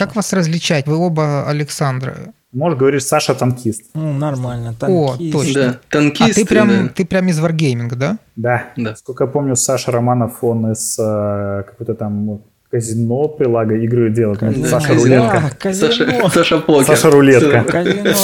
Как 0.00 0.16
вас 0.16 0.32
различать? 0.32 0.86
Вы 0.86 0.96
оба 0.96 1.46
Александра. 1.46 2.16
Может, 2.52 2.78
говоришь, 2.78 3.04
Саша 3.04 3.34
танкист. 3.34 3.82
Ну, 3.92 4.14
нормально. 4.14 4.72
Танкист. 4.72 5.34
О, 5.34 5.38
точно. 5.38 5.62
Да, 5.62 5.78
танкист. 5.90 6.30
А 6.30 6.34
ты 6.34 6.46
прям, 6.46 6.68
да. 6.68 6.88
ты 6.88 7.04
прям 7.04 7.28
из 7.28 7.38
Wargaming, 7.38 7.94
да? 7.96 8.16
Да. 8.34 8.64
да. 8.78 8.96
Сколько 8.96 9.24
я 9.24 9.30
помню, 9.30 9.56
Саша 9.56 9.92
Романов, 9.92 10.42
он 10.42 10.72
из 10.72 10.98
э, 10.98 11.64
какой-то 11.66 11.94
там 11.94 12.40
казино 12.70 13.28
прилага 13.28 13.74
игры 13.74 14.10
делает. 14.10 14.38
Казино. 14.40 14.66
Саша 14.66 14.88
казино. 14.88 15.16
Рулетка. 15.16 15.50
Казино. 15.58 15.92
Саша, 15.92 16.30
Саша 16.30 16.58
Покер. 16.60 16.86
Саша 16.86 17.10
Рулетка. 17.10 17.64
Казино. 17.64 18.14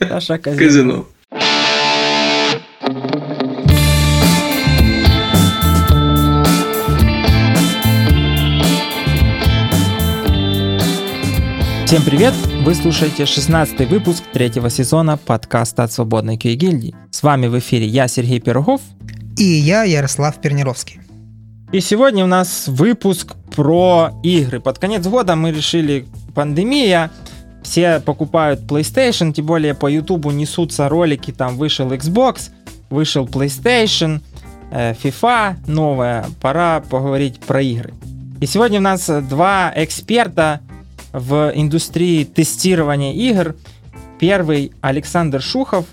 Саша 0.08 0.38
Казино. 0.38 0.58
Казино. 0.58 1.06
Всем 11.86 12.02
привет! 12.02 12.34
Вы 12.64 12.74
слушаете 12.74 13.26
16 13.26 13.88
выпуск 13.88 14.24
третьего 14.32 14.70
сезона 14.70 15.16
подкаста 15.16 15.84
от 15.84 15.92
Свободной 15.92 16.36
QA 16.36 16.54
гильдии. 16.54 16.96
С 17.12 17.22
вами 17.22 17.46
в 17.46 17.56
эфире 17.60 17.86
я, 17.86 18.08
Сергей 18.08 18.40
Пирогов. 18.40 18.80
И 19.38 19.44
я, 19.44 19.84
Ярослав 19.84 20.40
Пернировский. 20.40 20.98
И 21.70 21.78
сегодня 21.78 22.24
у 22.24 22.26
нас 22.26 22.66
выпуск 22.66 23.36
про 23.54 24.10
игры. 24.24 24.58
Под 24.58 24.80
конец 24.80 25.06
года 25.06 25.36
мы 25.36 25.52
решили, 25.52 26.06
пандемия, 26.34 27.12
все 27.62 28.00
покупают 28.00 28.62
PlayStation, 28.62 29.32
тем 29.32 29.46
более 29.46 29.74
по 29.74 29.86
YouTube 29.86 30.26
несутся 30.32 30.88
ролики, 30.88 31.30
там 31.30 31.56
вышел 31.56 31.92
Xbox, 31.92 32.50
вышел 32.90 33.26
PlayStation, 33.26 34.22
э, 34.72 34.94
FIFA 34.94 35.58
новая, 35.68 36.26
пора 36.40 36.80
поговорить 36.80 37.38
про 37.38 37.62
игры. 37.62 37.94
И 38.40 38.46
сегодня 38.46 38.80
у 38.80 38.82
нас 38.82 39.08
два 39.30 39.72
эксперта 39.76 40.62
в 41.16 41.50
индустрии 41.54 42.24
тестирования 42.24 43.14
игр. 43.14 43.56
Первый 44.18 44.72
Александр 44.82 45.40
Шухов. 45.40 45.86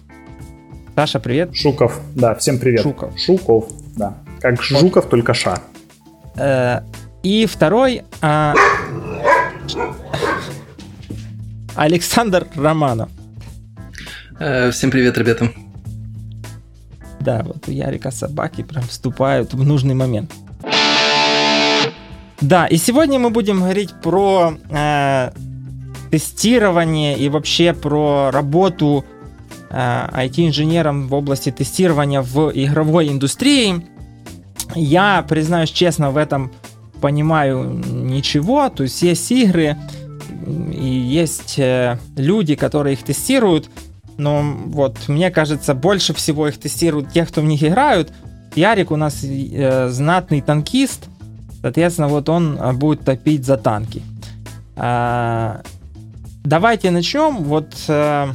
Саша, 0.95 1.19
привет. 1.19 1.55
Шуков, 1.55 1.99
да, 2.13 2.35
всем 2.35 2.59
привет. 2.59 2.81
Шуков. 2.81 3.17
Шуков, 3.17 3.69
да. 3.95 4.17
Как 4.41 4.61
Жуков, 4.61 5.07
только 5.07 5.33
Ша. 5.33 5.61
Э, 6.35 6.81
и 7.23 7.45
второй 7.45 8.03
а, 8.21 8.53
Александр 11.75 12.47
Романов. 12.55 13.09
Э, 14.39 14.71
всем 14.71 14.91
привет, 14.91 15.17
ребята. 15.17 15.49
Да, 17.21 17.43
вот 17.43 17.69
у 17.69 17.71
Ярика 17.71 18.11
собаки 18.11 18.61
прям 18.61 18.83
вступают 18.83 19.53
в 19.53 19.63
нужный 19.63 19.95
момент. 19.95 20.33
Да, 22.43 22.67
и 22.67 22.75
сегодня 22.75 23.19
мы 23.19 23.29
будем 23.29 23.61
говорить 23.61 23.91
про 24.03 24.55
э, 24.69 25.31
тестирование 26.11 27.17
и 27.17 27.29
вообще 27.29 27.71
про 27.71 28.31
работу 28.31 29.05
э, 29.69 30.09
IT-инженером 30.13 31.07
в 31.07 31.13
области 31.13 31.51
тестирования 31.51 32.21
в 32.21 32.51
игровой 32.53 33.07
индустрии. 33.07 33.87
Я, 34.75 35.25
признаюсь 35.27 35.69
честно, 35.69 36.11
в 36.11 36.17
этом 36.17 36.51
понимаю 36.99 37.81
ничего. 37.89 38.67
То 38.67 38.83
есть 38.83 39.01
есть 39.01 39.31
игры 39.31 39.77
и 40.45 40.85
есть 40.85 41.57
э, 41.57 41.97
люди, 42.17 42.55
которые 42.55 42.95
их 42.95 43.03
тестируют, 43.03 43.69
но 44.17 44.43
вот 44.65 44.97
мне 45.07 45.31
кажется, 45.31 45.73
больше 45.73 46.13
всего 46.13 46.49
их 46.49 46.59
тестируют 46.59 47.13
те, 47.13 47.25
кто 47.25 47.39
в 47.39 47.45
них 47.45 47.63
играют. 47.63 48.11
Ярик 48.53 48.91
у 48.91 48.97
нас 48.97 49.23
э, 49.23 49.87
знатный 49.87 50.41
танкист, 50.41 51.05
Соответственно, 51.63 52.09
вот 52.09 52.27
он 52.27 52.57
а, 52.59 52.73
будет 52.73 53.05
топить 53.05 53.45
за 53.45 53.55
танки. 53.55 54.03
А, 54.75 55.61
давайте 56.43 56.91
начнем. 56.91 57.37
Вот 57.37 57.73
а, 57.87 58.31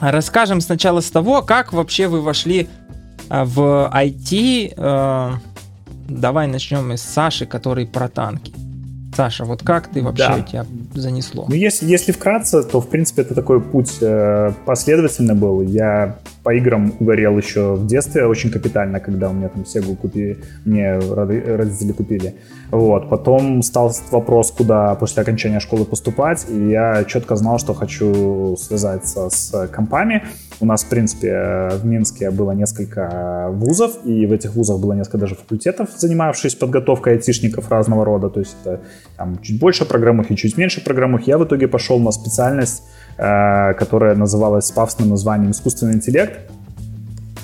расскажем 0.00 0.60
сначала 0.60 1.00
с 1.00 1.10
того, 1.10 1.40
как 1.40 1.72
вообще 1.72 2.06
вы 2.06 2.20
вошли 2.20 2.68
а, 3.30 3.46
в 3.46 3.90
IT. 3.90 4.74
А, 4.76 5.38
давай 6.06 6.46
начнем 6.46 6.92
из 6.92 7.00
Саши, 7.00 7.46
который 7.46 7.86
про 7.86 8.08
танки. 8.08 8.52
Саша, 9.16 9.46
вот 9.46 9.62
как 9.62 9.88
ты 9.88 10.02
вообще 10.02 10.28
да. 10.28 10.42
тебя 10.42 10.66
занесло? 10.92 11.46
Ну, 11.48 11.54
если, 11.54 11.86
если 11.86 12.12
вкратце, 12.12 12.64
то, 12.64 12.82
в 12.82 12.88
принципе, 12.90 13.22
это 13.22 13.34
такой 13.34 13.62
путь 13.62 13.96
э, 14.02 14.52
последовательный 14.66 15.34
был. 15.34 15.62
Я 15.62 16.18
по 16.44 16.54
играм 16.54 16.92
угорел 17.00 17.38
еще 17.38 17.74
в 17.74 17.86
детстве 17.86 18.26
очень 18.26 18.50
капитально, 18.50 19.00
когда 19.00 19.30
у 19.30 19.32
меня 19.32 19.48
там 19.48 19.64
Сегу 19.64 19.96
купили, 19.96 20.36
мне 20.66 20.98
родители 20.98 21.92
купили. 21.92 22.34
Вот. 22.70 23.08
Потом 23.08 23.62
стал 23.62 23.92
вопрос, 24.10 24.50
куда 24.50 24.94
после 24.94 25.22
окончания 25.22 25.58
школы 25.58 25.86
поступать, 25.86 26.46
и 26.50 26.68
я 26.68 27.04
четко 27.04 27.36
знал, 27.36 27.58
что 27.58 27.72
хочу 27.72 28.56
связаться 28.58 29.30
с 29.30 29.68
компами. 29.68 30.22
У 30.60 30.66
нас, 30.66 30.84
в 30.84 30.88
принципе, 30.88 31.70
в 31.72 31.86
Минске 31.86 32.30
было 32.30 32.52
несколько 32.52 33.48
вузов, 33.50 34.04
и 34.04 34.26
в 34.26 34.32
этих 34.32 34.54
вузах 34.54 34.78
было 34.78 34.92
несколько 34.92 35.18
даже 35.18 35.34
факультетов, 35.34 35.88
занимавшись 35.96 36.54
подготовкой 36.54 37.14
айтишников 37.14 37.70
разного 37.70 38.04
рода. 38.04 38.28
То 38.28 38.40
есть 38.40 38.56
это 38.62 38.80
там, 39.16 39.40
чуть 39.40 39.58
больше 39.58 39.86
программных 39.86 40.30
и 40.30 40.36
чуть 40.36 40.58
меньше 40.58 40.84
программных. 40.84 41.26
Я 41.26 41.38
в 41.38 41.44
итоге 41.44 41.68
пошел 41.68 41.98
на 41.98 42.12
специальность, 42.12 42.82
которая 43.16 44.14
называлась 44.14 44.66
с 44.66 44.70
пафосным 44.70 45.10
названием 45.10 45.50
«Искусственный 45.50 45.94
интеллект». 45.94 46.38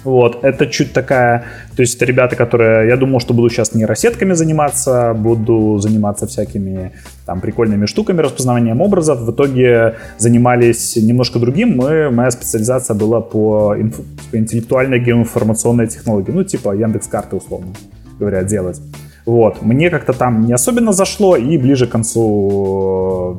Вот, 0.03 0.45
это 0.45 0.67
чуть 0.67 0.95
такая, 0.95 1.45
то 1.77 1.83
есть 1.83 1.97
это 1.97 2.07
ребята, 2.07 2.35
которые, 2.35 2.89
я 2.89 2.97
думал, 2.97 3.21
что 3.21 3.35
буду 3.35 3.51
сейчас 3.51 3.75
нейросетками 3.75 4.33
заниматься, 4.33 5.13
буду 5.13 5.77
заниматься 5.79 6.27
всякими 6.27 6.93
там 7.27 7.43
прикольными 7.43 7.85
штуками, 7.85 8.23
распознаванием 8.23 8.81
образов. 8.81 9.21
В 9.21 9.31
итоге 9.31 9.97
занимались 10.17 10.97
немножко 10.97 11.39
другим. 11.39 11.77
Мы, 11.77 12.09
моя 12.11 12.31
специализация 12.31 12.95
была 12.95 13.21
по 13.21 13.77
инф, 13.77 14.01
интеллектуальной 14.33 15.01
геоинформационной 15.01 15.87
технологии, 15.87 16.31
ну 16.31 16.45
типа 16.45 16.75
Яндекс 16.75 17.07
карты 17.07 17.37
условно 17.37 17.75
говоря 18.19 18.43
делать. 18.43 18.81
Вот, 19.27 19.61
мне 19.61 19.91
как-то 19.91 20.15
там 20.15 20.47
не 20.47 20.55
особенно 20.55 20.93
зашло, 20.93 21.37
и 21.37 21.59
ближе 21.59 21.87
к 21.87 21.91
концу 21.91 23.39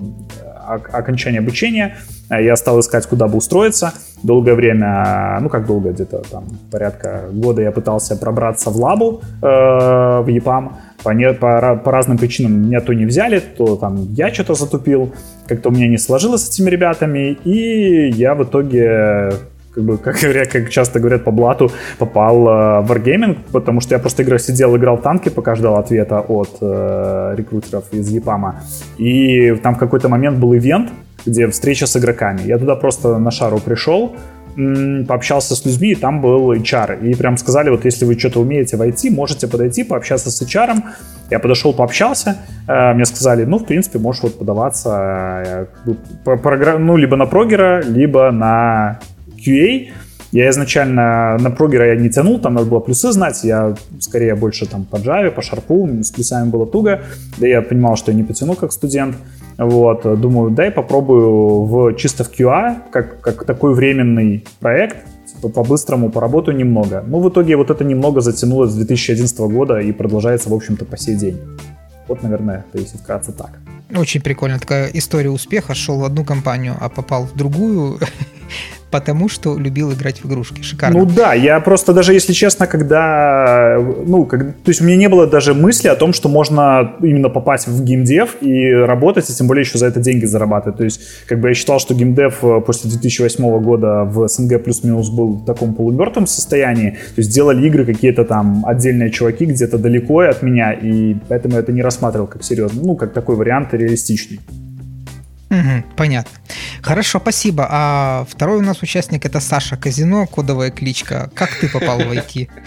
окончания 0.73 1.39
обучения 1.39 1.97
э, 2.29 2.43
я 2.43 2.55
стал 2.55 2.79
искать, 2.79 3.05
куда 3.07 3.27
бы 3.27 3.37
устроиться. 3.37 3.93
Долгое 4.23 4.55
время, 4.55 5.37
ну 5.41 5.49
как 5.49 5.65
долго, 5.65 5.91
где-то 5.91 6.23
там 6.31 6.45
порядка 6.71 7.23
года 7.31 7.61
я 7.61 7.71
пытался 7.71 8.15
пробраться 8.15 8.69
в 8.69 8.77
лабу 8.77 9.21
э, 9.41 9.45
в 9.45 10.27
ЕПАМ. 10.27 10.77
По, 11.03 11.09
не, 11.09 11.33
по, 11.33 11.81
по 11.83 11.91
разным 11.91 12.19
причинам 12.19 12.67
меня 12.67 12.79
то 12.79 12.93
не 12.93 13.05
взяли, 13.05 13.39
то 13.39 13.75
там 13.75 14.13
я 14.13 14.31
что-то 14.31 14.53
затупил, 14.53 15.11
как-то 15.47 15.69
у 15.69 15.71
меня 15.71 15.87
не 15.87 15.97
сложилось 15.97 16.45
с 16.45 16.49
этими 16.49 16.69
ребятами, 16.69 17.31
и 17.43 18.09
я 18.09 18.35
в 18.35 18.43
итоге 18.43 19.31
как 19.73 19.83
бы, 19.83 19.97
как, 19.97 20.19
как 20.51 20.69
часто 20.69 20.99
говорят 20.99 21.23
по 21.23 21.31
блату, 21.31 21.71
попал 21.97 22.47
э, 22.47 22.81
в 22.81 22.91
Wargaming, 22.91 23.37
потому 23.51 23.81
что 23.81 23.95
я 23.95 23.99
просто 23.99 24.23
играл, 24.23 24.39
сидел, 24.39 24.75
играл 24.75 24.97
танки, 24.97 25.29
пока 25.29 25.55
ждал 25.55 25.77
ответа 25.77 26.19
от 26.19 26.57
э, 26.61 27.35
рекрутеров 27.37 27.85
из 27.93 28.09
ЕПАМа. 28.09 28.61
И 28.97 29.55
там 29.63 29.75
в 29.75 29.77
какой-то 29.77 30.09
момент 30.09 30.37
был 30.37 30.53
ивент, 30.55 30.89
где 31.25 31.47
встреча 31.47 31.87
с 31.87 31.95
игроками. 31.95 32.41
Я 32.45 32.57
туда 32.57 32.75
просто 32.75 33.17
на 33.17 33.31
шару 33.31 33.59
пришел, 33.59 34.15
пообщался 35.07 35.55
с 35.55 35.65
людьми, 35.65 35.91
и 35.91 35.95
там 35.95 36.21
был 36.21 36.53
HR. 36.53 36.99
И 37.09 37.15
прям 37.15 37.37
сказали, 37.37 37.69
вот 37.69 37.85
если 37.85 38.05
вы 38.05 38.19
что-то 38.19 38.41
умеете 38.41 38.77
войти, 38.77 39.09
можете 39.09 39.47
подойти, 39.47 39.83
пообщаться 39.83 40.29
с 40.29 40.41
HR. 40.41 40.75
Я 41.29 41.39
подошел, 41.39 41.73
пообщался. 41.73 42.37
Э, 42.67 42.93
мне 42.93 43.05
сказали, 43.05 43.45
ну, 43.45 43.57
в 43.57 43.65
принципе, 43.65 43.99
можешь 43.99 44.23
вот 44.23 44.37
подаваться 44.37 45.67
э, 45.85 45.95
ну, 46.79 46.97
либо 46.97 47.15
на 47.15 47.25
прогера, 47.25 47.81
либо 47.81 48.31
на 48.31 48.99
QA. 49.45 49.91
Я 50.31 50.49
изначально 50.49 51.37
на 51.39 51.51
прогера 51.51 51.87
я 51.87 51.95
не 51.95 52.09
тянул, 52.09 52.39
там 52.39 52.53
надо 52.53 52.69
было 52.69 52.79
плюсы 52.79 53.11
знать, 53.11 53.43
я 53.43 53.75
скорее 53.99 54.35
больше 54.35 54.65
там 54.65 54.85
по 54.85 54.95
Java, 54.95 55.29
по 55.29 55.41
шарпу, 55.41 55.89
с 56.01 56.09
плюсами 56.11 56.49
было 56.49 56.65
туго, 56.65 57.01
да 57.37 57.47
я 57.47 57.61
понимал, 57.61 57.97
что 57.97 58.11
я 58.11 58.17
не 58.17 58.23
потяну 58.23 58.55
как 58.55 58.71
студент, 58.71 59.17
вот, 59.57 60.03
думаю, 60.21 60.51
дай 60.51 60.71
попробую 60.71 61.65
в, 61.65 61.93
чисто 61.95 62.23
в 62.23 62.31
QA, 62.31 62.77
как, 62.91 63.19
как 63.19 63.43
такой 63.45 63.73
временный 63.73 64.45
проект, 64.61 64.97
типа, 65.25 65.49
по-быстрому 65.49 66.09
поработаю 66.09 66.57
немного. 66.57 67.03
Ну, 67.05 67.19
в 67.19 67.29
итоге 67.29 67.57
вот 67.57 67.69
это 67.69 67.83
немного 67.83 68.21
затянулось 68.21 68.71
с 68.71 68.75
2011 68.75 69.37
года 69.39 69.79
и 69.79 69.91
продолжается, 69.91 70.49
в 70.49 70.53
общем-то, 70.53 70.85
по 70.85 70.97
сей 70.97 71.15
день. 71.15 71.37
Вот, 72.07 72.23
наверное, 72.23 72.65
то 72.71 72.77
есть 72.77 72.99
вкратце 72.99 73.33
так. 73.33 73.59
Очень 73.95 74.21
прикольно 74.21 74.59
такая 74.59 74.89
история 74.93 75.29
успеха. 75.29 75.75
Шел 75.75 75.99
в 75.99 76.03
одну 76.03 76.23
компанию, 76.23 76.75
а 76.79 76.89
попал 76.89 77.25
в 77.25 77.35
другую. 77.35 77.99
Потому 78.91 79.29
что 79.29 79.57
любил 79.57 79.93
играть 79.93 80.23
в 80.23 80.27
игрушки. 80.27 80.61
Шикарно. 80.61 80.99
Ну 80.99 81.05
да, 81.05 81.33
я 81.33 81.59
просто 81.61 81.93
даже, 81.93 82.13
если 82.13 82.33
честно, 82.33 82.67
когда... 82.67 83.77
Ну, 84.05 84.25
как, 84.25 84.41
то 84.41 84.69
есть 84.69 84.81
у 84.81 84.83
меня 84.83 84.97
не 84.97 85.09
было 85.09 85.25
даже 85.25 85.53
мысли 85.53 85.87
о 85.87 85.95
том, 85.95 86.13
что 86.13 86.29
можно 86.29 86.93
именно 87.01 87.29
попасть 87.29 87.67
в 87.67 87.83
геймдев 87.83 88.37
и 88.41 88.71
работать, 88.71 89.29
и 89.29 89.33
тем 89.33 89.47
более 89.47 89.61
еще 89.61 89.77
за 89.77 89.87
это 89.87 90.01
деньги 90.01 90.25
зарабатывать. 90.25 90.77
То 90.77 90.83
есть 90.83 91.01
как 91.25 91.39
бы 91.39 91.47
я 91.47 91.53
считал, 91.53 91.79
что 91.79 91.93
геймдев 91.93 92.43
э, 92.43 92.61
после 92.65 92.89
2008 92.89 93.63
года 93.63 94.03
в 94.03 94.27
СНГ 94.27 94.63
плюс-минус 94.63 95.09
был 95.09 95.35
в 95.35 95.45
таком 95.45 95.73
полумертвом 95.73 96.27
состоянии. 96.27 96.91
То 96.91 97.19
есть 97.21 97.33
делали 97.33 97.65
игры 97.65 97.85
какие-то 97.85 98.25
там 98.25 98.65
отдельные 98.65 99.09
чуваки 99.09 99.45
где-то 99.45 99.77
далеко 99.77 100.19
от 100.19 100.43
меня, 100.43 100.73
и 100.73 101.15
поэтому 101.29 101.55
я 101.55 101.61
это 101.61 101.71
не 101.71 101.81
рассматривал 101.81 102.27
как 102.27 102.43
серьезно. 102.43 102.81
Ну, 102.83 102.95
как 102.95 103.13
такой 103.13 103.35
вариант 103.37 103.73
реалистичный. 103.73 104.39
Угу, 105.51 105.83
понятно. 105.97 106.31
Хорошо, 106.81 107.19
спасибо. 107.19 107.67
А 107.69 108.25
второй 108.29 108.59
у 108.59 108.61
нас 108.61 108.81
участник 108.81 109.25
это 109.25 109.41
Саша 109.41 109.75
Казино, 109.75 110.25
кодовая 110.25 110.71
кличка. 110.71 111.29
Как 111.35 111.49
ты 111.59 111.67
попал 111.67 111.99
в 111.99 112.11
IT? 112.11 112.47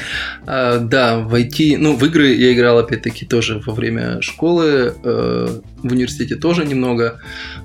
А, 0.46 0.78
да, 0.78 1.18
в 1.20 1.34
IT, 1.34 1.78
ну, 1.78 1.96
в 1.96 2.04
игры 2.04 2.34
я 2.34 2.52
играл, 2.52 2.78
опять-таки, 2.78 3.24
тоже 3.24 3.62
во 3.64 3.72
время 3.72 4.20
школы, 4.20 4.94
э, 5.02 5.60
в 5.82 5.92
университете 5.92 6.36
тоже 6.36 6.66
немного, 6.66 7.20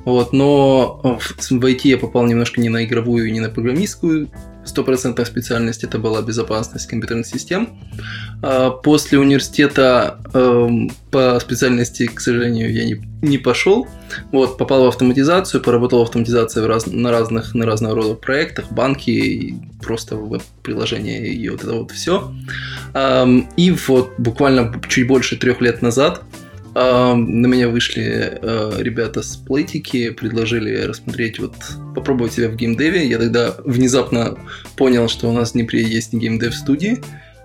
вот, 0.06 0.31
но 0.31 1.19
в 1.19 1.51
IT 1.51 1.81
я 1.83 1.98
попал 1.98 2.25
немножко 2.25 2.62
не 2.62 2.69
на 2.69 2.86
игровую 2.86 3.31
не 3.33 3.42
на 3.42 3.50
программистскую 3.50 4.30
стопроцентная 4.66 5.26
специальность 5.26 5.84
это 5.84 6.00
была 6.00 6.22
безопасность 6.22 6.88
компьютерных 6.88 7.26
систем. 7.26 7.80
А, 8.42 8.70
после 8.72 9.20
университета 9.20 10.20
эм, 10.34 10.92
по 11.12 11.40
специальности, 11.40 12.08
к 12.08 12.20
сожалению, 12.20 12.74
я 12.74 12.86
не, 12.86 13.02
не 13.22 13.38
пошел. 13.38 13.88
Вот, 14.32 14.58
попал 14.58 14.86
в 14.86 14.88
автоматизацию, 14.88 15.62
поработал 15.62 16.00
в 16.00 16.04
автоматизации 16.04 16.62
в 16.62 16.68
раз, 16.68 16.88
на 16.88 17.12
разных 17.12 17.54
на 17.54 17.66
разного 17.66 17.96
рода 17.96 18.14
проектах, 18.16 18.72
банки, 18.72 19.10
и 19.10 19.56
просто 19.82 20.16
веб-приложения 20.16 21.28
и 21.28 21.50
вот 21.50 21.64
это 21.64 21.74
вот 21.74 21.92
все. 21.92 22.34
И 23.58 23.76
вот 23.88 24.14
буквально 24.18 24.74
чуть 24.88 25.08
больше 25.08 25.38
трех 25.38 25.62
лет 25.62 25.82
назад 25.82 26.24
на 26.81 27.48
меня 27.48 27.68
вышли 27.68 28.40
э, 28.42 28.74
ребята 28.78 29.22
с 29.22 29.36
плейтики, 29.36 30.12
предложили 30.12 30.81
рассмотреть, 30.81 31.40
вот 31.40 31.56
попробовать 31.96 32.34
себя 32.34 32.50
в 32.50 32.56
геймдеве. 32.56 33.08
Я 33.08 33.18
тогда 33.18 33.56
внезапно 33.66 34.38
понял, 34.78 35.10
что 35.10 35.30
у 35.30 35.34
нас 35.34 35.50
в 35.50 35.54
Днепре 35.54 35.84
есть 35.84 36.14
геймдев 36.14 36.56
студии. 36.56 37.02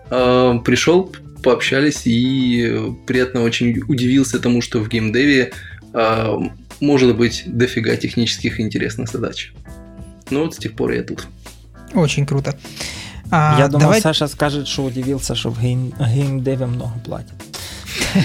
Пришел, 0.08 1.12
пообщались 1.42 2.02
и 2.06 2.92
приятно 3.06 3.42
очень 3.42 3.80
удивился 3.88 4.38
тому, 4.38 4.60
что 4.60 4.80
в 4.80 4.88
геймдеве 4.88 5.52
может 6.80 7.16
быть 7.16 7.44
дофига 7.46 7.96
технических 7.96 8.60
и 8.60 8.62
интересных 8.62 9.08
задач. 9.08 9.52
Ну 10.30 10.44
вот 10.44 10.54
с 10.54 10.58
тех 10.58 10.74
пор 10.74 10.92
я 10.92 11.02
тут. 11.02 11.26
Очень 11.94 12.26
круто. 12.26 12.56
А, 13.30 13.56
я 13.58 13.68
думал, 13.68 13.80
давай... 13.80 14.00
Саша 14.00 14.28
скажет, 14.28 14.68
что 14.68 14.84
удивился, 14.84 15.34
что 15.34 15.50
в 15.50 15.60
гейм... 15.60 15.92
геймдеве 15.98 16.66
много 16.66 16.98
платят. 17.04 17.34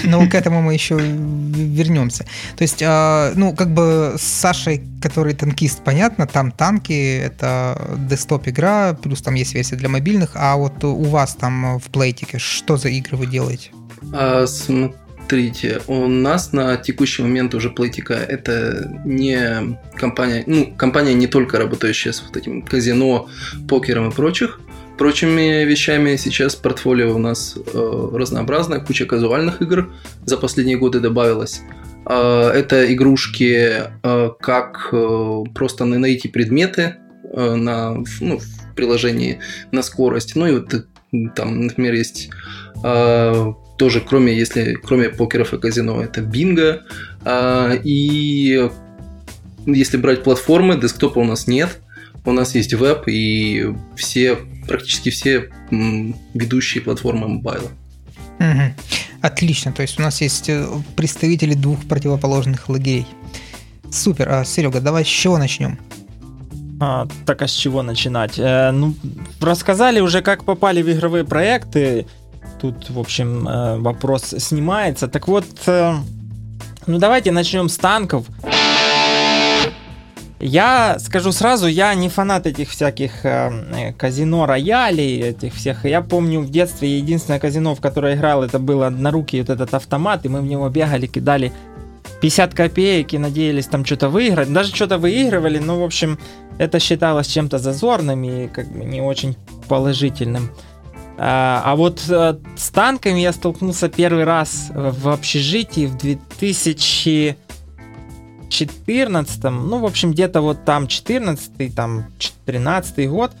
Но 0.04 0.28
к 0.28 0.34
этому 0.34 0.62
мы 0.62 0.74
еще 0.74 0.96
вернемся. 0.96 2.24
То 2.56 2.62
есть, 2.62 2.82
а, 2.86 3.32
ну, 3.36 3.54
как 3.54 3.72
бы 3.72 4.14
с 4.18 4.22
Сашей, 4.22 4.82
который 5.02 5.34
танкист, 5.34 5.82
понятно, 5.84 6.26
там 6.26 6.50
танки, 6.50 7.18
это 7.18 7.96
десктоп 8.08 8.48
игра, 8.48 8.94
плюс 8.94 9.22
там 9.22 9.34
есть 9.34 9.54
версия 9.54 9.76
для 9.76 9.88
мобильных, 9.88 10.32
а 10.34 10.56
вот 10.56 10.84
у 10.84 11.04
вас 11.04 11.34
там 11.34 11.78
в 11.78 11.84
плейтике, 11.90 12.38
что 12.38 12.76
за 12.76 12.88
игры 12.88 13.16
вы 13.16 13.26
делаете? 13.26 13.70
А, 14.12 14.46
смотрите, 14.46 15.80
у 15.86 16.06
нас 16.06 16.52
на 16.52 16.76
текущий 16.76 17.22
момент 17.22 17.54
уже 17.54 17.70
Плейтика 17.70 18.14
это 18.14 18.90
не 19.04 19.78
компания, 19.96 20.42
ну, 20.46 20.72
компания 20.76 21.14
не 21.14 21.26
только 21.26 21.58
работающая 21.58 22.12
с 22.12 22.22
вот 22.22 22.36
этим 22.36 22.62
казино, 22.62 23.28
покером 23.68 24.08
и 24.08 24.12
прочих, 24.12 24.60
прочими 25.00 25.64
вещами 25.64 26.16
сейчас 26.16 26.54
портфолио 26.54 27.14
у 27.14 27.18
нас 27.18 27.56
э, 27.56 28.08
разнообразное, 28.12 28.80
куча 28.80 29.06
казуальных 29.06 29.62
игр 29.62 29.90
за 30.26 30.36
последние 30.36 30.76
годы 30.76 31.00
добавилось. 31.00 31.62
Э, 32.04 32.50
это 32.54 32.92
игрушки, 32.92 33.84
э, 34.02 34.30
как 34.38 34.90
э, 34.92 35.44
просто 35.54 35.86
найти 35.86 36.28
предметы 36.28 36.96
э, 37.32 37.54
на, 37.54 37.94
ну, 38.20 38.40
в 38.40 38.74
приложении 38.76 39.38
на 39.72 39.80
скорость. 39.80 40.36
Ну 40.36 40.46
и 40.46 40.52
вот 40.52 40.74
э, 40.74 40.82
там, 41.34 41.62
например, 41.62 41.94
есть 41.94 42.28
э, 42.84 43.52
тоже, 43.78 44.02
кроме, 44.06 44.36
если, 44.36 44.74
кроме 44.74 45.08
покеров 45.08 45.54
и 45.54 45.58
казино, 45.58 46.02
это 46.02 46.20
бинго. 46.20 46.82
Э, 47.24 47.74
и 47.82 48.68
если 49.64 49.96
брать 49.96 50.22
платформы, 50.24 50.78
десктопа 50.78 51.20
у 51.20 51.24
нас 51.24 51.46
нет. 51.46 51.78
У 52.24 52.32
нас 52.32 52.54
есть 52.54 52.74
веб, 52.74 53.08
и 53.08 53.74
все 53.96 54.36
практически 54.66 55.10
все 55.10 55.50
ведущие 55.70 56.82
платформы 56.82 57.28
мобайла. 57.28 57.70
Угу. 58.38 58.74
Отлично, 59.22 59.72
то 59.72 59.82
есть 59.82 59.98
у 59.98 60.02
нас 60.02 60.20
есть 60.20 60.48
э, 60.48 60.66
представители 60.96 61.54
двух 61.54 61.86
противоположных 61.86 62.68
лагерей. 62.68 63.06
Супер, 63.90 64.28
а, 64.30 64.44
Серега, 64.44 64.80
давай 64.80 65.04
с 65.04 65.08
чего 65.08 65.36
начнем? 65.36 65.78
А, 66.80 67.06
так 67.26 67.42
а 67.42 67.48
с 67.48 67.52
чего 67.52 67.82
начинать? 67.82 68.38
Э, 68.38 68.70
ну, 68.70 68.94
рассказали 69.40 70.00
уже, 70.00 70.22
как 70.22 70.44
попали 70.44 70.80
в 70.80 70.90
игровые 70.90 71.24
проекты. 71.24 72.06
Тут, 72.58 72.88
в 72.88 72.98
общем, 72.98 73.46
э, 73.46 73.78
вопрос 73.78 74.34
снимается. 74.38 75.06
Так 75.06 75.28
вот, 75.28 75.44
э, 75.66 75.94
ну 76.86 76.98
давайте 76.98 77.32
начнем 77.32 77.68
с 77.68 77.76
танков. 77.76 78.24
Я 80.40 80.98
скажу 80.98 81.32
сразу, 81.32 81.66
я 81.66 81.94
не 81.94 82.08
фанат 82.08 82.46
этих 82.46 82.70
всяких 82.70 83.26
э, 83.26 83.50
э, 83.76 83.92
казино 83.92 84.46
роялей, 84.46 85.20
этих 85.20 85.54
всех. 85.54 85.84
Я 85.84 86.00
помню 86.00 86.40
в 86.40 86.50
детстве 86.50 86.96
единственное 86.96 87.38
казино, 87.38 87.74
в 87.74 87.80
которое 87.80 88.16
играл, 88.16 88.42
это 88.42 88.58
был 88.58 88.82
однорукий 88.82 89.40
вот 89.40 89.50
этот 89.50 89.74
автомат, 89.74 90.24
и 90.24 90.30
мы 90.30 90.40
в 90.40 90.46
него 90.46 90.66
бегали, 90.70 91.06
кидали 91.06 91.52
50 92.22 92.54
копеек 92.54 93.12
и 93.12 93.18
надеялись 93.18 93.66
там 93.66 93.84
что-то 93.84 94.08
выиграть. 94.08 94.50
Даже 94.50 94.74
что-то 94.74 94.96
выигрывали, 94.96 95.58
но, 95.58 95.78
в 95.78 95.84
общем, 95.84 96.18
это 96.56 96.78
считалось 96.78 97.26
чем-то 97.26 97.58
зазорным 97.58 98.24
и 98.24 98.48
как 98.48 98.66
бы 98.72 98.84
не 98.84 99.02
очень 99.02 99.36
положительным. 99.68 100.50
А, 101.18 101.62
а 101.66 101.76
вот 101.76 102.00
а, 102.08 102.38
с 102.56 102.70
танками 102.70 103.20
я 103.20 103.34
столкнулся 103.34 103.90
первый 103.90 104.24
раз 104.24 104.70
в 104.74 105.10
общежитии 105.10 105.84
в 105.84 105.98
2000 105.98 107.36
14 108.50 109.42
ну, 109.44 109.78
в 109.78 109.86
общем, 109.86 110.12
где-то 110.12 110.42
вот 110.42 110.64
там 110.64 110.86
14 110.86 111.74
там 111.74 112.06
13 112.44 113.08
год, 113.08 113.32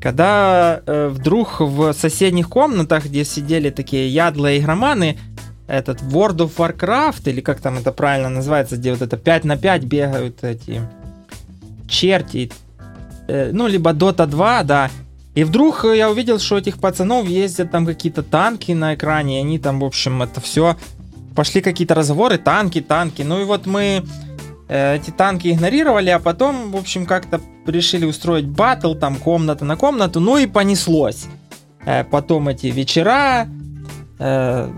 когда 0.00 0.82
э, 0.84 1.08
вдруг 1.08 1.60
в 1.60 1.92
соседних 1.92 2.48
комнатах, 2.48 3.06
где 3.06 3.24
сидели 3.24 3.70
такие 3.70 4.08
ядлые 4.08 4.58
игроманы, 4.58 5.18
этот 5.66 6.02
World 6.02 6.38
of 6.38 6.56
Warcraft, 6.56 7.30
или 7.30 7.40
как 7.40 7.60
там 7.60 7.78
это 7.78 7.92
правильно 7.92 8.28
называется, 8.28 8.76
где 8.76 8.92
вот 8.92 9.02
это 9.02 9.16
5 9.16 9.44
на 9.44 9.56
5 9.56 9.84
бегают 9.84 10.42
эти 10.42 10.82
черти, 11.88 12.50
э, 13.28 13.50
ну, 13.52 13.68
либо 13.68 13.92
Dota 13.92 14.26
2, 14.26 14.64
да, 14.64 14.90
и 15.36 15.44
вдруг 15.44 15.84
я 15.84 16.10
увидел, 16.10 16.40
что 16.40 16.58
этих 16.58 16.80
пацанов 16.80 17.28
ездят 17.28 17.70
там 17.70 17.86
какие-то 17.86 18.24
танки 18.24 18.72
на 18.72 18.94
экране, 18.94 19.38
и 19.38 19.44
они 19.44 19.58
там, 19.60 19.80
в 19.80 19.84
общем, 19.84 20.22
это 20.22 20.40
все... 20.40 20.76
Пошли 21.36 21.60
какие-то 21.62 21.94
разговоры, 21.94 22.38
танки, 22.38 22.80
танки. 22.80 23.22
Ну 23.22 23.40
и 23.40 23.44
вот 23.44 23.64
мы 23.64 24.02
Э, 24.29 24.29
эти 24.70 25.10
танки 25.10 25.48
игнорировали, 25.48 26.10
а 26.10 26.20
потом, 26.20 26.70
в 26.70 26.76
общем, 26.76 27.04
как-то 27.04 27.40
решили 27.66 28.04
устроить 28.04 28.46
батл, 28.46 28.94
там 28.94 29.16
комната 29.16 29.64
на 29.64 29.76
комнату, 29.76 30.20
ну 30.20 30.36
и 30.36 30.46
понеслось. 30.46 31.26
Э, 31.84 32.04
потом 32.04 32.48
эти 32.48 32.66
вечера, 32.66 33.48
э, 34.18 34.70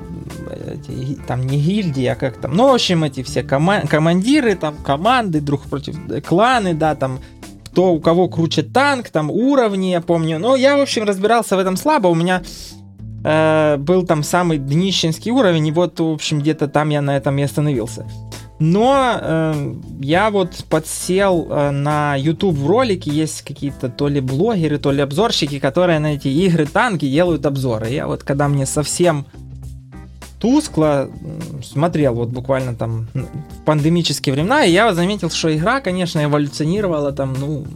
эти, 0.67 1.15
там 1.27 1.47
не 1.47 1.59
гильдии, 1.59 2.07
а 2.07 2.15
как 2.15 2.39
там, 2.39 2.55
ну, 2.55 2.71
в 2.71 2.75
общем, 2.75 3.05
эти 3.05 3.23
все 3.23 3.43
кома- 3.43 3.87
командиры, 3.87 4.55
там, 4.55 4.77
команды 4.77 5.41
друг 5.41 5.63
против 5.63 5.97
кланы, 6.27 6.75
да, 6.75 6.95
там, 6.95 7.21
кто 7.67 7.93
у 7.93 8.01
кого 8.01 8.29
круче 8.29 8.63
танк, 8.63 9.11
там, 9.11 9.31
уровни, 9.31 9.89
я 9.89 10.01
помню. 10.01 10.39
Но 10.39 10.57
я, 10.57 10.77
в 10.77 10.81
общем, 10.81 11.05
разбирался 11.05 11.57
в 11.57 11.59
этом 11.59 11.77
слабо, 11.77 12.09
у 12.09 12.15
меня 12.15 12.43
э, 13.25 13.77
был 13.79 14.07
там 14.07 14.23
самый 14.23 14.59
днищенский 14.59 15.33
уровень, 15.33 15.67
и 15.67 15.73
вот, 15.73 15.99
в 16.01 16.13
общем, 16.13 16.41
где-то 16.41 16.69
там 16.69 16.91
я 16.91 17.03
на 17.03 17.17
этом 17.17 17.37
и 17.39 17.43
остановился. 17.43 18.07
Но 18.63 19.19
э, 19.21 19.75
я 20.03 20.31
вот 20.31 20.65
подсел 20.71 21.49
э, 21.51 21.71
на 21.73 22.15
YouTube 22.15 22.55
в 22.55 22.65
ролики, 22.65 23.09
есть 23.09 23.43
какие-то 23.43 23.89
то 23.89 24.07
ли 24.07 24.21
блогеры, 24.21 24.79
то 24.79 24.93
ли 24.93 25.01
обзорщики, 25.01 25.59
которые 25.59 25.99
на 25.99 26.15
эти 26.15 26.29
игры 26.29 26.67
танки 26.67 27.11
делают 27.11 27.45
обзоры. 27.45 27.89
Я 27.89 28.07
вот 28.07 28.23
когда 28.23 28.47
мне 28.47 28.65
совсем 28.65 29.27
тускло 30.39 31.11
смотрел 31.65 32.15
вот 32.15 32.29
буквально 32.29 32.77
там 32.77 33.09
в 33.15 33.65
пандемические 33.65 34.33
времена, 34.33 34.65
и 34.65 34.71
я 34.71 34.95
заметил, 34.95 35.29
что 35.29 35.53
игра, 35.53 35.81
конечно, 35.81 36.23
эволюционировала 36.23 37.11
там, 37.11 37.35
ну, 37.37 37.67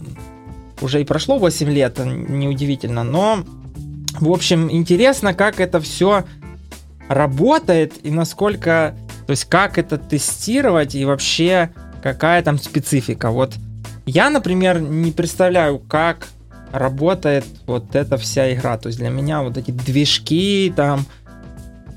уже 0.80 1.00
и 1.00 1.04
прошло 1.04 1.38
8 1.38 1.68
лет, 1.68 1.98
неудивительно, 1.98 3.02
но, 3.02 3.38
в 4.20 4.30
общем, 4.30 4.70
интересно, 4.70 5.34
как 5.34 5.58
это 5.58 5.80
все 5.80 6.24
работает 7.08 7.94
и 8.04 8.10
насколько 8.12 8.94
то 9.26 9.32
есть 9.32 9.44
как 9.46 9.78
это 9.78 9.98
тестировать 9.98 10.94
и 10.94 11.04
вообще 11.04 11.70
какая 12.02 12.42
там 12.42 12.58
специфика. 12.58 13.30
Вот 13.30 13.54
Я, 14.06 14.30
например, 14.30 14.80
не 14.80 15.10
представляю, 15.10 15.78
как 15.78 16.28
работает 16.72 17.44
вот 17.66 17.94
эта 17.94 18.16
вся 18.16 18.52
игра. 18.54 18.78
То 18.78 18.88
есть 18.88 18.98
для 18.98 19.10
меня 19.10 19.42
вот 19.42 19.56
эти 19.56 19.70
движки 19.70 20.72
там, 20.76 21.06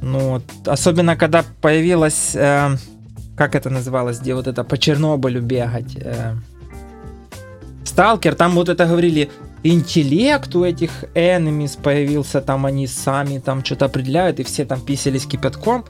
ну, 0.01 0.41
особенно 0.65 1.15
когда 1.15 1.43
появилась, 1.61 2.35
э, 2.35 2.75
как 3.35 3.55
это 3.55 3.69
называлось, 3.69 4.19
где 4.19 4.33
вот 4.33 4.47
это 4.47 4.63
по 4.63 4.77
Чернобылю 4.77 5.41
бегать, 5.41 5.95
э, 5.95 6.35
Сталкер, 7.83 8.35
там 8.35 8.53
вот 8.53 8.69
это 8.69 8.85
говорили, 8.85 9.29
интеллект 9.63 10.55
у 10.55 10.63
этих 10.63 11.03
enemies 11.15 11.77
появился, 11.81 12.39
там 12.39 12.65
они 12.65 12.87
сами 12.87 13.39
там 13.39 13.63
что-то 13.63 13.85
определяют, 13.85 14.39
и 14.39 14.43
все 14.43 14.65
там 14.65 14.79
писались 14.81 15.25
кипятком. 15.25 15.85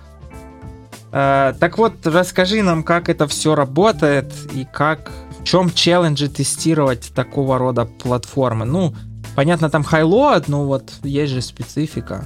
Э, 1.12 1.54
так 1.60 1.78
вот, 1.78 1.94
расскажи 2.06 2.62
нам, 2.62 2.84
как 2.84 3.10
это 3.10 3.28
все 3.28 3.56
работает 3.56 4.32
и 4.54 4.66
как 4.72 5.12
в 5.40 5.44
чем 5.44 5.72
челленджи 5.72 6.30
тестировать 6.30 7.12
такого 7.16 7.58
рода 7.58 7.86
платформы. 7.86 8.66
Ну, 8.66 8.94
понятно, 9.36 9.70
там 9.70 9.84
хайлоад, 9.84 10.48
но 10.48 10.66
вот 10.66 10.92
есть 11.04 11.34
же 11.34 11.42
специфика. 11.42 12.26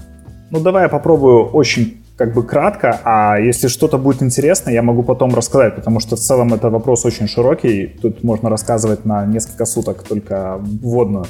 Ну, 0.52 0.60
давай 0.60 0.84
я 0.84 0.90
попробую 0.90 1.46
очень 1.46 2.04
как 2.16 2.34
бы 2.34 2.44
кратко, 2.44 3.00
а 3.04 3.40
если 3.40 3.68
что-то 3.68 3.98
будет 3.98 4.22
интересно, 4.22 4.70
я 4.70 4.84
могу 4.84 5.04
потом 5.04 5.34
рассказать, 5.34 5.76
потому 5.76 6.00
что 6.00 6.16
в 6.16 6.20
целом 6.20 6.54
это 6.54 6.70
вопрос 6.70 7.06
очень 7.06 7.28
широкий, 7.28 7.88
тут 8.02 8.24
можно 8.24 8.50
рассказывать 8.50 9.04
на 9.06 9.26
несколько 9.26 9.66
суток 9.66 10.04
только 10.04 10.60
вводную. 10.60 11.26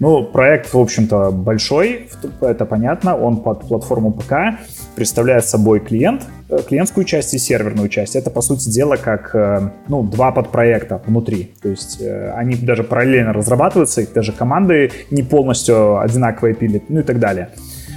Ну, 0.00 0.24
проект, 0.24 0.74
в 0.74 0.78
общем-то, 0.78 1.30
большой, 1.30 2.08
это 2.40 2.66
понятно, 2.66 3.16
он 3.16 3.36
под 3.36 3.68
платформу 3.68 4.12
ПК, 4.12 4.58
представляет 4.94 5.46
собой 5.46 5.80
клиент, 5.80 6.22
э, 6.48 6.58
клиентскую 6.66 7.04
часть 7.04 7.34
и 7.34 7.38
серверную 7.38 7.88
часть. 7.88 8.16
Это, 8.16 8.30
по 8.30 8.40
сути 8.40 8.68
дела, 8.68 8.96
как 8.96 9.34
э, 9.34 9.70
ну, 9.88 10.02
два 10.02 10.32
подпроекта 10.32 11.02
внутри. 11.06 11.52
То 11.62 11.68
есть 11.68 12.00
э, 12.00 12.32
они 12.32 12.56
даже 12.56 12.84
параллельно 12.84 13.32
разрабатываются, 13.32 14.02
их 14.02 14.12
даже 14.12 14.32
команды 14.32 14.90
не 15.10 15.22
полностью 15.22 16.00
одинаковые 16.00 16.54
пилят, 16.54 16.84
ну 16.88 17.00
и 17.00 17.02
так 17.02 17.18
далее. 17.18 17.50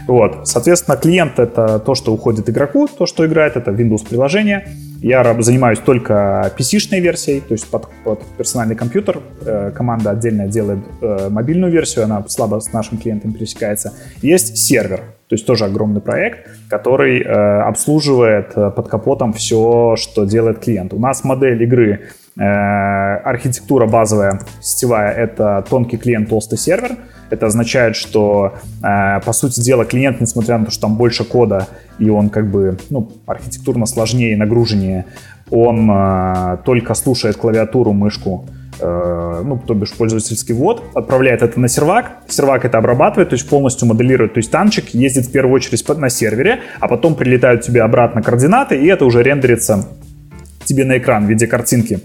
Вот. 0.08 0.48
Соответственно, 0.48 0.98
клиент— 0.98 1.34
это 1.40 1.80
то, 1.80 1.94
что 1.94 2.14
уходит 2.14 2.50
игроку, 2.50 2.88
то, 2.88 3.06
что 3.06 3.26
играет, 3.26 3.58
это 3.58 3.72
Windows-приложение. 3.72 4.68
Я 5.02 5.36
занимаюсь 5.42 5.80
только 5.80 6.52
PC-шной 6.58 7.02
версией, 7.02 7.42
то 7.42 7.52
есть 7.54 7.70
под, 7.70 7.88
под 8.04 8.24
персональный 8.38 8.76
компьютер. 8.76 9.20
Э, 9.46 9.72
команда 9.76 10.12
отдельно 10.12 10.48
делает 10.48 10.80
э, 11.02 11.30
мобильную 11.30 11.72
версию, 11.72 12.06
она 12.06 12.24
слабо 12.28 12.60
с 12.60 12.74
нашим 12.74 12.98
клиентом 12.98 13.34
пересекается. 13.34 13.94
Есть 14.22 14.58
сервер, 14.58 15.02
то 15.28 15.36
есть 15.36 15.46
тоже 15.46 15.66
огромный 15.66 16.02
проект, 16.02 16.50
который 16.70 17.22
э, 17.22 17.26
обслуживает 17.28 18.54
под 18.54 18.88
капотом 18.88 19.34
все, 19.34 19.96
что 19.98 20.26
делает 20.26 20.60
клиент. 20.60 20.94
У 20.94 21.00
нас 21.00 21.24
модель 21.24 21.62
игры 21.62 22.08
архитектура 22.40 23.88
базовая, 23.88 24.42
сетевая, 24.62 25.12
это 25.12 25.66
тонкий 25.70 25.98
клиент, 25.98 26.30
толстый 26.30 26.58
сервер. 26.58 26.98
Это 27.30 27.48
означает, 27.48 27.96
что, 27.96 28.54
э, 28.82 29.20
по 29.20 29.34
сути 29.34 29.60
дела, 29.60 29.86
клиент, 29.86 30.22
несмотря 30.22 30.58
на 30.58 30.66
то, 30.66 30.72
что 30.72 30.82
там 30.82 30.96
больше 30.96 31.26
кода, 31.26 31.68
и 32.00 32.10
он 32.10 32.30
как 32.30 32.50
бы 32.50 32.78
ну, 32.90 33.12
архитектурно 33.26 33.86
сложнее 33.86 34.38
нагруженнее, 34.38 35.06
он 35.50 35.90
э, 35.92 36.58
только 36.64 36.94
слушает 36.94 37.36
клавиатуру, 37.38 37.92
мышку, 37.92 38.46
э, 38.80 39.42
ну, 39.46 39.58
то 39.58 39.74
бишь 39.74 39.92
пользовательский 39.92 40.54
ввод, 40.54 40.84
отправляет 40.94 41.42
это 41.42 41.60
на 41.60 41.68
сервак, 41.68 42.12
сервак 42.28 42.64
это 42.64 42.78
обрабатывает, 42.78 43.30
то 43.30 43.34
есть 43.34 43.50
полностью 43.50 43.88
моделирует, 43.88 44.34
то 44.34 44.38
есть 44.38 44.52
танчик 44.52 44.90
ездит 44.90 45.26
в 45.26 45.32
первую 45.32 45.56
очередь 45.56 45.86
на 45.98 46.10
сервере, 46.10 46.62
а 46.80 46.88
потом 46.88 47.16
прилетают 47.16 47.62
тебе 47.62 47.82
обратно 47.82 48.22
координаты, 48.22 48.78
и 48.78 48.88
это 48.88 49.06
уже 49.06 49.22
рендерится 49.22 49.86
тебе 50.64 50.86
на 50.86 50.98
экран 50.98 51.26
в 51.26 51.30
виде 51.30 51.48
картинки. 51.48 52.00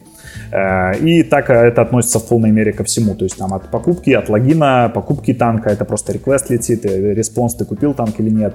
Э, 0.52 0.96
и 0.98 1.22
так 1.22 1.48
это 1.50 1.82
относится 1.82 2.18
в 2.18 2.28
полной 2.28 2.50
мере 2.50 2.72
ко 2.72 2.84
всему. 2.84 3.14
То 3.14 3.24
есть 3.24 3.38
там 3.38 3.54
от 3.54 3.70
покупки, 3.70 4.10
от 4.10 4.28
логина, 4.28 4.90
покупки 4.94 5.32
танка, 5.32 5.70
это 5.70 5.84
просто 5.84 6.12
реквест 6.12 6.50
летит, 6.50 6.84
э, 6.84 7.14
response, 7.14 7.54
ты 7.54 7.64
купил 7.64 7.94
танк 7.94 8.20
или 8.20 8.30
нет. 8.30 8.54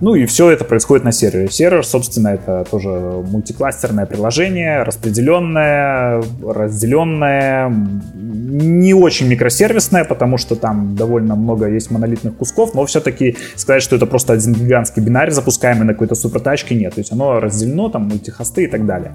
Ну 0.00 0.16
и 0.16 0.26
все 0.26 0.50
это 0.50 0.64
происходит 0.64 1.04
на 1.04 1.12
сервере. 1.12 1.48
Сервер, 1.48 1.86
собственно, 1.86 2.30
это 2.30 2.66
тоже 2.68 2.88
мультикластерное 2.90 4.04
приложение, 4.04 4.82
распределенное, 4.82 6.24
разделенное, 6.44 7.72
не 8.16 8.94
очень 8.94 9.28
микросервисное, 9.28 10.04
потому 10.04 10.38
что 10.38 10.56
там 10.56 10.96
довольно 10.96 11.36
много 11.36 11.68
есть 11.68 11.92
монолитных 11.92 12.36
кусков, 12.36 12.74
но 12.74 12.84
все-таки 12.84 13.36
сказать, 13.54 13.84
что 13.84 13.94
это 13.94 14.06
просто 14.06 14.32
один 14.32 14.54
гигантский 14.54 15.00
бинарь, 15.00 15.30
запускаемый 15.30 15.86
на 15.86 15.92
какой-то 15.92 16.16
супертачке, 16.16 16.74
нет. 16.74 16.94
То 16.94 17.00
есть 17.00 17.12
оно 17.12 17.38
разделено, 17.38 17.88
там 17.88 18.08
мультихосты 18.08 18.64
и 18.64 18.66
так 18.66 18.86
далее. 18.86 19.12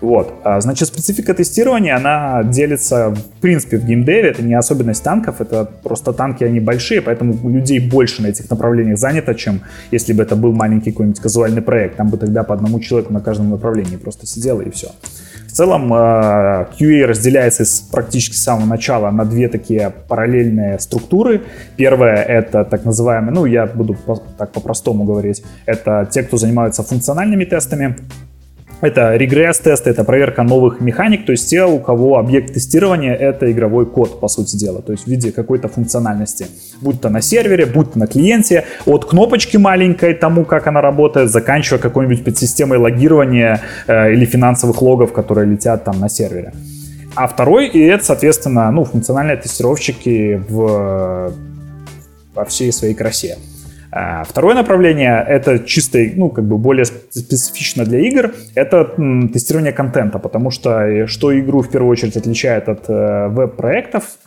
Вот. 0.00 0.34
А, 0.44 0.60
значит, 0.60 0.88
специфика 0.88 1.34
тестирования, 1.34 1.96
она 1.96 2.42
делится, 2.44 3.10
в 3.10 3.40
принципе, 3.40 3.78
в 3.78 3.84
геймдеве. 3.84 4.30
Это 4.30 4.42
не 4.42 4.54
особенность 4.54 5.02
танков, 5.02 5.40
это 5.40 5.64
просто 5.82 6.12
танки, 6.12 6.44
они 6.44 6.60
большие, 6.60 7.00
поэтому 7.00 7.48
людей 7.48 7.80
больше 7.80 8.22
на 8.22 8.28
этих 8.28 8.50
направлениях 8.50 8.98
занято, 8.98 9.34
чем 9.34 9.62
если 9.90 10.12
бы 10.12 10.22
это 10.22 10.36
был 10.36 10.52
маленький 10.52 10.90
какой-нибудь 10.90 11.20
казуальный 11.20 11.62
проект. 11.62 11.96
Там 11.96 12.08
бы 12.08 12.18
тогда 12.18 12.42
по 12.44 12.54
одному 12.54 12.80
человеку 12.80 13.12
на 13.12 13.20
каждом 13.20 13.50
направлении 13.50 13.96
просто 13.96 14.26
сидело 14.26 14.60
и 14.60 14.70
все. 14.70 14.90
В 15.46 15.52
целом 15.52 15.90
а, 15.94 16.68
QA 16.78 17.06
разделяется 17.06 17.64
с 17.64 17.80
практически 17.80 18.34
с 18.34 18.42
самого 18.42 18.66
начала 18.66 19.10
на 19.10 19.24
две 19.24 19.48
такие 19.48 19.90
параллельные 20.08 20.78
структуры. 20.78 21.42
Первая— 21.76 22.22
это 22.28 22.64
так 22.64 22.84
называемые, 22.84 23.32
ну, 23.32 23.46
я 23.46 23.64
буду 23.64 23.96
так 24.36 24.52
по-простому 24.52 25.04
говорить, 25.04 25.42
это 25.64 26.06
те, 26.10 26.22
кто 26.22 26.36
занимаются 26.36 26.82
функциональными 26.82 27.46
тестами, 27.46 27.96
это 28.80 29.16
регресс-тесты, 29.16 29.90
это 29.90 30.04
проверка 30.04 30.42
новых 30.42 30.80
механик, 30.80 31.24
то 31.24 31.32
есть 31.32 31.48
те, 31.48 31.64
у 31.64 31.78
кого 31.78 32.18
объект 32.18 32.52
тестирования— 32.52 33.14
это 33.14 33.50
игровой 33.50 33.86
код, 33.86 34.20
по 34.20 34.28
сути 34.28 34.56
дела, 34.56 34.82
то 34.82 34.92
есть 34.92 35.04
в 35.04 35.08
виде 35.08 35.32
какой-то 35.32 35.68
функциональности. 35.68 36.46
Будь 36.80 37.00
то 37.00 37.08
на 37.08 37.22
сервере, 37.22 37.66
будь 37.66 37.92
то 37.92 37.98
на 37.98 38.06
клиенте, 38.06 38.64
от 38.84 39.06
кнопочки 39.06 39.56
маленькой 39.56 40.14
тому, 40.14 40.44
как 40.44 40.66
она 40.66 40.80
работает, 40.80 41.30
заканчивая 41.30 41.80
какой-нибудь 41.80 42.24
подсистемой 42.24 42.78
логирования 42.78 43.62
э, 43.86 44.12
или 44.12 44.26
финансовых 44.26 44.82
логов, 44.82 45.12
которые 45.12 45.46
летят 45.46 45.84
там 45.84 45.98
на 45.98 46.08
сервере. 46.08 46.52
А 47.14 47.28
второй, 47.28 47.68
и 47.68 47.80
это, 47.80 48.04
соответственно, 48.04 48.70
ну, 48.70 48.84
функциональные 48.84 49.38
тестировщики 49.38 50.42
в, 50.48 51.32
во 52.34 52.44
всей 52.44 52.70
своей 52.72 52.94
красе. 52.94 53.38
А 53.98 54.24
второе 54.24 54.54
направление— 54.54 55.24
это 55.28 55.58
чисто, 55.58 55.98
ну, 56.16 56.28
как 56.28 56.44
бы 56.44 56.58
более 56.58 56.84
специфично 56.84 57.86
для 57.86 58.00
игр, 58.00 58.34
это 58.54 58.84
тестирование 59.32 59.72
контента, 59.72 60.18
потому 60.18 60.50
что 60.50 60.82
э, 60.82 61.06
что 61.06 61.38
игру 61.38 61.62
в 61.62 61.70
первую 61.70 61.92
очередь 61.92 62.14
отличает 62.14 62.68
от 62.68 62.90
э, 62.90 63.28
веб-проектов 63.28 64.18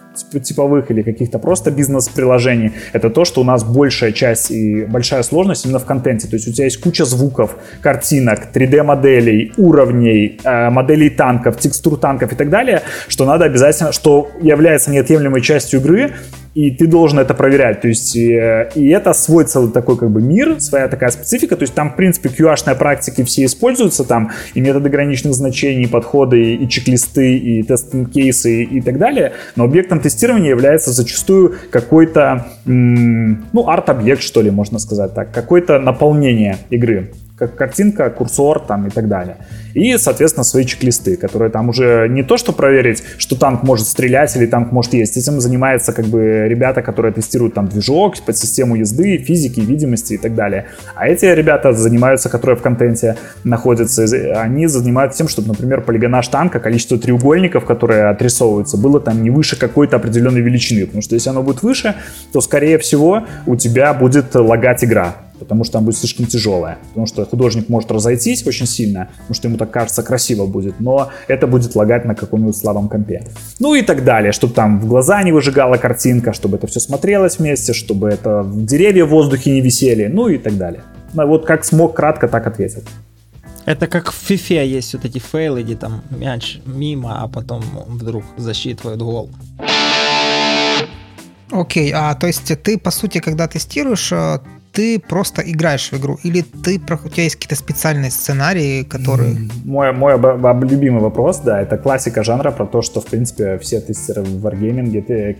типовых 0.44 0.92
или 0.92 1.02
каких-то 1.02 1.40
просто 1.40 1.72
бизнес-приложений, 1.72 2.72
это 2.94 3.10
то, 3.10 3.26
что 3.26 3.42
у 3.42 3.44
нас 3.44 3.64
большая 3.64 4.12
часть 4.12 4.52
и 4.52 4.86
большая 4.86 5.24
сложность 5.24 5.66
именно 5.66 5.80
в 5.80 5.86
контенте. 5.86 6.28
То 6.28 6.36
есть 6.36 6.48
у 6.48 6.52
тебя 6.52 6.66
есть 6.66 6.80
куча 6.80 7.06
звуков, 7.06 7.56
картинок, 7.82 8.48
3D-моделей, 8.54 9.54
уровней, 9.58 10.40
э, 10.44 10.70
моделей 10.70 11.10
танков, 11.10 11.60
текстур 11.60 11.98
танков 11.98 12.32
и 12.34 12.36
так 12.36 12.50
далее, 12.50 12.82
что 13.08 13.26
надо 13.26 13.46
обязательно, 13.46 13.92
что 13.92 14.30
является 14.42 14.92
неотъемлемой 14.92 15.42
частью 15.42 15.80
игры, 15.80 16.14
и 16.56 16.72
ты 16.72 16.88
должен 16.88 17.20
это 17.20 17.34
проверять. 17.34 17.82
То 17.82 17.88
есть, 17.88 18.16
и, 18.16 18.34
э, 18.34 18.70
и 18.76 18.90
это 18.90 19.14
свой 19.14 19.46
целый 19.46 19.72
такой 19.72 19.98
как 19.98 20.10
бы 20.10 20.22
мир, 20.22 20.60
своя 20.60 20.88
такая 20.88 21.10
специфика. 21.12 21.56
То 21.56 21.64
есть 21.64 21.74
там, 21.74 21.92
в 21.92 21.96
принципе, 21.96 22.30
QA-шные 22.30 22.76
практики 22.76 23.24
все 23.24 23.46
используются, 23.46 24.04
там 24.04 24.32
и 24.54 24.62
методы 24.62 24.90
граничных 24.90 25.34
значений, 25.34 25.84
и 25.84 25.88
подходы, 25.88 26.56
и 26.56 26.68
чек-листы, 26.68 27.38
и 27.38 27.64
тестинг-кейсы, 27.64 28.64
и 28.64 28.82
так 28.82 28.98
далее. 28.98 29.34
Но 29.56 29.66
объектом 29.66 30.00
тестирования 30.10 30.50
является 30.50 30.92
зачастую 30.92 31.56
какой-то, 31.72 32.48
ну, 32.66 33.68
арт-объект, 33.68 34.22
что 34.24 34.42
ли, 34.42 34.50
можно 34.50 34.80
сказать 34.80 35.14
так, 35.14 35.32
какое-то 35.32 35.80
наполнение 35.80 36.58
игры 36.70 37.12
как 37.40 37.56
картинка, 37.56 38.10
курсор 38.10 38.60
там 38.60 38.88
и 38.88 38.90
так 38.90 39.08
далее. 39.08 39.38
И, 39.74 39.98
соответственно, 39.98 40.44
свои 40.44 40.66
чек-листы, 40.66 41.16
которые 41.16 41.50
там 41.50 41.70
уже 41.70 42.08
не 42.10 42.24
то, 42.24 42.38
что 42.38 42.52
проверить, 42.52 43.04
что 43.18 43.38
танк 43.38 43.64
может 43.64 43.88
стрелять 43.88 44.36
или 44.36 44.46
танк 44.46 44.72
может 44.72 44.94
есть. 44.94 45.16
Этим 45.16 45.40
занимаются 45.40 45.94
как 45.94 46.06
бы 46.06 46.48
ребята, 46.48 46.82
которые 46.82 47.14
тестируют 47.14 47.54
там 47.54 47.68
движок, 47.68 48.16
под 48.26 48.38
систему 48.38 48.76
езды, 48.76 49.18
физики, 49.18 49.62
видимости 49.62 50.14
и 50.14 50.18
так 50.18 50.36
далее. 50.36 50.66
А 50.96 51.08
эти 51.08 51.26
ребята 51.26 51.72
занимаются, 51.72 52.30
которые 52.30 52.58
в 52.58 52.62
контенте 52.62 53.16
находятся, 53.44 54.04
они 54.42 54.68
занимаются 54.68 55.20
тем, 55.20 55.28
чтобы, 55.28 55.48
например, 55.50 55.82
полигонаж 55.82 56.28
танка, 56.28 56.60
количество 56.60 56.98
треугольников, 56.98 57.66
которые 57.66 58.10
отрисовываются, 58.10 58.78
было 58.78 59.00
там 59.00 59.24
не 59.24 59.30
выше 59.30 59.58
какой-то 59.58 59.96
определенной 59.96 60.42
величины. 60.42 60.86
Потому 60.86 61.02
что 61.02 61.16
если 61.16 61.30
оно 61.30 61.44
будет 61.44 61.64
выше, 61.64 61.96
то, 62.34 62.42
скорее 62.42 62.78
всего, 62.80 63.26
у 63.46 63.56
тебя 63.56 63.94
будет 63.94 64.36
лагать 64.36 64.84
игра 64.84 65.16
потому 65.40 65.64
что 65.64 65.78
она 65.78 65.86
будет 65.86 65.98
слишком 65.98 66.26
тяжелая. 66.26 66.78
Потому 66.90 67.08
что 67.08 67.26
художник 67.26 67.70
может 67.70 67.92
разойтись 67.92 68.46
очень 68.46 68.68
сильно, 68.68 69.10
потому 69.20 69.34
что 69.36 69.48
ему 69.48 69.58
так 69.58 69.72
кажется 69.72 70.04
красиво 70.04 70.46
будет, 70.46 70.80
но 70.80 71.10
это 71.28 71.48
будет 71.48 71.76
лагать 71.76 72.06
на 72.06 72.16
каком-нибудь 72.16 72.58
слабом 72.58 72.90
компе. 72.90 73.24
Ну 73.60 73.76
и 73.76 73.82
так 73.82 74.04
далее, 74.04 74.32
чтобы 74.32 74.54
там 74.54 74.80
в 74.80 74.88
глаза 74.88 75.24
не 75.24 75.32
выжигала 75.32 75.78
картинка, 75.78 76.34
чтобы 76.34 76.58
это 76.58 76.68
все 76.68 76.80
смотрелось 76.80 77.40
вместе, 77.40 77.74
чтобы 77.74 78.10
это 78.10 78.46
деревья 78.54 79.06
в 79.06 79.10
воздухе 79.10 79.52
не 79.52 79.62
висели, 79.62 80.08
ну 80.08 80.28
и 80.28 80.38
так 80.38 80.58
далее. 80.58 80.82
Ну, 81.14 81.28
вот 81.28 81.46
как 81.46 81.66
смог, 81.66 81.96
кратко 81.96 82.28
так 82.28 82.46
ответил. 82.46 82.84
Это 83.66 83.88
как 83.88 84.12
в 84.12 84.16
фифе 84.16 84.68
есть 84.68 84.94
вот 84.94 85.06
эти 85.06 85.20
фейлы, 85.20 85.64
где 85.64 85.76
там 85.76 86.02
мяч 86.10 86.60
мимо, 86.66 87.22
а 87.22 87.28
потом 87.28 87.64
вдруг 87.88 88.24
засчитывают 88.38 89.02
гол. 89.02 89.30
Окей, 91.52 91.92
а 91.94 92.16
то 92.16 92.28
есть 92.28 92.52
ты, 92.64 92.78
по 92.78 92.92
сути, 92.92 93.20
когда 93.20 93.48
тестируешь, 93.48 94.12
э, 94.12 94.40
ты 94.72 95.00
просто 95.00 95.42
играешь 95.42 95.92
в 95.92 95.98
игру, 96.00 96.18
или 96.24 96.42
ты, 96.42 96.80
у 96.80 97.10
тебя 97.10 97.24
есть 97.24 97.36
какие-то 97.36 97.56
специальные 97.56 98.12
сценарии, 98.12 98.84
которые... 98.84 99.36
Мой, 99.66 99.92
мой 99.92 100.18
любимый 100.68 101.02
вопрос, 101.02 101.40
да, 101.40 101.62
это 101.62 101.78
классика 101.78 102.24
жанра 102.24 102.52
про 102.52 102.66
то, 102.66 102.82
что, 102.82 103.02
в 103.02 103.06
принципе, 103.06 103.58
все 103.58 103.82
тестеры 103.82 104.24
в 104.24 104.46
Wargaming, 104.46 104.92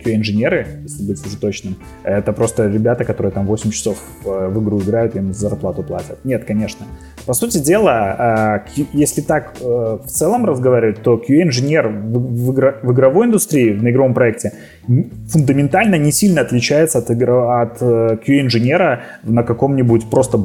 QA-инженеры, 0.02 0.66
если 0.82 1.06
быть 1.06 1.24
уже 1.26 1.36
точным, 1.36 1.76
это 2.02 2.32
просто 2.32 2.68
ребята, 2.68 3.04
которые 3.04 3.32
там 3.32 3.46
8 3.46 3.70
часов 3.70 3.98
э, 4.24 4.48
в 4.48 4.62
игру 4.62 4.80
играют, 4.80 5.16
им 5.16 5.32
зарплату 5.32 5.82
платят. 5.82 6.24
Нет, 6.24 6.44
конечно. 6.44 6.86
По 7.26 7.34
сути 7.34 7.58
дела, 7.58 8.62
э, 8.76 8.84
если 8.92 9.20
так 9.20 9.54
э, 9.60 9.64
в 9.64 10.08
целом 10.08 10.44
разговаривать, 10.44 11.02
то 11.02 11.14
QA-инженер 11.14 11.88
в, 11.88 12.52
игро, 12.52 12.78
в 12.82 12.92
игровой 12.92 13.26
индустрии, 13.26 13.72
на 13.72 13.90
игровом 13.90 14.14
проекте, 14.14 14.52
фундаментально 14.86 15.96
не 15.96 16.12
сильно 16.12 16.40
отличается 16.40 16.98
от, 16.98 17.10
от 17.10 17.82
QA-инженера 17.82 19.02
на 19.22 19.42
каком-нибудь 19.42 20.10
просто 20.10 20.44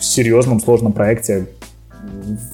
серьезном, 0.00 0.60
сложном 0.60 0.92
проекте, 0.92 1.46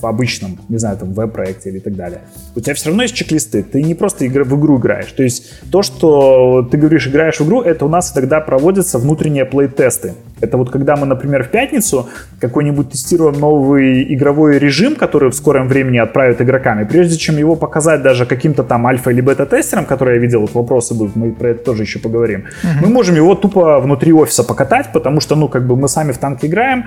в 0.01 0.07
обычном, 0.07 0.59
не 0.69 0.79
знаю, 0.79 0.97
там, 0.97 1.13
веб-проекте 1.13 1.71
или 1.71 1.79
так 1.79 1.95
далее. 1.95 2.21
У 2.55 2.61
тебя 2.61 2.75
все 2.75 2.89
равно 2.89 3.03
есть 3.03 3.15
чек-листы, 3.15 3.63
ты 3.63 3.83
не 3.83 3.95
просто 3.95 4.25
игр, 4.25 4.45
в 4.45 4.59
игру 4.59 4.79
играешь. 4.79 5.13
То 5.13 5.23
есть 5.23 5.63
то, 5.71 5.83
что 5.83 6.67
ты 6.71 6.77
говоришь, 6.77 7.07
играешь 7.07 7.41
в 7.41 7.47
игру, 7.47 7.63
это 7.63 7.85
у 7.85 7.89
нас 7.89 8.13
тогда 8.13 8.41
проводятся 8.41 8.99
внутренние 8.99 9.45
плей-тесты. 9.45 10.15
Это 10.41 10.57
вот 10.57 10.71
когда 10.71 10.97
мы, 10.97 11.07
например, 11.07 11.45
в 11.45 11.49
пятницу 11.49 12.09
какой-нибудь 12.41 12.91
тестируем 12.91 13.39
новый 13.41 14.13
игровой 14.15 14.59
режим, 14.59 14.97
который 14.97 15.31
в 15.31 15.35
скором 15.35 15.69
времени 15.69 15.99
отправят 15.99 16.41
игрокам, 16.43 16.81
и 16.81 16.85
прежде 16.85 17.17
чем 17.17 17.37
его 17.37 17.57
показать 17.57 18.03
даже 18.03 18.27
каким-то 18.27 18.63
там 18.63 18.87
альфа 18.87 19.11
или 19.11 19.21
бета-тестерам, 19.21 19.87
которые 19.87 20.17
я 20.17 20.21
видел, 20.21 20.41
вот 20.41 20.55
вопросы 20.55 20.95
будут, 20.95 21.17
мы 21.17 21.33
про 21.33 21.51
это 21.51 21.65
тоже 21.65 21.83
еще 21.83 21.99
поговорим, 21.99 22.45
uh-huh. 22.63 22.83
мы 22.83 22.89
можем 22.89 23.17
его 23.17 23.35
тупо 23.35 23.81
внутри 23.81 24.13
офиса 24.13 24.45
покатать, 24.45 24.89
потому 24.93 25.21
что, 25.21 25.37
ну, 25.37 25.49
как 25.49 25.67
бы 25.67 25.77
мы 25.77 25.89
сами 25.89 26.13
в 26.13 26.19
танк 26.19 26.45
играем, 26.45 26.87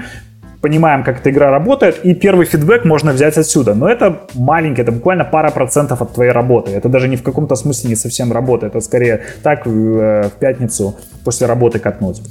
понимаем, 0.62 1.04
как 1.04 1.20
эта 1.20 1.30
игра 1.30 1.52
работает, 1.52 2.06
и 2.06 2.14
первый 2.14 2.46
фидбэк 2.46 2.86
можно 2.86 3.12
взять 3.12 3.38
отсюда. 3.38 3.74
Но 3.74 3.88
это 3.88 4.22
маленький, 4.34 4.82
это 4.82 4.92
буквально 4.92 5.26
пара 5.26 5.52
процентов 5.52 6.02
от 6.02 6.14
твоей 6.14 6.32
работы. 6.32 6.72
Это 6.72 6.90
даже 6.90 7.08
не 7.08 7.16
в 7.16 7.24
каком-то 7.24 7.56
смысле 7.56 7.90
не 7.90 7.96
совсем 7.96 8.32
работа, 8.32 8.68
это 8.68 8.80
скорее 8.82 9.22
так 9.44 9.68
э, 9.68 10.30
в 10.30 10.40
пятницу 10.40 10.96
после 11.24 11.48
работы 11.48 11.80
катнуть. 11.80 12.22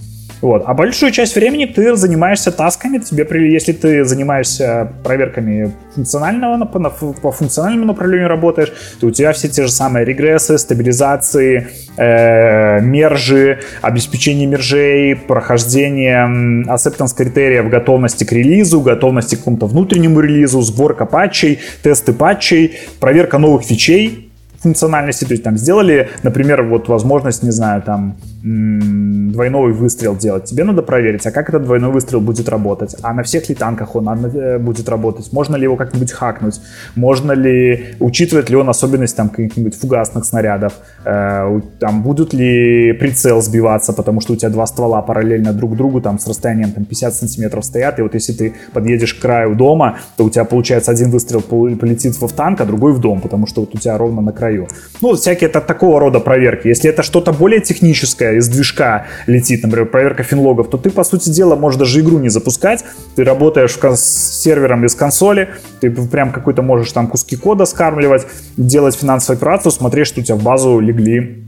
Вот. 0.41 0.63
А 0.67 0.75
большую 0.75 1.13
часть 1.13 1.35
времени 1.35 1.65
ты 1.65 1.97
занимаешься 1.97 2.53
тасками. 2.53 2.99
Тебе, 2.99 3.27
если 3.51 3.73
ты 3.73 4.05
занимаешься 4.05 4.93
проверками 5.03 5.73
функционального, 5.95 6.65
по, 6.67 7.33
функциональному 7.33 7.87
направлению 7.87 8.29
работаешь, 8.29 8.73
то 9.01 9.07
у 9.07 9.11
тебя 9.11 9.33
все 9.33 9.49
те 9.49 9.63
же 9.63 9.71
самые 9.71 10.05
регрессы, 10.05 10.59
стабилизации, 10.59 11.69
э, 11.97 12.81
мержи, 12.81 13.61
обеспечение 13.81 14.47
мержей, 14.47 15.17
прохождение 15.17 16.27
acceptance 16.67 17.17
критериев 17.17 17.69
готовности 17.69 18.25
к 18.25 18.33
релизу, 18.33 18.81
готовности 18.81 19.37
к 19.37 19.39
какому-то 19.39 19.67
внутреннему 19.67 20.21
релизу, 20.21 20.61
сборка 20.61 21.07
патчей, 21.07 21.61
тесты 21.83 22.13
патчей, 22.13 22.79
проверка 23.01 23.39
новых 23.39 23.65
фичей, 23.65 24.27
функциональности, 24.61 25.25
то 25.25 25.33
есть 25.33 25.45
там 25.45 25.57
сделали, 25.57 26.11
например, 26.23 26.63
вот 26.63 26.89
возможность, 26.89 27.43
не 27.43 27.51
знаю, 27.51 27.83
там 27.83 28.17
двойной 28.47 29.73
выстрел 29.73 30.17
делать, 30.17 30.45
тебе 30.45 30.63
надо 30.63 30.83
проверить, 30.83 31.27
а 31.27 31.33
как 31.33 31.49
этот 31.49 31.65
двойной 31.65 31.91
выстрел 31.91 32.21
будет 32.21 32.49
работать, 32.49 32.95
а 33.03 33.13
на 33.13 33.25
всех 33.25 33.49
ли 33.49 33.55
танках 33.57 33.97
он 33.97 34.09
э, 34.09 34.59
будет 34.59 34.89
работать, 34.89 35.33
можно 35.33 35.57
ли 35.57 35.65
его 35.65 35.75
как-нибудь 35.77 36.13
хакнуть, 36.13 36.61
можно 36.95 37.33
ли, 37.33 37.97
учитывает 37.99 38.49
ли 38.49 38.57
он 38.57 38.69
особенность 38.69 39.17
там 39.17 39.31
каких-нибудь 39.31 39.75
фугасных 39.75 40.25
снарядов, 40.25 40.75
э, 41.05 41.61
там 41.81 42.03
будут 42.03 42.35
ли 42.35 42.93
прицел 42.93 43.43
сбиваться, 43.43 43.93
потому 43.93 44.21
что 44.21 44.35
у 44.35 44.37
тебя 44.37 44.51
два 44.51 44.67
ствола 44.67 45.03
параллельно 45.03 45.53
друг 45.53 45.77
другу, 45.77 46.01
там 46.01 46.19
с 46.21 46.29
расстоянием 46.29 46.71
там 46.71 46.85
50 46.85 47.15
сантиметров 47.15 47.65
стоят, 47.65 47.99
и 47.99 48.03
вот 48.03 48.15
если 48.15 48.33
ты 48.33 48.55
подъедешь 48.73 49.15
к 49.15 49.23
краю 49.23 49.57
дома, 49.57 49.99
то 50.17 50.25
у 50.25 50.31
тебя 50.31 50.45
получается 50.45 50.93
один 50.93 51.11
выстрел 51.11 51.41
полетит 51.41 52.15
в 52.15 52.33
танк, 52.33 52.61
а 52.61 52.65
другой 52.65 52.93
в 52.93 53.01
дом, 53.01 53.21
потому 53.21 53.47
что 53.47 53.63
вот 53.63 53.75
у 53.75 53.79
тебя 53.79 53.99
ровно 53.99 54.23
на 54.23 54.33
краю. 54.33 54.69
Ну, 55.01 55.15
всякие 55.15 55.51
это 55.51 55.61
такого 55.61 55.99
рода 55.99 56.21
проверки. 56.21 56.69
Если 56.69 56.91
это 56.91 57.03
что-то 57.03 57.33
более 57.33 57.61
техническое, 57.61 58.36
из 58.37 58.49
движка 58.49 59.07
летит, 59.27 59.63
например, 59.63 59.87
проверка 59.87 60.23
финлогов, 60.23 60.71
то 60.71 60.79
ты, 60.79 60.91
по 60.91 61.05
сути 61.05 61.31
дела, 61.31 61.57
можешь 61.57 61.79
даже 61.79 62.01
игру 62.01 62.19
не 62.19 62.29
запускать. 62.29 62.85
Ты 63.15 63.25
работаешь 63.25 63.77
с 63.77 64.43
сервером 64.43 64.85
из 64.85 64.95
консоли, 64.95 65.51
ты 65.81 65.91
прям 65.91 66.33
какой-то 66.33 66.63
можешь 66.63 66.93
там 66.93 67.09
куски 67.09 67.37
кода 67.37 67.65
скармливать, 67.65 68.27
делать 68.57 68.95
финансовую 68.95 69.39
операцию, 69.39 69.73
смотреть, 69.73 70.07
что 70.09 70.21
у 70.21 70.25
тебя 70.25 70.37
в 70.37 70.43
базу 70.43 70.79
легли 70.81 71.45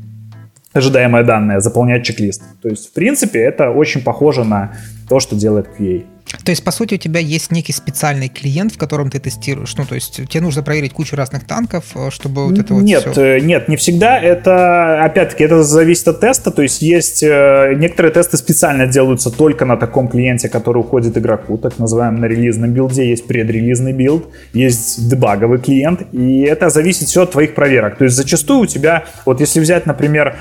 ожидаемые 0.73 1.25
данные, 1.25 1.61
заполнять 1.61 2.05
чек-лист. 2.05 2.43
То 2.63 2.69
есть, 2.69 2.91
в 2.91 2.93
принципе, 2.93 3.41
это 3.41 3.71
очень 3.71 4.03
похоже 4.03 4.45
на 4.45 4.73
то, 5.09 5.21
что 5.21 5.37
делает 5.37 5.69
QA. 5.79 6.05
То 6.45 6.51
есть, 6.51 6.63
по 6.65 6.71
сути, 6.71 6.95
у 6.95 6.99
тебя 6.99 7.21
есть 7.21 7.51
некий 7.53 7.73
специальный 7.73 8.29
клиент, 8.29 8.73
в 8.73 8.79
котором 8.79 9.11
ты 9.11 9.19
тестируешь. 9.19 9.75
Ну, 9.77 9.85
то 9.87 9.95
есть, 9.95 10.29
тебе 10.29 10.41
нужно 10.41 10.63
проверить 10.63 10.93
кучу 10.93 11.17
разных 11.17 11.45
танков, 11.47 11.85
э, 11.95 12.11
чтобы 12.11 12.47
вот 12.47 12.59
это 12.59 12.75
вот 12.75 12.83
Нет, 12.83 13.07
все... 13.11 13.37
Э, 13.37 13.41
нет, 13.41 13.69
не 13.69 13.77
всегда. 13.77 14.19
Это, 14.19 15.03
опять-таки, 15.03 15.45
это 15.45 15.63
зависит 15.63 16.09
от 16.09 16.21
теста. 16.21 16.51
То 16.51 16.63
есть, 16.63 16.83
есть 16.83 17.23
э, 17.23 17.75
некоторые 17.77 18.13
тесты 18.13 18.37
специально 18.37 18.87
делаются 18.87 19.31
только 19.31 19.65
на 19.65 19.77
таком 19.77 20.09
клиенте, 20.09 20.49
который 20.49 20.79
уходит 20.79 21.17
игроку, 21.17 21.57
так 21.57 21.79
называемом 21.79 22.21
на 22.21 22.27
релизном 22.27 22.73
билде. 22.73 23.09
Есть 23.09 23.27
предрелизный 23.27 23.93
билд, 23.93 24.27
есть 24.53 25.09
дебаговый 25.09 25.59
клиент, 25.59 26.03
и 26.13 26.43
это 26.43 26.69
зависит 26.69 27.09
все 27.09 27.23
от 27.23 27.33
твоих 27.33 27.55
проверок. 27.55 27.97
То 27.97 28.05
есть, 28.05 28.17
зачастую 28.17 28.61
у 28.61 28.67
тебя, 28.67 29.05
вот 29.25 29.41
если 29.41 29.61
взять, 29.61 29.87
например, 29.87 30.37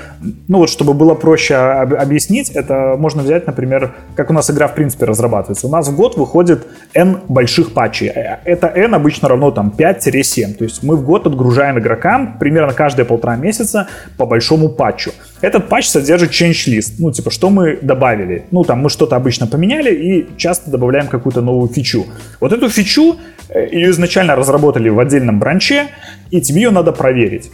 ну 0.48 0.58
вот, 0.58 0.70
чтобы 0.70 0.92
было 0.92 1.14
проще 1.14 1.54
объяснить, 1.54 2.50
это 2.50 2.96
можно 2.98 3.22
взять, 3.22 3.46
например, 3.46 3.94
как 4.16 4.30
у 4.30 4.32
нас 4.32 4.50
игра, 4.50 4.57
в 4.66 4.74
принципе, 4.74 5.04
разрабатывается. 5.04 5.66
У 5.66 5.70
нас 5.70 5.88
в 5.88 5.94
год 5.94 6.16
выходит 6.16 6.66
N 6.94 7.20
больших 7.28 7.72
патчей. 7.74 8.08
Э, 8.08 8.38
это 8.44 8.66
N 8.66 8.94
обычно 8.94 9.28
равно 9.28 9.50
там 9.50 9.72
5-7. 9.76 10.54
То 10.54 10.64
есть 10.64 10.82
мы 10.82 10.96
в 10.96 11.04
год 11.04 11.26
отгружаем 11.26 11.78
игрокам 11.78 12.38
примерно 12.38 12.72
каждые 12.72 13.06
полтора 13.06 13.36
месяца 13.36 13.88
по 14.16 14.26
большому 14.26 14.70
патчу. 14.70 15.12
Этот 15.40 15.68
патч 15.68 15.86
содержит 15.86 16.30
change 16.30 16.66
list. 16.66 16.94
Ну, 16.98 17.12
типа, 17.12 17.30
что 17.30 17.50
мы 17.50 17.78
добавили? 17.80 18.46
Ну, 18.50 18.64
там 18.64 18.80
мы 18.80 18.90
что-то 18.90 19.14
обычно 19.14 19.46
поменяли 19.46 19.94
и 19.94 20.36
часто 20.36 20.70
добавляем 20.70 21.06
какую-то 21.06 21.42
новую 21.42 21.68
фичу. 21.68 22.06
Вот 22.40 22.52
эту 22.52 22.68
фичу 22.68 23.16
э, 23.48 23.68
ее 23.70 23.90
изначально 23.90 24.34
разработали 24.34 24.88
в 24.88 24.98
отдельном 24.98 25.38
бранче, 25.38 25.86
и 26.30 26.40
тебе 26.40 26.62
ее 26.62 26.70
надо 26.70 26.92
проверить. 26.92 27.50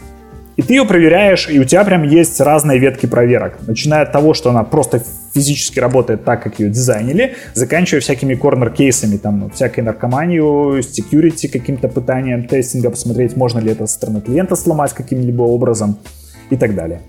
И 0.55 0.61
ты 0.61 0.73
ее 0.73 0.85
проверяешь, 0.85 1.49
и 1.49 1.59
у 1.59 1.65
тебя 1.65 1.83
прям 1.83 2.03
есть 2.03 2.39
разные 2.39 2.79
ветки 2.79 3.05
проверок. 3.05 3.57
Начиная 3.67 4.03
от 4.03 4.11
того, 4.11 4.33
что 4.33 4.49
она 4.49 4.63
просто 4.63 5.03
физически 5.33 5.79
работает 5.79 6.23
так, 6.23 6.43
как 6.43 6.59
ее 6.59 6.69
дизайнили, 6.69 7.35
заканчивая 7.53 7.99
всякими 7.99 8.35
корнер-кейсами, 8.35 9.17
там, 9.17 9.51
всякой 9.51 9.81
наркоманию, 9.81 10.79
security, 10.79 11.49
каким-то 11.49 11.89
пытанием 11.89 12.47
тестинга, 12.47 12.89
посмотреть, 12.89 13.35
можно 13.35 13.59
ли 13.59 13.71
это 13.71 13.85
со 13.85 13.95
стороны 13.95 14.21
клиента 14.21 14.55
сломать 14.55 14.93
каким-либо 14.93 15.41
образом 15.43 15.97
и 16.49 16.55
так 16.55 16.73
далее. 16.73 17.01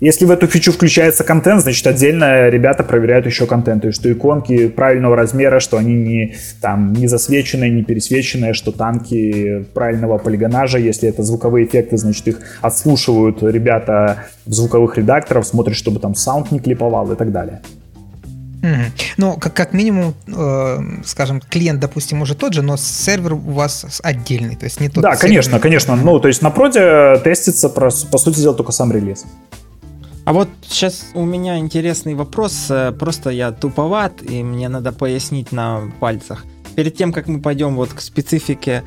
Если 0.00 0.24
в 0.24 0.30
эту 0.30 0.46
фичу 0.46 0.72
включается 0.72 1.24
контент, 1.24 1.62
значит 1.62 1.86
отдельно 1.86 2.48
ребята 2.48 2.82
проверяют 2.82 3.26
еще 3.26 3.46
контент, 3.46 3.82
то 3.82 3.88
есть 3.88 4.00
что 4.00 4.12
иконки 4.12 4.68
правильного 4.68 5.16
размера, 5.16 5.60
что 5.60 5.78
они 5.78 5.94
не, 5.94 6.34
там, 6.60 6.92
не 6.92 7.06
засвеченные, 7.06 7.70
не 7.70 7.82
пересвеченные, 7.82 8.54
что 8.54 8.72
танки 8.72 9.66
правильного 9.74 10.18
полигонажа, 10.18 10.78
если 10.78 11.08
это 11.08 11.22
звуковые 11.22 11.66
эффекты, 11.66 11.96
значит 11.96 12.26
их 12.28 12.40
отслушивают 12.60 13.42
ребята 13.42 14.24
в 14.46 14.52
звуковых 14.52 14.98
редакторов, 14.98 15.46
смотрят, 15.46 15.76
чтобы 15.76 16.00
там 16.00 16.14
саунд 16.14 16.50
не 16.50 16.58
клиповал 16.58 17.10
и 17.12 17.16
так 17.16 17.32
далее. 17.32 17.60
Ну, 19.16 19.36
как, 19.36 19.54
как 19.54 19.72
минимум, 19.74 20.14
э, 20.26 20.78
скажем, 21.04 21.40
клиент, 21.40 21.80
допустим, 21.80 22.22
уже 22.22 22.34
тот 22.34 22.54
же, 22.54 22.62
но 22.62 22.76
сервер 22.76 23.34
у 23.34 23.36
вас 23.36 24.00
отдельный, 24.02 24.56
то 24.56 24.64
есть 24.64 24.80
не 24.80 24.88
тот. 24.88 25.02
Да, 25.02 25.16
конечно, 25.16 25.60
конечно. 25.60 25.94
Ну, 25.96 26.18
то 26.18 26.28
есть 26.28 26.40
на 26.40 26.50
проде 26.50 27.20
тестится, 27.22 27.68
по 27.68 27.90
сути 27.90 28.40
дела, 28.40 28.54
только 28.54 28.72
сам 28.72 28.90
релиз. 28.90 29.26
А 30.24 30.32
вот 30.32 30.48
сейчас 30.66 31.10
у 31.14 31.24
меня 31.26 31.58
интересный 31.58 32.14
вопрос. 32.14 32.70
Э, 32.70 32.92
просто 32.92 33.28
я 33.30 33.52
туповат, 33.52 34.22
и 34.22 34.42
мне 34.42 34.68
надо 34.70 34.90
пояснить 34.90 35.52
на 35.52 35.92
пальцах. 36.00 36.46
Перед 36.76 36.96
тем, 36.96 37.12
как 37.12 37.28
мы 37.28 37.42
пойдем 37.42 37.76
вот 37.76 37.92
к 37.92 38.00
специфике 38.00 38.84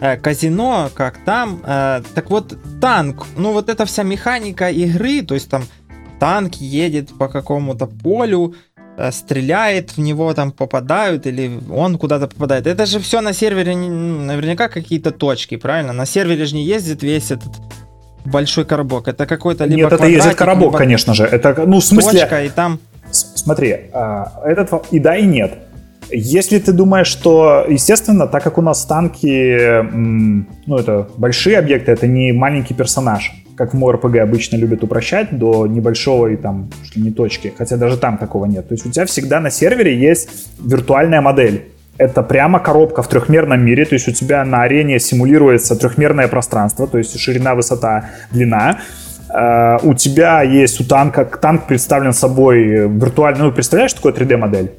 э, 0.00 0.16
казино, 0.16 0.88
как 0.94 1.18
там, 1.24 1.60
э, 1.62 2.02
так 2.14 2.30
вот 2.30 2.56
танк, 2.80 3.26
ну 3.36 3.52
вот 3.52 3.68
эта 3.68 3.84
вся 3.84 4.02
механика 4.02 4.70
игры, 4.70 5.20
то 5.20 5.34
есть 5.34 5.50
там 5.50 5.64
танк 6.18 6.54
едет 6.54 7.10
по 7.18 7.28
какому-то 7.28 7.86
полю, 7.86 8.54
стреляет, 9.12 9.90
в 9.92 9.98
него 9.98 10.34
там 10.34 10.50
попадают, 10.50 11.26
или 11.26 11.60
он 11.70 11.98
куда-то 11.98 12.26
попадает. 12.26 12.66
Это 12.66 12.84
же 12.84 12.98
все 12.98 13.20
на 13.20 13.32
сервере 13.32 13.76
наверняка 13.76 14.68
какие-то 14.68 15.12
точки, 15.12 15.56
правильно? 15.56 15.92
На 15.92 16.04
сервере 16.04 16.46
же 16.46 16.56
не 16.56 16.64
ездит 16.64 17.04
весь 17.04 17.30
этот 17.30 17.52
большой 18.24 18.64
коробок? 18.64 19.08
Это 19.08 19.26
какой-то 19.26 19.64
либо 19.64 19.82
Нет, 19.82 19.92
это 19.92 20.06
ездит 20.06 20.34
коробок, 20.34 20.68
либо... 20.68 20.78
конечно 20.78 21.14
же. 21.14 21.24
Это, 21.24 21.64
ну, 21.66 21.80
в 21.80 21.84
смысле... 21.84 22.20
Точка, 22.20 22.44
и 22.44 22.48
там... 22.48 22.78
Смотри, 23.10 23.76
а, 23.92 24.42
этот 24.44 24.70
и 24.90 24.98
да, 24.98 25.16
и 25.16 25.24
нет. 25.24 25.52
Если 26.10 26.58
ты 26.58 26.72
думаешь, 26.72 27.06
что, 27.06 27.66
естественно, 27.68 28.26
так 28.26 28.42
как 28.42 28.58
у 28.58 28.62
нас 28.62 28.84
танки, 28.84 29.82
ну, 30.66 30.76
это 30.76 31.08
большие 31.16 31.58
объекты, 31.58 31.92
это 31.92 32.06
не 32.06 32.32
маленький 32.32 32.74
персонаж, 32.74 33.32
как 33.56 33.74
в 33.74 33.76
МОРПГ 33.76 34.16
обычно 34.16 34.56
любят 34.56 34.82
упрощать 34.84 35.36
до 35.36 35.66
небольшого 35.66 36.28
и 36.28 36.36
там, 36.36 36.70
что 36.84 37.00
не 37.00 37.10
точки, 37.10 37.52
хотя 37.56 37.76
даже 37.76 37.98
там 37.98 38.16
такого 38.16 38.46
нет. 38.46 38.68
То 38.68 38.74
есть 38.74 38.86
у 38.86 38.90
тебя 38.90 39.04
всегда 39.04 39.40
на 39.40 39.50
сервере 39.50 39.98
есть 39.98 40.28
виртуальная 40.62 41.20
модель. 41.20 41.72
Это 41.98 42.22
прямо 42.22 42.60
коробка 42.60 43.02
в 43.02 43.08
трехмерном 43.08 43.60
мире, 43.60 43.84
то 43.84 43.94
есть 43.94 44.08
у 44.08 44.12
тебя 44.12 44.44
на 44.44 44.62
арене 44.62 45.00
симулируется 45.00 45.74
трехмерное 45.74 46.28
пространство, 46.28 46.86
то 46.86 46.98
есть 46.98 47.18
ширина, 47.18 47.54
высота, 47.54 48.10
длина. 48.30 48.78
Uh, 49.28 49.78
у 49.82 49.92
тебя 49.92 50.42
есть 50.42 50.80
у 50.80 50.84
танка, 50.84 51.26
танк 51.26 51.66
представлен 51.66 52.14
собой 52.14 52.88
виртуально, 52.88 53.44
ну, 53.44 53.52
представляешь, 53.52 53.90
что 53.90 54.00
такое 54.00 54.26
3D-модель? 54.26 54.70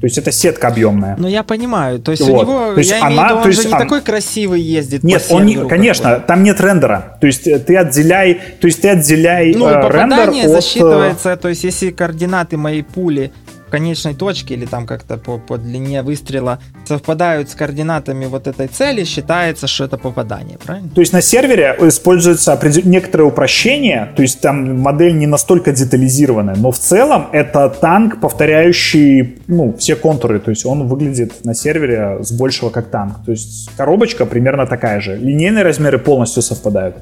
То 0.00 0.04
есть 0.04 0.18
это 0.18 0.30
сетка 0.30 0.68
объемная. 0.68 1.16
Ну, 1.18 1.26
я 1.26 1.42
понимаю. 1.42 2.00
То 2.00 2.10
есть 2.10 2.22
вот. 2.22 2.42
у 2.42 2.46
него, 2.46 2.74
то 2.74 2.78
есть 2.78 2.90
я 2.90 2.98
она, 2.98 3.08
имею 3.08 3.22
в 3.22 3.24
виду, 3.24 3.36
он 3.36 3.42
то 3.42 3.48
есть 3.48 3.62
же 3.62 3.68
не 3.68 3.74
он... 3.74 3.80
такой 3.80 4.00
красивый 4.02 4.60
ездит 4.60 5.02
Нет, 5.02 5.26
он 5.30 5.46
не, 5.46 5.56
конечно, 5.66 6.20
там 6.20 6.42
нет 6.42 6.60
рендера. 6.60 7.16
То 7.18 7.26
есть 7.26 7.46
э, 7.46 7.58
ты 7.58 7.76
отделяй, 7.76 8.40
то 8.60 8.66
есть 8.66 8.82
ты 8.82 8.90
отделяй 8.90 9.54
ну, 9.54 9.66
э, 9.66 9.90
рендер 9.90 10.28
от... 10.28 10.50
засчитывается, 10.50 11.36
то 11.38 11.48
есть 11.48 11.64
если 11.64 11.90
координаты 11.90 12.58
моей 12.58 12.82
пули 12.82 13.32
конечной 13.70 14.14
точки 14.14 14.52
или 14.52 14.66
там 14.66 14.86
как-то 14.86 15.16
по, 15.16 15.38
по 15.38 15.58
длине 15.58 16.02
выстрела 16.02 16.60
совпадают 16.86 17.50
с 17.50 17.54
координатами 17.54 18.26
вот 18.26 18.46
этой 18.46 18.68
цели, 18.68 19.04
считается, 19.04 19.66
что 19.66 19.84
это 19.84 19.98
попадание, 19.98 20.58
правильно? 20.58 20.88
То 20.90 21.00
есть 21.00 21.12
на 21.12 21.20
сервере 21.20 21.76
используются 21.80 22.58
некоторые 22.84 23.28
упрощения, 23.28 24.12
то 24.16 24.22
есть 24.22 24.40
там 24.40 24.80
модель 24.80 25.16
не 25.16 25.26
настолько 25.26 25.72
детализированная, 25.72 26.56
но 26.56 26.70
в 26.70 26.78
целом 26.78 27.28
это 27.32 27.68
танк, 27.68 28.20
повторяющий 28.20 29.38
ну, 29.46 29.74
все 29.78 29.96
контуры, 29.96 30.38
то 30.38 30.50
есть 30.50 30.64
он 30.66 30.86
выглядит 30.86 31.44
на 31.44 31.54
сервере 31.54 32.18
с 32.22 32.32
большего 32.32 32.70
как 32.70 32.90
танк. 32.90 33.24
То 33.24 33.32
есть 33.32 33.70
коробочка 33.76 34.26
примерно 34.26 34.66
такая 34.66 35.00
же. 35.00 35.16
Линейные 35.16 35.64
размеры 35.64 35.98
полностью 35.98 36.42
совпадают. 36.42 36.96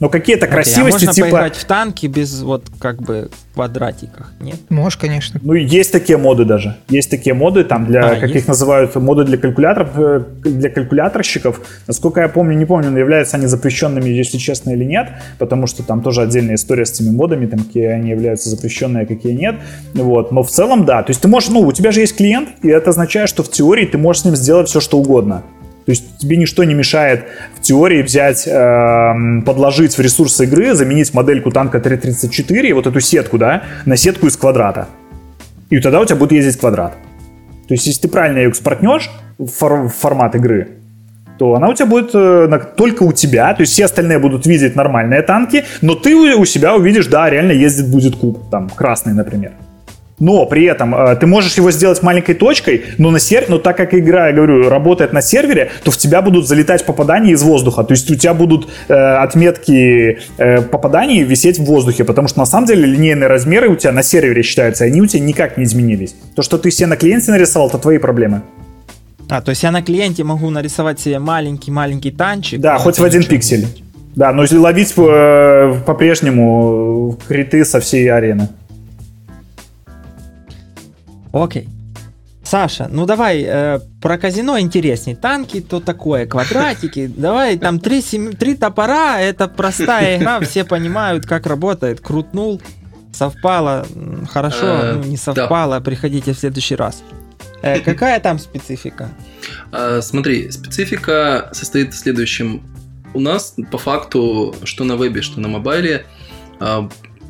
Но 0.00 0.08
какие-то 0.08 0.46
okay, 0.46 0.50
красивости 0.50 1.04
а 1.04 1.06
можно 1.06 1.12
типа... 1.12 1.26
поиграть 1.26 1.56
в 1.56 1.64
танки 1.64 2.06
без 2.06 2.40
вот 2.42 2.64
как 2.78 3.02
бы 3.02 3.30
квадратиках, 3.58 4.32
нет? 4.38 4.58
Можешь, 4.68 4.96
конечно. 4.96 5.40
Ну, 5.42 5.54
есть 5.54 5.90
такие 5.90 6.16
моды 6.16 6.44
даже. 6.44 6.76
Есть 6.88 7.10
такие 7.10 7.34
моды, 7.34 7.64
там 7.64 7.86
для, 7.86 8.12
а, 8.12 8.14
как 8.14 8.30
есть? 8.30 8.36
их 8.36 8.46
называют, 8.46 8.94
моды 8.94 9.24
для 9.24 9.36
калькуляторов, 9.36 9.88
э, 9.96 10.22
для 10.44 10.70
калькуляторщиков. 10.70 11.60
Насколько 11.88 12.20
я 12.20 12.28
помню, 12.28 12.56
не 12.56 12.66
помню, 12.66 12.90
но 12.90 12.98
являются 13.00 13.36
они 13.36 13.46
запрещенными, 13.46 14.08
если 14.08 14.38
честно, 14.38 14.70
или 14.70 14.84
нет, 14.84 15.08
потому 15.38 15.66
что 15.66 15.82
там 15.82 16.02
тоже 16.02 16.22
отдельная 16.22 16.54
история 16.54 16.86
с 16.86 16.92
этими 16.92 17.10
модами, 17.10 17.46
там 17.46 17.58
какие 17.58 17.86
они 17.86 18.10
являются 18.10 18.48
запрещенные, 18.48 19.02
а 19.02 19.06
какие 19.06 19.32
нет. 19.32 19.56
Вот. 19.94 20.30
Но 20.30 20.44
в 20.44 20.50
целом, 20.50 20.84
да. 20.84 21.02
То 21.02 21.10
есть 21.10 21.20
ты 21.20 21.26
можешь, 21.26 21.50
ну, 21.50 21.60
у 21.62 21.72
тебя 21.72 21.90
же 21.90 21.98
есть 21.98 22.16
клиент, 22.16 22.50
и 22.62 22.68
это 22.68 22.90
означает, 22.90 23.28
что 23.28 23.42
в 23.42 23.50
теории 23.50 23.86
ты 23.86 23.98
можешь 23.98 24.22
с 24.22 24.24
ним 24.24 24.36
сделать 24.36 24.68
все, 24.68 24.78
что 24.78 24.98
угодно. 24.98 25.42
То 25.88 25.92
есть 25.92 26.18
тебе 26.18 26.36
ничто 26.36 26.64
не 26.64 26.74
мешает 26.74 27.28
в 27.56 27.62
теории 27.62 28.02
взять, 28.02 28.46
э, 28.46 29.40
подложить 29.46 29.96
в 29.96 30.00
ресурсы 30.02 30.44
игры, 30.44 30.74
заменить 30.74 31.14
модельку 31.14 31.50
танка 31.50 31.80
334, 31.80 32.74
вот 32.74 32.86
эту 32.86 33.00
сетку, 33.00 33.38
да, 33.38 33.62
на 33.86 33.96
сетку 33.96 34.26
из 34.26 34.36
квадрата. 34.36 34.88
И 35.70 35.80
тогда 35.80 36.00
у 36.00 36.04
тебя 36.04 36.16
будет 36.16 36.32
ездить 36.32 36.60
квадрат. 36.60 36.92
То 37.68 37.72
есть 37.72 37.86
если 37.86 38.02
ты 38.02 38.08
правильно 38.08 38.36
ее 38.36 38.50
экспортнешь 38.50 39.10
в, 39.38 39.46
фор- 39.46 39.88
формат 39.88 40.34
игры, 40.34 40.68
то 41.38 41.54
она 41.54 41.70
у 41.70 41.72
тебя 41.72 41.86
будет 41.86 42.10
э, 42.12 42.60
только 42.76 43.04
у 43.04 43.12
тебя, 43.12 43.54
то 43.54 43.62
есть 43.62 43.72
все 43.72 43.86
остальные 43.86 44.18
будут 44.18 44.44
видеть 44.44 44.76
нормальные 44.76 45.22
танки, 45.22 45.64
но 45.80 45.94
ты 45.94 46.14
у 46.14 46.44
себя 46.44 46.76
увидишь, 46.76 47.06
да, 47.06 47.30
реально 47.30 47.52
ездит 47.52 47.88
будет 47.88 48.14
куб, 48.14 48.50
там, 48.50 48.68
красный, 48.68 49.14
например 49.14 49.52
но 50.18 50.46
при 50.46 50.64
этом 50.64 50.94
э, 50.94 51.16
ты 51.16 51.26
можешь 51.26 51.54
его 51.56 51.70
сделать 51.70 52.02
маленькой 52.02 52.34
точкой, 52.34 52.84
но, 52.98 53.10
на 53.10 53.18
сер... 53.18 53.44
но 53.48 53.58
так 53.58 53.76
как 53.76 53.94
игра, 53.94 54.28
я 54.28 54.32
говорю, 54.32 54.68
работает 54.68 55.12
на 55.12 55.22
сервере, 55.22 55.70
то 55.84 55.90
в 55.90 55.96
тебя 55.96 56.22
будут 56.22 56.46
залетать 56.46 56.84
попадания 56.84 57.32
из 57.32 57.42
воздуха. 57.42 57.84
То 57.84 57.92
есть 57.92 58.10
у 58.10 58.14
тебя 58.14 58.34
будут 58.34 58.68
э, 58.88 58.94
отметки 58.94 60.18
э, 60.38 60.62
попаданий 60.62 61.22
висеть 61.22 61.58
в 61.58 61.64
воздухе, 61.64 62.04
потому 62.04 62.28
что 62.28 62.38
на 62.38 62.46
самом 62.46 62.66
деле 62.66 62.86
линейные 62.86 63.28
размеры 63.28 63.68
у 63.68 63.76
тебя 63.76 63.92
на 63.92 64.02
сервере 64.02 64.42
считаются, 64.42 64.84
и 64.84 64.88
они 64.88 65.00
у 65.00 65.06
тебя 65.06 65.22
никак 65.22 65.56
не 65.56 65.64
изменились. 65.64 66.14
То, 66.34 66.42
что 66.42 66.58
ты 66.58 66.70
себе 66.70 66.86
на 66.86 66.96
клиенте 66.96 67.30
нарисовал, 67.30 67.68
это 67.68 67.78
твои 67.78 67.98
проблемы. 67.98 68.42
А, 69.30 69.42
то 69.42 69.50
есть 69.50 69.62
я 69.62 69.70
на 69.70 69.82
клиенте 69.82 70.24
могу 70.24 70.48
нарисовать 70.50 71.00
себе 71.00 71.18
маленький-маленький 71.18 72.10
танчик. 72.10 72.60
Да, 72.60 72.78
хоть 72.78 72.98
в 72.98 73.04
один 73.04 73.24
пиксель. 73.24 73.66
Да, 74.16 74.32
но 74.32 74.42
если 74.42 74.56
ловить 74.56 74.94
э, 74.96 75.74
по-прежнему 75.86 77.16
криты 77.28 77.64
со 77.64 77.78
всей 77.78 78.10
арены. 78.10 78.48
Окей. 81.42 81.68
Саша, 82.42 82.88
ну 82.90 83.04
давай 83.04 83.42
э, 83.46 83.80
про 84.00 84.16
казино 84.16 84.58
интересней. 84.58 85.14
Танки 85.14 85.60
то 85.60 85.80
такое, 85.80 86.24
квадратики. 86.26 87.06
Давай, 87.16 87.58
там 87.58 87.78
три, 87.78 88.00
сем... 88.00 88.32
три 88.32 88.54
топора, 88.54 89.20
это 89.20 89.48
простая 89.48 90.16
игра, 90.16 90.40
все 90.40 90.64
понимают, 90.64 91.26
как 91.26 91.46
работает. 91.46 92.00
Крутнул, 92.00 92.62
совпало, 93.12 93.86
хорошо, 94.30 94.66
э, 94.66 94.92
ну, 94.94 95.02
не 95.04 95.18
совпало, 95.18 95.80
приходите 95.80 96.32
в 96.32 96.38
следующий 96.38 96.76
раз. 96.76 97.02
Э, 97.60 97.80
какая 97.84 98.18
там 98.20 98.38
специфика? 98.38 99.10
А, 99.70 100.00
смотри, 100.00 100.50
специфика 100.50 101.50
состоит 101.52 101.92
в 101.92 101.98
следующем. 101.98 102.62
У 103.12 103.20
нас 103.20 103.56
по 103.70 103.76
факту, 103.76 104.54
что 104.64 104.84
на 104.84 104.96
вебе, 104.96 105.20
что 105.20 105.40
на 105.40 105.48
мобайле, 105.48 106.06
а, 106.60 106.88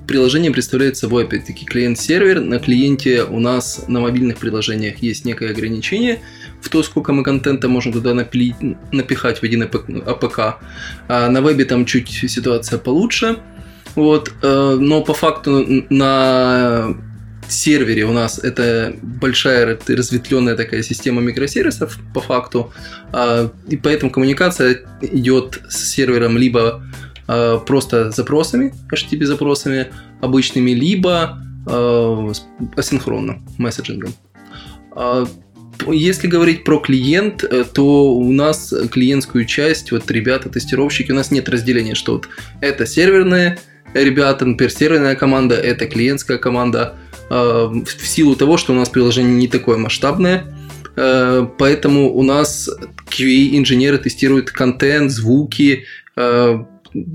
приложение 0.09 0.51
представляет 0.51 0.97
собой, 0.97 1.25
опять-таки, 1.25 1.67
клиент-сервер. 1.67 2.41
На 2.41 2.59
клиенте 2.59 3.23
у 3.25 3.39
нас 3.39 3.85
на 3.87 4.01
мобильных 4.01 4.39
приложениях 4.39 4.99
есть 5.03 5.25
некое 5.25 5.51
ограничение 5.51 6.21
в 6.63 6.69
то, 6.71 6.83
сколько 6.83 7.13
мы 7.13 7.23
контента 7.23 7.69
можем 7.69 7.93
туда 7.93 8.15
напилить, 8.15 8.57
напихать 8.91 9.39
в 9.39 9.43
один 9.45 9.63
APK. 9.63 10.39
А 11.09 11.29
на 11.29 11.41
вебе 11.43 11.65
там 11.67 11.85
чуть 11.85 12.09
ситуация 12.09 12.79
получше. 12.79 13.37
Вот, 13.95 14.33
э, 14.43 14.77
но 14.81 15.03
по 15.03 15.13
факту 15.13 15.85
на 15.91 16.97
сервере 17.49 18.05
у 18.05 18.13
нас 18.13 18.39
это 18.39 18.95
большая 19.03 19.79
разветвленная 19.89 20.57
такая 20.57 20.83
система 20.83 21.21
микросервисов 21.21 21.99
по 22.15 22.21
факту, 22.21 22.73
а, 23.13 23.51
и 23.69 23.77
поэтому 23.77 24.11
коммуникация 24.11 24.81
идет 25.01 25.61
с 25.69 25.91
сервером 25.91 26.37
либо 26.37 26.83
Э, 27.29 27.61
просто 27.65 28.11
запросами, 28.11 28.73
HTTP 28.91 29.27
запросами 29.27 29.89
обычными, 30.23 30.71
либо 30.71 31.39
э, 31.67 32.33
асинхронно 32.75 33.43
месседжингом. 33.59 34.15
А, 34.93 35.27
если 35.89 36.27
говорить 36.27 36.65
про 36.65 36.79
клиент, 36.79 37.45
э, 37.45 37.65
то 37.71 38.15
у 38.15 38.33
нас 38.33 38.73
клиентскую 38.91 39.45
часть, 39.45 39.93
вот 39.93 40.11
ребята, 40.11 40.49
тестировщики, 40.49 41.13
у 41.13 41.15
нас 41.15 41.31
нет 41.31 41.51
разделения, 41.51 41.95
что 41.95 42.15
вот 42.15 42.31
это 42.63 42.87
серверные 42.87 43.59
ребята, 43.93 44.47
например, 44.47 44.73
серверная 44.73 45.15
команда, 45.15 45.55
это 45.55 45.87
клиентская 45.87 46.39
команда, 46.39 46.97
в 47.31 47.85
силу 48.05 48.37
того, 48.37 48.57
что 48.57 48.73
у 48.73 48.77
нас 48.77 48.89
приложение 48.89 49.35
не 49.35 49.49
такое 49.49 49.77
масштабное, 49.77 50.45
поэтому 50.95 52.11
у 52.15 52.23
нас 52.23 52.71
QA-инженеры 53.11 53.99
тестируют 53.99 54.51
контент, 54.51 55.11
звуки, 55.11 55.85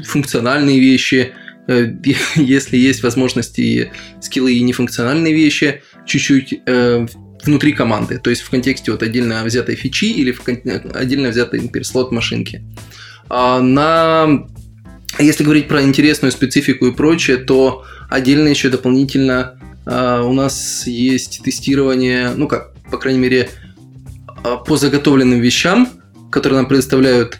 функциональные 0.05 0.79
вещи, 0.79 1.33
э, 1.67 1.93
если 2.36 2.77
есть 2.77 3.03
возможности 3.03 3.91
скиллы 4.21 4.53
и 4.53 4.62
нефункциональные 4.62 5.33
вещи, 5.33 5.81
чуть-чуть 6.05 6.62
э, 6.65 7.07
внутри 7.43 7.73
команды, 7.73 8.19
то 8.19 8.29
есть 8.29 8.41
в 8.41 8.49
контексте 8.49 8.91
вот 8.91 9.03
отдельно 9.03 9.43
взятой 9.43 9.75
фичи 9.75 10.05
или 10.05 10.31
в 10.31 10.41
отдельно 10.47 11.29
взятой, 11.29 11.62
например, 11.62 11.86
слот 11.86 12.12
машинки. 12.12 12.63
А 13.29 13.59
на 13.59 14.47
если 15.19 15.43
говорить 15.43 15.67
про 15.67 15.83
интересную 15.83 16.31
специфику 16.31 16.88
и 16.88 16.91
прочее, 16.91 17.38
то 17.38 17.86
отдельно 18.09 18.47
еще 18.47 18.69
дополнительно 18.69 19.59
а, 19.86 20.23
у 20.23 20.33
нас 20.33 20.88
есть 20.88 21.43
тестирование, 21.43 22.31
ну 22.36 22.47
как, 22.47 22.73
по 22.89 22.97
крайней 22.97 23.19
мере, 23.19 23.49
по 24.65 24.75
заготовленным 24.75 25.39
вещам, 25.39 25.88
которые 26.31 26.57
нам 26.57 26.67
предоставляют 26.67 27.39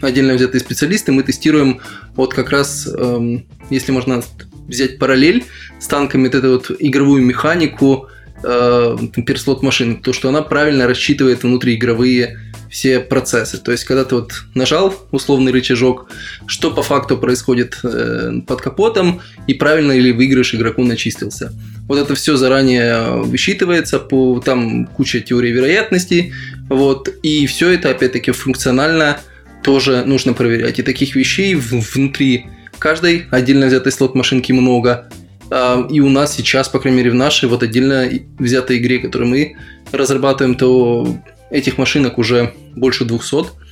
отдельно 0.00 0.34
взятые 0.34 0.60
специалисты, 0.60 1.12
мы 1.12 1.22
тестируем 1.22 1.80
вот 2.14 2.34
как 2.34 2.50
раз, 2.50 2.86
эм, 2.86 3.46
если 3.70 3.92
можно 3.92 4.22
взять 4.66 4.98
параллель 4.98 5.44
с 5.80 5.86
танками, 5.86 6.24
вот 6.26 6.34
эту 6.34 6.50
вот 6.52 6.70
игровую 6.78 7.22
механику, 7.22 8.08
э, 8.42 8.96
перслот 9.26 9.62
машины, 9.62 9.96
то, 9.96 10.12
что 10.12 10.28
она 10.28 10.42
правильно 10.42 10.86
рассчитывает 10.86 11.42
внутриигровые 11.42 12.38
все 12.70 13.00
процессы. 13.00 13.58
То 13.58 13.72
есть, 13.72 13.84
когда 13.84 14.04
ты 14.04 14.14
вот 14.14 14.44
нажал 14.54 14.94
условный 15.10 15.52
рычажок, 15.52 16.10
что 16.46 16.70
по 16.70 16.82
факту 16.82 17.16
происходит 17.16 17.78
э, 17.82 18.40
под 18.46 18.60
капотом 18.60 19.20
и 19.46 19.54
правильно 19.54 19.92
ли 19.92 20.12
выигрыш 20.12 20.54
игроку 20.54 20.84
начистился. 20.84 21.52
Вот 21.88 21.98
это 21.98 22.14
все 22.14 22.36
заранее 22.36 23.22
высчитывается, 23.22 23.98
по, 23.98 24.40
там 24.40 24.86
куча 24.86 25.20
теорий 25.20 25.52
вероятностей, 25.52 26.34
вот, 26.68 27.08
и 27.22 27.46
все 27.46 27.70
это 27.70 27.90
опять-таки 27.90 28.32
функционально 28.32 29.20
тоже 29.62 30.04
нужно 30.04 30.32
проверять. 30.32 30.78
И 30.78 30.82
таких 30.82 31.14
вещей 31.14 31.54
внутри 31.54 32.46
каждой 32.78 33.26
отдельно 33.30 33.66
взятой 33.66 33.92
слот 33.92 34.14
машинки 34.14 34.52
много. 34.52 35.10
А, 35.50 35.86
и 35.90 36.00
у 36.00 36.08
нас 36.08 36.34
сейчас, 36.34 36.68
по 36.68 36.78
крайней 36.78 36.98
мере, 36.98 37.10
в 37.10 37.14
нашей 37.14 37.48
вот 37.48 37.62
отдельно 37.62 38.08
взятой 38.38 38.78
игре, 38.78 38.98
которую 38.98 39.30
мы 39.30 39.56
разрабатываем, 39.92 40.54
то 40.54 41.16
этих 41.50 41.78
машинок 41.78 42.18
уже 42.18 42.54
больше 42.76 43.04
200. 43.04 43.68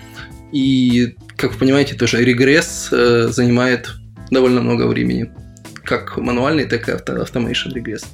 И, 0.52 1.16
как 1.36 1.52
вы 1.52 1.58
понимаете, 1.58 1.94
тоже 1.94 2.24
регресс 2.24 2.88
э, 2.92 3.28
занимает 3.30 3.90
довольно 4.30 4.60
много 4.60 4.86
времени. 4.86 5.30
Как 5.84 6.16
мануальный, 6.16 6.64
так 6.64 6.88
и 6.88 6.92
авто, 6.92 7.16
automation 7.16 7.72
регресс. 7.72 8.06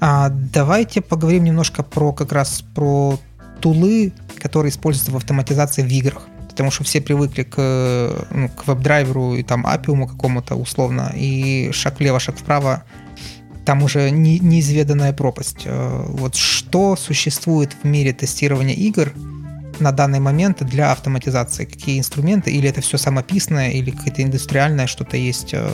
А, 0.00 0.30
давайте 0.30 1.02
поговорим 1.02 1.44
немножко 1.44 1.82
про 1.82 2.12
как 2.12 2.32
раз 2.32 2.64
про 2.74 3.18
тулы, 3.60 4.12
которые 4.40 4.70
используются 4.70 5.12
в 5.12 5.16
автоматизации 5.16 5.82
в 5.82 5.88
играх. 5.88 6.28
Потому 6.48 6.70
что 6.70 6.84
все 6.84 7.00
привыкли 7.00 7.44
к, 7.44 8.26
ну, 8.30 8.48
к 8.48 8.66
веб-драйверу 8.66 9.34
и 9.34 9.42
там 9.42 9.66
апиуму 9.66 10.08
какому-то 10.08 10.56
условно, 10.56 11.12
и 11.14 11.70
шаг 11.72 12.00
влево, 12.00 12.18
шаг 12.18 12.36
вправо 12.36 12.82
там 13.64 13.82
уже 13.82 14.10
не, 14.10 14.40
неизведанная 14.40 15.12
пропасть. 15.12 15.62
Э, 15.64 16.02
вот 16.08 16.34
что 16.34 16.96
существует 16.96 17.70
в 17.82 17.86
мире 17.86 18.12
тестирования 18.12 18.74
игр 18.74 19.12
на 19.78 19.92
данный 19.92 20.18
момент 20.20 20.62
для 20.64 20.92
автоматизации? 20.92 21.66
Какие 21.66 21.98
инструменты? 21.98 22.50
Или 22.50 22.68
это 22.68 22.80
все 22.80 22.98
самописное, 22.98 23.70
или 23.70 23.90
какое-то 23.90 24.22
индустриальное 24.22 24.86
что-то 24.86 25.16
есть? 25.16 25.50
Э, 25.52 25.68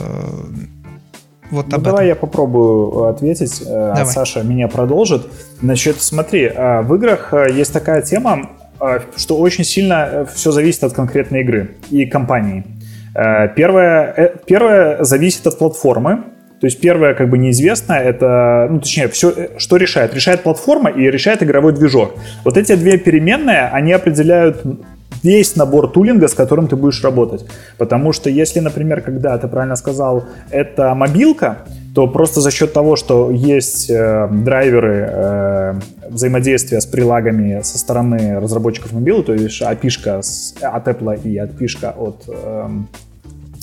вот 1.49 1.67
ну, 1.71 1.77
давай 1.79 2.05
этом. 2.05 2.07
я 2.07 2.15
попробую 2.15 3.05
ответить, 3.05 3.61
э, 3.61 3.65
а 3.67 3.95
давай. 3.95 4.13
Саша 4.13 4.43
меня 4.43 4.67
продолжит. 4.67 5.25
Значит, 5.61 5.99
смотри, 5.99 6.49
в 6.49 6.93
играх 6.93 7.33
есть 7.33 7.73
такая 7.73 8.01
тема, 8.01 8.51
что 9.15 9.37
очень 9.37 9.63
сильно 9.63 10.27
все 10.33 10.51
зависит 10.51 10.83
от 10.83 10.93
конкретной 10.93 11.41
игры 11.41 11.71
и 11.89 12.05
компании. 12.05 12.63
Первое, 13.55 14.33
первое 14.45 15.03
зависит 15.03 15.47
от 15.47 15.57
платформы, 15.57 16.23
то 16.59 16.65
есть 16.65 16.79
первое 16.79 17.13
как 17.13 17.29
бы 17.29 17.37
неизвестное, 17.37 17.99
это, 17.99 18.67
ну 18.69 18.79
точнее, 18.79 19.07
все, 19.09 19.49
что 19.57 19.77
решает? 19.77 20.13
Решает 20.13 20.41
платформа 20.41 20.89
и 20.89 21.09
решает 21.09 21.43
игровой 21.43 21.73
движок. 21.73 22.15
Вот 22.43 22.57
эти 22.57 22.75
две 22.75 22.97
переменные, 22.97 23.69
они 23.71 23.93
определяют 23.93 24.63
весь 25.23 25.55
набор 25.55 25.91
тулинга, 25.91 26.27
с 26.27 26.33
которым 26.33 26.67
ты 26.67 26.75
будешь 26.75 27.03
работать. 27.03 27.45
Потому 27.77 28.11
что 28.11 28.29
если, 28.29 28.59
например, 28.59 29.01
когда 29.01 29.37
ты 29.37 29.47
правильно 29.47 29.75
сказал, 29.75 30.25
это 30.51 30.93
мобилка, 30.93 31.59
то 31.97 32.05
просто 32.05 32.41
за 32.41 32.51
счет 32.51 32.73
того, 32.73 32.95
что 32.95 33.31
есть 33.31 33.89
э, 33.89 34.27
драйверы 34.31 35.09
э, 35.09 35.73
взаимодействия 36.07 36.79
с 36.79 36.85
прилагами 36.85 37.61
со 37.63 37.79
стороны 37.79 38.39
разработчиков 38.39 38.91
мобилы, 38.91 39.23
то 39.23 39.33
есть 39.33 39.63
API 39.63 40.21
от 40.61 40.87
Apple 40.87 41.19
и 41.23 41.37
API 41.39 41.93
от 41.97 42.23
э, 42.27 42.67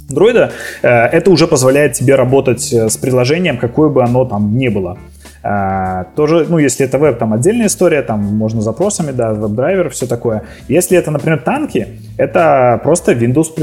дроида, 0.08 0.50
э, 0.82 0.88
это 0.88 1.30
уже 1.30 1.46
позволяет 1.46 1.92
тебе 1.92 2.16
работать 2.16 2.72
э, 2.72 2.88
с 2.88 2.96
приложением, 2.96 3.56
какое 3.56 3.88
бы 3.88 4.02
оно 4.02 4.24
там 4.24 4.58
ни 4.58 4.66
было. 4.66 4.98
Uh, 5.44 6.06
тоже, 6.16 6.46
ну, 6.48 6.56
если 6.56 6.86
это 6.86 6.96
веб, 6.96 7.18
там 7.18 7.34
отдельная 7.34 7.66
история, 7.66 8.00
там 8.00 8.20
можно 8.20 8.62
запросами, 8.62 9.12
да, 9.12 9.34
веб-драйвер, 9.34 9.90
все 9.90 10.06
такое. 10.06 10.44
Если 10.68 10.96
это, 10.96 11.10
например, 11.10 11.40
танки, 11.40 12.00
это 12.16 12.80
просто 12.82 13.12
Windows 13.12 13.54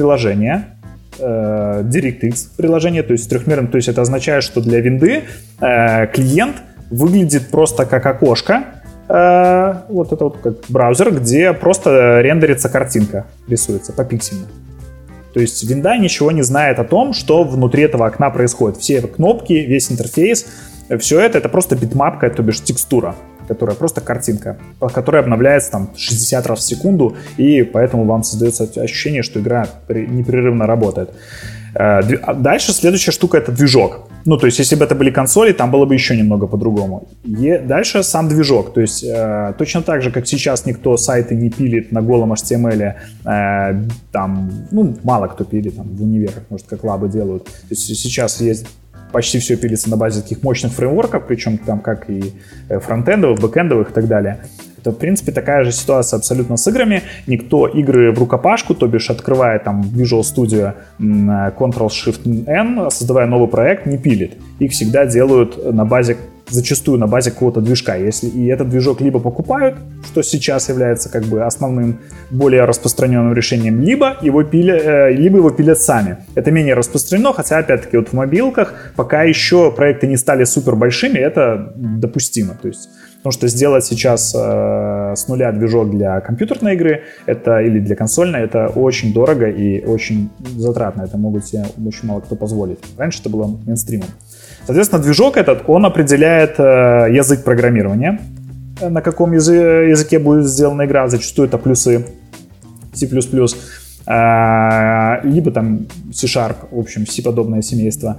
uh, 1.19 1.83
DirectX 1.83 2.49
приложение, 2.57 3.03
то 3.03 3.13
есть 3.13 3.29
трехмерное, 3.29 3.69
то 3.69 3.77
есть 3.77 3.87
это 3.87 4.01
означает, 4.01 4.43
что 4.43 4.61
для 4.61 4.79
винды 4.79 5.23
uh, 5.59 6.07
клиент 6.11 6.57
выглядит 6.89 7.47
просто 7.49 7.85
как 7.85 8.05
окошко, 8.05 8.63
вот 9.07 10.13
это 10.13 10.23
вот 10.23 10.37
как 10.37 10.53
браузер, 10.69 11.13
где 11.13 11.51
просто 11.51 12.21
рендерится 12.21 12.69
картинка, 12.69 13.25
рисуется 13.49 13.91
по 13.91 14.03
попиксельно. 14.03 14.47
То 15.33 15.39
есть 15.39 15.63
винда 15.69 15.97
ничего 15.97 16.31
не 16.31 16.43
знает 16.43 16.79
о 16.79 16.83
том, 16.83 17.13
что 17.13 17.43
внутри 17.43 17.83
этого 17.83 18.05
окна 18.05 18.29
происходит. 18.29 18.77
Все 18.77 19.01
кнопки, 19.01 19.53
весь 19.53 19.91
интерфейс, 19.91 20.45
все 20.99 21.19
это, 21.19 21.37
это 21.37 21.49
просто 21.49 21.75
битмапка, 21.75 22.29
то 22.29 22.43
бишь 22.43 22.61
текстура 22.61 23.15
которая 23.47 23.75
просто 23.75 23.99
картинка, 23.99 24.57
которая 24.93 25.23
обновляется 25.23 25.71
там 25.71 25.89
60 25.97 26.47
раз 26.47 26.59
в 26.59 26.61
секунду, 26.61 27.17
и 27.35 27.63
поэтому 27.63 28.05
вам 28.05 28.23
создается 28.23 28.63
ощущение, 28.81 29.23
что 29.23 29.41
игра 29.41 29.67
непрерывно 29.89 30.67
работает. 30.67 31.09
Э, 31.73 32.01
а 32.23 32.33
дальше 32.33 32.73
следующая 32.73 33.11
штука 33.11 33.37
это 33.37 33.51
движок. 33.51 34.07
Ну, 34.25 34.37
то 34.37 34.45
есть, 34.45 34.59
если 34.59 34.75
бы 34.75 34.85
это 34.85 34.95
были 34.95 35.09
консоли, 35.09 35.53
там 35.53 35.71
было 35.71 35.85
бы 35.85 35.93
еще 35.93 36.15
немного 36.15 36.47
по-другому. 36.47 37.07
И 37.23 37.57
дальше 37.57 38.03
сам 38.03 38.27
движок. 38.27 38.73
То 38.73 38.81
есть, 38.81 39.03
э, 39.03 39.53
точно 39.57 39.81
так 39.81 40.01
же, 40.01 40.11
как 40.11 40.27
сейчас 40.27 40.65
никто 40.65 40.97
сайты 40.97 41.35
не 41.35 41.49
пилит 41.49 41.91
на 41.91 42.01
голом 42.01 42.33
HTML, 42.33 42.93
э, 43.25 43.83
там, 44.11 44.51
ну, 44.71 44.95
мало 45.03 45.27
кто 45.27 45.43
пилит, 45.43 45.75
там, 45.75 45.87
в 45.87 46.03
универах, 46.03 46.43
может, 46.49 46.67
как 46.67 46.83
лабы 46.83 47.09
делают. 47.09 47.45
То 47.45 47.51
есть, 47.69 47.85
сейчас 47.97 48.41
есть 48.41 48.67
почти 49.11 49.39
все 49.39 49.55
пилится 49.55 49.89
на 49.89 49.97
базе 49.97 50.21
таких 50.21 50.43
мощных 50.43 50.73
фреймворков, 50.73 51.25
причем 51.27 51.57
там 51.57 51.79
как 51.79 52.09
и 52.09 52.33
э, 52.69 52.79
фронтендовых, 52.79 53.39
бэкендовых 53.39 53.91
и 53.91 53.93
так 53.93 54.07
далее. 54.07 54.39
Это, 54.81 54.91
в 54.91 54.95
принципе, 54.95 55.31
такая 55.31 55.63
же 55.63 55.71
ситуация 55.71 56.17
абсолютно 56.17 56.57
с 56.57 56.67
играми. 56.67 57.03
Никто 57.27 57.67
игры 57.67 58.11
в 58.11 58.17
рукопашку, 58.17 58.73
то 58.73 58.87
бишь 58.87 59.11
открывая 59.11 59.59
там 59.59 59.81
Visual 59.81 60.21
Studio 60.21 60.73
Ctrl-Shift-N, 60.99 62.89
создавая 62.89 63.27
новый 63.27 63.47
проект, 63.47 63.85
не 63.85 63.99
пилит. 63.99 64.37
Их 64.57 64.71
всегда 64.71 65.05
делают 65.05 65.71
на 65.71 65.85
базе 65.85 66.17
зачастую 66.51 66.99
на 66.99 67.07
базе 67.07 67.31
какого-то 67.31 67.61
движка. 67.61 67.95
Если 67.95 68.27
и 68.27 68.47
этот 68.47 68.69
движок 68.69 69.01
либо 69.01 69.19
покупают, 69.19 69.75
что 70.05 70.21
сейчас 70.21 70.69
является 70.69 71.09
как 71.09 71.23
бы 71.23 71.43
основным, 71.43 71.99
более 72.29 72.65
распространенным 72.65 73.33
решением, 73.33 73.81
либо 73.81 74.17
его 74.21 74.43
пилят, 74.43 74.81
э, 74.83 75.11
либо 75.13 75.37
его 75.37 75.49
пилят 75.49 75.79
сами. 75.79 76.17
Это 76.35 76.51
менее 76.51 76.75
распространено, 76.75 77.33
хотя 77.33 77.57
опять-таки 77.57 77.97
вот 77.97 78.09
в 78.09 78.13
мобилках 78.13 78.73
пока 78.95 79.23
еще 79.23 79.71
проекты 79.71 80.07
не 80.07 80.17
стали 80.17 80.43
супер 80.43 80.75
большими, 80.75 81.17
это 81.17 81.73
допустимо. 81.75 82.57
То 82.61 82.67
есть 82.67 82.89
Потому 83.21 83.33
что 83.33 83.47
сделать 83.49 83.85
сейчас 83.85 84.33
э, 84.33 85.13
с 85.15 85.27
нуля 85.27 85.51
движок 85.51 85.91
для 85.91 86.19
компьютерной 86.21 86.73
игры 86.73 87.03
это, 87.27 87.61
или 87.61 87.79
для 87.79 87.95
консольной 87.95 88.41
это 88.41 88.67
очень 88.69 89.13
дорого 89.13 89.47
и 89.47 89.85
очень 89.85 90.31
затратно. 90.57 91.03
Это 91.03 91.19
могут 91.19 91.45
себе 91.45 91.65
очень 91.85 92.07
мало 92.07 92.21
кто 92.21 92.35
позволить. 92.35 92.79
Раньше 92.97 93.19
это 93.19 93.29
было 93.29 93.45
мейнстримом. 93.45 94.07
Соответственно, 94.65 95.01
движок 95.01 95.37
этот, 95.37 95.63
он 95.67 95.85
определяет 95.85 96.59
э, 96.59 97.07
язык 97.11 97.43
программирования, 97.43 98.21
э, 98.79 98.89
на 98.89 99.01
каком 99.01 99.33
языке 99.33 100.19
будет 100.19 100.45
сделана 100.45 100.85
игра. 100.85 101.07
Зачастую 101.07 101.47
это 101.47 101.57
плюсы 101.57 102.05
C++, 102.93 103.07
э, 103.07 103.09
либо 105.23 105.51
там 105.51 105.87
C-Sharp, 106.13 106.55
в 106.71 106.79
общем, 106.79 107.07
C-подобное 107.07 107.61
семейство, 107.61 108.17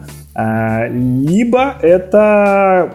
либо 0.90 1.76
это 1.82 2.92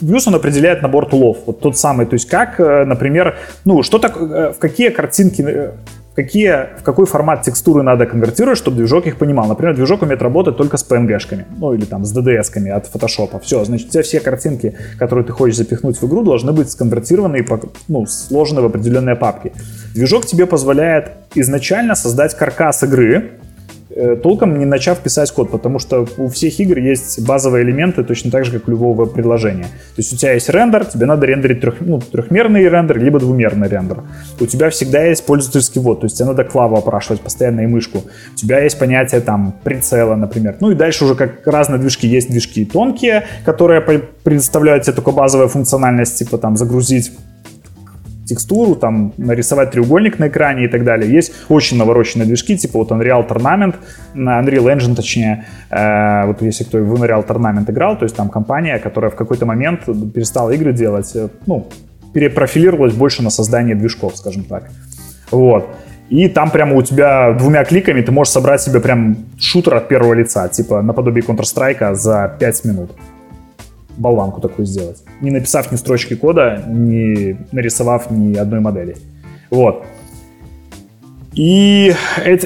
Плюс 0.00 0.26
он 0.26 0.34
определяет 0.34 0.80
набор 0.80 1.04
тулов. 1.04 1.38
Вот 1.44 1.60
тот 1.60 1.76
самый, 1.76 2.06
то 2.06 2.14
есть 2.14 2.26
как, 2.26 2.58
например, 2.58 3.36
ну, 3.66 3.82
что 3.82 3.98
так, 3.98 4.16
в 4.18 4.54
какие 4.58 4.88
картинки 4.88 5.72
какие, 6.14 6.78
в 6.78 6.82
какой 6.82 7.06
формат 7.06 7.42
текстуры 7.42 7.82
надо 7.82 8.06
конвертировать, 8.06 8.58
чтобы 8.58 8.76
движок 8.76 9.06
их 9.06 9.16
понимал. 9.16 9.46
Например, 9.46 9.74
движок 9.74 10.02
умеет 10.02 10.22
работать 10.22 10.56
только 10.56 10.76
с 10.76 10.88
PNG-шками, 10.88 11.44
ну 11.56 11.72
или 11.72 11.84
там 11.84 12.04
с 12.04 12.16
DDS-ками 12.16 12.70
от 12.70 12.88
Photoshop. 12.92 13.40
Все, 13.42 13.64
значит, 13.64 13.88
у 13.88 13.90
тебя 13.90 14.02
все 14.02 14.20
картинки, 14.20 14.76
которые 14.98 15.24
ты 15.24 15.32
хочешь 15.32 15.56
запихнуть 15.56 16.00
в 16.00 16.06
игру, 16.06 16.22
должны 16.22 16.52
быть 16.52 16.70
сконвертированы 16.70 17.38
и 17.38 17.46
ну, 17.88 18.06
сложены 18.06 18.60
в 18.60 18.66
определенные 18.66 19.16
папки. 19.16 19.52
Движок 19.94 20.26
тебе 20.26 20.46
позволяет 20.46 21.12
изначально 21.34 21.94
создать 21.94 22.36
каркас 22.36 22.82
игры, 22.82 23.32
толком 24.22 24.58
не 24.58 24.64
начав 24.64 24.98
писать 25.00 25.30
код, 25.32 25.50
потому 25.50 25.78
что 25.78 26.06
у 26.16 26.28
всех 26.28 26.60
игр 26.60 26.78
есть 26.78 27.26
базовые 27.26 27.64
элементы, 27.64 28.04
точно 28.04 28.30
так 28.30 28.44
же, 28.44 28.52
как 28.52 28.68
у 28.68 28.70
любого 28.70 29.06
приложения. 29.06 29.64
То 29.64 29.98
есть 29.98 30.12
у 30.12 30.16
тебя 30.16 30.32
есть 30.32 30.48
рендер, 30.48 30.84
тебе 30.84 31.06
надо 31.06 31.26
рендерить 31.26 31.60
трех, 31.60 31.80
ну, 31.80 32.00
трехмерный 32.00 32.68
рендер, 32.68 32.98
либо 32.98 33.18
двумерный 33.18 33.68
рендер. 33.68 34.02
У 34.38 34.46
тебя 34.46 34.70
всегда 34.70 35.04
есть 35.04 35.26
пользовательский 35.26 35.80
ввод, 35.80 36.00
то 36.00 36.06
есть 36.06 36.16
тебе 36.16 36.28
надо 36.28 36.44
клаву 36.44 36.76
опрашивать 36.76 37.20
постоянно 37.20 37.62
и 37.62 37.66
мышку. 37.66 37.98
У 38.32 38.36
тебя 38.36 38.60
есть 38.60 38.78
понятие 38.78 39.20
там 39.20 39.54
прицела, 39.64 40.14
например. 40.14 40.56
Ну 40.60 40.70
и 40.70 40.74
дальше 40.74 41.04
уже 41.04 41.14
как 41.14 41.46
разные 41.46 41.78
движки. 41.80 42.06
Есть 42.06 42.30
движки 42.30 42.64
тонкие, 42.64 43.26
которые 43.44 43.80
предоставляют 43.80 44.84
тебе 44.84 44.94
только 44.94 45.10
базовые 45.10 45.48
функциональности, 45.48 46.24
типа 46.24 46.38
там 46.38 46.56
загрузить 46.56 47.12
текстуру, 48.30 48.76
там, 48.76 49.12
нарисовать 49.18 49.72
треугольник 49.72 50.18
на 50.18 50.28
экране 50.28 50.64
и 50.64 50.68
так 50.68 50.84
далее. 50.84 51.12
Есть 51.12 51.32
очень 51.48 51.76
навороченные 51.78 52.26
движки, 52.26 52.56
типа 52.56 52.78
вот 52.78 52.90
Unreal 52.90 53.28
Tournament, 53.28 53.74
Unreal 54.14 54.66
Engine 54.74 54.94
точнее, 54.94 55.44
э, 55.70 56.26
вот 56.26 56.42
если 56.42 56.64
кто 56.64 56.78
в 56.78 56.94
Unreal 56.94 57.26
Tournament 57.26 57.70
играл, 57.70 57.98
то 57.98 58.04
есть 58.04 58.16
там 58.16 58.28
компания, 58.28 58.78
которая 58.78 59.10
в 59.10 59.16
какой-то 59.16 59.46
момент 59.46 59.84
перестала 60.14 60.50
игры 60.50 60.72
делать, 60.72 61.10
э, 61.16 61.28
ну, 61.46 61.66
перепрофилировалась 62.14 62.94
больше 62.94 63.22
на 63.22 63.30
создание 63.30 63.74
движков, 63.74 64.16
скажем 64.16 64.44
так. 64.44 64.70
Вот. 65.30 65.68
И 66.08 66.28
там 66.28 66.50
прямо 66.50 66.76
у 66.76 66.82
тебя 66.82 67.32
двумя 67.32 67.64
кликами 67.64 68.00
ты 68.02 68.12
можешь 68.12 68.32
собрать 68.32 68.60
себе 68.60 68.80
прям 68.80 69.16
шутер 69.38 69.74
от 69.74 69.88
первого 69.88 70.14
лица, 70.14 70.48
типа 70.48 70.82
наподобие 70.82 71.24
Counter-Strike 71.24 71.94
за 71.94 72.36
5 72.38 72.64
минут 72.64 72.90
болванку 73.96 74.40
такую 74.40 74.66
сделать. 74.66 75.02
Не 75.20 75.30
написав 75.30 75.70
ни 75.72 75.76
строчки 75.76 76.14
кода, 76.14 76.64
не 76.68 77.36
нарисовав 77.52 78.10
ни 78.10 78.36
одной 78.36 78.60
модели. 78.60 78.96
Вот. 79.50 79.84
И, 81.34 81.94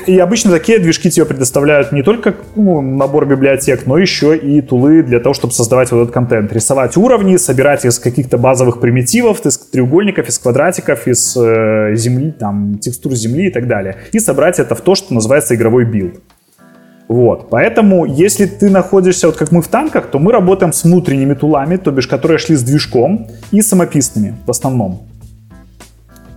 и 0.07 0.19
обычно 0.19 0.51
такие 0.51 0.79
движки 0.79 1.11
тебе 1.11 1.25
предоставляют 1.25 1.91
не 1.91 2.03
только 2.03 2.35
ну, 2.55 2.83
набор 2.83 3.25
библиотек, 3.27 3.87
но 3.87 3.97
еще 3.97 4.37
и 4.37 4.61
тулы 4.61 5.03
для 5.03 5.21
того, 5.21 5.33
чтобы 5.33 5.55
создавать 5.55 5.91
вот 5.91 6.03
этот 6.03 6.15
контент. 6.15 6.53
Рисовать 6.53 6.97
уровни, 6.97 7.37
собирать 7.39 7.87
из 7.87 7.99
каких-то 7.99 8.37
базовых 8.37 8.81
примитивов, 8.81 9.45
из 9.47 9.57
треугольников, 9.57 10.29
из 10.29 10.39
квадратиков, 10.39 11.09
из 11.09 11.35
э, 11.37 11.95
земли, 11.95 12.31
там, 12.33 12.79
текстур 12.79 13.15
земли 13.15 13.47
и 13.47 13.51
так 13.51 13.67
далее. 13.67 13.97
И 14.13 14.19
собрать 14.19 14.61
это 14.61 14.75
в 14.75 14.83
то, 14.83 14.95
что 14.95 15.15
называется 15.15 15.55
игровой 15.55 15.87
билд. 15.87 16.21
Вот. 17.09 17.51
Поэтому, 17.51 18.07
если 18.07 18.47
ты 18.47 18.71
находишься, 18.71 19.27
вот 19.27 19.37
как 19.37 19.53
мы 19.53 19.61
в 19.61 19.69
танках, 19.69 20.07
то 20.11 20.19
мы 20.19 20.33
работаем 20.33 20.73
с 20.73 20.85
внутренними 20.85 21.35
тулами, 21.35 21.77
то 21.77 21.91
бишь, 21.91 22.07
которые 22.07 22.39
шли 22.39 22.57
с 22.57 22.63
движком, 22.63 23.29
и 23.51 23.61
самописными 23.61 24.37
в 24.47 24.51
основном. 24.51 25.03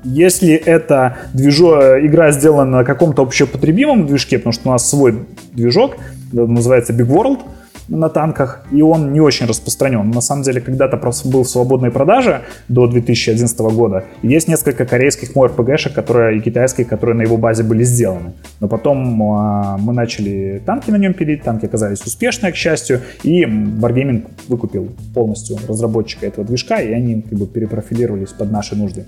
Если 0.04 0.54
эта 0.54 1.18
движо... 1.34 2.00
игра 2.00 2.32
сделана 2.32 2.80
на 2.80 2.84
каком-то 2.84 3.22
общепотребимом 3.22 4.08
движке, 4.08 4.38
потому 4.38 4.54
что 4.54 4.70
у 4.70 4.72
нас 4.72 4.90
свой 4.90 5.26
движок, 5.54 5.98
называется 6.32 6.94
Big 6.94 7.08
World 7.08 7.40
на 7.88 8.10
танках, 8.10 8.66
и 8.72 8.82
он 8.82 9.14
не 9.14 9.22
очень 9.22 9.46
распространен. 9.46 10.10
На 10.12 10.22
самом 10.22 10.44
деле, 10.44 10.62
когда-то 10.62 10.98
был 11.26 11.44
в 11.44 11.50
свободной 11.50 11.92
продаже 11.92 12.42
до 12.68 12.88
2011 12.88 13.60
года. 13.60 14.04
Есть 14.24 14.48
несколько 14.48 14.86
корейских 14.86 15.36
MORPG-шек, 15.36 15.94
которые, 15.94 16.38
и 16.38 16.42
китайских, 16.42 16.88
которые 16.88 17.16
на 17.16 17.22
его 17.22 17.38
базе 17.38 17.64
были 17.64 17.84
сделаны. 17.84 18.34
Но 18.60 18.68
потом 18.68 19.22
а, 19.24 19.78
мы 19.78 19.94
начали 19.94 20.62
танки 20.66 20.92
на 20.92 20.98
нем 20.98 21.14
пилить, 21.14 21.44
танки 21.44 21.66
оказались 21.66 22.02
успешные, 22.02 22.52
к 22.52 22.56
счастью, 22.56 23.02
и 23.24 23.44
Wargaming 23.44 24.28
выкупил 24.48 24.90
полностью 25.14 25.58
разработчика 25.68 26.26
этого 26.26 26.46
движка, 26.46 26.82
и 26.82 26.92
они 26.92 27.22
как 27.22 27.38
бы 27.38 27.48
перепрофилировались 27.48 28.30
под 28.30 28.52
наши 28.52 28.76
нужды. 28.76 29.06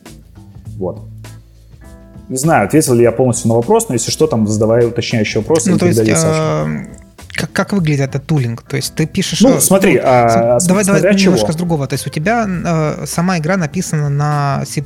Вот. 0.77 1.01
Не 2.29 2.37
знаю, 2.37 2.67
ответил 2.67 2.93
ли 2.93 3.01
я 3.01 3.11
полностью 3.11 3.49
на 3.49 3.55
вопрос, 3.55 3.89
но 3.89 3.95
если 3.95 4.11
что, 4.11 4.27
там 4.27 4.47
задавай 4.47 4.85
уточняющие 4.85 5.41
вопросы. 5.41 5.71
Ну, 5.71 5.77
то 5.79 5.87
есть, 5.87 5.99
а, 6.23 6.67
как, 7.39 7.51
как 7.53 7.73
выглядит 7.73 8.01
этот 8.01 8.25
тулинг? 8.27 8.63
То 8.63 8.75
есть 8.75 8.95
ты 8.95 9.05
пишешь... 9.05 9.41
Ну, 9.41 9.59
смотри, 9.61 9.95
ну, 9.95 10.01
а, 10.03 10.59
давай, 10.67 10.83
давай 10.83 11.15
чего? 11.15 11.33
немножко 11.33 11.53
с 11.53 11.55
другого. 11.55 11.87
То 11.87 11.93
есть 11.93 12.05
у 12.05 12.09
тебя 12.09 12.45
э, 12.47 13.05
сама 13.05 13.37
игра 13.37 13.55
написана 13.55 14.09
на 14.09 14.63
C++. 14.65 14.83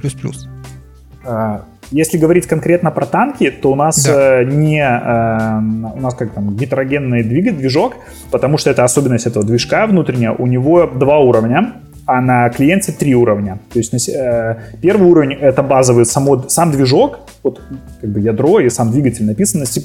А, 1.26 1.66
если 1.90 2.18
говорить 2.18 2.46
конкретно 2.46 2.92
про 2.92 3.06
танки, 3.08 3.50
то 3.50 3.72
у 3.72 3.76
нас 3.76 4.04
да. 4.06 4.42
э, 4.42 4.46
не 4.46 4.82
э, 4.82 5.98
у 5.98 6.00
нас 6.00 6.14
как 6.14 6.32
там 6.32 6.56
гетерогенный 6.56 7.24
двигатель, 7.24 7.58
движок, 7.58 7.96
потому 8.30 8.60
что 8.60 8.70
это 8.70 8.84
особенность 8.84 9.26
этого 9.26 9.44
движка 9.44 9.88
внутренняя. 9.88 10.32
У 10.32 10.46
него 10.46 10.86
два 10.86 11.20
уровня 11.20 11.74
а 12.06 12.22
на 12.22 12.50
клиенте 12.50 12.92
три 12.92 13.16
уровня. 13.16 13.60
То 13.72 13.80
есть 13.80 14.10
э, 14.10 14.58
первый 14.82 15.10
уровень 15.10 15.34
это 15.34 15.64
базовый 15.64 16.06
само, 16.06 16.50
сам 16.50 16.72
движок, 16.72 17.20
вот 17.44 17.62
как 18.02 18.10
бы 18.10 18.20
ядро 18.20 18.60
и 18.60 18.70
сам 18.70 18.92
двигатель 18.92 19.26
написан 19.26 19.62
на 19.62 19.66
C++, 19.66 19.82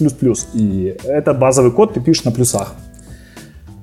и 0.54 0.96
это 1.04 1.34
базовый 1.34 1.70
код 1.70 1.94
ты 1.94 2.00
пишешь 2.00 2.24
на 2.24 2.32
плюсах. 2.32 2.74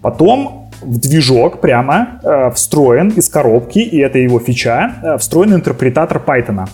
Потом 0.01 0.69
в 0.81 0.99
движок 0.99 1.61
прямо 1.61 2.19
э, 2.23 2.51
встроен 2.51 3.09
из 3.09 3.29
коробки, 3.29 3.79
и 3.79 3.97
это 3.99 4.19
его 4.19 4.39
фича, 4.39 4.95
э, 5.01 5.17
встроен 5.17 5.53
интерпретатор 5.53 6.21
Python. 6.25 6.67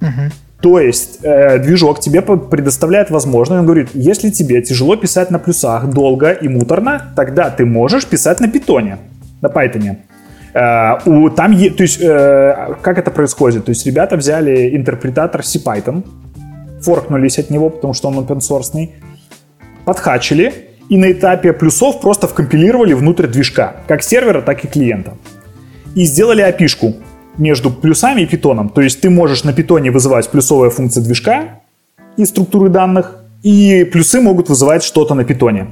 Угу. 0.00 0.32
То 0.62 0.80
есть 0.80 1.20
э, 1.22 1.58
движок 1.58 2.00
тебе 2.00 2.22
предоставляет 2.22 3.10
возможность, 3.10 3.60
он 3.60 3.66
говорит, 3.66 3.90
если 3.94 4.30
тебе 4.30 4.62
тяжело 4.62 4.96
писать 4.96 5.30
на 5.30 5.38
плюсах 5.38 5.90
долго 5.90 6.32
и 6.32 6.48
муторно, 6.48 7.12
тогда 7.16 7.50
ты 7.50 7.64
можешь 7.64 8.06
писать 8.06 8.40
на 8.40 8.48
питоне, 8.48 8.98
на 9.42 9.48
Python. 9.48 9.96
Э, 10.54 10.98
у, 11.06 11.30
там, 11.30 11.52
то 11.52 11.82
есть, 11.82 12.00
э, 12.00 12.74
как 12.82 12.98
это 12.98 13.10
происходит? 13.10 13.64
То 13.64 13.70
есть, 13.70 13.86
ребята 13.86 14.16
взяли 14.16 14.76
интерпретатор 14.76 15.40
CPython, 15.40 16.04
форкнулись 16.82 17.38
от 17.38 17.50
него, 17.50 17.70
потому 17.70 17.94
что 17.94 18.08
он 18.08 18.18
open 18.18 18.38
source, 18.38 18.90
подхачили, 19.84 20.52
и 20.88 20.96
на 20.96 21.12
этапе 21.12 21.52
плюсов 21.52 22.00
просто 22.00 22.26
вкомпилировали 22.26 22.94
внутрь 22.94 23.26
движка, 23.26 23.76
как 23.86 24.02
сервера, 24.02 24.42
так 24.42 24.64
и 24.64 24.68
клиента. 24.68 25.12
И 25.94 26.04
сделали 26.04 26.42
api 26.44 26.94
между 27.38 27.70
плюсами 27.70 28.22
и 28.22 28.26
питоном. 28.26 28.68
То 28.68 28.80
есть 28.80 29.00
ты 29.00 29.10
можешь 29.10 29.44
на 29.44 29.52
питоне 29.52 29.90
вызывать 29.90 30.28
плюсовая 30.28 30.70
функция 30.70 31.02
движка 31.02 31.60
и 32.16 32.24
структуры 32.24 32.68
данных, 32.68 33.16
и 33.42 33.84
плюсы 33.84 34.20
могут 34.20 34.48
вызывать 34.48 34.82
что-то 34.82 35.14
на 35.14 35.24
питоне. 35.24 35.68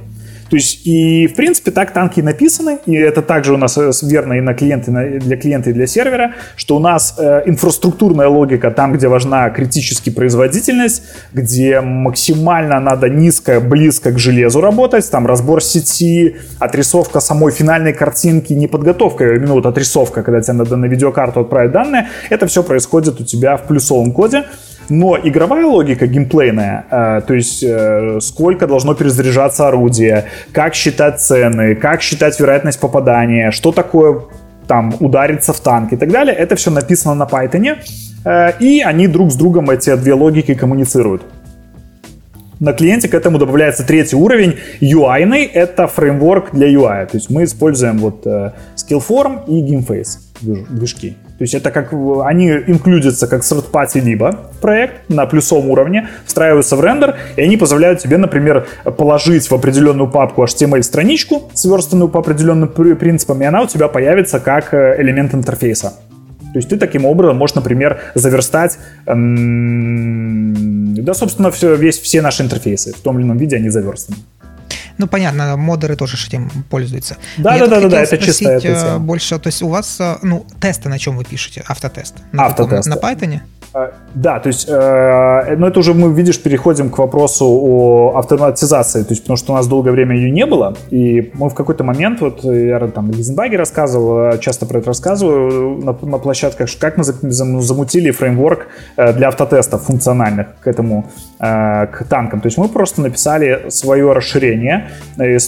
То 0.49 0.55
есть, 0.55 0.85
и, 0.85 1.27
в 1.27 1.35
принципе, 1.35 1.71
так 1.71 1.93
танки 1.93 2.21
написаны, 2.21 2.79
и 2.85 2.95
это 2.95 3.21
также 3.21 3.53
у 3.53 3.57
нас 3.57 3.77
э, 3.77 3.91
верно 4.03 4.33
и 4.33 4.41
на 4.41 4.53
клиенты, 4.53 4.91
для 5.19 5.37
клиента, 5.37 5.69
и 5.69 5.73
для 5.73 5.87
сервера, 5.87 6.33
что 6.55 6.75
у 6.77 6.79
нас 6.79 7.15
э, 7.17 7.43
инфраструктурная 7.45 8.27
логика 8.27 8.71
там, 8.71 8.93
где 8.93 9.07
важна 9.07 9.49
критически 9.51 10.09
производительность, 10.09 11.03
где 11.33 11.81
максимально 11.81 12.79
надо 12.79 13.09
низко, 13.09 13.59
близко 13.59 14.11
к 14.11 14.19
железу 14.19 14.61
работать, 14.61 15.09
там 15.09 15.27
разбор 15.27 15.63
сети, 15.63 16.37
отрисовка 16.57 17.19
самой 17.19 17.51
финальной 17.51 17.93
картинки, 17.93 18.53
не 18.53 18.67
подготовка, 18.67 19.25
а 19.25 19.35
именно 19.35 19.53
вот 19.53 19.65
отрисовка, 19.65 20.23
когда 20.23 20.41
тебе 20.41 20.53
надо 20.53 20.75
на 20.77 20.85
видеокарту 20.85 21.41
отправить 21.41 21.71
данные, 21.71 22.07
это 22.29 22.47
все 22.47 22.63
происходит 22.63 23.21
у 23.21 23.23
тебя 23.23 23.55
в 23.57 23.67
плюсовом 23.67 24.11
коде, 24.11 24.45
но 24.89 25.17
игровая 25.17 25.65
логика 25.65 26.07
геймплейная, 26.07 26.85
э, 26.89 27.21
то 27.27 27.33
есть 27.33 27.63
э, 27.63 28.19
сколько 28.21 28.67
должно 28.67 28.93
перезаряжаться 28.93 29.67
орудие, 29.67 30.25
как 30.51 30.75
считать 30.75 31.19
цены, 31.19 31.75
как 31.75 32.01
считать 32.01 32.39
вероятность 32.39 32.79
попадания, 32.79 33.51
что 33.51 33.71
такое 33.71 34.21
там 34.67 34.93
удариться 34.99 35.53
в 35.53 35.59
танк 35.59 35.93
и 35.93 35.97
так 35.97 36.11
далее, 36.11 36.35
это 36.35 36.55
все 36.55 36.71
написано 36.71 37.15
на 37.15 37.23
Python, 37.23 37.77
э, 38.25 38.51
и 38.59 38.81
они 38.81 39.07
друг 39.07 39.31
с 39.31 39.35
другом 39.35 39.69
эти 39.69 39.95
две 39.95 40.13
логики 40.13 40.53
коммуницируют. 40.53 41.23
На 42.59 42.73
клиенте 42.73 43.07
к 43.07 43.13
этому 43.13 43.37
добавляется 43.37 43.85
третий 43.85 44.17
уровень 44.17 44.57
UI, 44.81 45.49
это 45.53 45.87
фреймворк 45.87 46.51
для 46.51 46.67
UI. 46.67 47.05
То 47.05 47.17
есть 47.17 47.29
мы 47.29 47.45
используем 47.45 47.99
вот 47.99 48.27
э, 48.27 48.51
Skillform 48.75 49.45
и 49.47 49.63
GameFace 49.63 50.17
движки. 50.69 51.15
То 51.39 51.43
есть 51.43 51.53
это 51.53 51.71
как 51.71 51.93
они 52.25 52.49
инклюдятся 52.67 53.25
как 53.25 53.43
third 53.43 53.71
party 53.71 54.01
либо 54.01 54.37
проект 54.59 55.09
на 55.09 55.25
плюсовом 55.25 55.69
уровне, 55.69 56.09
встраиваются 56.25 56.75
в 56.75 56.81
рендер, 56.83 57.15
и 57.37 57.41
они 57.41 57.55
позволяют 57.55 58.01
тебе, 58.01 58.17
например, 58.17 58.67
положить 58.97 59.49
в 59.49 59.53
определенную 59.53 60.09
папку 60.09 60.43
HTML-страничку, 60.43 61.49
сверстанную 61.53 62.09
по 62.09 62.19
определенным 62.19 62.67
принципам, 62.67 63.41
и 63.41 63.45
она 63.45 63.61
у 63.61 63.67
тебя 63.67 63.87
появится 63.87 64.41
как 64.41 64.73
э, 64.73 64.97
элемент 64.99 65.33
интерфейса. 65.33 65.93
То 66.51 66.57
есть 66.57 66.67
ты 66.67 66.77
таким 66.77 67.05
образом 67.05 67.37
можешь, 67.37 67.55
например, 67.55 68.01
заверстать, 68.15 68.77
эм, 69.05 70.93
да, 70.95 71.13
собственно, 71.13 71.51
все, 71.51 71.75
весь, 71.75 71.99
все 71.99 72.21
наши 72.21 72.43
интерфейсы 72.43 72.93
в 72.93 72.99
том 72.99 73.17
или 73.17 73.25
ином 73.25 73.37
виде 73.37 73.55
они 73.55 73.69
заверстаны. 73.69 74.17
Ну, 74.97 75.07
понятно, 75.07 75.55
модеры 75.57 75.95
тоже 75.95 76.17
этим 76.27 76.49
пользуются. 76.69 77.17
Да, 77.37 77.57
да, 77.57 77.67
да, 77.67 77.81
да, 77.81 77.89
да, 77.89 78.01
это 78.01 78.17
чисто 78.17 78.49
это 78.49 78.97
больше, 78.99 79.39
то 79.39 79.47
есть 79.47 79.61
у 79.61 79.69
вас, 79.69 79.99
э, 79.99 80.17
ну, 80.21 80.45
тесты 80.59 80.89
на 80.89 80.99
чем 80.99 81.17
вы 81.17 81.23
пишете? 81.23 81.63
Автотест? 81.67 82.15
На 82.31 82.45
Автотест. 82.45 82.87
на 82.87 82.95
Python? 82.95 83.41
А, 83.71 83.91
да, 84.15 84.39
то 84.39 84.47
есть, 84.47 84.67
э, 84.67 85.55
но 85.55 85.67
это 85.67 85.79
уже 85.79 85.93
мы, 85.93 86.11
видишь, 86.11 86.41
переходим 86.41 86.89
к 86.89 86.97
вопросу 86.97 87.45
о 87.45 88.17
автоматизации, 88.17 89.03
то 89.03 89.11
есть, 89.11 89.21
потому 89.21 89.37
что 89.37 89.53
у 89.53 89.55
нас 89.55 89.67
долгое 89.67 89.91
время 89.91 90.15
ее 90.15 90.31
не 90.31 90.45
было, 90.47 90.75
и 90.89 91.31
мы 91.35 91.49
в 91.49 91.53
какой-то 91.53 91.83
момент, 91.83 92.19
вот 92.21 92.43
я 92.43 92.79
там 92.87 93.11
Гизенбаге 93.11 93.57
рассказывал, 93.57 94.39
часто 94.39 94.65
про 94.65 94.79
это 94.79 94.87
рассказываю 94.87 95.77
на, 95.83 95.95
на 96.01 96.17
площадках, 96.17 96.67
как 96.79 96.97
мы 96.97 97.03
замутили 97.03 98.09
фреймворк 98.09 98.67
э, 98.97 99.13
для 99.13 99.27
автотестов 99.27 99.83
функциональных 99.83 100.47
к 100.61 100.67
этому, 100.67 101.07
э, 101.39 101.85
к 101.87 102.05
танкам. 102.09 102.41
То 102.41 102.47
есть 102.47 102.57
мы 102.57 102.69
просто 102.69 103.01
написали 103.01 103.69
свое 103.69 104.11
расширение, 104.13 104.58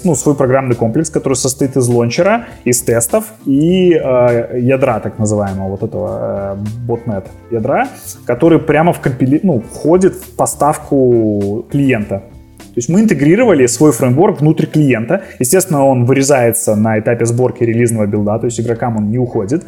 ну, 0.04 0.16
свой 0.16 0.36
программный 0.36 0.76
комплекс, 0.76 1.10
который 1.10 1.34
состоит 1.34 1.78
из 1.78 1.88
лончера, 1.88 2.46
из 2.66 2.82
тестов 2.82 3.26
и 3.46 3.90
ядра, 3.90 5.00
так 5.00 5.20
называемого, 5.20 5.70
вот 5.70 5.84
этого 5.84 6.58
ботнет 6.86 7.26
ядра, 7.52 7.88
который 8.26 8.60
прямо 8.60 8.94
в 8.94 9.00
компили... 9.00 9.40
ну, 9.44 9.62
входит 9.74 10.16
в 10.16 10.36
поставку 10.36 11.66
клиента. 11.72 12.24
То 12.72 12.78
есть 12.78 12.88
мы 12.88 13.02
интегрировали 13.02 13.66
свой 13.68 13.92
фреймворк 13.92 14.40
внутрь 14.40 14.66
клиента. 14.66 15.24
Естественно, 15.40 15.86
он 15.86 16.06
вырезается 16.06 16.76
на 16.76 16.98
этапе 17.00 17.26
сборки 17.26 17.66
релизного 17.66 18.06
билда, 18.06 18.40
то 18.40 18.46
есть 18.46 18.62
игрокам 18.62 18.96
он 18.96 19.10
не 19.10 19.18
уходит 19.18 19.64
э, 19.64 19.68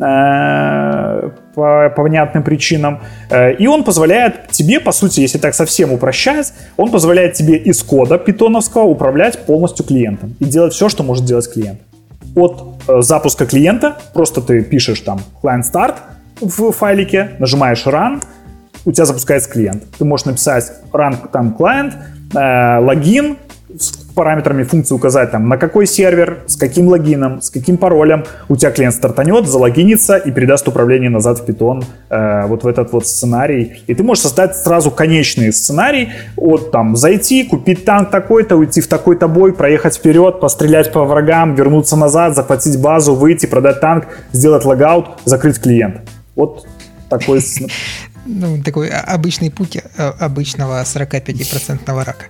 по, 0.00 1.32
по 1.54 2.02
понятным 2.02 2.42
причинам. 2.42 3.00
Э, 3.28 3.52
и 3.52 3.66
он 3.66 3.84
позволяет 3.84 4.48
тебе, 4.48 4.80
по 4.80 4.92
сути, 4.92 5.20
если 5.20 5.38
так 5.38 5.54
совсем 5.54 5.92
упрощать, 5.92 6.52
он 6.76 6.90
позволяет 6.90 7.34
тебе 7.34 7.56
из 7.56 7.82
кода 7.82 8.18
питоновского 8.18 8.84
управлять 8.84 9.44
полностью 9.46 9.84
клиентом 9.84 10.34
и 10.40 10.44
делать 10.44 10.72
все, 10.72 10.88
что 10.88 11.02
может 11.02 11.24
делать 11.24 11.52
клиент. 11.52 11.80
От 12.34 12.64
э, 12.88 13.02
запуска 13.02 13.46
клиента, 13.46 13.98
просто 14.14 14.40
ты 14.40 14.62
пишешь 14.62 15.00
там 15.00 15.20
client 15.42 15.64
start, 15.70 15.96
в 16.40 16.72
файлике, 16.72 17.32
нажимаешь 17.38 17.84
Run, 17.86 18.22
у 18.86 18.92
тебя 18.92 19.04
запускается 19.04 19.50
клиент. 19.50 19.84
Ты 19.98 20.04
можешь 20.06 20.24
написать 20.24 20.72
Run 20.92 21.28
там 21.30 21.56
client, 21.58 21.92
э, 22.34 22.78
логин, 22.82 23.36
параметрами 24.14 24.64
функции 24.64 24.94
указать, 24.94 25.30
там, 25.30 25.48
на 25.48 25.56
какой 25.56 25.86
сервер, 25.86 26.40
с 26.46 26.56
каким 26.56 26.88
логином, 26.88 27.40
с 27.40 27.50
каким 27.50 27.76
паролем 27.76 28.24
у 28.48 28.56
тебя 28.56 28.70
клиент 28.70 28.94
стартанет, 28.94 29.46
залогинится 29.46 30.16
и 30.16 30.30
передаст 30.30 30.68
управление 30.68 31.10
назад 31.10 31.38
в 31.38 31.48
Python 31.48 31.84
э, 32.10 32.46
вот 32.46 32.64
в 32.64 32.66
этот 32.66 32.92
вот 32.92 33.06
сценарий. 33.06 33.82
И 33.86 33.94
ты 33.94 34.02
можешь 34.02 34.22
создать 34.22 34.56
сразу 34.56 34.90
конечный 34.90 35.52
сценарий, 35.52 36.10
вот 36.36 36.70
там 36.70 36.96
зайти, 36.96 37.44
купить 37.44 37.84
танк 37.84 38.10
такой-то, 38.10 38.56
уйти 38.56 38.80
в 38.80 38.88
такой-то 38.88 39.28
бой, 39.28 39.52
проехать 39.52 39.96
вперед, 39.96 40.40
пострелять 40.40 40.92
по 40.92 41.04
врагам, 41.04 41.54
вернуться 41.54 41.96
назад, 41.96 42.34
захватить 42.34 42.80
базу, 42.80 43.14
выйти, 43.14 43.46
продать 43.46 43.80
танк, 43.80 44.06
сделать 44.32 44.64
логаут, 44.64 45.06
закрыть 45.24 45.60
клиент. 45.60 46.00
Вот 46.34 46.66
такой 47.08 47.40
ну, 48.26 48.62
такой 48.62 48.88
обычный 48.88 49.50
путь 49.50 49.76
э, 49.76 49.80
обычного 50.18 50.82
45% 50.82 52.04
рака. 52.04 52.26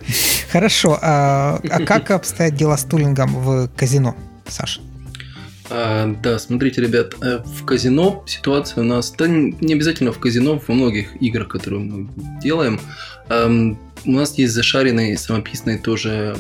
Хорошо, 0.51 0.99
а, 1.01 1.61
а 1.71 1.85
как 1.85 2.11
обстоят 2.11 2.55
дела 2.55 2.77
с 2.77 2.85
тулингом 2.85 3.35
в 3.35 3.69
казино, 3.77 4.15
Саша? 4.47 4.81
А, 5.71 6.15
да, 6.23 6.39
смотрите, 6.39 6.81
ребят, 6.81 7.15
э, 7.23 7.39
в 7.45 7.65
казино 7.65 8.25
ситуация 8.27 8.83
у 8.83 8.87
нас, 8.87 9.13
да 9.17 9.29
не 9.29 9.75
обязательно 9.75 10.13
в 10.13 10.19
казино, 10.19 10.61
во 10.67 10.75
многих 10.75 11.21
играх, 11.23 11.49
которые 11.49 11.81
мы 11.81 12.09
делаем, 12.43 12.81
эм, 13.29 13.79
у 14.05 14.11
нас 14.11 14.37
есть 14.39 14.53
зашаренный, 14.53 15.17
самописный 15.17 15.79
тоже, 15.79 16.37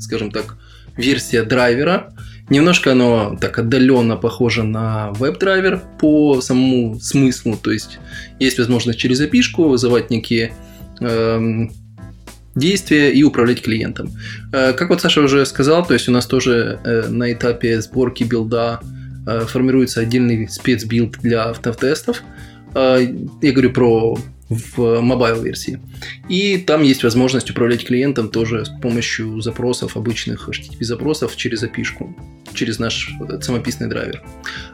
скажем 0.00 0.30
так, 0.30 0.56
версия 0.96 1.42
драйвера, 1.42 2.12
Немножко 2.48 2.92
оно 2.92 3.36
так 3.40 3.58
отдаленно 3.58 4.16
похоже 4.16 4.62
на 4.62 5.10
веб-драйвер 5.12 5.82
по 5.98 6.40
самому 6.40 7.00
смыслу, 7.00 7.58
то 7.60 7.72
есть 7.72 7.98
есть 8.38 8.58
возможность 8.58 8.98
через 8.98 9.20
API 9.20 9.42
вызывать 9.68 10.10
некие 10.10 10.52
эм, 11.00 11.72
действия 12.54 13.12
и 13.12 13.24
управлять 13.24 13.62
клиентом. 13.62 14.10
Э, 14.52 14.72
как 14.74 14.90
вот 14.90 15.00
Саша 15.00 15.22
уже 15.22 15.44
сказал, 15.44 15.84
то 15.84 15.94
есть 15.94 16.08
у 16.08 16.12
нас 16.12 16.26
тоже 16.26 16.78
э, 16.84 17.08
на 17.08 17.32
этапе 17.32 17.80
сборки 17.80 18.22
билда 18.22 18.80
э, 19.26 19.40
формируется 19.40 20.00
отдельный 20.00 20.48
спецбилд 20.48 21.18
для 21.22 21.50
автотестов. 21.50 22.22
Э, 22.74 23.00
я 23.42 23.52
говорю 23.52 23.72
про 23.72 24.18
в 24.48 25.00
mobile 25.00 25.42
версии. 25.42 25.80
И 26.28 26.58
там 26.58 26.82
есть 26.82 27.02
возможность 27.02 27.50
управлять 27.50 27.84
клиентом 27.84 28.28
тоже 28.28 28.64
с 28.64 28.68
помощью 28.68 29.40
запросов, 29.40 29.96
обычных 29.96 30.48
HTTP 30.48 30.84
запросов 30.84 31.36
через 31.36 31.64
API, 31.64 31.84
через 32.54 32.78
наш 32.78 33.10
самописный 33.40 33.88
драйвер. 33.88 34.22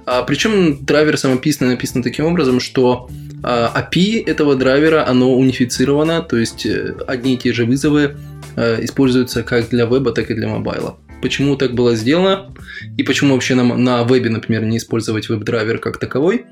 А, 0.04 0.22
причем 0.22 0.84
драйвер 0.84 1.16
самописный 1.16 1.68
написан 1.68 2.02
таким 2.02 2.26
образом, 2.26 2.60
что 2.60 3.08
а, 3.42 3.72
API 3.74 4.24
этого 4.26 4.56
драйвера, 4.56 5.08
оно 5.08 5.34
унифицировано, 5.34 6.22
то 6.22 6.36
есть 6.36 6.66
э, 6.66 6.94
одни 7.06 7.34
и 7.34 7.38
те 7.38 7.52
же 7.52 7.64
вызовы 7.64 8.16
а, 8.56 8.78
используются 8.84 9.42
как 9.42 9.70
для 9.70 9.86
веба, 9.86 10.12
так 10.12 10.30
и 10.30 10.34
для 10.34 10.48
мобайла. 10.48 10.98
Почему 11.22 11.56
так 11.56 11.74
было 11.74 11.94
сделано 11.94 12.52
и 12.98 13.04
почему 13.04 13.34
вообще 13.34 13.54
нам 13.54 13.82
на 13.82 14.02
вебе, 14.02 14.28
например, 14.28 14.64
не 14.64 14.78
использовать 14.78 15.28
веб-драйвер 15.28 15.78
как 15.78 15.98
таковой? 15.98 16.46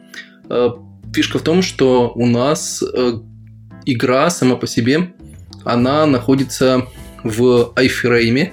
А, 0.50 0.74
фишка 1.14 1.38
в 1.38 1.42
том, 1.42 1.62
что 1.62 2.12
у 2.14 2.26
нас 2.26 2.82
э, 2.82 3.12
игра 3.86 4.28
сама 4.30 4.56
по 4.56 4.66
себе, 4.66 5.12
она 5.64 6.06
находится 6.06 6.86
в 7.22 7.72
iFrame, 7.76 8.50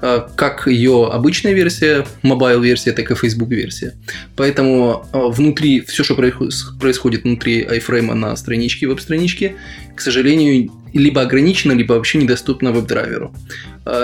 э, 0.00 0.20
как 0.36 0.66
ее 0.66 1.08
обычная 1.12 1.52
версия, 1.52 2.06
mobile 2.22 2.60
версия, 2.60 2.92
так 2.92 3.10
и 3.10 3.14
Facebook 3.14 3.50
версия. 3.50 3.94
Поэтому 4.36 5.04
э, 5.12 5.18
внутри, 5.28 5.80
все, 5.80 6.04
что 6.04 6.14
происходит 6.14 7.24
внутри 7.24 7.64
iFrame 7.64 8.14
на 8.14 8.36
страничке, 8.36 8.86
веб-страничке, 8.86 9.56
к 9.96 10.00
сожалению, 10.00 10.70
либо 10.92 11.22
ограничено, 11.22 11.72
либо 11.72 11.94
вообще 11.94 12.18
недоступно 12.18 12.70
веб-драйверу. 12.70 13.34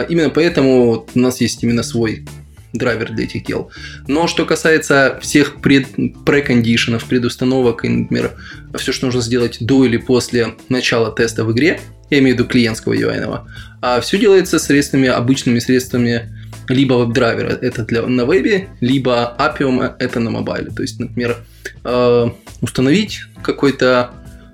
Именно 0.08 0.30
поэтому 0.30 1.06
у 1.14 1.18
нас 1.18 1.40
есть 1.42 1.62
именно 1.62 1.82
свой 1.82 2.26
драйвер 2.72 3.12
для 3.12 3.24
этих 3.24 3.44
дел. 3.44 3.70
Но 4.06 4.26
что 4.26 4.44
касается 4.44 5.18
всех 5.22 5.60
пред, 5.60 5.88
прекондишенов, 6.24 7.04
предустановок, 7.04 7.84
и, 7.84 7.88
например, 7.88 8.32
все, 8.74 8.92
что 8.92 9.06
нужно 9.06 9.20
сделать 9.20 9.58
до 9.60 9.84
или 9.84 9.96
после 9.96 10.54
начала 10.68 11.14
теста 11.14 11.44
в 11.44 11.52
игре, 11.52 11.80
я 12.10 12.18
имею 12.18 12.36
в 12.36 12.38
виду 12.38 12.48
клиентского 12.48 12.94
UI, 12.94 13.40
а 13.80 14.00
все 14.00 14.18
делается 14.18 14.58
средствами, 14.58 15.08
обычными 15.08 15.58
средствами 15.58 16.32
либо 16.68 16.94
веб-драйвера, 16.94 17.48
это 17.48 17.84
для, 17.84 18.02
на 18.02 18.24
вебе, 18.24 18.68
либо 18.80 19.34
Appium, 19.38 19.94
это 19.98 20.20
на 20.20 20.30
мобайле. 20.30 20.70
То 20.70 20.82
есть, 20.82 21.00
например, 21.00 21.36
э, 21.84 22.26
установить 22.60 23.22
какой-то 23.42 24.10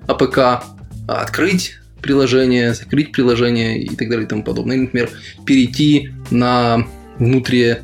APK, 0.07 0.61
открыть 1.07 1.77
приложение, 2.01 2.73
закрыть 2.73 3.11
приложение 3.11 3.81
и 3.81 3.95
так 3.95 4.09
далее 4.09 4.25
и 4.25 4.29
тому 4.29 4.43
подобное. 4.43 4.75
Или, 4.75 4.83
например, 4.83 5.09
перейти 5.45 6.11
на 6.29 6.87
внутри 7.17 7.77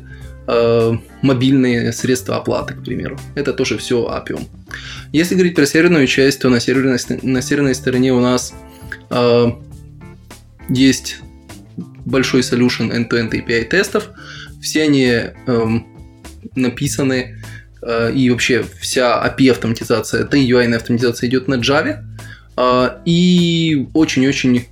э, 0.46 0.92
мобильные 1.22 1.92
средства 1.92 2.36
оплаты, 2.36 2.74
к 2.74 2.84
примеру. 2.84 3.18
Это 3.34 3.52
тоже 3.52 3.78
все 3.78 4.06
Appium. 4.06 4.46
Если 5.12 5.34
говорить 5.34 5.54
про 5.54 5.66
серверную 5.66 6.06
часть, 6.06 6.40
то 6.40 6.48
на 6.48 6.60
серверной, 6.60 6.98
на 7.22 7.42
серверной 7.42 7.74
стороне 7.74 8.12
у 8.12 8.20
нас 8.20 8.54
э, 9.10 9.46
есть 10.68 11.18
большой 12.04 12.40
solution 12.40 12.90
end-to-end 12.90 13.30
API 13.30 13.64
тестов. 13.64 14.10
Все 14.60 14.82
они 14.82 15.06
э, 15.06 15.32
написаны 16.54 17.38
э, 17.82 18.12
и 18.14 18.30
вообще 18.30 18.64
вся 18.80 19.22
API 19.26 19.50
автоматизация, 19.50 20.26
и 20.26 20.50
UI 20.50 20.74
автоматизация 20.74 21.28
идет 21.28 21.48
на 21.48 21.54
Java. 21.54 22.04
Э, 22.56 23.00
и 23.04 23.88
очень-очень 23.94 24.66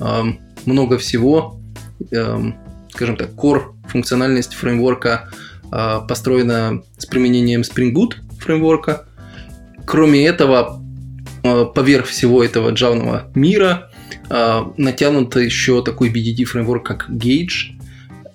э, 0.00 0.22
много 0.66 0.98
всего, 0.98 1.60
э, 2.10 2.52
скажем 2.94 3.16
так, 3.16 3.30
core 3.30 3.74
функциональность 3.88 4.54
фреймворка 4.54 5.28
э, 5.72 6.00
построена 6.08 6.82
с 6.96 7.06
применением 7.06 7.62
Spring 7.62 7.92
Boot 7.92 8.14
фреймворка. 8.38 9.06
Кроме 9.84 10.26
этого, 10.26 10.80
э, 11.42 11.64
поверх 11.74 12.06
всего 12.06 12.42
этого 12.42 12.70
джавного 12.70 13.30
мира 13.34 13.90
э, 14.30 14.60
натянут 14.76 15.34
еще 15.36 15.82
такой 15.82 16.10
BDD 16.10 16.44
фреймворк, 16.44 16.86
как 16.86 17.10
Gauge. 17.10 17.74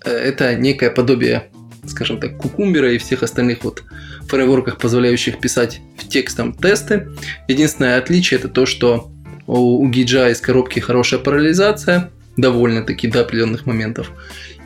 Это 0.04 0.56
некое 0.56 0.92
подобие, 0.92 1.50
скажем 1.86 2.20
так, 2.20 2.38
кукумбера 2.38 2.94
и 2.94 2.98
всех 2.98 3.24
остальных 3.24 3.64
вот 3.64 3.84
фреймворках, 4.28 4.78
позволяющих 4.78 5.40
писать 5.40 5.80
в 5.98 6.08
текстом 6.08 6.54
тесты. 6.54 7.10
Единственное 7.48 7.98
отличие 7.98 8.40
это 8.40 8.50
то, 8.50 8.66
что 8.66 9.10
у 9.48 9.90
Gauge 9.90 10.32
из 10.32 10.42
коробки 10.42 10.80
хорошая 10.80 11.20
параллелизация, 11.20 12.12
довольно-таки 12.42 13.08
до 13.08 13.22
определенных 13.22 13.66
моментов. 13.66 14.12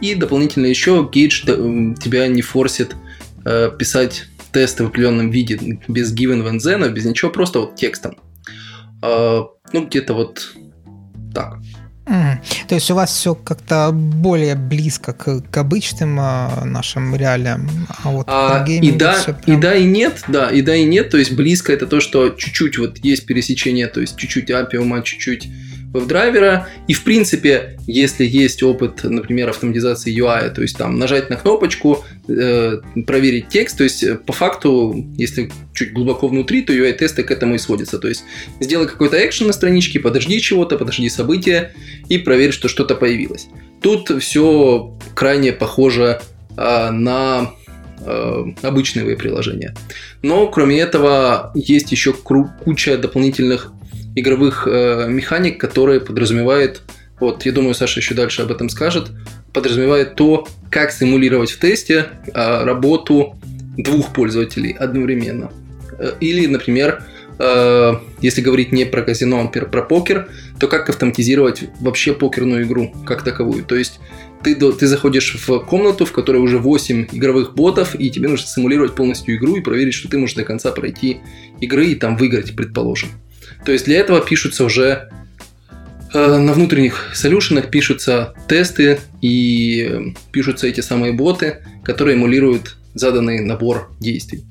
И 0.02 0.16
дополнительно 0.16 0.66
еще 0.66 1.10
Gage 1.14 1.96
тебя 1.96 2.28
не 2.28 2.42
форсит 2.42 2.96
э, 3.46 3.72
писать 3.78 4.26
тесты 4.52 4.84
в 4.84 4.88
определенном 4.88 5.32
виде, 5.32 5.80
без 5.88 6.14
given 6.14 6.44
when 6.44 6.90
без 6.90 7.06
ничего, 7.06 7.32
просто 7.32 7.60
вот 7.60 7.76
текстом. 7.76 8.18
Э, 9.02 9.42
ну, 9.72 9.86
где-то 9.86 10.14
вот 10.14 10.54
так. 11.34 11.58
Mm. 12.06 12.38
То 12.68 12.76
есть 12.76 12.92
у 12.92 12.96
вас 12.96 13.12
все 13.12 13.34
как-то 13.34 13.92
более 13.94 14.56
близко 14.56 15.14
к, 15.14 15.40
к 15.40 15.58
обычным 15.58 16.18
а, 16.20 16.66
нашим 16.66 17.16
реалиям, 17.16 17.70
а 18.04 18.12
вот 18.12 18.26
а, 18.28 18.66
и 18.68 18.92
да, 18.92 19.16
прям... 19.24 19.58
и 19.58 19.62
да, 19.62 19.76
и 19.76 19.86
нет, 19.86 20.22
да, 20.28 20.50
и 20.50 20.62
да, 20.62 20.76
и 20.76 20.84
нет. 20.84 21.10
То 21.12 21.18
есть 21.18 21.32
близко 21.32 21.72
это 21.72 21.88
то, 21.88 22.02
что 22.02 22.30
чуть-чуть 22.32 22.78
вот 22.78 22.98
есть 22.98 23.26
пересечение, 23.26 23.88
то 23.88 24.02
есть 24.02 24.18
чуть-чуть 24.18 24.52
апиума, 24.52 25.02
чуть-чуть 25.02 25.48
веб-драйвера. 25.94 26.68
И, 26.88 26.94
в 26.94 27.04
принципе, 27.04 27.78
если 27.88 28.26
есть 28.26 28.64
опыт, 28.64 29.04
например, 29.04 29.50
автоматизации 29.50 30.14
UI, 30.14 30.50
то 30.50 30.62
есть 30.62 30.78
там 30.78 30.98
нажать 30.98 31.30
на 31.30 31.36
кнопочку, 31.36 32.04
э, 32.28 32.78
проверить 33.06 33.48
текст, 33.50 33.78
то 33.78 33.84
есть 33.84 34.04
по 34.26 34.34
факту, 34.34 35.06
если 35.18 35.52
чуть 35.74 35.94
глубоко 35.94 36.28
внутри, 36.28 36.64
то 36.64 36.74
UI-тесты 36.74 37.24
к 37.24 37.32
этому 37.32 37.56
и 37.56 37.60
сводятся. 37.60 38.00
То 38.00 38.08
есть 38.08 38.24
сделай 38.60 38.88
какой-то 38.88 39.24
экшен 39.26 39.48
на 39.48 39.54
страничке, 39.54 40.00
подожди 40.00 40.42
чего-то, 40.42 40.78
подожди 40.78 41.08
события 41.10 41.74
и 42.10 42.18
проверь, 42.18 42.52
что 42.52 42.68
что-то 42.68 42.96
появилось. 42.96 43.48
Тут 43.82 44.10
все 44.22 44.98
крайне 45.14 45.54
похоже 45.54 46.22
э, 46.58 46.90
на 46.90 47.52
э, 48.00 48.44
обычные 48.62 49.06
веб-приложения. 49.06 49.76
Но 50.22 50.48
кроме 50.48 50.80
этого 50.80 51.52
есть 51.54 51.92
еще 51.92 52.14
куча 52.14 52.98
дополнительных 52.98 53.72
игровых 54.16 54.68
э, 54.68 55.08
механик, 55.10 55.60
которые 55.60 56.00
подразумевают, 56.00 56.82
вот 57.20 57.46
я 57.46 57.52
думаю, 57.52 57.74
Саша 57.74 58.00
еще 58.00 58.16
дальше 58.16 58.42
об 58.42 58.52
этом 58.52 58.70
скажет, 58.70 59.12
подразумевает 59.54 60.16
то, 60.16 60.48
как 60.70 60.92
симулировать 60.92 61.52
в 61.52 61.60
тесте 61.60 62.08
э, 62.26 62.64
работу 62.64 63.36
двух 63.78 64.14
пользователей 64.14 64.72
одновременно. 64.72 65.52
Э, 65.98 66.14
или, 66.20 66.48
например, 66.48 67.04
э, 67.40 67.94
если 68.20 68.42
говорить 68.42 68.72
не 68.72 68.86
про 68.86 69.04
казино, 69.04 69.42
а 69.42 69.48
про 69.48 69.82
покер, 69.84 70.28
то 70.60 70.68
как 70.68 70.90
автоматизировать 70.90 71.64
вообще 71.80 72.14
покерную 72.14 72.64
игру 72.64 72.94
как 73.06 73.24
таковую. 73.24 73.64
То 73.64 73.76
есть 73.76 74.00
ты, 74.44 74.56
ты 74.56 74.88
заходишь 74.88 75.38
в 75.48 75.60
комнату, 75.60 76.06
в 76.06 76.12
которой 76.12 76.38
уже 76.38 76.58
8 76.58 77.08
игровых 77.12 77.54
ботов, 77.56 77.96
и 77.98 78.10
тебе 78.10 78.28
нужно 78.28 78.48
симулировать 78.48 78.96
полностью 78.96 79.36
игру 79.38 79.56
и 79.56 79.62
проверить, 79.62 79.94
что 79.94 80.10
ты 80.10 80.18
можешь 80.18 80.36
до 80.36 80.44
конца 80.44 80.72
пройти 80.72 81.22
игры 81.62 81.86
и 81.86 81.96
там 81.96 82.18
выиграть, 82.18 82.56
предположим. 82.56 83.10
То 83.66 83.72
есть 83.72 83.86
для 83.86 84.00
этого 84.00 84.22
пишутся 84.22 84.66
уже 84.66 85.10
э, 86.14 86.38
на 86.38 86.54
внутренних 86.54 87.12
солюшенах 87.14 87.70
пишутся 87.70 88.34
тесты 88.48 89.00
и 89.22 90.14
пишутся 90.32 90.68
эти 90.68 90.82
самые 90.82 91.14
боты, 91.14 91.60
которые 91.84 92.18
эмулируют 92.18 92.78
заданный 92.94 93.40
набор 93.40 93.92
действий. 94.00 94.44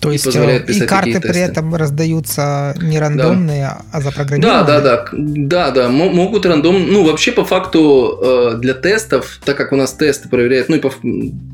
То 0.00 0.12
есть 0.12 0.26
э, 0.26 0.64
и 0.68 0.80
карты 0.80 1.18
при 1.20 1.40
этом 1.40 1.74
раздаются 1.74 2.74
не 2.80 2.98
рандомные, 2.98 3.62
да. 3.62 3.82
а 3.90 4.00
запрограммированные? 4.02 4.64
Да, 4.64 4.80
да, 4.80 4.80
да. 4.80 5.08
Да, 5.12 5.70
да, 5.70 5.88
могут 5.88 6.44
рандом... 6.44 6.92
Ну, 6.92 7.04
вообще, 7.04 7.32
по 7.32 7.44
факту, 7.44 8.18
э, 8.22 8.58
для 8.58 8.74
тестов, 8.74 9.40
так 9.44 9.56
как 9.56 9.72
у 9.72 9.76
нас 9.76 9.94
тесты 9.94 10.28
проверяют, 10.28 10.68
ну, 10.68 10.76
и 10.76 10.80
по... 10.80 10.92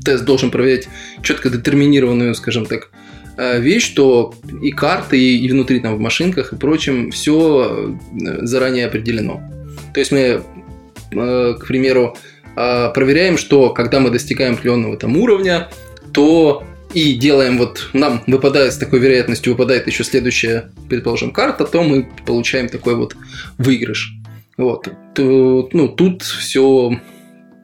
тест 0.03 0.25
должен 0.25 0.51
проверять 0.51 0.89
четко 1.21 1.49
детерминированную, 1.49 2.35
скажем 2.35 2.65
так, 2.65 2.89
э, 2.91 3.10
вещь, 3.57 3.89
то 3.89 4.33
и 4.61 4.71
карты, 4.71 5.19
и 5.19 5.49
внутри 5.49 5.79
там 5.79 5.95
в 5.95 5.99
машинках 5.99 6.53
и 6.53 6.55
прочем 6.55 7.11
все 7.11 7.97
заранее 8.41 8.85
определено. 8.85 9.41
То 9.93 9.99
есть 9.99 10.11
мы, 10.11 10.43
к 11.09 11.65
примеру, 11.67 12.15
проверяем, 12.55 13.37
что 13.37 13.69
когда 13.71 13.99
мы 13.99 14.09
достигаем 14.09 14.53
определенного 14.53 14.97
там 14.97 15.17
уровня, 15.17 15.69
то 16.13 16.63
и 16.93 17.13
делаем 17.13 17.57
вот, 17.57 17.89
нам 17.93 18.21
выпадает 18.27 18.73
с 18.73 18.77
такой 18.77 18.99
вероятностью, 18.99 19.53
выпадает 19.53 19.87
еще 19.87 20.03
следующая, 20.03 20.71
предположим, 20.89 21.31
карта, 21.31 21.65
то 21.65 21.83
мы 21.83 22.09
получаем 22.25 22.67
такой 22.67 22.95
вот 22.95 23.15
выигрыш. 23.57 24.13
Вот. 24.57 24.87
То, 25.15 25.69
ну, 25.71 25.87
тут 25.87 26.21
все, 26.23 26.99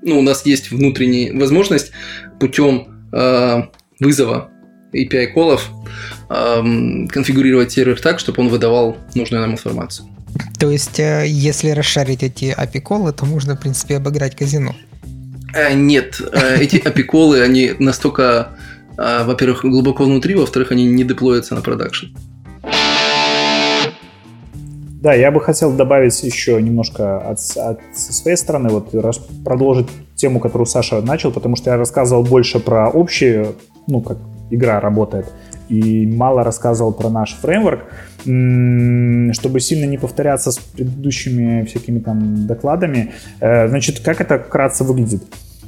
ну, 0.01 0.19
у 0.19 0.21
нас 0.21 0.45
есть 0.45 0.71
внутренняя 0.71 1.37
возможность 1.37 1.91
путем 2.39 2.87
э, 3.11 3.63
вызова 3.99 4.49
API-колов 4.93 5.69
э, 6.29 7.07
конфигурировать 7.09 7.71
сервер 7.71 7.99
так, 7.99 8.19
чтобы 8.19 8.41
он 8.41 8.49
выдавал 8.49 8.97
нужную 9.15 9.41
нам 9.41 9.51
информацию. 9.51 10.07
То 10.59 10.71
есть, 10.71 10.99
э, 10.99 11.25
если 11.27 11.71
расшарить 11.71 12.23
эти 12.23 12.55
API-колы, 12.57 13.13
то 13.13 13.25
можно, 13.25 13.55
в 13.55 13.59
принципе, 13.59 13.97
обыграть 13.97 14.35
казино? 14.35 14.75
Э, 15.53 15.73
нет, 15.73 16.21
э, 16.31 16.57
эти 16.61 16.75
API-колы, 16.77 17.41
они 17.41 17.73
настолько 17.79 18.57
а, 18.97 19.23
во-первых, 19.23 19.63
глубоко 19.63 20.05
внутри, 20.05 20.35
во-вторых, 20.35 20.71
они 20.71 20.85
не 20.85 21.03
деплоятся 21.03 21.55
на 21.55 21.61
продакшн. 21.61 22.07
Да, 25.01 25.13
я 25.13 25.29
бы 25.29 25.39
хотел 25.39 25.71
добавить 25.71 26.23
еще 26.23 26.59
немножко 26.59 27.19
от, 27.19 27.39
от 27.55 27.79
своей 27.95 28.35
стороны, 28.35 28.69
вот 28.69 28.89
продолжить 29.45 29.87
тему, 30.15 30.39
которую 30.39 30.65
Саша 30.65 31.01
начал, 31.01 31.31
потому 31.31 31.55
что 31.55 31.69
я 31.69 31.77
рассказывал 31.77 32.23
больше 32.23 32.59
про 32.59 32.89
общие, 32.89 33.53
ну, 33.85 34.01
как 34.01 34.17
игра 34.49 34.79
работает, 34.79 35.31
и 35.69 36.05
мало 36.07 36.43
рассказывал 36.43 36.93
про 36.93 37.09
наш 37.09 37.35
фреймворк, 37.35 37.81
чтобы 38.21 39.59
сильно 39.59 39.85
не 39.85 39.97
повторяться 39.97 40.51
с 40.51 40.57
предыдущими 40.57 41.63
всякими 41.65 41.99
там 41.99 42.47
докладами. 42.47 43.11
Э, 43.39 43.67
значит, 43.67 43.99
как 43.99 44.21
это 44.21 44.39
вкратце 44.39 44.83
выглядит? 44.83 45.23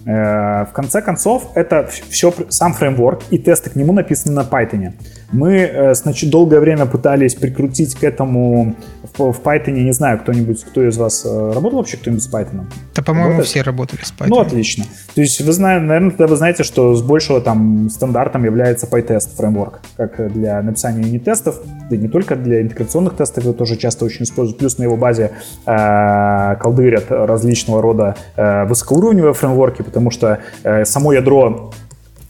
Э, 0.06 0.66
в 0.66 0.72
конце 0.74 1.02
концов, 1.02 1.52
это 1.56 1.90
все, 2.10 2.34
сам 2.50 2.74
фреймворк 2.74 3.24
и 3.30 3.38
тесты 3.38 3.70
к 3.70 3.76
нему 3.76 3.94
написаны 3.94 4.34
на 4.34 4.42
Python. 4.42 4.94
Мы 5.32 5.58
э, 5.58 5.94
значит, 5.94 6.30
долгое 6.30 6.60
время 6.60 6.86
пытались 6.86 7.36
прикрутить 7.36 7.96
к 7.96 8.04
этому 8.04 8.76
в, 9.18 9.32
в 9.32 9.42
Python, 9.42 9.72
не 9.72 9.92
знаю, 9.92 10.20
кто-нибудь, 10.20 10.64
кто 10.64 10.88
из 10.88 10.98
вас 10.98 11.24
э, 11.26 11.52
работал 11.54 11.80
вообще 11.80 11.98
кто-нибудь 11.98 12.24
с 12.24 12.34
Python? 12.34 12.64
Да, 12.96 13.04
по-моему, 13.04 13.30
Работает? 13.30 13.48
все 13.48 13.62
работали 13.62 14.02
с 14.02 14.14
Python. 14.18 14.28
Ну, 14.28 14.40
отлично. 14.40 14.86
То 15.14 15.22
есть 15.22 15.40
вы 15.42 15.52
знаете, 15.52 15.86
наверное, 15.86 16.12
тогда 16.12 16.28
вы 16.28 16.36
знаете, 16.36 16.64
что 16.64 16.96
с 16.96 17.02
большего 17.02 17.42
там 17.42 17.90
стандартом 17.90 18.44
является 18.44 18.88
PyTest 18.88 19.36
фреймворк, 19.36 19.82
как 19.98 20.32
для 20.34 20.62
написания 20.62 21.04
юнит-тестов, 21.04 21.62
да 21.90 21.96
и 21.96 22.00
не 22.00 22.08
только 22.08 22.36
для 22.36 22.62
интеграционных 22.62 23.16
тестов, 23.16 23.44
его 23.44 23.54
тоже 23.54 23.76
часто 23.76 24.06
очень 24.06 24.24
используют. 24.24 24.60
Плюс 24.60 24.78
на 24.78 24.84
его 24.84 24.98
базе 24.98 25.32
э, 25.66 26.56
колдырят 26.60 27.06
различного 27.10 27.82
рода 27.82 28.16
э, 28.36 28.66
высокоуровневые 28.66 29.34
фреймворки, 29.34 29.84
потому 29.90 30.12
что 30.12 30.40
э, 30.64 30.86
само 30.86 31.14
ядро 31.14 31.72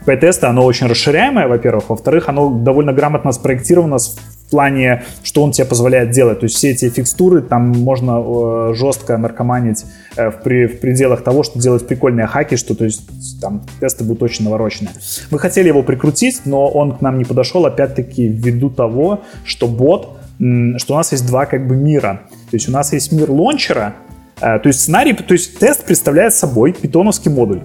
PyTest, 0.06 0.44
оно 0.46 0.66
очень 0.66 0.88
расширяемое, 0.88 1.48
во-первых. 1.48 1.90
Во-вторых, 1.90 2.30
оно 2.30 2.50
довольно 2.50 2.94
грамотно 2.94 3.32
спроектировано 3.32 3.98
в 3.98 4.50
плане, 4.50 5.04
что 5.24 5.44
он 5.44 5.52
тебе 5.52 5.68
позволяет 5.68 6.12
делать. 6.12 6.40
То 6.40 6.46
есть 6.46 6.56
все 6.56 6.72
эти 6.72 6.90
фикстуры, 6.90 7.42
там 7.42 7.70
можно 7.70 8.24
э, 8.24 8.74
жестко 8.76 9.18
наркоманить 9.18 9.86
э, 10.16 10.32
в, 10.32 10.42
пределах 10.42 11.24
того, 11.24 11.44
что 11.44 11.60
делать 11.60 11.86
прикольные 11.88 12.28
хаки, 12.28 12.56
что 12.56 12.76
то 12.76 12.86
есть 12.86 13.04
там 13.42 13.62
тесты 13.80 14.04
будут 14.04 14.24
очень 14.24 14.46
навороченные. 14.46 14.94
Мы 15.30 15.38
хотели 15.38 15.68
его 15.68 15.84
прикрутить, 15.84 16.42
но 16.46 16.68
он 16.68 16.98
к 16.98 17.02
нам 17.02 17.18
не 17.18 17.26
подошел, 17.26 17.66
опять-таки, 17.66 18.28
ввиду 18.28 18.70
того, 18.70 19.22
что 19.44 19.68
бот, 19.68 20.18
что 20.38 20.94
у 20.94 20.98
нас 20.98 21.12
есть 21.12 21.28
два 21.28 21.46
как 21.46 21.68
бы 21.68 21.76
мира. 21.76 22.22
То 22.50 22.56
есть 22.56 22.70
у 22.70 22.72
нас 22.72 22.94
есть 22.94 23.12
мир 23.12 23.30
лончера, 23.30 23.94
то 24.40 24.62
есть 24.66 24.82
сценарий, 24.82 25.14
то 25.14 25.34
есть 25.34 25.60
тест 25.60 25.86
представляет 25.86 26.34
собой 26.34 26.74
питоновский 26.74 27.32
модуль. 27.32 27.62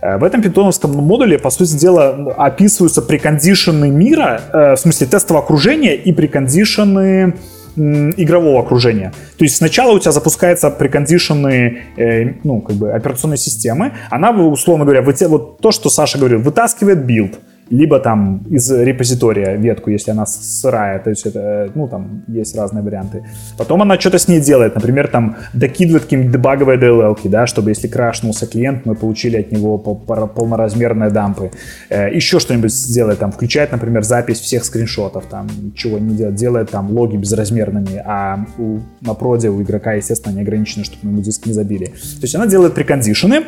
Э, 0.00 0.16
в 0.18 0.24
этом 0.24 0.42
питоновском 0.42 0.92
модуле, 0.92 1.38
по 1.38 1.50
сути 1.50 1.76
дела, 1.76 2.34
описываются 2.36 3.02
прекондишены 3.02 3.90
мира, 3.90 4.40
э, 4.52 4.74
в 4.74 4.76
смысле 4.78 5.06
тестового 5.06 5.44
окружения 5.44 5.94
и 5.94 6.12
прекондишены 6.12 7.34
игрового 7.76 8.60
окружения. 8.60 9.12
То 9.36 9.44
есть 9.44 9.56
сначала 9.56 9.92
у 9.92 9.98
тебя 10.00 10.10
запускается 10.10 10.68
прекондишены, 10.70 11.78
э, 11.96 12.34
ну, 12.42 12.60
как 12.60 12.74
бы 12.74 12.90
операционной 12.90 13.36
системы, 13.36 13.92
она, 14.10 14.30
условно 14.30 14.84
говоря, 14.84 15.02
вот 15.02 15.60
то, 15.60 15.70
что 15.70 15.88
Саша 15.88 16.18
говорил, 16.18 16.40
вытаскивает 16.40 17.04
билд, 17.04 17.38
либо 17.70 17.98
там 17.98 18.44
из 18.50 18.70
репозитория 18.70 19.56
ветку, 19.56 19.90
если 19.90 20.10
она 20.10 20.26
сырая, 20.26 20.98
то 20.98 21.10
есть 21.10 21.26
это, 21.26 21.70
ну, 21.74 21.88
там 21.88 22.24
есть 22.28 22.56
разные 22.56 22.82
варианты. 22.82 23.24
Потом 23.56 23.82
она 23.82 23.98
что-то 23.98 24.18
с 24.18 24.28
ней 24.28 24.40
делает, 24.40 24.74
например, 24.74 25.08
там 25.08 25.36
докидывает 25.52 26.04
какие-нибудь 26.04 26.32
дебаговые 26.32 26.78
DLL, 26.78 27.18
да, 27.24 27.46
чтобы 27.46 27.70
если 27.70 27.88
крашнулся 27.88 28.46
клиент, 28.46 28.86
мы 28.86 28.94
получили 28.94 29.36
от 29.36 29.52
него 29.52 29.78
полноразмерные 29.78 31.10
дампы. 31.10 31.50
Э, 31.88 32.14
еще 32.14 32.38
что-нибудь 32.38 32.72
сделает, 32.72 33.18
там, 33.18 33.32
включает, 33.32 33.72
например, 33.72 34.02
запись 34.02 34.40
всех 34.40 34.64
скриншотов, 34.64 35.26
там, 35.26 35.48
чего 35.74 35.98
не 35.98 36.16
делает, 36.16 36.34
делает 36.34 36.70
там 36.70 36.90
логи 36.90 37.16
безразмерными, 37.16 38.02
а 38.04 38.44
у, 38.58 38.78
на 39.00 39.14
проде 39.14 39.48
у 39.48 39.62
игрока, 39.62 39.94
естественно, 39.94 40.34
не 40.34 40.42
ограничено, 40.42 40.84
чтобы 40.84 41.00
мы 41.02 41.10
ему 41.12 41.22
диск 41.22 41.46
не 41.46 41.52
забили. 41.52 41.86
То 41.86 42.22
есть 42.22 42.34
она 42.34 42.46
делает 42.46 42.74
прекондишены, 42.74 43.44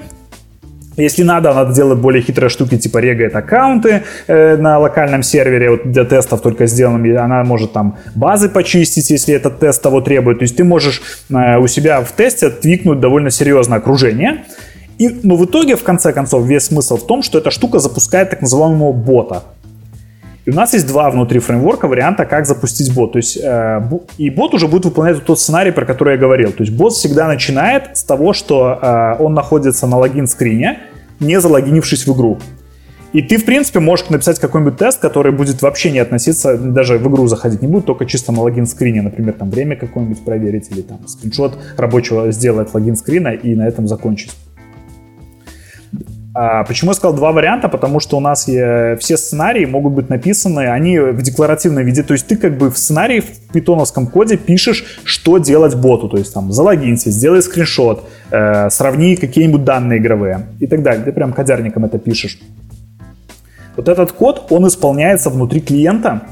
если 1.03 1.23
надо, 1.23 1.53
надо 1.53 1.75
делать 1.75 1.99
более 1.99 2.23
хитрые 2.23 2.51
штуки, 2.51 2.77
типа 2.77 2.99
регает 2.99 3.35
аккаунты 3.35 4.03
э, 4.27 4.57
на 4.57 4.79
локальном 4.79 5.23
сервере, 5.23 5.71
вот 5.71 5.91
для 5.93 6.05
тестов 6.05 6.41
только 6.41 6.67
сделанными. 6.67 7.15
Она 7.15 7.45
может 7.45 7.73
там 7.73 7.99
базы 8.15 8.49
почистить, 8.49 9.11
если 9.11 9.35
этот 9.35 9.59
тест 9.59 9.83
того 9.83 10.01
требует. 10.01 10.39
То 10.39 10.45
есть 10.45 10.57
ты 10.57 10.65
можешь 10.65 11.03
э, 11.31 11.59
у 11.59 11.67
себя 11.67 12.01
в 12.03 12.13
тесте 12.13 12.51
твикнуть 12.51 13.01
довольно 13.01 13.31
серьезное 13.31 13.79
окружение. 13.79 14.45
И, 14.99 15.09
но 15.23 15.37
в 15.37 15.45
итоге, 15.47 15.77
в 15.77 15.83
конце 15.83 16.13
концов, 16.13 16.45
весь 16.47 16.65
смысл 16.65 16.97
в 16.99 17.07
том, 17.07 17.23
что 17.23 17.39
эта 17.39 17.51
штука 17.51 17.79
запускает 17.79 18.31
так 18.31 18.43
называемого 18.43 18.93
бота. 18.93 19.45
И 20.47 20.51
у 20.51 20.55
нас 20.55 20.73
есть 20.73 20.87
два 20.87 21.11
внутри 21.11 21.39
фреймворка 21.39 21.87
варианта, 21.87 22.25
как 22.25 22.47
запустить 22.47 22.95
бот. 22.95 23.13
То 23.13 23.19
есть, 23.19 23.39
э, 23.43 23.81
и 24.19 24.31
бот 24.31 24.55
уже 24.55 24.69
будет 24.69 24.87
выполнять 24.87 25.25
тот 25.25 25.39
сценарий, 25.39 25.71
про 25.71 25.85
который 25.85 26.15
я 26.15 26.19
говорил. 26.19 26.53
То 26.53 26.65
есть 26.65 26.73
бот 26.75 26.93
всегда 26.93 27.29
начинает 27.29 27.97
с 27.97 28.03
того, 28.03 28.33
что 28.33 28.79
э, 28.81 29.23
он 29.23 29.35
находится 29.35 29.87
на 29.87 29.99
логин-скрине, 29.99 30.79
не 31.21 31.41
залогинившись 31.41 32.07
в 32.07 32.13
игру. 32.13 32.39
И 33.13 33.23
ты, 33.23 33.39
в 33.39 33.45
принципе, 33.45 33.81
можешь 33.81 34.09
написать 34.09 34.39
какой-нибудь 34.39 34.77
тест, 34.77 35.01
который 35.01 35.33
будет 35.33 35.63
вообще 35.63 35.91
не 35.91 35.99
относиться, 35.99 36.57
даже 36.57 36.97
в 36.97 37.09
игру 37.09 37.27
заходить 37.27 37.61
не 37.61 37.67
будет, 37.67 37.87
только 37.87 38.07
чисто 38.07 38.31
на 38.31 38.43
логин-скрине, 38.43 39.03
например, 39.03 39.35
там 39.35 39.51
время 39.51 39.75
какое-нибудь 39.75 40.25
проверить 40.25 40.71
или 40.71 40.83
там 40.83 41.07
скриншот 41.09 41.59
рабочего 41.77 42.31
сделать 42.31 42.73
логин-скрина 42.73 43.35
и 43.35 43.57
на 43.57 43.67
этом 43.67 43.89
закончить. 43.89 44.33
А 46.33 46.63
почему 46.63 46.93
я 46.93 46.95
сказал 46.95 47.17
два 47.17 47.33
варианта? 47.33 47.69
Потому 47.69 47.99
что 47.99 48.17
у 48.17 48.21
нас 48.21 48.45
все 48.45 49.17
сценарии 49.17 49.65
могут 49.65 49.95
быть 49.95 50.09
написаны, 50.09 50.69
они 50.69 50.99
в 50.99 51.21
декларативном 51.23 51.85
виде. 51.85 52.05
То 52.05 52.15
есть 52.15 52.29
ты 52.29 52.37
как 52.37 52.57
бы 52.57 52.71
в 52.71 52.79
сценарии 52.79 53.21
в 53.21 53.53
питоновском 53.53 54.07
коде 54.07 54.37
пишешь, 54.37 54.85
что 55.05 55.39
делать 55.39 55.75
боту. 55.75 56.09
То 56.09 56.19
есть 56.19 56.33
там 56.33 56.53
залогинься, 56.53 57.11
сделай 57.11 57.43
скриншот, 57.43 58.09
э, 58.31 58.71
сравни 58.71 59.17
какие-нибудь 59.17 59.65
данные 59.65 59.99
игровые 59.99 60.47
и 60.61 60.69
так 60.69 60.83
далее. 60.83 61.05
Ты 61.05 61.13
прям 61.13 61.33
кодярником 61.33 61.85
это 61.85 61.99
пишешь. 61.99 62.39
Вот 63.77 63.89
этот 63.89 64.13
код, 64.13 64.47
он 64.51 64.69
исполняется 64.69 65.31
внутри 65.31 65.61
клиента, 65.61 66.23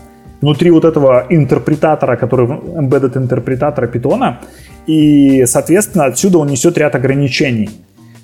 внутри 0.40 0.70
вот 0.70 0.84
этого 0.84 1.26
интерпретатора, 1.28 2.16
который 2.16 2.46
embedded 2.46 3.18
интерпретатора 3.18 3.88
питона, 3.88 4.40
и, 4.86 5.44
соответственно, 5.46 6.04
отсюда 6.04 6.38
он 6.38 6.48
несет 6.48 6.78
ряд 6.78 6.94
ограничений. 6.94 7.70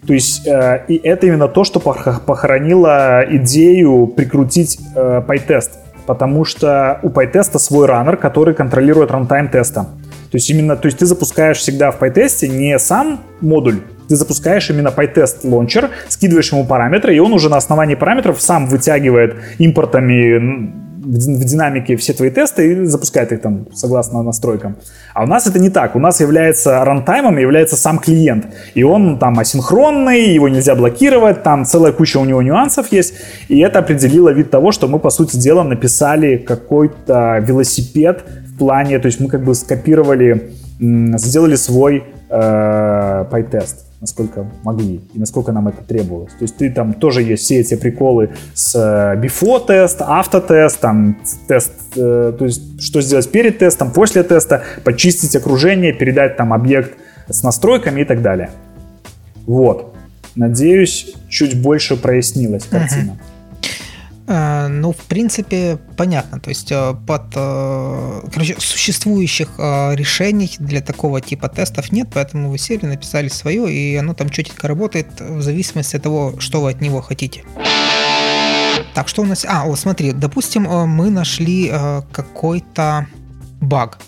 То 0.06 0.12
есть, 0.12 0.46
э, 0.46 0.84
и 0.88 0.96
это 0.96 1.26
именно 1.26 1.48
то, 1.48 1.64
что 1.64 1.80
похоронило 1.80 3.24
идею 3.30 4.06
прикрутить 4.06 4.78
э, 4.94 5.22
PyTest. 5.26 5.70
Потому 6.06 6.44
что 6.44 7.00
у 7.02 7.08
PyTest 7.08 7.58
свой 7.58 7.86
раннер, 7.86 8.16
который 8.16 8.54
контролирует 8.54 9.10
рантайм 9.10 9.48
теста. 9.48 9.86
То 10.30 10.36
есть 10.36 10.50
именно, 10.50 10.76
то 10.76 10.86
есть 10.86 10.98
ты 10.98 11.06
запускаешь 11.06 11.58
всегда 11.58 11.90
в 11.90 12.02
PyTest 12.02 12.46
не 12.48 12.78
сам 12.78 13.20
модуль, 13.40 13.80
ты 14.08 14.16
запускаешь 14.16 14.68
именно 14.68 14.88
PyTest 14.88 15.38
лончер, 15.44 15.90
скидываешь 16.08 16.52
ему 16.52 16.66
параметры, 16.66 17.14
и 17.14 17.20
он 17.20 17.32
уже 17.32 17.48
на 17.48 17.56
основании 17.56 17.94
параметров 17.94 18.40
сам 18.40 18.66
вытягивает 18.66 19.36
импортами 19.58 20.83
в 21.04 21.44
динамике 21.44 21.96
все 21.96 22.12
твои 22.12 22.30
тесты 22.30 22.72
и 22.72 22.84
запускает 22.84 23.32
их 23.32 23.40
там 23.40 23.66
согласно 23.72 24.22
настройкам. 24.22 24.76
А 25.12 25.24
у 25.24 25.26
нас 25.26 25.46
это 25.46 25.58
не 25.58 25.70
так. 25.70 25.96
У 25.96 25.98
нас 25.98 26.20
является 26.20 26.84
рантаймом 26.84 27.38
является 27.38 27.76
сам 27.76 27.98
клиент. 27.98 28.46
И 28.74 28.82
он 28.82 29.18
там 29.18 29.38
асинхронный, 29.38 30.34
его 30.34 30.48
нельзя 30.48 30.74
блокировать, 30.74 31.42
там 31.42 31.64
целая 31.64 31.92
куча 31.92 32.18
у 32.18 32.24
него 32.24 32.42
нюансов 32.42 32.90
есть. 32.92 33.14
И 33.48 33.58
это 33.60 33.78
определило 33.78 34.30
вид 34.30 34.50
того, 34.50 34.72
что 34.72 34.88
мы, 34.88 34.98
по 34.98 35.10
сути 35.10 35.36
дела, 35.36 35.62
написали 35.62 36.36
какой-то 36.36 37.38
велосипед 37.38 38.24
в 38.54 38.58
плане, 38.58 38.98
то 38.98 39.06
есть 39.06 39.20
мы 39.20 39.28
как 39.28 39.44
бы 39.44 39.54
скопировали, 39.54 40.52
сделали 40.78 41.56
свой 41.56 42.04
э, 42.30 43.24
PyTest 43.30 43.84
насколько 44.04 44.46
могли 44.64 45.00
и 45.14 45.18
насколько 45.18 45.50
нам 45.50 45.68
это 45.68 45.82
требовалось. 45.82 46.32
То 46.32 46.42
есть 46.42 46.58
ты 46.58 46.70
там 46.70 46.92
тоже 46.92 47.22
есть 47.22 47.44
все 47.44 47.60
эти 47.60 47.74
приколы 47.74 48.34
с 48.52 48.74
э, 48.74 49.18
before 49.18 49.64
тест, 49.66 50.02
автотест, 50.02 50.78
там 50.78 51.16
тест, 51.48 51.72
э, 51.96 52.34
то 52.38 52.44
есть 52.44 52.82
что 52.82 53.00
сделать 53.00 53.30
перед 53.30 53.58
тестом, 53.58 53.90
после 53.92 54.22
теста, 54.22 54.62
почистить 54.84 55.34
окружение, 55.34 55.94
передать 55.94 56.36
там 56.36 56.52
объект 56.52 56.98
с 57.30 57.42
настройками 57.42 58.02
и 58.02 58.04
так 58.04 58.20
далее. 58.20 58.50
Вот. 59.46 59.94
Надеюсь, 60.36 61.14
чуть 61.30 61.58
больше 61.62 61.96
прояснилась 61.96 62.64
картина. 62.64 63.12
Uh-huh. 63.12 63.33
Э, 64.26 64.68
ну, 64.68 64.92
в 64.92 64.96
принципе, 64.96 65.78
понятно. 65.96 66.40
То 66.40 66.50
есть 66.50 66.72
э, 66.72 66.94
под 67.06 67.22
э, 67.34 68.20
короче, 68.32 68.56
существующих 68.58 69.50
решений 69.58 70.50
для 70.58 70.80
такого 70.80 71.20
типа 71.20 71.48
тестов 71.48 71.92
нет, 71.92 72.08
поэтому 72.12 72.50
вы 72.50 72.58
сели, 72.58 72.86
написали 72.86 73.28
свое, 73.28 73.70
и 73.72 73.96
оно 73.96 74.14
там 74.14 74.30
четенько 74.30 74.68
работает 74.68 75.20
в 75.20 75.42
зависимости 75.42 75.96
от 75.96 76.02
того, 76.02 76.34
что 76.38 76.62
вы 76.62 76.70
от 76.70 76.80
него 76.80 77.00
хотите. 77.02 77.44
Так, 78.94 79.08
что 79.08 79.22
у 79.22 79.24
нас... 79.24 79.44
А, 79.48 79.64
вот 79.64 79.78
смотри, 79.78 80.12
допустим, 80.12 80.62
мы 80.64 81.10
нашли 81.10 81.72
какой-то 82.12 83.06
баг 83.60 83.98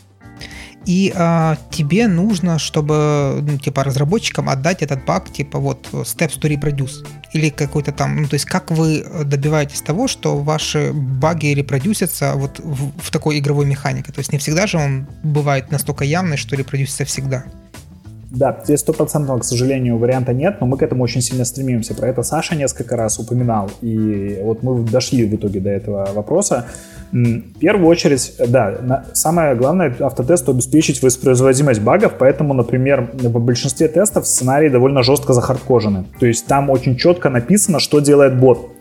и 0.86 1.12
а, 1.14 1.58
тебе 1.70 2.06
нужно, 2.06 2.58
чтобы, 2.58 3.40
ну, 3.42 3.58
типа, 3.58 3.82
разработчикам 3.82 4.48
отдать 4.48 4.82
этот 4.82 5.04
баг, 5.04 5.32
типа, 5.32 5.58
вот, 5.58 5.88
steps 5.92 6.38
to 6.40 6.48
reproduce, 6.48 7.04
или 7.32 7.50
какой-то 7.50 7.92
там, 7.92 8.22
ну, 8.22 8.28
то 8.28 8.34
есть, 8.34 8.46
как 8.46 8.70
вы 8.70 9.04
добиваетесь 9.24 9.82
того, 9.82 10.06
что 10.06 10.38
ваши 10.38 10.92
баги 10.92 11.48
репродюсятся 11.48 12.34
вот 12.36 12.60
в, 12.60 12.92
в 13.00 13.10
такой 13.10 13.38
игровой 13.40 13.66
механике, 13.66 14.12
то 14.12 14.20
есть, 14.20 14.32
не 14.32 14.38
всегда 14.38 14.66
же 14.66 14.78
он 14.78 15.06
бывает 15.24 15.72
настолько 15.72 16.04
явный, 16.04 16.36
что 16.36 16.54
репродюсится 16.54 17.04
всегда. 17.04 17.44
Да, 18.30 18.60
здесь 18.64 18.80
стопроцентного, 18.80 19.38
к 19.38 19.44
сожалению, 19.44 19.98
варианта 19.98 20.32
нет, 20.32 20.56
но 20.60 20.66
мы 20.66 20.76
к 20.76 20.82
этому 20.82 21.04
очень 21.04 21.20
сильно 21.20 21.44
стремимся. 21.44 21.94
Про 21.94 22.08
это 22.08 22.22
Саша 22.22 22.56
несколько 22.56 22.96
раз 22.96 23.18
упоминал, 23.18 23.70
и 23.82 24.40
вот 24.42 24.62
мы 24.62 24.82
дошли 24.82 25.24
в 25.26 25.34
итоге 25.34 25.60
до 25.60 25.70
этого 25.70 26.08
вопроса. 26.12 26.66
В 27.12 27.58
первую 27.60 27.86
очередь, 27.86 28.34
да, 28.48 29.04
самое 29.12 29.54
главное 29.54 29.94
автотесту 30.00 30.50
обеспечить 30.50 31.02
воспроизводимость 31.02 31.80
багов, 31.80 32.14
поэтому, 32.18 32.52
например, 32.52 33.10
в 33.12 33.38
большинстве 33.38 33.86
тестов 33.86 34.26
сценарии 34.26 34.68
довольно 34.68 35.02
жестко 35.02 35.32
захардкожены. 35.32 36.04
То 36.18 36.26
есть 36.26 36.46
там 36.46 36.68
очень 36.68 36.96
четко 36.96 37.30
написано, 37.30 37.78
что 37.78 38.00
делает 38.00 38.38
бот. 38.38 38.72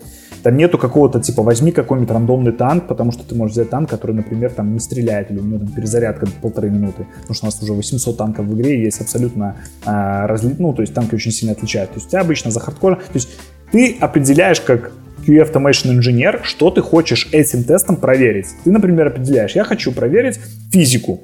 Там 0.45 0.57
нету 0.57 0.77
какого-то 0.77 1.19
типа 1.19 1.41
возьми 1.41 1.71
какой-нибудь 1.71 2.11
рандомный 2.11 2.51
танк, 2.51 2.85
потому 2.85 3.11
что 3.11 3.23
ты 3.23 3.33
можешь 3.33 3.53
взять 3.53 3.71
танк, 3.71 3.89
который, 3.89 4.15
например, 4.15 4.51
там 4.51 4.73
не 4.73 4.79
стреляет, 4.79 5.31
или 5.31 5.39
у 5.39 5.43
него 5.43 5.57
там 5.57 5.69
перезарядка 5.69 6.27
полторы 6.39 6.69
минуты. 6.69 7.07
Потому 7.21 7.33
что 7.33 7.45
у 7.45 7.47
нас 7.47 7.63
уже 7.63 7.73
800 7.73 8.15
танков 8.15 8.45
в 8.45 8.53
игре, 8.53 8.77
и 8.77 8.83
есть 8.83 9.01
абсолютно 9.01 9.55
э, 9.87 10.25
разли... 10.27 10.53
ну, 10.59 10.71
то 10.71 10.83
есть 10.83 10.93
танки 10.93 11.15
очень 11.15 11.31
сильно 11.31 11.53
отличают. 11.53 11.89
То 11.89 11.95
есть 11.95 12.09
тебя 12.09 12.21
обычно 12.21 12.51
за 12.51 12.59
хардкор, 12.59 12.97
то 12.97 13.15
есть 13.15 13.29
ты 13.71 13.97
определяешь 13.99 14.61
как 14.61 14.91
QA 15.25 15.51
Automation 15.51 15.93
инженер, 15.93 16.41
что 16.43 16.69
ты 16.69 16.83
хочешь 16.83 17.27
этим 17.31 17.63
тестом 17.63 17.95
проверить. 17.95 18.45
Ты, 18.63 18.71
например, 18.71 19.07
определяешь, 19.07 19.55
я 19.55 19.63
хочу 19.63 19.91
проверить 19.91 20.39
физику. 20.71 21.21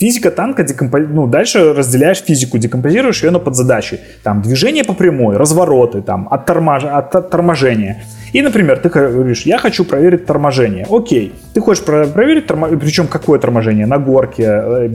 Физика 0.00 0.30
танка, 0.30 0.62
декомпоз... 0.62 1.02
ну, 1.08 1.26
дальше 1.26 1.72
разделяешь 1.72 2.18
физику, 2.18 2.58
декомпозируешь 2.58 3.24
ее 3.24 3.30
на 3.30 3.38
подзадачи. 3.38 4.00
Там 4.22 4.42
движение 4.42 4.84
по 4.84 4.94
прямой, 4.94 5.36
развороты, 5.36 6.02
там, 6.02 6.28
отторможение. 6.30 6.96
От, 6.98 7.14
от 7.14 7.30
торможения. 7.30 8.04
И, 8.32 8.42
например, 8.42 8.78
ты 8.78 8.88
говоришь, 8.88 9.42
я 9.46 9.58
хочу 9.58 9.84
проверить 9.84 10.26
торможение. 10.26 10.86
Окей, 10.90 11.32
ты 11.54 11.60
хочешь 11.60 11.84
проверить 11.84 12.46
торможение, 12.46 12.78
причем 12.78 13.06
какое 13.08 13.38
торможение? 13.38 13.86
На 13.86 13.98
горке, 13.98 14.44
э, 14.44 14.88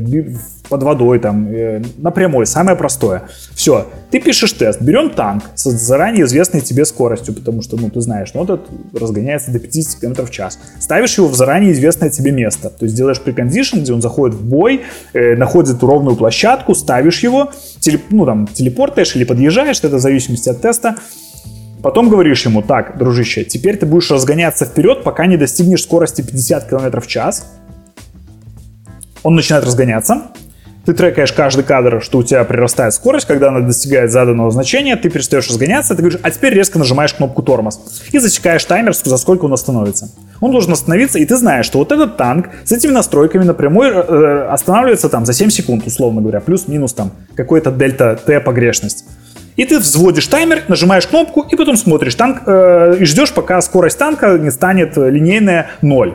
под 0.74 0.82
водой, 0.82 1.20
там, 1.20 1.48
э, 1.50 1.84
на 1.98 2.10
прямой, 2.10 2.48
самое 2.48 2.76
простое. 2.76 3.22
Все, 3.54 3.86
ты 4.10 4.20
пишешь 4.20 4.54
тест, 4.54 4.82
берем 4.82 5.12
танк 5.12 5.44
с 5.54 5.70
заранее 5.70 6.26
известной 6.26 6.62
тебе 6.62 6.84
скоростью, 6.84 7.36
потому 7.36 7.62
что, 7.62 7.78
ну, 7.78 7.92
ты 7.92 8.02
знаешь, 8.02 8.32
ну, 8.34 8.44
этот 8.44 8.62
разгоняется 9.00 9.52
до 9.52 9.60
50 9.60 10.02
км 10.02 10.26
в 10.26 10.32
час. 10.32 10.58
Ставишь 10.80 11.16
его 11.20 11.28
в 11.28 11.36
заранее 11.36 11.74
известное 11.74 12.10
тебе 12.10 12.32
место, 12.32 12.72
то 12.72 12.86
есть 12.86 12.96
делаешь 12.96 13.22
прекондишн, 13.22 13.82
где 13.82 13.94
он 13.94 14.02
заходит 14.02 14.36
в 14.36 14.44
бой, 14.44 14.82
э, 15.14 15.36
находит 15.36 15.84
ровную 15.84 16.16
площадку, 16.16 16.74
ставишь 16.74 17.20
его, 17.20 17.52
телеп, 17.80 18.02
ну, 18.10 18.26
там, 18.26 18.48
телепортаешь 18.48 19.16
или 19.16 19.26
подъезжаешь, 19.26 19.78
это 19.84 19.98
в 19.98 20.02
зависимости 20.02 20.50
от 20.50 20.60
теста, 20.60 20.96
Потом 21.84 22.08
говоришь 22.10 22.46
ему, 22.46 22.62
так, 22.62 22.98
дружище, 22.98 23.44
теперь 23.44 23.76
ты 23.76 23.86
будешь 23.86 24.10
разгоняться 24.10 24.64
вперед, 24.66 25.04
пока 25.04 25.26
не 25.26 25.36
достигнешь 25.36 25.84
скорости 25.84 26.22
50 26.22 26.70
км 26.70 27.02
в 27.02 27.08
час. 27.08 27.46
Он 29.24 29.36
начинает 29.36 29.66
разгоняться. 29.66 30.24
Ты 30.86 30.94
трекаешь 30.94 31.32
каждый 31.32 31.64
кадр, 31.64 32.02
что 32.02 32.18
у 32.18 32.24
тебя 32.24 32.44
прирастает 32.44 32.94
скорость, 32.94 33.26
когда 33.26 33.48
она 33.48 33.62
достигает 33.62 34.12
заданного 34.12 34.52
значения, 34.52 34.98
ты 34.98 35.10
перестаешь 35.10 35.48
разгоняться, 35.48 35.96
ты 35.96 36.02
говоришь, 36.02 36.20
а 36.22 36.30
теперь 36.30 36.54
резко 36.54 36.78
нажимаешь 36.78 37.14
кнопку 37.14 37.42
тормоз 37.42 37.80
и 38.12 38.20
засекаешь 38.20 38.66
таймер, 38.66 38.94
за 38.94 39.18
сколько 39.18 39.46
он 39.46 39.54
остановится. 39.54 40.10
Он 40.42 40.52
должен 40.52 40.74
остановиться, 40.74 41.20
и 41.20 41.26
ты 41.26 41.38
знаешь, 41.38 41.66
что 41.66 41.78
вот 41.80 41.94
этот 41.94 42.18
танк 42.18 42.50
с 42.66 42.74
этими 42.74 42.92
настройками 42.92 43.46
напрямую 43.46 43.94
э, 43.94 44.48
останавливается 44.50 45.08
там 45.08 45.26
за 45.26 45.32
7 45.32 45.50
секунд, 45.50 45.88
условно 45.88 46.20
говоря, 46.20 46.42
плюс-минус 46.42 46.94
там 46.94 47.12
какой-то 47.36 47.72
дельта 47.72 48.20
Т 48.26 48.42
погрешность. 48.42 49.06
И 49.56 49.64
ты 49.64 49.80
взводишь 49.80 50.28
таймер, 50.28 50.64
нажимаешь 50.68 51.08
кнопку 51.08 51.46
и 51.50 51.56
потом 51.56 51.78
смотришь 51.78 52.16
танк 52.16 52.42
э, 52.46 52.98
и 53.00 53.06
ждешь, 53.06 53.32
пока 53.32 53.62
скорость 53.62 53.98
танка 53.98 54.38
не 54.38 54.52
станет 54.52 54.98
линейная 54.98 55.70
0. 55.82 56.14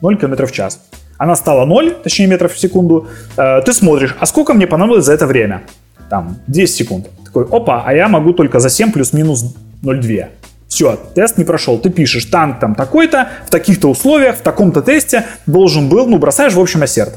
0 0.00 0.16
км 0.16 0.46
в 0.46 0.52
час. 0.52 0.80
Она 1.18 1.36
стала 1.36 1.64
0, 1.66 1.96
точнее 2.02 2.28
метров 2.28 2.54
в 2.54 2.58
секунду. 2.58 3.08
Э, 3.36 3.60
ты 3.60 3.72
смотришь, 3.72 4.16
а 4.18 4.26
сколько 4.26 4.54
мне 4.54 4.66
понадобилось 4.66 5.04
за 5.04 5.12
это 5.12 5.26
время? 5.26 5.62
Там, 6.08 6.38
10 6.46 6.74
секунд. 6.74 7.08
Такой, 7.24 7.44
опа, 7.44 7.82
а 7.84 7.92
я 7.92 8.08
могу 8.08 8.32
только 8.32 8.60
за 8.60 8.70
7 8.70 8.92
плюс-минус 8.92 9.54
0,2. 9.82 10.28
Все, 10.68 10.98
тест 11.14 11.38
не 11.38 11.44
прошел. 11.44 11.78
Ты 11.78 11.90
пишешь, 11.90 12.26
танк 12.26 12.60
там 12.60 12.74
такой-то, 12.74 13.28
в 13.46 13.50
таких-то 13.50 13.88
условиях, 13.90 14.36
в 14.36 14.42
таком-то 14.42 14.80
тесте 14.80 15.24
должен 15.46 15.88
был, 15.88 16.06
ну, 16.06 16.18
бросаешь 16.18 16.54
в 16.54 16.60
общем 16.60 16.82
ассерт. 16.82 17.16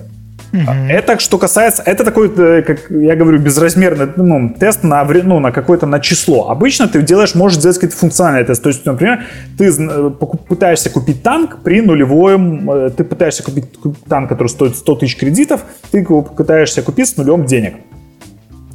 Угу. 0.54 0.72
Это 0.89 1.18
что 1.20 1.38
касается, 1.38 1.82
это 1.86 2.04
такой, 2.04 2.30
э, 2.36 2.62
как 2.62 2.89
я 2.89 3.16
говорю, 3.16 3.39
безразмерный 3.39 4.08
ну, 4.18 4.54
тест 4.60 4.84
на, 4.84 5.04
ну, 5.04 5.39
на 5.39 5.52
какое-то 5.52 5.86
на 5.86 5.99
число. 5.99 6.49
Обычно 6.49 6.88
ты 6.88 7.02
делаешь, 7.02 7.36
можешь 7.36 7.60
сделать 7.60 7.78
какой-то 7.78 7.95
функциональный 7.95 8.45
тест. 8.45 8.62
То 8.62 8.70
есть, 8.70 8.86
например, 8.86 9.24
ты 9.58 9.70
э, 9.70 10.10
пытаешься 10.47 10.89
купить 10.89 11.24
танк 11.24 11.60
при 11.64 11.82
нулевом, 11.82 12.70
э, 12.70 12.89
ты 12.89 13.04
пытаешься 13.06 13.43
купить 13.43 13.66
танк, 14.10 14.28
который 14.30 14.49
стоит 14.49 14.76
100 14.76 14.95
тысяч 14.95 15.18
кредитов, 15.18 15.62
ты 15.91 16.06
пытаешься 16.06 16.82
купить 16.82 17.08
с 17.08 17.18
нулем 17.18 17.45
денег 17.45 17.76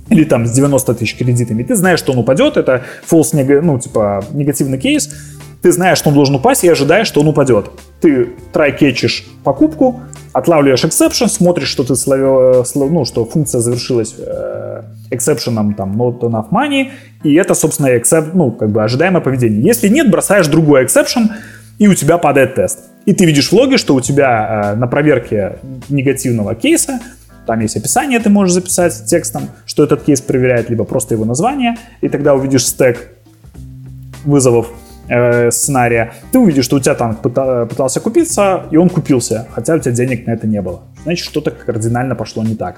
или 0.08 0.24
там 0.24 0.46
с 0.46 0.52
90 0.52 0.94
тысяч 0.94 1.16
кредитами, 1.16 1.64
ты 1.64 1.74
знаешь, 1.74 1.98
что 1.98 2.12
он 2.12 2.18
упадет, 2.18 2.56
это 2.56 2.84
false, 3.10 3.60
ну, 3.60 3.78
типа, 3.78 4.24
негативный 4.32 4.78
кейс, 4.78 5.10
ты 5.62 5.72
знаешь, 5.72 5.98
что 5.98 6.10
он 6.10 6.14
должен 6.14 6.36
упасть 6.36 6.62
и 6.64 6.68
ожидаешь, 6.68 7.08
что 7.08 7.20
он 7.20 7.28
упадет. 7.28 7.70
Ты 8.00 8.28
трай-кетчишь 8.52 9.26
покупку, 9.42 10.00
отлавливаешь 10.36 10.84
exception, 10.84 11.28
смотришь, 11.28 11.68
что 11.68 11.82
ты 11.82 11.96
словил, 11.96 12.64
ну, 12.74 13.04
что 13.04 13.24
функция 13.24 13.60
завершилась 13.60 14.14
э, 14.18 14.82
exception 15.10 15.74
там 15.74 16.00
not 16.00 16.20
enough 16.20 16.50
money, 16.50 16.90
и 17.22 17.34
это, 17.34 17.54
собственно, 17.54 17.88
except, 17.88 18.30
ну, 18.34 18.50
как 18.50 18.70
бы 18.70 18.84
ожидаемое 18.84 19.22
поведение. 19.22 19.62
Если 19.62 19.88
нет, 19.88 20.10
бросаешь 20.10 20.46
другой 20.48 20.84
exception, 20.84 21.30
и 21.78 21.88
у 21.88 21.94
тебя 21.94 22.18
падает 22.18 22.54
тест. 22.54 22.80
И 23.06 23.14
ты 23.14 23.24
видишь 23.24 23.48
в 23.48 23.52
логе, 23.52 23.78
что 23.78 23.94
у 23.94 24.00
тебя 24.00 24.72
э, 24.74 24.76
на 24.76 24.86
проверке 24.86 25.58
негативного 25.88 26.54
кейса 26.54 27.00
там 27.46 27.60
есть 27.60 27.76
описание, 27.76 28.18
ты 28.18 28.28
можешь 28.28 28.54
записать 28.54 29.04
текстом, 29.06 29.48
что 29.66 29.84
этот 29.84 30.02
кейс 30.02 30.20
проверяет, 30.20 30.68
либо 30.68 30.84
просто 30.84 31.14
его 31.14 31.24
название, 31.24 31.76
и 32.00 32.08
тогда 32.08 32.34
увидишь 32.34 32.66
стек 32.66 33.08
вызовов 34.24 34.66
э, 35.08 35.50
сценария, 35.50 36.12
ты 36.32 36.38
увидишь, 36.38 36.64
что 36.64 36.76
у 36.76 36.80
тебя 36.80 36.94
танк 36.94 37.20
пыта, 37.22 37.66
пытался 37.66 38.00
купиться, 38.00 38.66
и 38.70 38.76
он 38.76 38.88
купился, 38.88 39.46
хотя 39.54 39.74
у 39.74 39.78
тебя 39.78 39.92
денег 39.92 40.26
на 40.26 40.32
это 40.32 40.46
не 40.46 40.60
было. 40.62 40.82
Значит, 41.04 41.26
что-то 41.26 41.50
кардинально 41.50 42.14
пошло 42.14 42.44
не 42.44 42.54
так. 42.54 42.76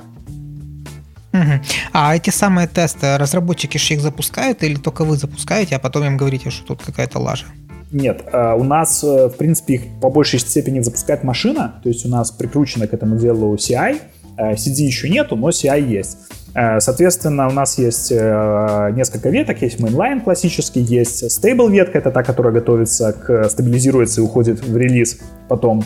Угу. 1.33 1.61
А 1.93 2.17
эти 2.17 2.31
самые 2.31 2.69
тесты, 2.69 3.19
разработчики 3.19 3.79
же 3.79 3.95
их 3.95 4.01
запускают 4.01 4.63
или 4.63 4.77
только 4.77 5.05
вы 5.05 5.17
запускаете, 5.17 5.77
а 5.77 5.79
потом 5.79 6.05
им 6.05 6.17
говорите, 6.17 6.51
что 6.51 6.67
тут 6.67 6.83
какая-то 6.83 7.19
лажа? 7.19 7.47
Нет, 7.91 8.23
э, 8.33 8.55
у 8.55 8.65
нас, 8.65 9.05
э, 9.05 9.29
в 9.29 9.37
принципе, 9.37 9.75
их 9.75 9.83
по 10.01 10.11
большей 10.11 10.39
степени 10.39 10.81
запускает 10.81 11.25
машина, 11.25 11.81
то 11.83 11.89
есть 11.89 12.05
у 12.07 12.09
нас 12.09 12.31
прикручено 12.31 12.87
к 12.87 12.95
этому 12.95 13.19
делу 13.19 13.55
CI, 13.57 14.01
CD 14.37 14.83
еще 14.85 15.09
нету, 15.09 15.35
но 15.35 15.49
CI 15.49 15.81
есть. 15.81 16.17
Э, 16.55 16.81
соответственно, 16.81 17.49
у 17.49 17.53
нас 17.53 17.79
есть 17.79 18.13
э, 18.13 18.93
несколько 18.95 19.29
веток. 19.29 19.63
Есть 19.63 19.81
mainline 19.81 20.23
классический, 20.23 20.81
есть 20.81 21.25
stable 21.25 21.71
ветка, 21.71 21.99
это 21.99 22.11
та, 22.11 22.23
которая 22.23 22.53
готовится, 22.53 23.13
к, 23.13 23.49
стабилизируется 23.49 24.21
и 24.21 24.25
уходит 24.25 24.61
в 24.65 24.77
релиз 24.77 25.19
потом 25.49 25.85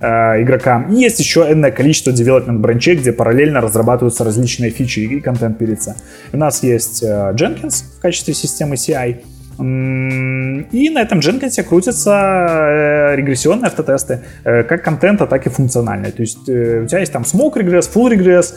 э, 0.00 0.42
игрокам. 0.42 0.92
И 0.92 1.00
есть 1.00 1.18
еще 1.20 1.40
энное 1.50 1.70
количество 1.70 2.10
development 2.10 2.58
бранчей, 2.58 2.96
где 2.96 3.12
параллельно 3.12 3.60
разрабатываются 3.60 4.24
различные 4.24 4.70
фичи 4.70 5.00
и 5.00 5.20
контент 5.20 5.58
пилится. 5.58 5.96
У 6.32 6.36
нас 6.36 6.62
есть 6.62 7.02
Jenkins 7.02 7.84
в 7.98 8.00
качестве 8.00 8.34
системы 8.34 8.74
CI, 8.74 9.22
и 9.58 10.90
на 10.90 11.02
этом 11.02 11.18
Jenkins 11.18 11.60
крутятся 11.64 12.12
э, 12.12 13.16
регрессионные 13.16 13.66
автотесты, 13.66 14.20
э, 14.44 14.62
как 14.62 14.84
контента, 14.84 15.26
так 15.26 15.46
и 15.46 15.50
функциональные. 15.50 16.12
То 16.12 16.22
есть 16.22 16.48
э, 16.48 16.82
у 16.84 16.86
тебя 16.86 17.00
есть 17.00 17.12
там 17.12 17.22
smoke 17.22 17.54
regress, 17.54 17.90
full 17.92 18.08
regress, 18.12 18.54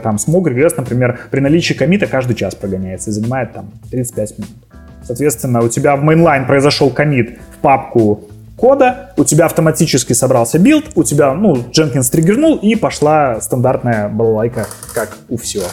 там 0.00 0.16
smoke 0.16 0.44
regress, 0.44 0.74
например, 0.76 1.18
при 1.30 1.40
наличии 1.40 1.72
комита 1.72 2.06
каждый 2.06 2.36
час 2.36 2.54
прогоняется 2.54 3.10
и 3.10 3.12
занимает 3.14 3.54
там 3.54 3.70
35 3.90 4.38
минут. 4.38 4.50
Соответственно, 5.02 5.62
у 5.62 5.68
тебя 5.68 5.96
в 5.96 6.04
mainline 6.04 6.46
произошел 6.46 6.90
комит 6.90 7.38
в 7.56 7.58
папку 7.62 8.24
кода, 8.56 9.12
у 9.16 9.24
тебя 9.24 9.46
автоматически 9.46 10.12
собрался 10.12 10.58
билд, 10.58 10.84
у 10.94 11.04
тебя, 11.04 11.32
ну, 11.34 11.54
Jenkins 11.54 12.10
триггернул, 12.10 12.56
и 12.56 12.76
пошла 12.76 13.40
стандартная 13.40 14.08
балалайка, 14.08 14.66
как 14.94 15.16
у 15.28 15.36
всего. 15.36 15.66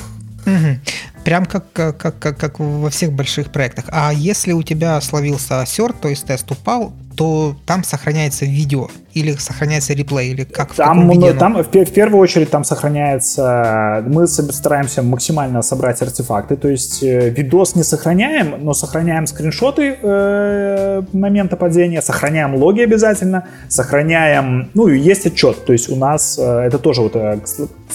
Угу. 0.46 1.11
Прям 1.24 1.46
как, 1.46 1.72
как, 1.72 1.98
как, 1.98 2.38
как 2.38 2.60
во 2.60 2.90
всех 2.90 3.14
больших 3.14 3.52
проектах. 3.52 3.86
А 3.90 4.12
если 4.12 4.54
у 4.54 4.64
тебя 4.64 5.00
словился 5.02 5.64
assert, 5.68 5.94
то 5.94 6.08
есть 6.08 6.26
тест 6.26 6.50
упал, 6.52 6.94
то 7.22 7.56
там 7.68 7.84
сохраняется 7.84 8.46
видео 8.46 8.88
или 9.14 9.34
сохраняется 9.34 9.94
реплей, 9.94 10.32
или 10.32 10.44
как 10.44 10.74
там, 10.74 11.08
в 11.08 11.16
ну, 11.16 11.34
там 11.38 11.62
в, 11.62 11.68
в 11.68 11.94
первую 11.94 12.20
очередь 12.20 12.50
там 12.50 12.64
сохраняется, 12.64 14.04
мы 14.08 14.26
стараемся 14.26 15.04
максимально 15.04 15.62
собрать 15.62 16.02
артефакты, 16.02 16.56
то 16.56 16.68
есть 16.68 17.04
э, 17.04 17.30
видос 17.30 17.76
не 17.76 17.84
сохраняем, 17.84 18.56
но 18.66 18.74
сохраняем 18.74 19.28
скриншоты 19.28 20.00
э, 20.02 21.04
момента 21.14 21.58
падения, 21.58 22.02
сохраняем 22.02 22.56
логи 22.56 22.82
обязательно, 22.82 23.46
сохраняем, 23.70 24.72
ну 24.74 24.88
и 24.88 24.98
есть 24.98 25.28
отчет, 25.28 25.64
то 25.64 25.74
есть 25.74 25.92
у 25.92 25.96
нас 25.96 26.40
э, 26.40 26.44
это 26.44 26.80
тоже 26.80 27.02
вот 27.02 27.16
э, 27.16 27.38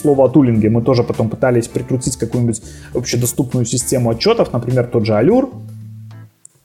слово 0.00 0.26
о 0.26 0.28
тулинге, 0.28 0.70
мы 0.70 0.82
тоже 0.82 1.02
потом 1.02 1.30
пытались 1.30 1.66
прикрутить 1.66 2.16
какую-нибудь 2.16 2.62
общедоступную 2.94 3.64
систему 3.66 4.10
отчетов, 4.10 4.52
например, 4.52 4.86
тот 4.86 5.04
же 5.04 5.14
Allure, 5.14 5.48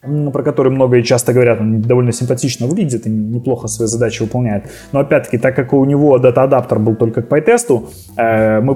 про 0.01 0.43
который 0.43 0.71
много 0.71 0.97
и 0.97 1.03
часто 1.03 1.31
говорят, 1.31 1.61
он 1.61 1.81
довольно 1.81 2.11
симпатично 2.11 2.65
выглядит 2.65 3.05
и 3.05 3.09
неплохо 3.09 3.67
свои 3.67 3.87
задачи 3.87 4.23
выполняет. 4.23 4.65
Но 4.91 4.99
опять-таки, 4.99 5.37
так 5.37 5.55
как 5.55 5.73
у 5.73 5.85
него 5.85 6.17
дата-адаптер 6.17 6.79
был 6.79 6.95
только 6.95 7.21
к 7.21 7.27
PyTest, 7.27 7.87
э, 8.17 8.61
мы 8.61 8.75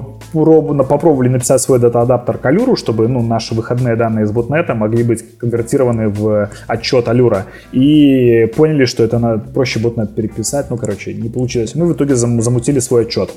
попробовали 0.84 1.28
написать 1.28 1.60
свой 1.60 1.80
дата-адаптер 1.80 2.38
к 2.38 2.46
Allure, 2.46 2.76
чтобы 2.76 3.08
ну, 3.08 3.22
наши 3.22 3.54
выходные 3.54 3.96
данные 3.96 4.24
из 4.24 4.30
ботнета 4.30 4.74
могли 4.74 5.02
быть 5.02 5.24
конвертированы 5.38 6.08
в 6.08 6.48
отчет 6.68 7.08
Allure. 7.08 7.42
И 7.72 8.46
поняли, 8.56 8.84
что 8.84 9.02
это 9.02 9.18
надо 9.18 9.38
проще 9.52 9.80
ботнет 9.80 10.14
переписать. 10.14 10.70
Ну, 10.70 10.76
короче, 10.76 11.12
не 11.12 11.28
получилось. 11.28 11.74
Мы 11.74 11.86
в 11.86 11.92
итоге 11.92 12.14
замутили 12.14 12.78
свой 12.78 13.02
отчет 13.02 13.30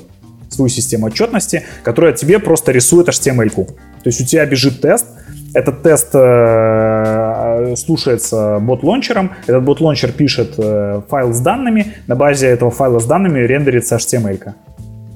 свою 0.48 0.68
систему 0.68 1.06
отчетности, 1.06 1.62
которая 1.84 2.12
тебе 2.12 2.38
просто 2.40 2.72
рисует 2.72 3.08
HTML-ку. 3.08 3.66
То 3.66 4.06
есть 4.06 4.20
у 4.20 4.24
тебя 4.24 4.44
бежит 4.46 4.80
тест, 4.80 5.06
этот 5.52 5.82
тест 5.82 6.10
э, 6.14 7.74
слушается 7.76 8.58
бот-лончером. 8.60 9.32
Этот 9.46 9.64
бот-лончер 9.64 10.12
пишет 10.12 10.54
э, 10.58 11.02
файл 11.08 11.32
с 11.32 11.40
данными. 11.40 11.94
На 12.06 12.14
базе 12.14 12.48
этого 12.48 12.70
файла 12.70 13.00
с 13.00 13.06
данными 13.06 13.40
рендерится 13.40 13.96
HTML. 13.96 14.38
-ка. 14.38 14.52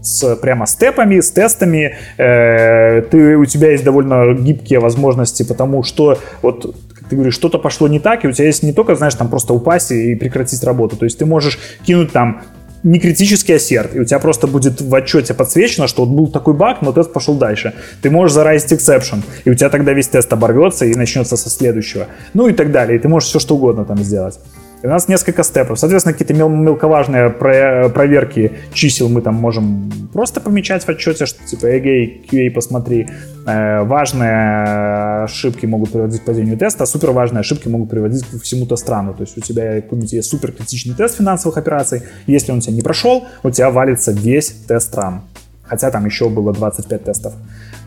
С, 0.02 0.36
прямо 0.36 0.66
степами, 0.66 1.20
с 1.20 1.30
тестами. 1.30 1.96
Э, 2.18 3.02
ты, 3.02 3.36
у 3.36 3.44
тебя 3.44 3.70
есть 3.70 3.84
довольно 3.84 4.34
гибкие 4.34 4.80
возможности, 4.80 5.44
потому 5.44 5.82
что 5.84 6.18
вот 6.42 6.74
ты 7.08 7.16
говоришь, 7.16 7.34
что-то 7.34 7.58
пошло 7.58 7.88
не 7.88 8.00
так, 8.00 8.24
и 8.24 8.28
у 8.28 8.32
тебя 8.32 8.46
есть 8.46 8.62
не 8.62 8.72
только, 8.72 8.94
знаешь, 8.96 9.14
там 9.14 9.28
просто 9.28 9.54
упасть 9.54 9.92
и 9.92 10.14
прекратить 10.16 10.64
работу. 10.64 10.96
То 10.96 11.04
есть 11.04 11.18
ты 11.18 11.26
можешь 11.26 11.58
кинуть 11.86 12.12
там 12.12 12.42
не 12.84 13.00
критический 13.00 13.54
ассерт, 13.54 13.96
и 13.96 14.00
у 14.00 14.04
тебя 14.04 14.18
просто 14.20 14.46
будет 14.46 14.80
в 14.80 14.94
отчете 14.94 15.34
подсвечено, 15.34 15.88
что 15.88 16.04
вот 16.04 16.14
был 16.14 16.28
такой 16.28 16.54
баг, 16.54 16.82
но 16.82 16.92
тест 16.92 17.12
пошел 17.12 17.34
дальше. 17.34 17.72
Ты 18.02 18.10
можешь 18.10 18.34
заразить 18.34 18.72
exception, 18.72 19.22
и 19.44 19.50
у 19.50 19.54
тебя 19.54 19.70
тогда 19.70 19.92
весь 19.92 20.08
тест 20.08 20.32
оборвется 20.32 20.84
и 20.84 20.94
начнется 20.94 21.36
со 21.36 21.50
следующего. 21.50 22.06
Ну 22.34 22.46
и 22.46 22.52
так 22.52 22.70
далее. 22.70 22.98
И 22.98 23.00
ты 23.00 23.08
можешь 23.08 23.30
все 23.30 23.38
что 23.38 23.56
угодно 23.56 23.84
там 23.84 23.98
сделать. 24.04 24.38
У 24.84 24.88
нас 24.88 25.08
несколько 25.08 25.42
степов. 25.44 25.78
Соответственно, 25.78 26.12
какие-то 26.12 26.34
мел- 26.34 26.50
мелковажные 26.50 27.30
про- 27.30 27.88
проверки 27.88 28.52
чисел 28.74 29.08
мы 29.08 29.22
там 29.22 29.34
можем 29.34 29.90
просто 30.12 30.42
помечать 30.42 30.84
в 30.84 30.88
отчете, 30.90 31.24
что 31.24 31.42
типа, 31.42 31.78
эгей, 31.78 32.26
QA, 32.30 32.50
посмотри. 32.50 33.08
Э, 33.46 33.82
важные 33.84 35.24
ошибки 35.24 35.64
могут 35.64 35.90
приводить 35.90 36.20
к 36.20 36.24
падению 36.26 36.58
теста, 36.58 36.84
а 36.84 36.86
супер 36.86 37.12
важные 37.12 37.40
ошибки 37.40 37.66
могут 37.66 37.88
приводить 37.88 38.26
к 38.26 38.42
всему 38.42 38.66
тест-рану. 38.66 39.14
То 39.14 39.22
есть 39.22 39.38
у 39.38 39.40
тебя 39.40 39.80
какой-нибудь 39.80 40.22
супер 40.22 40.52
критичный 40.52 40.94
тест 40.94 41.16
финансовых 41.16 41.56
операций, 41.56 42.02
если 42.26 42.52
он 42.52 42.58
у 42.58 42.60
тебя 42.60 42.74
не 42.74 42.82
прошел, 42.82 43.24
у 43.42 43.50
тебя 43.50 43.70
валится 43.70 44.12
весь 44.12 44.50
тест-ран. 44.68 45.22
Хотя 45.62 45.90
там 45.90 46.04
еще 46.04 46.28
было 46.28 46.52
25 46.52 47.04
тестов. 47.04 47.32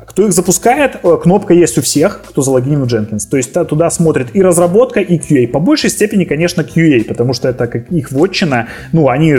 Кто 0.07 0.25
их 0.25 0.31
запускает, 0.31 0.99
э, 1.03 1.17
кнопка 1.21 1.53
есть 1.53 1.77
у 1.77 1.81
всех, 1.81 2.21
кто 2.25 2.41
залогинен 2.41 2.83
в 2.83 2.87
Jenkins. 2.87 3.29
То 3.29 3.35
есть 3.37 3.53
туда 3.53 3.89
смотрит 3.89 4.35
и 4.35 4.41
разработка, 4.41 5.01
и 5.01 5.19
QA. 5.19 5.47
По 5.47 5.59
большей 5.59 5.89
степени, 5.89 6.23
конечно, 6.23 6.61
QA, 6.61 7.03
потому 7.03 7.33
что 7.33 7.49
это 7.49 7.67
как 7.67 7.91
их 7.91 8.11
вотчина. 8.11 8.67
Ну, 8.93 9.09
они 9.09 9.35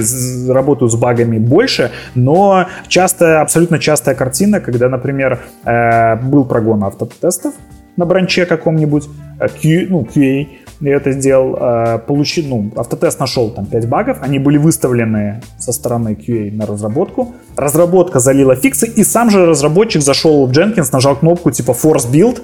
работают 0.48 0.92
с 0.92 0.94
багами 0.94 1.38
больше, 1.38 1.90
но 2.14 2.66
часто, 2.86 3.40
абсолютно 3.40 3.78
частая 3.78 4.14
картина, 4.14 4.60
когда, 4.60 4.88
например, 4.90 5.40
э, 5.64 6.16
был 6.16 6.44
прогон 6.44 6.84
автотестов 6.84 7.54
на 7.96 8.04
бранче 8.04 8.44
каком-нибудь, 8.44 9.08
э, 9.40 9.48
Q, 9.48 9.86
ну, 9.88 10.06
QA, 10.14 10.46
я 10.80 10.96
это 10.96 11.12
сделал, 11.12 11.56
э, 11.56 11.98
получил, 11.98 12.46
ну, 12.46 12.72
автотест 12.76 13.20
нашел 13.20 13.50
там 13.50 13.66
5 13.66 13.88
багов, 13.88 14.18
они 14.20 14.38
были 14.38 14.58
выставлены 14.58 15.42
со 15.58 15.72
стороны 15.72 16.14
QA 16.14 16.52
на 16.52 16.66
разработку, 16.66 17.34
разработка 17.56 18.20
залила 18.20 18.54
фиксы, 18.54 18.86
и 18.86 19.04
сам 19.04 19.30
же 19.30 19.46
разработчик 19.46 20.02
зашел 20.02 20.46
в 20.46 20.52
Jenkins, 20.52 20.88
нажал 20.92 21.16
кнопку 21.16 21.50
типа 21.50 21.72
force 21.72 22.10
build, 22.10 22.42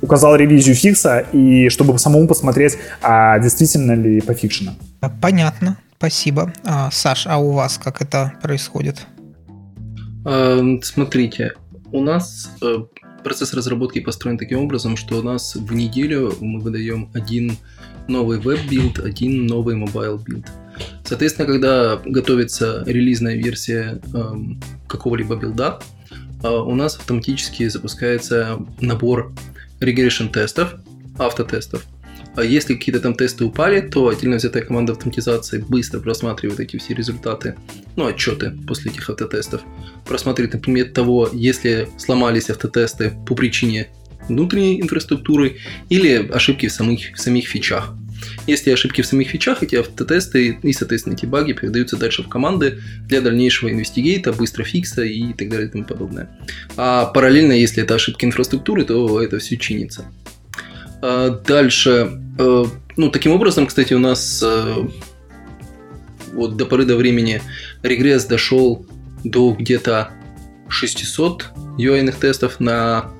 указал 0.00 0.36
ревизию 0.36 0.74
фикса, 0.74 1.24
и 1.32 1.68
чтобы 1.68 1.98
самому 1.98 2.26
посмотреть, 2.26 2.78
а 3.02 3.38
действительно 3.38 3.92
ли 3.92 4.20
пофикшено. 4.20 4.72
Понятно, 5.20 5.76
спасибо. 5.98 6.52
А, 6.64 6.90
Саш, 6.90 7.26
а 7.26 7.38
у 7.38 7.52
вас 7.52 7.78
как 7.82 8.00
это 8.00 8.32
происходит? 8.42 9.06
Эм, 10.24 10.82
смотрите, 10.82 11.52
у 11.92 12.00
нас 12.00 12.50
э, 12.62 12.78
Процесс 13.28 13.52
разработки 13.52 14.00
построен 14.00 14.38
таким 14.38 14.60
образом, 14.60 14.96
что 14.96 15.18
у 15.18 15.22
нас 15.22 15.54
в 15.54 15.74
неделю 15.74 16.34
мы 16.40 16.60
выдаем 16.60 17.10
один 17.12 17.58
новый 18.06 18.38
веб-билд, 18.38 19.00
один 19.00 19.44
новый 19.44 19.76
mobile-билд. 19.76 20.46
Соответственно, 21.04 21.46
когда 21.46 22.00
готовится 22.06 22.82
релизная 22.86 23.36
версия 23.36 24.00
эм, 24.14 24.58
какого-либо 24.86 25.36
билда, 25.36 25.78
э, 26.42 26.48
у 26.48 26.74
нас 26.74 26.96
автоматически 26.96 27.68
запускается 27.68 28.60
набор 28.80 29.34
regression 29.78 30.32
тестов, 30.32 30.76
автотестов, 31.18 31.84
если 32.42 32.74
какие-то 32.74 33.00
там 33.00 33.14
тесты 33.14 33.44
упали, 33.44 33.80
то 33.80 34.08
отдельно 34.08 34.36
взятая 34.36 34.62
команда 34.62 34.92
автоматизации 34.92 35.58
быстро 35.58 36.00
просматривает 36.00 36.60
эти 36.60 36.76
все 36.76 36.94
результаты, 36.94 37.56
ну, 37.96 38.06
отчеты 38.06 38.52
после 38.66 38.90
этих 38.90 39.08
автотестов. 39.10 39.62
Просматривает, 40.06 40.54
например, 40.54 40.90
того, 40.90 41.28
если 41.32 41.88
сломались 41.96 42.50
автотесты 42.50 43.12
по 43.26 43.34
причине 43.34 43.88
внутренней 44.28 44.80
инфраструктуры 44.80 45.56
или 45.88 46.28
ошибки 46.30 46.68
в 46.68 46.72
самих, 46.72 47.14
в 47.14 47.20
самих 47.20 47.48
фичах. 47.48 47.94
Если 48.46 48.70
ошибки 48.70 49.02
в 49.02 49.06
самих 49.06 49.28
фичах, 49.28 49.62
эти 49.62 49.76
автотесты 49.76 50.58
и, 50.62 50.72
соответственно, 50.72 51.14
эти 51.14 51.26
баги 51.26 51.52
передаются 51.52 51.96
дальше 51.96 52.22
в 52.22 52.28
команды 52.28 52.80
для 53.06 53.20
дальнейшего 53.20 53.70
инвестигейта, 53.70 54.32
быстро 54.32 54.64
фикса 54.64 55.02
и 55.02 55.32
так 55.32 55.48
далее 55.48 55.68
и 55.68 55.70
тому 55.70 55.84
подобное. 55.84 56.28
А 56.76 57.06
параллельно, 57.06 57.52
если 57.52 57.82
это 57.82 57.94
ошибки 57.94 58.24
инфраструктуры, 58.24 58.84
то 58.84 59.22
это 59.22 59.38
все 59.38 59.56
чинится. 59.56 60.06
А, 61.02 61.30
дальше. 61.30 62.20
Э, 62.38 62.64
ну, 62.96 63.10
таким 63.10 63.32
образом, 63.32 63.66
кстати, 63.66 63.94
у 63.94 63.98
нас 63.98 64.42
э, 64.44 64.74
вот 66.32 66.56
до 66.56 66.66
поры 66.66 66.84
до 66.84 66.96
времени 66.96 67.42
регресс 67.82 68.24
дошел 68.24 68.86
до 69.24 69.52
где-то 69.52 70.10
600 70.68 71.46
UI 71.78 72.12
тестов 72.12 72.60
на, 72.60 73.10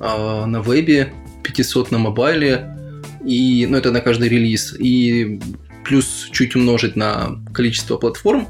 а, 0.00 0.46
на 0.46 0.60
вебе, 0.60 1.12
500 1.42 1.90
на 1.90 1.98
мобайле, 1.98 2.76
и, 3.24 3.66
ну, 3.68 3.76
это 3.76 3.92
на 3.92 4.00
каждый 4.00 4.28
релиз, 4.28 4.74
и 4.78 5.40
плюс 5.84 6.28
чуть 6.32 6.56
умножить 6.56 6.96
на 6.96 7.42
количество 7.52 7.96
платформ, 7.96 8.48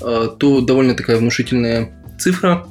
э, 0.00 0.28
то 0.38 0.60
довольно 0.60 0.94
такая 0.94 1.16
внушительная 1.16 1.92
цифра 2.18 2.66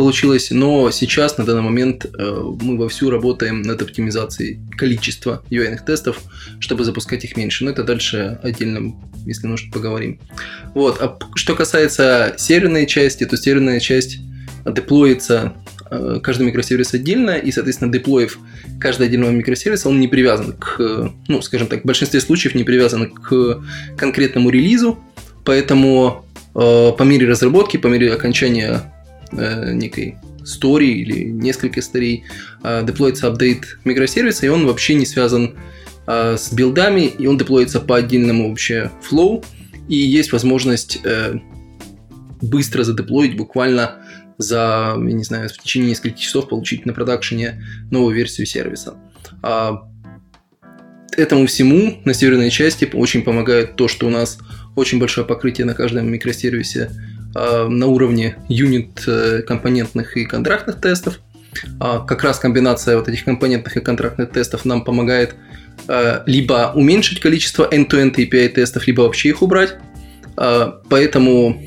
получилось, 0.00 0.50
но 0.50 0.90
сейчас, 0.90 1.36
на 1.36 1.44
данный 1.44 1.60
момент, 1.60 2.06
э, 2.06 2.42
мы 2.62 2.78
вовсю 2.78 3.10
работаем 3.10 3.60
над 3.60 3.82
оптимизацией 3.82 4.58
количества 4.78 5.42
ui 5.50 5.78
тестов, 5.84 6.22
чтобы 6.58 6.84
запускать 6.84 7.22
их 7.24 7.36
меньше. 7.36 7.66
Но 7.66 7.70
это 7.70 7.84
дальше 7.84 8.40
отдельно, 8.42 8.94
если 9.26 9.46
нужно, 9.46 9.70
поговорим. 9.70 10.18
Вот. 10.74 11.02
А 11.02 11.18
что 11.34 11.54
касается 11.54 12.34
серверной 12.38 12.86
части, 12.86 13.26
то 13.26 13.36
серверная 13.36 13.78
часть 13.78 14.20
деплоится 14.64 15.52
э, 15.90 16.20
каждый 16.22 16.46
микросервис 16.46 16.94
отдельно, 16.94 17.32
и, 17.32 17.52
соответственно, 17.52 17.92
деплоив 17.92 18.38
каждый 18.80 19.06
отдельного 19.06 19.32
микросервиса, 19.32 19.90
он 19.90 20.00
не 20.00 20.08
привязан 20.08 20.54
к, 20.54 21.12
ну, 21.28 21.42
скажем 21.42 21.66
так, 21.66 21.82
в 21.82 21.86
большинстве 21.86 22.22
случаев 22.22 22.54
не 22.54 22.64
привязан 22.64 23.10
к 23.10 23.60
конкретному 23.98 24.48
релизу, 24.48 24.98
поэтому 25.44 26.24
э, 26.54 26.92
по 26.96 27.02
мере 27.02 27.28
разработки, 27.28 27.76
по 27.76 27.88
мере 27.88 28.14
окончания 28.14 28.90
э, 29.32 29.72
некой 29.72 30.16
стори 30.44 31.00
или 31.00 31.24
несколько 31.24 31.80
историй 31.80 32.24
э, 32.62 32.84
деплоится 32.84 33.28
апдейт 33.28 33.78
микросервиса, 33.84 34.46
и 34.46 34.48
он 34.48 34.66
вообще 34.66 34.94
не 34.94 35.06
связан 35.06 35.56
э, 36.06 36.36
с 36.36 36.52
билдами, 36.52 37.06
и 37.06 37.26
он 37.26 37.38
деплоится 37.38 37.80
по 37.80 37.96
отдельному 37.96 38.48
вообще 38.48 38.90
флоу, 39.02 39.44
и 39.88 39.96
есть 39.96 40.32
возможность 40.32 40.98
э, 41.04 41.34
быстро 42.40 42.84
задеплоить 42.84 43.36
буквально 43.36 43.96
за, 44.38 44.94
я 44.96 45.12
не 45.12 45.24
знаю, 45.24 45.48
в 45.48 45.58
течение 45.58 45.90
нескольких 45.90 46.20
часов 46.20 46.48
получить 46.48 46.86
на 46.86 46.92
продакшене 46.92 47.62
новую 47.90 48.14
версию 48.14 48.46
сервиса. 48.46 48.96
А, 49.42 49.82
этому 51.16 51.46
всему 51.46 52.00
на 52.04 52.14
северной 52.14 52.50
части 52.50 52.88
очень 52.92 53.22
помогает 53.22 53.76
то, 53.76 53.86
что 53.86 54.06
у 54.06 54.10
нас 54.10 54.38
очень 54.76 54.98
большое 54.98 55.26
покрытие 55.26 55.66
на 55.66 55.74
каждом 55.74 56.10
микросервисе 56.10 56.90
на 57.34 57.86
уровне 57.86 58.36
юнит 58.48 59.04
э, 59.06 59.42
и 60.16 60.24
контрактных 60.24 60.80
тестов. 60.80 61.20
А, 61.78 62.00
как 62.00 62.22
раз 62.22 62.38
комбинация 62.38 62.96
вот 62.96 63.08
этих 63.08 63.24
компонентных 63.24 63.76
и 63.76 63.80
контрактных 63.80 64.30
тестов 64.30 64.64
нам 64.64 64.84
помогает 64.84 65.34
а, 65.88 66.22
либо 66.26 66.72
уменьшить 66.74 67.20
количество 67.20 67.68
end-to-end 67.70 68.14
API 68.16 68.48
тестов, 68.48 68.86
либо 68.86 69.02
вообще 69.02 69.30
их 69.30 69.42
убрать. 69.42 69.76
А, 70.36 70.80
поэтому 70.88 71.62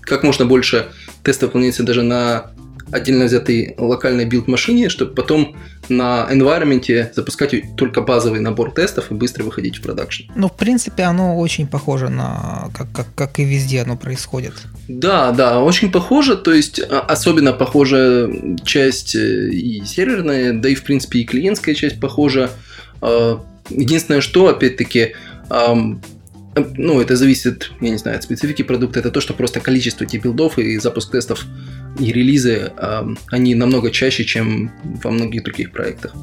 как 0.00 0.22
можно 0.22 0.44
больше 0.44 0.86
тестов 1.22 1.48
выполняется 1.48 1.82
даже 1.82 2.02
на 2.02 2.50
отдельно 2.90 3.26
взятой 3.26 3.74
локальной 3.76 4.24
билд-машине, 4.24 4.88
чтобы 4.88 5.14
потом 5.14 5.56
на 5.88 6.28
environment 6.30 7.14
запускать 7.14 7.54
только 7.76 8.00
базовый 8.00 8.40
набор 8.40 8.72
тестов 8.72 9.10
и 9.10 9.14
быстро 9.14 9.44
выходить 9.44 9.78
в 9.78 9.82
продакшн. 9.82 10.24
Ну, 10.34 10.48
в 10.48 10.56
принципе, 10.56 11.04
оно 11.04 11.38
очень 11.38 11.66
похоже 11.66 12.08
на 12.08 12.70
как, 12.74 12.92
как, 12.92 13.06
как 13.14 13.38
и 13.38 13.44
везде 13.44 13.82
оно 13.82 13.96
происходит. 13.96 14.54
Да, 14.88 15.32
да, 15.32 15.60
очень 15.60 15.90
похоже, 15.90 16.36
то 16.36 16.52
есть 16.52 16.80
а, 16.80 17.00
особенно 17.00 17.52
похожа 17.52 18.30
часть 18.64 19.14
э, 19.14 19.48
и 19.50 19.84
серверная, 19.84 20.52
да 20.52 20.68
и 20.68 20.74
в 20.74 20.84
принципе 20.84 21.20
и 21.20 21.24
клиентская 21.24 21.74
часть 21.74 22.00
похожа. 22.00 22.50
А, 23.00 23.40
единственное, 23.70 24.20
что, 24.20 24.48
опять-таки, 24.48 25.14
ну, 26.76 27.00
это 27.00 27.16
зависит, 27.16 27.70
я 27.80 27.90
не 27.90 27.98
знаю, 27.98 28.16
от 28.18 28.24
специфики 28.24 28.62
продукта, 28.62 29.00
это 29.00 29.10
то, 29.10 29.20
что 29.20 29.34
просто 29.34 29.60
количество 29.60 30.04
этих 30.04 30.22
билдов 30.22 30.58
и 30.58 30.78
запуск 30.78 31.12
тестов 31.12 31.44
и 31.98 32.12
релизы, 32.12 32.72
э, 32.76 33.14
они 33.30 33.54
намного 33.54 33.90
чаще, 33.90 34.24
чем 34.24 34.70
во 35.02 35.10
многих 35.10 35.42
других 35.44 35.72
проектах. 35.72 36.14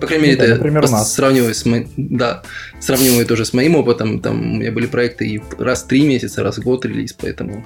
По 0.00 0.06
крайней 0.06 0.26
мере, 0.26 0.36
ну, 0.36 0.40
да, 0.40 0.46
это 0.46 0.54
например, 0.56 0.86
сравниваю 0.86 1.54
с 1.54 1.64
моим, 1.64 1.88
да, 1.96 2.42
сравниваю 2.80 3.26
тоже 3.26 3.44
с 3.44 3.52
моим 3.52 3.76
опытом, 3.76 4.20
там 4.20 4.40
у 4.40 4.56
меня 4.58 4.72
были 4.72 4.86
проекты 4.86 5.26
и 5.26 5.42
раз 5.58 5.82
в 5.82 5.86
три 5.86 6.02
месяца, 6.02 6.42
раз 6.42 6.58
в 6.58 6.62
год 6.62 6.84
релиз, 6.84 7.12
поэтому 7.12 7.64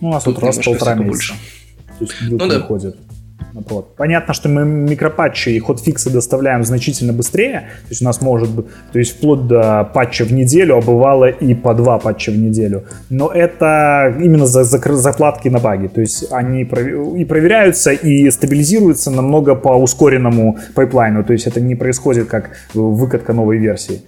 ну, 0.00 0.08
у 0.08 0.12
нас 0.12 0.24
тут 0.24 0.38
раз 0.38 0.58
в 0.58 0.64
полтора 0.64 0.94
месяца. 0.94 1.08
Больше. 1.08 1.34
То 1.98 2.04
есть 2.04 2.14
ну, 2.22 2.38
да. 2.38 2.58
выходит. 2.58 2.96
Вот. 3.52 3.96
Понятно, 3.96 4.34
что 4.34 4.48
мы 4.48 4.64
микропатчи 4.64 5.50
и 5.50 5.58
хотфиксы 5.58 6.10
доставляем 6.10 6.64
значительно 6.64 7.12
быстрее. 7.12 7.68
То 7.82 7.90
есть 7.90 8.02
у 8.02 8.04
нас 8.04 8.20
может 8.20 8.50
быть, 8.50 8.66
то 8.92 8.98
есть 8.98 9.16
вплоть 9.16 9.46
до 9.46 9.84
патча 9.84 10.24
в 10.24 10.32
неделю, 10.32 10.76
а 10.76 10.80
бывало 10.80 11.28
и 11.28 11.54
по 11.54 11.74
два 11.74 11.98
патча 11.98 12.32
в 12.32 12.36
неделю. 12.36 12.84
Но 13.08 13.30
это 13.32 14.14
именно 14.18 14.46
за, 14.46 14.64
за 14.64 14.78
закладки 14.94 15.48
на 15.48 15.58
баги. 15.58 15.88
То 15.88 16.00
есть 16.00 16.26
они 16.30 16.62
и 16.62 17.24
проверяются, 17.24 17.92
и 17.92 18.30
стабилизируются 18.30 19.10
намного 19.10 19.54
по 19.54 19.70
ускоренному 19.70 20.58
пайплайну. 20.74 21.24
То 21.24 21.32
есть 21.32 21.46
это 21.46 21.60
не 21.60 21.74
происходит 21.74 22.28
как 22.28 22.50
выкатка 22.74 23.32
новой 23.32 23.58
версии. 23.58 24.02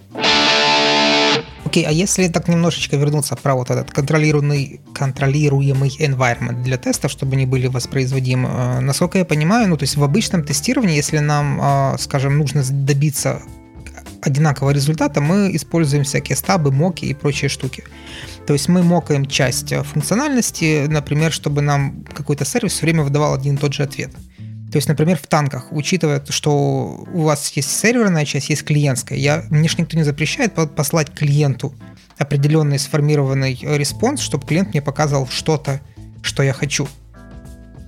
Окей, 1.68 1.84
а 1.84 1.92
если 1.92 2.28
так 2.28 2.48
немножечко 2.48 2.96
вернуться 2.96 3.36
про 3.36 3.54
вот 3.54 3.68
этот 3.70 3.90
контролируемый, 3.90 4.80
контролируемый 4.94 5.90
environment 6.00 6.62
для 6.62 6.78
тестов, 6.78 7.10
чтобы 7.10 7.34
они 7.34 7.44
были 7.44 7.66
воспроизводимы, 7.66 8.48
э, 8.48 8.80
насколько 8.80 9.18
я 9.18 9.26
понимаю, 9.26 9.68
ну 9.68 9.76
то 9.76 9.82
есть 9.82 9.98
в 9.98 10.02
обычном 10.02 10.44
тестировании, 10.44 10.96
если 10.96 11.18
нам, 11.18 11.60
э, 11.60 11.98
скажем, 11.98 12.38
нужно 12.38 12.62
добиться 12.70 13.42
одинакового 14.22 14.70
результата, 14.70 15.20
мы 15.20 15.54
используем 15.54 16.04
всякие 16.04 16.36
стабы, 16.36 16.72
моки 16.72 17.04
и 17.04 17.12
прочие 17.12 17.50
штуки. 17.50 17.84
То 18.46 18.54
есть 18.54 18.68
мы 18.68 18.82
мокаем 18.82 19.26
часть 19.26 19.74
функциональности, 19.74 20.86
например, 20.88 21.32
чтобы 21.32 21.60
нам 21.60 22.02
какой-то 22.14 22.46
сервис 22.46 22.72
все 22.72 22.86
время 22.86 23.02
выдавал 23.02 23.34
один 23.34 23.56
и 23.56 23.58
тот 23.58 23.74
же 23.74 23.82
ответ. 23.82 24.10
То 24.70 24.76
есть, 24.76 24.88
например, 24.88 25.16
в 25.16 25.26
танках, 25.26 25.68
учитывая, 25.70 26.22
что 26.28 27.04
у 27.12 27.22
вас 27.22 27.50
есть 27.52 27.70
серверная 27.70 28.26
часть, 28.26 28.50
есть 28.50 28.64
клиентская, 28.64 29.18
я, 29.18 29.44
мне 29.48 29.68
же 29.68 29.76
никто 29.78 29.96
не 29.96 30.02
запрещает 30.02 30.52
послать 30.52 31.10
клиенту 31.10 31.72
определенный 32.18 32.78
сформированный 32.78 33.58
response, 33.62 34.20
чтобы 34.20 34.46
клиент 34.46 34.70
мне 34.70 34.82
показывал 34.82 35.26
что-то, 35.28 35.80
что 36.20 36.42
я 36.42 36.52
хочу. 36.52 36.86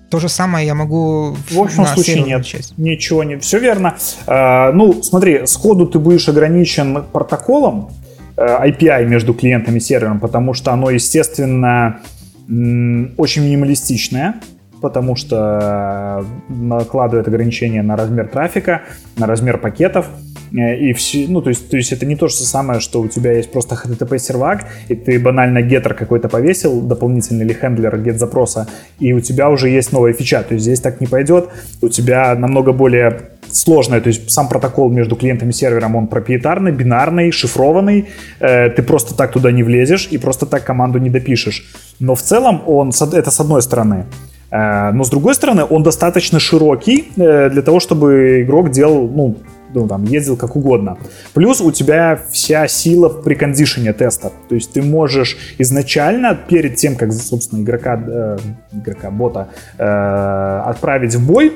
То 0.08 0.18
же 0.18 0.28
самое 0.28 0.66
я 0.66 0.74
могу 0.74 1.36
в 1.50 1.58
общем 1.58 1.86
случае 1.86 2.22
нет, 2.22 2.44
часть. 2.44 2.76
ничего 2.78 3.22
не, 3.24 3.38
все 3.38 3.58
верно. 3.58 3.96
А, 4.26 4.72
ну, 4.72 5.02
смотри, 5.02 5.46
сходу 5.46 5.86
ты 5.86 5.98
будешь 5.98 6.28
ограничен 6.28 7.04
протоколом 7.12 7.90
API 8.36 9.02
э, 9.02 9.04
между 9.04 9.34
клиентами 9.34 9.78
и 9.78 9.80
сервером, 9.80 10.18
потому 10.18 10.54
что 10.54 10.72
оно, 10.72 10.90
естественно, 10.90 12.00
очень 12.48 13.44
минималистичное 13.44 14.40
потому 14.80 15.16
что 15.16 16.24
накладывает 16.48 17.28
ограничения 17.28 17.82
на 17.82 17.96
размер 17.96 18.28
трафика, 18.28 18.82
на 19.16 19.26
размер 19.26 19.58
пакетов, 19.58 20.06
э, 20.52 20.76
и 20.76 20.92
все, 20.92 21.26
ну, 21.28 21.42
то 21.42 21.50
есть, 21.50 21.70
то 21.70 21.76
есть 21.76 21.92
это 21.92 22.06
не 22.06 22.16
то 22.16 22.28
же 22.28 22.34
самое, 22.34 22.80
что 22.80 23.00
у 23.00 23.08
тебя 23.08 23.32
есть 23.32 23.52
просто 23.52 23.74
HTTP 23.74 24.18
сервак, 24.18 24.66
и 24.88 24.94
ты 24.94 25.18
банально 25.18 25.62
геттер 25.62 25.94
какой-то 25.94 26.28
повесил, 26.28 26.80
дополнительный 26.80 27.44
или 27.44 27.52
хендлер 27.52 27.94
get 27.96 28.18
запроса, 28.18 28.66
и 28.98 29.12
у 29.12 29.20
тебя 29.20 29.50
уже 29.50 29.68
есть 29.68 29.92
новая 29.92 30.12
фича, 30.12 30.42
то 30.42 30.54
есть 30.54 30.64
здесь 30.64 30.80
так 30.80 31.00
не 31.00 31.06
пойдет, 31.06 31.48
у 31.82 31.88
тебя 31.88 32.34
намного 32.34 32.72
более 32.72 33.20
сложная, 33.52 34.00
то 34.00 34.08
есть 34.08 34.30
сам 34.30 34.48
протокол 34.48 34.90
между 34.90 35.16
клиентом 35.16 35.50
и 35.50 35.52
сервером, 35.52 35.96
он 35.96 36.06
проприетарный, 36.06 36.72
бинарный, 36.72 37.30
шифрованный, 37.30 38.08
э, 38.40 38.70
ты 38.70 38.82
просто 38.82 39.14
так 39.14 39.32
туда 39.32 39.52
не 39.52 39.62
влезешь 39.62 40.08
и 40.10 40.18
просто 40.18 40.46
так 40.46 40.64
команду 40.64 40.98
не 40.98 41.10
допишешь. 41.10 41.70
Но 41.98 42.14
в 42.14 42.22
целом 42.22 42.62
он, 42.66 42.90
это 42.90 43.30
с 43.30 43.40
одной 43.40 43.62
стороны. 43.62 44.06
Э, 44.50 44.90
но 44.92 45.04
с 45.04 45.10
другой 45.10 45.34
стороны, 45.34 45.64
он 45.68 45.82
достаточно 45.82 46.38
широкий 46.38 47.12
э, 47.16 47.50
для 47.50 47.62
того, 47.62 47.80
чтобы 47.80 48.42
игрок 48.42 48.70
делал, 48.70 49.08
ну, 49.08 49.36
ну, 49.74 49.86
там, 49.86 50.04
ездил 50.04 50.36
как 50.36 50.56
угодно. 50.56 50.98
Плюс 51.32 51.60
у 51.60 51.70
тебя 51.70 52.18
вся 52.30 52.66
сила 52.68 53.08
в 53.08 53.22
прекондишене 53.22 53.92
теста. 53.92 54.32
То 54.48 54.54
есть 54.54 54.72
ты 54.72 54.82
можешь 54.82 55.36
изначально, 55.58 56.34
перед 56.34 56.76
тем, 56.76 56.96
как, 56.96 57.12
собственно, 57.12 57.62
игрока, 57.62 58.02
э, 58.06 58.38
игрока 58.72 59.10
бота 59.10 59.48
э, 59.78 60.62
отправить 60.66 61.14
в 61.14 61.26
бой, 61.26 61.52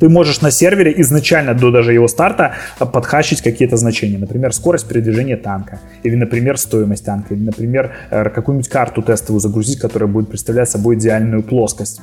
ты 0.00 0.08
можешь 0.08 0.40
на 0.40 0.50
сервере 0.50 0.92
изначально 1.00 1.54
до 1.54 1.70
даже 1.70 1.92
его 1.92 2.08
старта 2.08 2.54
подхачить 2.78 3.42
какие-то 3.42 3.76
значения. 3.76 4.18
Например, 4.18 4.52
скорость 4.52 4.88
передвижения 4.88 5.36
танка. 5.36 5.80
Или, 6.02 6.16
например, 6.16 6.58
стоимость 6.58 7.04
танка. 7.04 7.34
Или, 7.34 7.44
например, 7.44 7.92
э, 8.10 8.24
какую-нибудь 8.30 8.68
карту 8.68 9.02
тестовую 9.02 9.40
загрузить, 9.40 9.78
которая 9.78 10.08
будет 10.08 10.28
представлять 10.28 10.68
собой 10.68 10.96
идеальную 10.96 11.42
плоскость 11.42 12.00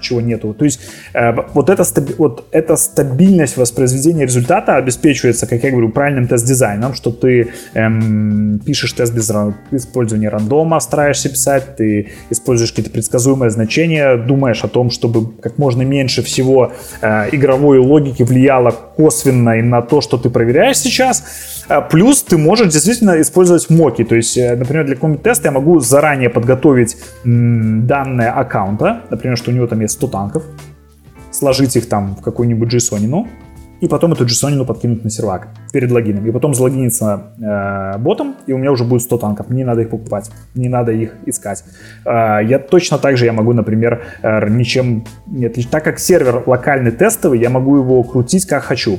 чего 0.00 0.20
нету. 0.20 0.54
То 0.54 0.64
есть 0.64 0.80
э, 1.14 1.32
вот, 1.54 1.70
эта, 1.70 1.84
вот 2.18 2.48
эта 2.50 2.76
стабильность 2.76 3.56
воспроизведения 3.56 4.24
результата 4.24 4.76
обеспечивается, 4.76 5.46
как 5.46 5.62
я 5.62 5.70
говорю, 5.70 5.90
правильным 5.90 6.26
тест-дизайном, 6.26 6.94
что 6.94 7.10
ты 7.10 7.48
эм, 7.74 8.60
пишешь 8.64 8.92
тест 8.92 9.14
без 9.14 9.30
использования 9.70 10.28
рандома, 10.28 10.80
стараешься 10.80 11.28
писать, 11.28 11.76
ты 11.76 12.08
используешь 12.30 12.70
какие-то 12.70 12.90
предсказуемые 12.90 13.50
значения, 13.50 14.16
думаешь 14.16 14.64
о 14.64 14.68
том, 14.68 14.90
чтобы 14.90 15.32
как 15.40 15.58
можно 15.58 15.82
меньше 15.82 16.22
всего 16.22 16.72
э, 17.00 17.27
игровой 17.32 17.78
логики 17.78 18.22
влияло 18.22 18.70
косвенно 18.70 19.58
и 19.58 19.62
на 19.62 19.82
то, 19.82 20.00
что 20.00 20.18
ты 20.18 20.30
проверяешь 20.30 20.78
сейчас. 20.78 21.24
Э, 21.68 21.80
плюс 21.88 22.22
ты 22.22 22.36
можешь 22.38 22.72
действительно 22.72 23.20
использовать 23.20 23.70
моки. 23.70 24.04
То 24.04 24.16
есть, 24.16 24.36
э, 24.36 24.56
например, 24.56 24.86
для 24.86 24.94
какого-нибудь 24.94 25.22
теста 25.22 25.48
я 25.48 25.52
могу 25.52 25.80
заранее 25.80 26.30
подготовить 26.30 26.96
данные 27.24 28.30
аккаунта, 28.30 29.02
например, 29.10 29.36
что 29.36 29.50
у 29.50 29.54
него 29.54 29.66
там 29.66 29.80
есть 29.80 29.94
100 29.94 30.06
танков, 30.08 30.42
сложить 31.30 31.76
их 31.76 31.88
там 31.88 32.16
в 32.16 32.22
какую-нибудь 32.22 32.72
JSON, 32.72 33.26
и 33.80 33.88
потом 33.88 34.12
эту 34.12 34.24
JSON 34.24 34.64
подкинуть 34.64 35.04
на 35.04 35.10
сервак 35.10 35.48
перед 35.72 35.90
логином. 35.90 36.26
И 36.26 36.30
потом 36.30 36.54
залогиниться 36.54 37.32
э, 37.40 37.98
ботом, 37.98 38.36
и 38.46 38.52
у 38.52 38.58
меня 38.58 38.72
уже 38.72 38.84
будет 38.84 39.02
100 39.02 39.18
танков. 39.18 39.50
Не 39.50 39.64
надо 39.64 39.82
их 39.82 39.90
покупать, 39.90 40.30
не 40.54 40.68
надо 40.68 40.92
их 40.92 41.14
искать. 41.26 41.64
Э, 42.04 42.40
я 42.44 42.58
точно 42.58 42.98
так 42.98 43.16
же 43.16 43.24
я 43.24 43.32
могу, 43.32 43.52
например, 43.52 44.02
э, 44.22 44.48
ничем 44.48 45.04
не 45.26 45.46
отличить. 45.46 45.70
Так 45.70 45.84
как 45.84 45.98
сервер 45.98 46.42
локальный 46.46 46.90
тестовый, 46.90 47.40
я 47.40 47.50
могу 47.50 47.76
его 47.76 48.02
крутить 48.02 48.46
как 48.46 48.64
хочу. 48.64 48.98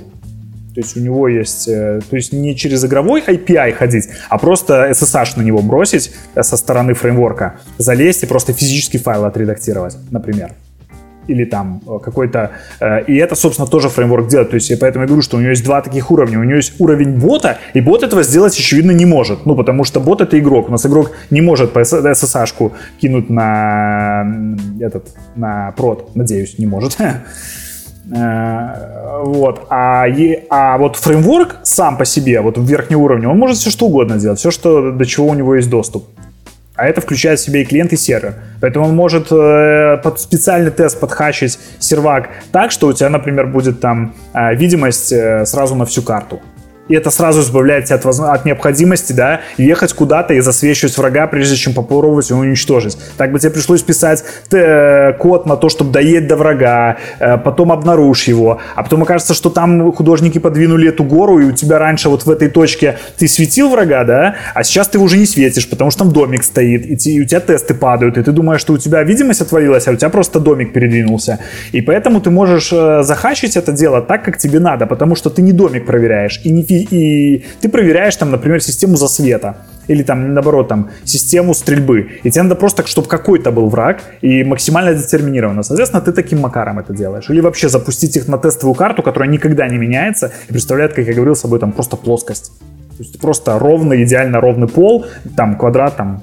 То 0.80 0.82
есть 0.82 0.96
у 0.96 1.00
него 1.00 1.28
есть, 1.28 1.68
э, 1.68 2.00
то 2.10 2.16
есть 2.16 2.32
не 2.32 2.56
через 2.56 2.86
игровой 2.86 3.22
API 3.22 3.74
ходить, 3.74 4.10
а 4.30 4.38
просто 4.38 4.90
SSH 4.92 5.38
на 5.38 5.42
него 5.42 5.62
бросить 5.62 6.14
э, 6.36 6.44
со 6.44 6.58
стороны 6.58 6.94
фреймворка, 6.94 7.56
залезть 7.78 8.24
и 8.24 8.26
просто 8.28 8.54
физический 8.54 8.98
файл 8.98 9.26
отредактировать, 9.26 9.98
например. 10.12 10.54
Или 11.30 11.46
там 11.46 11.82
э, 11.88 12.00
какой-то... 12.04 12.52
Э, 12.80 13.04
и 13.04 13.16
это, 13.16 13.36
собственно, 13.36 13.68
тоже 13.68 13.90
фреймворк 13.90 14.28
делает. 14.28 14.50
То 14.50 14.56
есть, 14.56 14.70
я 14.70 14.78
поэтому 14.78 15.04
я 15.04 15.08
говорю, 15.08 15.22
что 15.22 15.38
у 15.38 15.40
него 15.40 15.52
есть 15.52 15.64
два 15.64 15.82
таких 15.82 16.12
уровня. 16.12 16.40
У 16.40 16.44
него 16.44 16.56
есть 16.56 16.74
уровень 16.80 17.20
бота, 17.20 17.58
и 17.76 17.82
бот 17.82 18.04
этого 18.04 18.24
сделать, 18.24 18.58
очевидно, 18.58 18.92
не 18.92 19.06
может. 19.06 19.46
Ну, 19.46 19.56
потому 19.56 19.84
что 19.84 20.00
бот— 20.00 20.22
это 20.26 20.38
игрок. 20.40 20.70
У 20.70 20.72
нас 20.72 20.86
игрок 20.86 21.12
не 21.30 21.42
может 21.42 21.72
по 21.74 21.80
SSH-шку 21.80 22.72
кинуть 23.00 23.30
на 23.30 24.56
этот, 24.80 25.08
на 25.36 25.72
прод. 25.78 26.16
Надеюсь, 26.16 26.58
не 26.60 26.66
может. 26.66 26.98
Э, 28.12 29.22
вот. 29.24 29.68
А, 29.70 30.06
а 30.50 30.78
вот 30.78 30.96
фреймворк 30.96 31.58
сам 31.64 31.98
по 31.98 32.06
себе, 32.06 32.42
вот 32.42 32.58
в 32.58 32.66
верхнем 32.66 33.02
уровне, 33.02 33.28
он 33.28 33.38
может 33.38 33.58
все 33.58 33.70
что 33.70 33.86
угодно 33.86 34.18
делать, 34.18 34.40
все, 34.40 34.50
что, 34.50 34.92
до 34.92 35.06
чего 35.06 35.28
у 35.28 35.36
него 35.36 35.56
есть 35.56 35.70
доступ. 35.70 36.06
А 36.80 36.88
это 36.88 37.02
включает 37.02 37.40
в 37.40 37.44
себя 37.44 37.62
и 37.62 37.66
клиент, 37.66 37.92
и 37.92 37.98
сервер. 37.98 38.36
Поэтому 38.62 38.86
он 38.86 38.96
может 38.96 39.32
э, 39.32 39.98
под 40.02 40.20
специальный 40.20 40.72
тест 40.72 40.98
подхачить 40.98 41.60
сервак 41.78 42.30
так, 42.54 42.72
что 42.72 42.88
у 42.88 42.94
тебя, 42.94 43.10
например, 43.10 43.48
будет 43.48 43.82
там 43.82 44.16
э, 44.34 44.56
видимость 44.56 45.12
э, 45.12 45.46
сразу 45.46 45.76
на 45.76 45.86
всю 45.86 46.02
карту 46.04 46.42
и 46.90 46.96
это 46.96 47.12
сразу 47.12 47.42
избавляет 47.42 47.86
тебя 47.86 47.96
от, 47.96 48.06
от 48.06 48.46
необходимости, 48.46 49.14
да, 49.14 49.42
ехать 49.58 49.94
куда-то 49.94 50.34
и 50.34 50.42
засвечивать 50.42 50.98
врага, 50.98 51.28
прежде 51.28 51.56
чем 51.56 51.74
попробовать 51.74 52.30
его 52.30 52.40
уничтожить. 52.40 52.98
Так 53.18 53.32
бы 53.32 53.40
тебе 53.40 53.52
пришлось 53.52 53.82
писать 53.82 54.24
э, 54.52 55.14
код 55.14 55.46
на 55.46 55.56
то, 55.56 55.70
чтобы 55.70 55.92
доедать 55.92 56.28
до 56.28 56.36
врага, 56.36 56.98
э, 57.20 57.38
потом 57.38 57.72
обнаружь 57.72 58.28
его, 58.28 58.60
а 58.76 58.84
потом 58.84 59.04
окажется, 59.04 59.34
что 59.34 59.50
там 59.50 59.92
художники 59.94 60.40
подвинули 60.40 60.90
эту 60.90 61.04
гору, 61.04 61.40
и 61.40 61.46
у 61.46 61.52
тебя 61.52 61.80
раньше 61.80 62.10
вот 62.10 62.26
в 62.26 62.30
этой 62.30 62.50
точке 62.50 62.98
ты 63.18 63.28
светил 63.28 63.70
врага, 63.70 64.04
да, 64.04 64.36
а 64.54 64.64
сейчас 64.64 64.88
ты 64.88 65.00
уже 65.00 65.18
не 65.18 65.26
светишь, 65.26 65.70
потому 65.70 65.92
что 65.92 66.00
там 66.00 66.12
домик 66.12 66.44
стоит, 66.44 66.86
и, 66.86 67.12
и 67.12 67.22
у 67.22 67.26
тебя 67.26 67.40
тесты 67.40 67.74
падают, 67.74 68.18
и 68.18 68.24
ты 68.24 68.32
думаешь, 68.32 68.62
что 68.62 68.74
у 68.74 68.78
тебя 68.78 69.04
видимость 69.04 69.42
отвалилась, 69.42 69.88
а 69.88 69.92
у 69.92 69.96
тебя 69.96 70.10
просто 70.10 70.40
домик 70.40 70.74
передвинулся. 70.74 71.40
И 71.72 71.82
поэтому 71.82 72.20
ты 72.20 72.32
можешь 72.32 72.74
э, 72.74 73.04
захачить 73.04 73.56
это 73.56 73.72
дело 73.72 74.02
так, 74.02 74.24
как 74.24 74.38
тебе 74.38 74.60
надо, 74.60 74.88
потому 74.88 75.16
что 75.16 75.30
ты 75.30 75.42
не 75.42 75.52
домик 75.52 75.86
проверяешь, 75.86 76.42
и 76.44 76.50
не, 76.50 76.66
и 76.84 77.46
ты 77.62 77.70
проверяешь 77.70 78.16
там, 78.16 78.32
например, 78.32 78.62
систему 78.62 78.98
засвета 78.98 79.56
или 79.90 80.04
там, 80.04 80.34
наоборот, 80.34 80.68
там, 80.68 80.90
систему 81.04 81.54
стрельбы. 81.54 82.20
И 82.24 82.30
тебе 82.30 82.44
надо 82.44 82.56
просто, 82.56 82.86
чтобы 82.86 83.08
какой-то 83.08 83.52
был 83.52 83.70
враг 83.70 84.04
и 84.22 84.44
максимально 84.44 84.94
детерминировано. 84.94 85.64
Соответственно, 85.64 86.02
ты 86.02 86.12
таким 86.12 86.40
макаром 86.40 86.78
это 86.80 86.94
делаешь. 86.94 87.30
Или 87.30 87.42
вообще 87.42 87.70
запустить 87.70 88.16
их 88.16 88.28
на 88.28 88.38
тестовую 88.38 88.76
карту, 88.76 89.02
которая 89.02 89.30
никогда 89.30 89.68
не 89.68 89.78
меняется 89.78 90.32
и 90.48 90.52
представляет, 90.52 90.94
как 90.94 91.08
я 91.08 91.14
говорил, 91.14 91.36
собой 91.36 91.60
там 91.60 91.72
просто 91.72 91.98
плоскость. 91.98 92.52
То 92.98 93.04
есть 93.04 93.20
просто 93.20 93.58
ровный, 93.58 94.04
идеально 94.04 94.42
ровный 94.42 94.68
пол, 94.68 95.06
там 95.36 95.58
квадрат, 95.58 95.96
там 95.96 96.22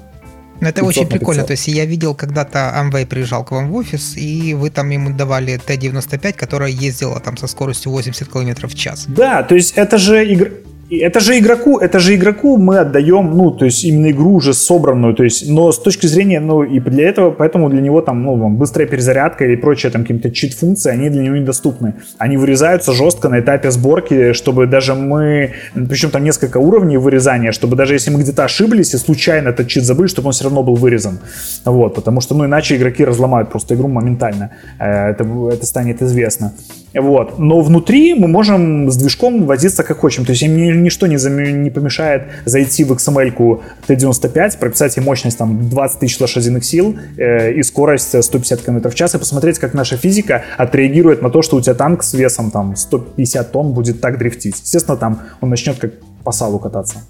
ну, 0.61 0.67
это 0.67 0.83
очень 0.83 1.07
прикольно. 1.07 1.43
То 1.43 1.51
есть 1.51 1.67
я 1.67 1.85
видел, 1.85 2.15
когда-то 2.15 2.73
Amway 2.75 3.05
приезжал 3.05 3.43
к 3.43 3.51
вам 3.51 3.69
в 3.69 3.75
офис, 3.75 4.17
и 4.17 4.53
вы 4.53 4.69
там 4.69 4.89
ему 4.89 5.11
давали 5.11 5.57
Т-95, 5.57 6.33
которая 6.33 6.69
ездила 6.69 7.19
там 7.19 7.37
со 7.37 7.47
скоростью 7.47 7.91
80 7.91 8.27
км 8.31 8.67
в 8.67 8.75
час. 8.75 9.05
Да, 9.07 9.43
то 9.43 9.55
есть 9.55 9.73
это 9.75 9.97
же 9.97 10.33
игра 10.33 10.49
это 10.89 11.19
же 11.19 11.37
игроку, 11.37 11.79
это 11.79 11.99
же 11.99 12.15
игроку 12.15 12.57
мы 12.57 12.79
отдаем, 12.79 13.35
ну, 13.35 13.51
то 13.51 13.65
есть 13.65 13.83
именно 13.83 14.11
игру 14.11 14.35
уже 14.35 14.53
собранную, 14.53 15.13
то 15.13 15.23
есть, 15.23 15.49
но 15.49 15.71
с 15.71 15.79
точки 15.79 16.07
зрения, 16.07 16.39
ну, 16.39 16.63
и 16.63 16.79
для 16.79 17.09
этого, 17.09 17.31
поэтому 17.31 17.69
для 17.69 17.81
него 17.81 18.01
там, 18.01 18.23
ну, 18.23 18.49
быстрая 18.49 18.87
перезарядка 18.87 19.45
или 19.45 19.55
прочие 19.55 19.91
там 19.91 20.03
какие-то 20.03 20.31
чит-функции, 20.31 20.91
они 20.91 21.09
для 21.09 21.23
него 21.23 21.35
недоступны. 21.35 21.95
Они 22.17 22.37
вырезаются 22.37 22.93
жестко 22.93 23.27
на 23.27 23.39
этапе 23.41 23.71
сборки, 23.71 24.31
чтобы 24.33 24.65
даже 24.65 24.95
мы, 24.95 25.53
причем 25.73 26.09
там 26.09 26.23
несколько 26.23 26.57
уровней 26.57 26.97
вырезания, 26.97 27.51
чтобы 27.51 27.75
даже 27.75 27.93
если 27.93 28.11
мы 28.11 28.21
где-то 28.21 28.45
ошиблись 28.45 28.93
и 28.93 28.97
случайно 28.97 29.49
этот 29.49 29.67
чит 29.67 29.83
забыли, 29.83 30.07
чтобы 30.07 30.27
он 30.27 30.33
все 30.33 30.45
равно 30.45 30.63
был 30.63 30.75
вырезан. 30.75 31.19
Вот, 31.65 31.95
потому 31.95 32.21
что, 32.21 32.33
ну, 32.35 32.45
иначе 32.45 32.77
игроки 32.77 33.03
разломают 33.03 33.49
просто 33.49 33.75
игру 33.75 33.89
моментально. 33.89 34.51
Э, 34.79 35.09
это, 35.09 35.25
это 35.51 35.65
станет 35.65 36.01
известно. 36.01 36.53
Вот. 36.99 37.39
Но 37.39 37.61
внутри 37.61 38.13
мы 38.13 38.27
можем 38.27 38.89
с 38.89 38.97
движком 38.97 39.45
возиться 39.45 39.83
как 39.83 39.99
хотим. 39.99 40.25
То 40.25 40.31
есть 40.31 40.43
им 40.43 40.83
ничто 40.83 41.07
не, 41.07 41.15
не 41.51 41.69
помешает 41.69 42.23
зайти 42.45 42.83
в 42.83 42.91
XML-ку 42.91 43.61
T95, 43.87 44.57
прописать 44.59 44.97
ей 44.97 45.03
мощность 45.03 45.37
там 45.37 45.69
20 45.69 45.99
тысяч 45.99 46.19
лошадиных 46.19 46.65
сил 46.65 46.97
э, 47.17 47.53
и 47.53 47.63
скорость 47.63 48.23
150 48.23 48.61
км 48.61 48.89
в 48.89 48.95
час 48.95 49.15
и 49.15 49.17
посмотреть, 49.17 49.59
как 49.59 49.73
наша 49.73 49.97
физика 49.97 50.43
отреагирует 50.57 51.21
на 51.21 51.29
то, 51.29 51.41
что 51.41 51.57
у 51.57 51.61
тебя 51.61 51.75
танк 51.75 52.03
с 52.03 52.13
весом 52.13 52.51
там 52.51 52.75
150 52.75 53.51
тонн 53.51 53.73
будет 53.73 54.01
так 54.01 54.17
дрифтить. 54.17 54.59
Естественно, 54.59 54.97
там 54.97 55.21
он 55.41 55.49
начнет 55.49 55.77
как 55.77 55.91
по 56.23 56.31
салу 56.31 56.59
кататься. 56.59 57.03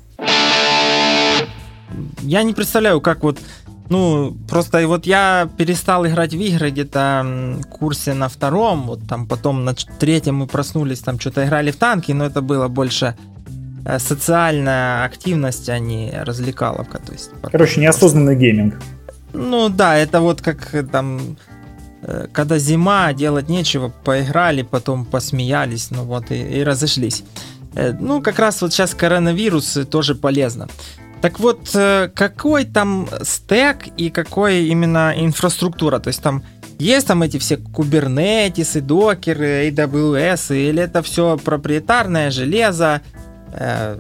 Я 2.22 2.44
не 2.44 2.54
представляю, 2.54 3.02
как 3.02 3.24
вот 3.24 3.40
ну, 3.90 4.36
просто 4.50 4.88
вот 4.88 5.06
я 5.06 5.50
перестал 5.58 6.06
играть 6.06 6.34
в 6.34 6.40
игры 6.40 6.72
где-то 6.72 7.26
курсе 7.70 8.14
на 8.14 8.28
втором, 8.28 8.88
вот 8.88 9.08
там 9.08 9.28
потом 9.28 9.64
на 9.64 9.74
третьем 9.74 10.36
мы 10.36 10.48
проснулись, 10.48 11.00
там 11.00 11.20
что-то 11.20 11.46
играли 11.46 11.72
в 11.72 11.78
танки, 11.78 12.12
но 12.12 12.26
это 12.26 12.42
было 12.42 12.68
больше 12.68 13.16
э, 13.86 14.00
социальная 14.00 15.06
активность, 15.06 15.70
а 15.70 15.80
не 15.80 16.12
развлекаловка. 16.24 17.00
То 17.00 17.14
есть, 17.14 17.32
Короче, 17.52 17.80
неосознанный 17.80 18.36
гейминг. 18.36 18.76
Ну 19.34 19.70
да, 19.70 19.96
это 19.98 20.20
вот 20.20 20.42
как 20.42 20.76
э, 20.76 20.84
там 20.84 21.38
э, 22.02 22.28
когда 22.34 22.58
зима, 22.58 23.14
делать 23.14 23.48
нечего, 23.50 23.94
поиграли, 24.04 24.64
потом 24.64 25.06
посмеялись, 25.06 25.92
ну 25.92 26.04
вот 26.04 26.32
и, 26.32 26.60
и 26.60 26.64
разошлись. 26.64 27.24
Ну, 28.00 28.24
как 28.24 28.40
раз 28.40 28.64
вот 28.64 28.74
сейчас 28.74 28.96
коронавирус 28.96 29.78
тоже 29.92 30.16
полезно. 30.16 30.68
Так 31.22 31.40
вот, 31.40 31.72
э, 31.74 32.10
какой 32.14 32.66
там 32.66 33.08
стек 33.24 33.88
и 33.98 34.10
какой 34.10 34.66
именно 34.66 35.14
инфраструктура? 35.16 36.00
То 36.00 36.10
есть 36.10 36.22
там 36.22 36.44
есть 36.80 37.08
там 37.08 37.24
эти 37.24 37.38
все 37.38 37.58
кубернетисы, 37.58 38.82
докеры, 38.82 39.70
AWS, 39.70 40.56
или 40.56 40.84
это 40.84 41.02
все 41.02 41.38
проприетарное 41.38 42.30
железо? 42.30 43.02
Э, 43.52 44.00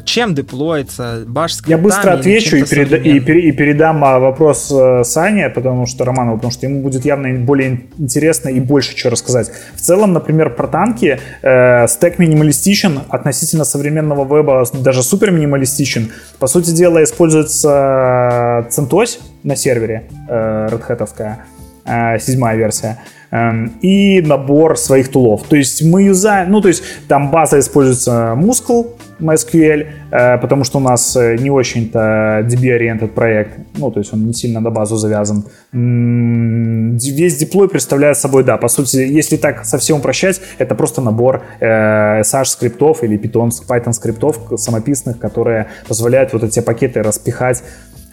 чем 0.00 0.34
деплоится, 0.34 1.24
баш 1.26 1.56
Я 1.66 1.76
быстро 1.76 2.12
отвечу 2.12 2.56
и, 2.56 2.62
переда- 2.62 2.96
и, 2.96 3.20
пере- 3.20 3.48
и 3.48 3.52
передам 3.52 4.04
а, 4.04 4.18
вопрос 4.18 4.72
э, 4.72 5.04
Сане, 5.04 5.50
потому 5.50 5.86
что 5.86 6.04
Роману, 6.04 6.36
потому 6.36 6.50
что 6.50 6.66
ему 6.66 6.80
будет 6.82 7.04
явно 7.04 7.28
более 7.40 7.80
интересно 7.98 8.48
и 8.48 8.60
больше 8.60 8.94
чего 8.94 9.10
рассказать. 9.10 9.50
В 9.74 9.80
целом, 9.80 10.12
например, 10.12 10.54
про 10.54 10.68
танки 10.68 11.18
э, 11.42 11.86
стек 11.88 12.18
минималистичен 12.18 13.00
относительно 13.08 13.64
современного 13.64 14.24
веба, 14.36 14.64
даже 14.72 15.02
супер 15.02 15.30
минималистичен. 15.30 16.12
По 16.38 16.46
сути 16.46 16.70
дела, 16.70 17.02
используется 17.02 18.66
CentOS 18.70 19.18
на 19.42 19.56
сервере, 19.56 20.04
э, 20.28 20.68
Red 20.70 20.88
Hat, 20.88 21.36
э, 21.84 22.18
седьмая 22.20 22.56
версия 22.56 22.98
эм, 23.30 23.72
и 23.80 24.20
набор 24.20 24.78
своих 24.78 25.08
тулов. 25.10 25.42
То 25.48 25.56
есть 25.56 25.82
мы 25.82 26.04
юзаем, 26.04 26.50
ну 26.52 26.60
то 26.60 26.68
есть 26.68 26.82
там 27.08 27.30
база 27.30 27.58
используется 27.58 28.34
Muscle, 28.36 28.86
MySQL, 29.22 29.86
э, 30.10 30.38
потому 30.38 30.64
что 30.64 30.78
у 30.78 30.80
нас 30.80 31.16
э, 31.16 31.36
не 31.36 31.50
очень-то 31.50 32.46
DB-ориентед 32.48 33.12
проект, 33.12 33.58
ну, 33.76 33.90
то 33.90 34.00
есть 34.00 34.12
он 34.12 34.26
не 34.26 34.32
сильно 34.34 34.60
на 34.60 34.70
базу 34.70 34.96
завязан. 34.96 35.44
Весь 35.72 37.36
деплой 37.36 37.68
представляет 37.68 38.18
собой, 38.18 38.44
да, 38.44 38.56
по 38.56 38.68
сути, 38.68 38.96
если 38.96 39.36
так 39.36 39.64
совсем 39.64 39.98
упрощать, 39.98 40.40
это 40.58 40.74
просто 40.74 41.00
набор 41.00 41.42
э, 41.60 42.22
скриптов 42.22 43.02
или 43.02 43.18
Python, 43.18 43.50
Python 43.68 43.92
скриптов 43.92 44.38
самописных, 44.56 45.18
которые 45.18 45.66
позволяют 45.88 46.32
вот 46.32 46.44
эти 46.44 46.60
пакеты 46.60 47.02
распихать. 47.02 47.62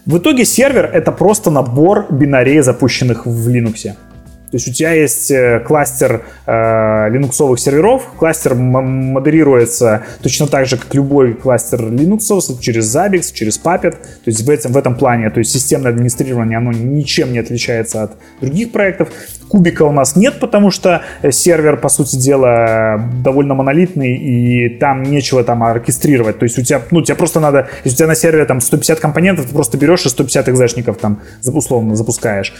В 0.05 0.17
итоге 0.17 0.45
сервер— 0.45 0.89
это 0.93 1.11
просто 1.11 1.51
набор 1.51 2.07
бинарей, 2.09 2.61
запущенных 2.61 3.25
в 3.25 3.49
Linux. 3.49 3.95
То 4.51 4.57
есть 4.57 4.67
у 4.67 4.73
тебя 4.73 4.93
есть 4.93 5.29
э, 5.29 5.59
кластер 5.59 6.23
э, 6.45 7.09
линуксовых 7.11 7.59
серверов, 7.59 8.03
кластер 8.17 8.55
модерируется 8.55 10.03
точно 10.21 10.47
так 10.47 10.65
же, 10.65 10.77
как 10.77 10.93
любой 10.95 11.33
кластер 11.33 11.81
Linux, 11.81 12.59
через 12.59 12.95
Zabbix, 12.95 13.31
через 13.33 13.59
Puppet. 13.59 13.91
То 13.91 14.25
есть 14.25 14.41
в 14.41 14.49
этом, 14.49 14.71
в 14.71 14.77
этом 14.77 14.95
плане, 14.95 15.29
то 15.29 15.39
есть 15.39 15.51
системное 15.51 15.91
администрирование, 15.91 16.57
оно 16.57 16.71
ничем 16.71 17.31
не 17.31 17.39
отличается 17.39 18.03
от 18.03 18.13
других 18.41 18.71
проектов. 18.71 19.09
Кубика 19.49 19.83
у 19.83 19.91
нас 19.91 20.15
нет, 20.15 20.39
потому 20.39 20.71
что 20.71 21.01
э, 21.21 21.31
сервер, 21.31 21.77
по 21.77 21.89
сути 21.89 22.15
дела, 22.15 23.01
довольно 23.23 23.55
монолитный, 23.55 24.15
и 24.15 24.69
там 24.69 25.03
нечего 25.03 25.43
там 25.43 25.63
оркестрировать. 25.63 26.39
То 26.39 26.43
есть 26.43 26.59
у 26.59 26.61
тебя, 26.61 26.81
ну, 26.91 27.01
тебе 27.01 27.15
просто 27.15 27.39
надо, 27.39 27.67
если 27.83 27.95
у 27.95 27.97
тебя 27.97 28.07
на 28.07 28.15
сервере 28.15 28.45
там 28.45 28.61
150 28.61 28.99
компонентов, 28.99 29.47
ты 29.47 29.53
просто 29.53 29.77
берешь 29.77 30.05
и 30.05 30.09
150 30.09 30.49
экзешников 30.49 30.97
там 30.97 31.19
условно 31.45 31.95
запускаешь. 31.95 32.53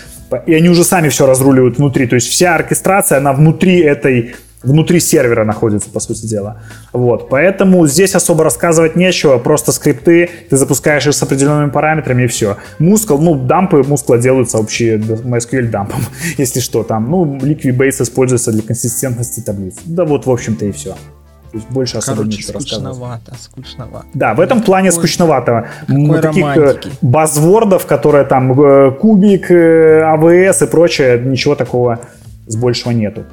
И 0.48 0.54
они 0.54 0.70
уже 0.70 0.84
сами 0.84 1.10
все 1.10 1.28
разруливают 1.28 1.78
внутри. 1.78 2.08
То 2.08 2.16
есть 2.16 2.28
вся 2.28 2.56
оркестрация, 2.56 3.20
она 3.20 3.34
внутри 3.34 3.80
этой 3.80 4.36
внутри 4.64 5.00
сервера 5.00 5.46
находится, 5.46 5.90
по 5.90 6.00
сути 6.00 6.26
дела. 6.26 6.62
Вот, 6.94 7.30
поэтому 7.30 7.88
здесь 7.88 8.16
особо 8.16 8.44
рассказывать 8.44 8.96
нечего, 8.96 9.38
просто 9.38 9.72
скрипты, 9.72 10.30
ты 10.50 10.58
запускаешь 10.58 11.08
их 11.08 11.14
с 11.14 11.24
определенными 11.24 11.70
параметрами 11.70 12.24
и 12.24 12.28
все. 12.28 12.58
Мускул, 12.80 13.20
ну, 13.20 13.36
дампы 13.36 13.84
мускула 13.84 14.18
делаются 14.18 14.58
общие 14.58 14.98
MySQL 14.98 15.70
дампом, 15.70 16.02
если 16.38 16.60
что 16.60 16.84
там. 16.84 17.10
Ну, 17.10 17.38
Liquibase 17.38 18.04
используется 18.04 18.52
для 18.52 18.62
консистентности 18.62 19.40
таблиц. 19.40 19.76
Да 19.86 20.06
вот, 20.06 20.26
в 20.26 20.32
общем-то, 20.32 20.66
и 20.66 20.72
все. 20.72 20.96
То 21.52 21.58
есть 21.58 21.70
больше 21.72 21.98
особо 21.98 22.18
Короче, 22.18 22.38
нечего 22.38 22.54
рассказывать. 22.54 22.94
скучновато, 22.94 23.32
скучновато. 23.40 24.06
Да, 24.14 24.34
в 24.36 24.40
этом 24.40 24.62
плане 24.62 24.90
Какой- 24.90 25.00
скучновато. 25.08 25.68
Таких 25.88 26.44
э, 26.46 26.54
романтики. 26.54 26.92
базвордов, 27.02 27.88
которые 27.88 28.26
там 28.26 28.52
э, 28.62 28.92
кубик, 28.92 29.50
э, 29.50 30.02
АВС 30.04 30.62
и 30.62 30.68
прочее, 30.68 31.20
ничего 31.20 31.56
такого 31.56 32.02
с 32.46 32.56
большего 32.56 32.92
нету. 32.92 33.24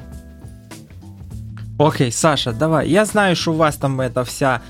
Окей, 1.79 2.11
Саша, 2.11 2.53
давай. 2.53 2.89
Я 2.89 3.05
знаю, 3.05 3.35
что 3.35 3.51
у 3.53 3.55
вас 3.55 3.75
там 3.75 4.01
эта 4.01 4.23
вся 4.23 4.61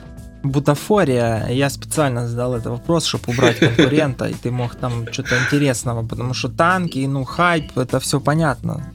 бутафория. 0.44 1.48
Я 1.50 1.70
специально 1.70 2.28
задал 2.28 2.56
этот 2.56 2.68
вопрос, 2.68 3.06
чтобы 3.06 3.34
убрать 3.34 3.60
конкурента, 3.60 4.26
и 4.26 4.34
ты 4.34 4.52
мог 4.52 4.76
там 4.76 5.12
что-то 5.12 5.38
интересного, 5.38 6.06
потому 6.06 6.34
что 6.34 6.50
танки, 6.50 7.06
ну, 7.08 7.24
хайп, 7.24 7.78
это 7.78 8.00
все 8.00 8.20
понятно. 8.20 8.94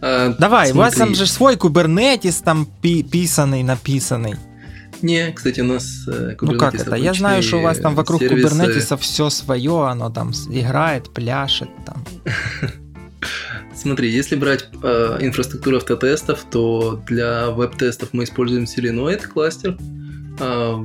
А, 0.00 0.34
Давай, 0.38 0.72
у 0.72 0.76
вас 0.76 0.94
там 0.94 1.14
же 1.14 1.26
свой 1.26 1.56
кубернетис 1.56 2.36
там 2.36 2.66
пи- 2.82 3.02
писанный, 3.02 3.62
написанный. 3.62 4.34
Не, 5.02 5.30
кстати, 5.32 5.60
у 5.60 5.64
нас 5.64 6.08
э, 6.08 6.36
Ну 6.40 6.58
как 6.58 6.74
это? 6.74 6.96
Я 6.96 7.14
знаю, 7.14 7.42
что 7.42 7.58
у 7.58 7.62
вас 7.62 7.78
там 7.78 7.94
вокруг 7.94 8.20
сервисы. 8.20 8.48
кубернетиса 8.48 8.96
все 8.96 9.30
свое, 9.30 9.86
оно 9.88 10.10
там 10.10 10.32
играет, 10.50 11.12
пляшет 11.14 11.68
там. 11.86 12.04
Смотри, 13.74 14.10
если 14.10 14.36
брать 14.36 14.68
э, 14.82 15.18
инфраструктуру 15.20 15.76
автотестов, 15.78 16.44
то 16.50 17.02
для 17.06 17.50
веб-тестов 17.50 18.10
мы 18.12 18.24
используем 18.24 18.64
Selenoid 18.64 19.26
кластер. 19.28 19.76
А, 20.40 20.84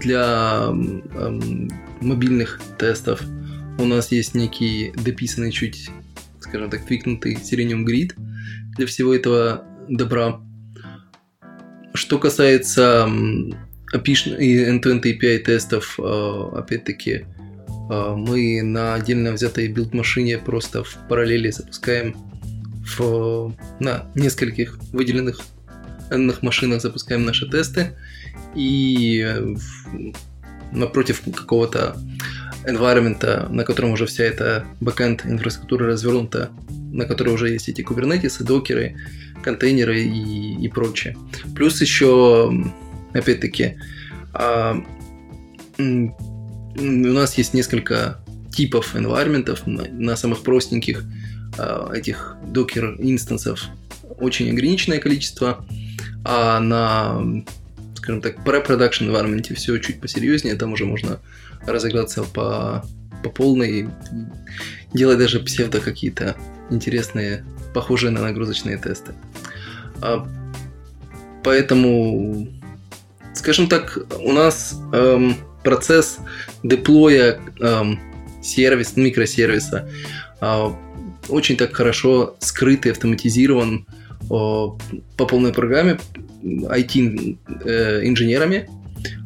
для 0.00 0.66
м, 0.68 1.70
мобильных 2.00 2.60
тестов 2.78 3.20
у 3.78 3.84
нас 3.84 4.12
есть 4.12 4.34
некий 4.34 4.92
дописанный 4.96 5.52
чуть, 5.52 5.90
скажем 6.40 6.70
так, 6.70 6.84
твикнутый 6.86 7.34
Selenium 7.34 7.84
Grid 7.84 8.12
для 8.76 8.86
всего 8.86 9.14
этого 9.14 9.64
добра. 9.88 10.40
Что 11.92 12.18
касается 12.18 13.08
API 13.92 14.38
и 14.38 14.64
end-to-end 14.64 15.02
API 15.02 15.38
тестов, 15.38 15.98
э, 15.98 16.50
опять-таки, 16.56 17.10
э, 17.10 17.24
мы 17.88 18.62
на 18.62 18.94
отдельно 18.94 19.32
взятой 19.32 19.68
билд-машине 19.68 20.38
просто 20.38 20.84
в 20.84 20.96
параллели 21.08 21.50
запускаем 21.50 22.16
в, 22.98 23.54
на 23.80 24.06
нескольких 24.14 24.78
выделенных 24.92 25.40
n 26.10 26.32
машинах 26.42 26.82
запускаем 26.82 27.24
наши 27.24 27.48
тесты 27.48 27.96
и 28.54 29.54
напротив 30.72 31.22
какого-то 31.34 31.96
environment, 32.64 33.48
на 33.50 33.64
котором 33.64 33.92
уже 33.92 34.06
вся 34.06 34.24
эта 34.24 34.64
backend 34.80 35.22
инфраструктура 35.24 35.86
развернута, 35.86 36.50
на 36.92 37.04
которой 37.04 37.34
уже 37.34 37.50
есть 37.50 37.68
эти 37.68 37.82
кубернетисы, 37.82 38.44
докеры, 38.44 38.96
контейнеры 39.42 40.00
и, 40.00 40.56
и 40.56 40.68
прочее. 40.68 41.16
Плюс 41.54 41.80
еще, 41.80 42.52
опять-таки, 43.12 43.76
а, 44.32 44.82
у 46.76 46.82
нас 46.82 47.36
есть 47.38 47.54
несколько 47.54 48.20
типов 48.52 48.94
environment 48.94 49.58
на, 49.66 50.16
самых 50.16 50.42
простеньких 50.42 51.04
а, 51.58 51.92
этих 51.92 52.36
докер 52.46 52.96
инстансов 52.98 53.68
очень 54.18 54.50
ограниченное 54.50 54.98
количество, 54.98 55.64
а 56.24 56.60
на, 56.60 57.44
скажем 57.96 58.20
так, 58.20 58.36
pre-production 58.44 59.10
environment 59.10 59.54
все 59.54 59.78
чуть 59.78 60.00
посерьезнее, 60.00 60.54
там 60.54 60.72
уже 60.72 60.84
можно 60.84 61.20
разыграться 61.66 62.22
по, 62.22 62.84
по 63.22 63.30
полной, 63.30 63.88
делать 64.92 65.18
даже 65.18 65.40
псевдо 65.40 65.80
какие-то 65.80 66.36
интересные, 66.70 67.44
похожие 67.72 68.10
на 68.10 68.20
нагрузочные 68.20 68.78
тесты. 68.78 69.12
А, 70.00 70.26
поэтому, 71.42 72.48
скажем 73.34 73.68
так, 73.68 73.98
у 74.20 74.32
нас 74.32 74.78
эм, 74.92 75.36
процесс 75.64 76.18
деплоя 76.62 77.40
эм, 77.60 78.00
сервис, 78.42 78.96
микросервиса 78.96 79.88
а, 80.40 80.76
очень 81.28 81.56
так 81.56 81.74
хорошо 81.74 82.36
скрыт 82.38 82.86
и 82.86 82.90
автоматизирован 82.90 83.86
по 84.28 84.78
полной 85.16 85.52
программе 85.52 85.98
IT-инженерами. 86.42 88.68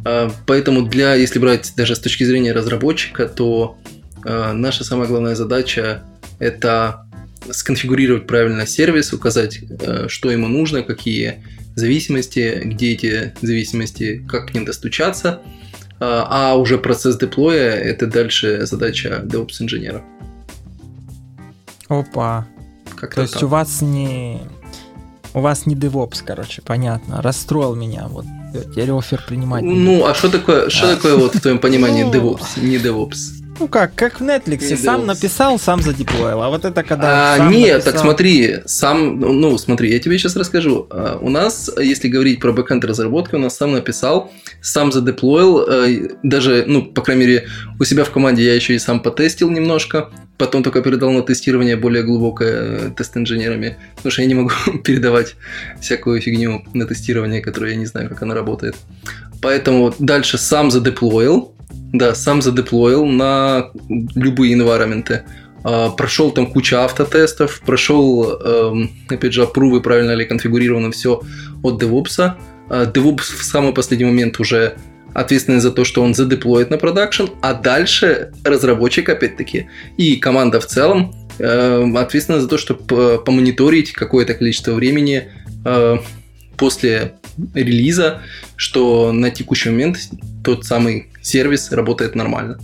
А, 0.05 0.31
Поэтому 0.47 0.83
для, 0.83 1.15
если 1.15 1.39
брать 1.39 1.73
даже 1.77 1.95
с 1.95 2.01
точки 2.01 2.25
зрения 2.25 2.53
разработчика, 2.53 3.29
то 3.29 3.79
а, 4.25 4.53
наша 4.53 4.85
самая 4.85 5.09
главная 5.09 5.35
задача 5.35 6.05
это 6.39 7.07
сконфигурировать 7.51 8.27
правильно 8.27 8.67
сервис, 8.67 9.13
указать, 9.13 9.61
э, 9.63 10.07
что 10.09 10.31
ему 10.31 10.49
нужно, 10.49 10.83
какие 10.83 11.43
зависимости, 11.75 12.61
где 12.65 12.93
эти 12.93 13.33
зависимости, 13.41 14.25
как 14.29 14.51
к 14.51 14.55
ним 14.55 14.65
достучаться. 14.65 15.41
А 16.01 16.53
а 16.53 16.55
уже 16.57 16.79
процесс 16.79 17.17
деплоя– 17.17 17.73
это 17.75 18.07
дальше 18.07 18.67
задача 18.67 19.23
DevOps-инженера. 19.25 20.03
Опа. 21.89 22.47
Как 22.97 23.15
То 23.15 23.23
есть 23.23 23.43
у 23.43 23.49
вас 23.49 23.81
не... 23.81 24.41
У 25.35 25.41
вас 25.41 25.67
не 25.67 25.75
DevOps, 25.75 26.23
короче, 26.25 26.63
понятно. 26.63 27.21
Расстроил 27.23 27.75
меня. 27.75 28.07
Вот 28.09 28.25
теперь 28.53 28.91
офер 28.93 29.23
принимать. 29.27 29.63
Ну, 29.63 30.07
а 30.07 30.15
что 30.15 30.31
такое, 30.31 30.69
что 30.71 30.91
А. 30.91 30.95
такое 30.97 31.17
вот 31.17 31.35
в 31.35 31.41
твоем 31.41 31.59
понимании 31.59 32.03
Ну. 32.05 32.13
DevOps, 32.13 32.61
не 32.63 32.77
DevOps? 32.77 33.48
Ну 33.61 33.69
как, 33.69 33.95
как 33.95 34.21
в 34.21 34.25
Netflix, 34.25 34.77
сам 34.77 35.07
написал, 35.07 35.59
сам 35.59 35.83
задеплоил. 35.83 36.43
А 36.43 36.49
вот 36.49 36.65
это 36.65 36.83
когда 36.83 37.35
А, 37.35 37.39
нет, 37.51 37.75
написал- 37.79 37.93
так 37.93 38.01
смотри, 38.01 38.57
сам, 38.67 39.19
ну 39.21 39.59
смотри, 39.59 39.91
я 39.93 39.99
тебе 39.99 40.19
сейчас 40.19 40.37
расскажу. 40.37 40.87
А, 40.91 41.19
У 41.21 41.29
нас, 41.31 41.71
если 41.81 42.09
говорить 42.09 42.41
про 42.41 42.53
бэкэнд 42.53 42.85
разработки, 42.85 43.35
у 43.35 43.39
нас 43.39 43.57
сам 43.57 43.73
написал, 43.73 44.31
сам 44.63 44.93
задеплоил, 44.93 45.61
э, 45.69 46.09
даже, 46.23 46.65
ну, 46.67 46.83
по 46.85 47.03
крайней 47.03 47.27
мере, 47.27 47.49
у 47.81 47.85
себя 47.85 48.05
в 48.05 48.11
команде 48.11 48.45
я 48.45 48.55
еще 48.55 48.75
и 48.75 48.79
сам 48.79 49.01
потестил 49.01 49.51
немножко, 49.51 50.11
потом 50.37 50.63
только 50.63 50.81
передал 50.83 51.11
на 51.11 51.23
тестирование 51.23 51.77
более 51.77 52.05
глубокое 52.05 52.53
э, 52.53 52.91
тест-инженерами, 52.97 53.77
потому 53.97 54.13
что 54.13 54.23
я 54.23 54.29
не 54.29 54.35
могу 54.35 54.51
передавать 54.85 55.35
всякую 55.81 56.21
фигню 56.21 56.65
на 56.75 56.87
тестирование, 56.87 57.41
которую 57.41 57.73
я 57.73 57.77
не 57.77 57.87
знаю, 57.87 58.09
как 58.09 58.23
она 58.23 58.35
работает. 58.35 58.77
Поэтому 59.43 59.95
дальше 59.99 60.39
сам 60.39 60.71
задеплоил, 60.71 61.55
да, 61.71 62.15
сам 62.15 62.43
задеплоил 62.43 63.07
на 63.07 63.71
любые. 64.15 64.57
А, 65.65 65.91
Прошел 65.91 66.31
там 66.31 66.47
куча 66.47 66.85
автотестов, 66.85 67.61
прошел, 67.65 68.39
эм, 68.41 68.91
опять 69.09 69.33
же, 69.33 69.43
опрувы, 69.43 69.81
правильно 69.81 70.13
ли 70.13 70.25
конфигурировано 70.25 70.91
все 70.93 71.21
от 71.63 71.83
DevOps. 71.83 72.35
А, 72.69 72.85
DevOps 72.85 73.37
в 73.39 73.43
самый 73.43 73.73
последний 73.73 74.07
момент 74.07 74.39
уже 74.41 74.77
ответственный 75.15 75.61
за 75.61 75.71
то, 75.71 75.85
что 75.85 76.03
он 76.03 76.15
задеплоит 76.15 76.71
на 76.71 76.79
продакшн, 76.79 77.25
а 77.41 77.55
дальше 77.55 78.33
разработчик, 78.45 79.09
опять-таки, 79.09 79.69
и 79.97 80.17
команда 80.17 80.61
в 80.61 80.67
целом 80.67 81.13
э, 81.39 81.93
ответственна 81.97 82.41
за 82.41 82.49
то, 82.49 82.59
чтобы 82.59 83.23
помониторить 83.25 83.93
какое-то 83.93 84.35
количество 84.35 84.73
времени 84.73 85.31
э, 85.65 85.97
после 86.59 87.15
релиза, 87.55 88.23
что 88.57 89.13
на 89.13 89.31
текущий 89.31 89.71
момент 89.71 89.99
тот 90.45 90.67
самый 90.67 91.11
сервис 91.23 91.73
работает 91.73 92.15
нормально. 92.15 92.59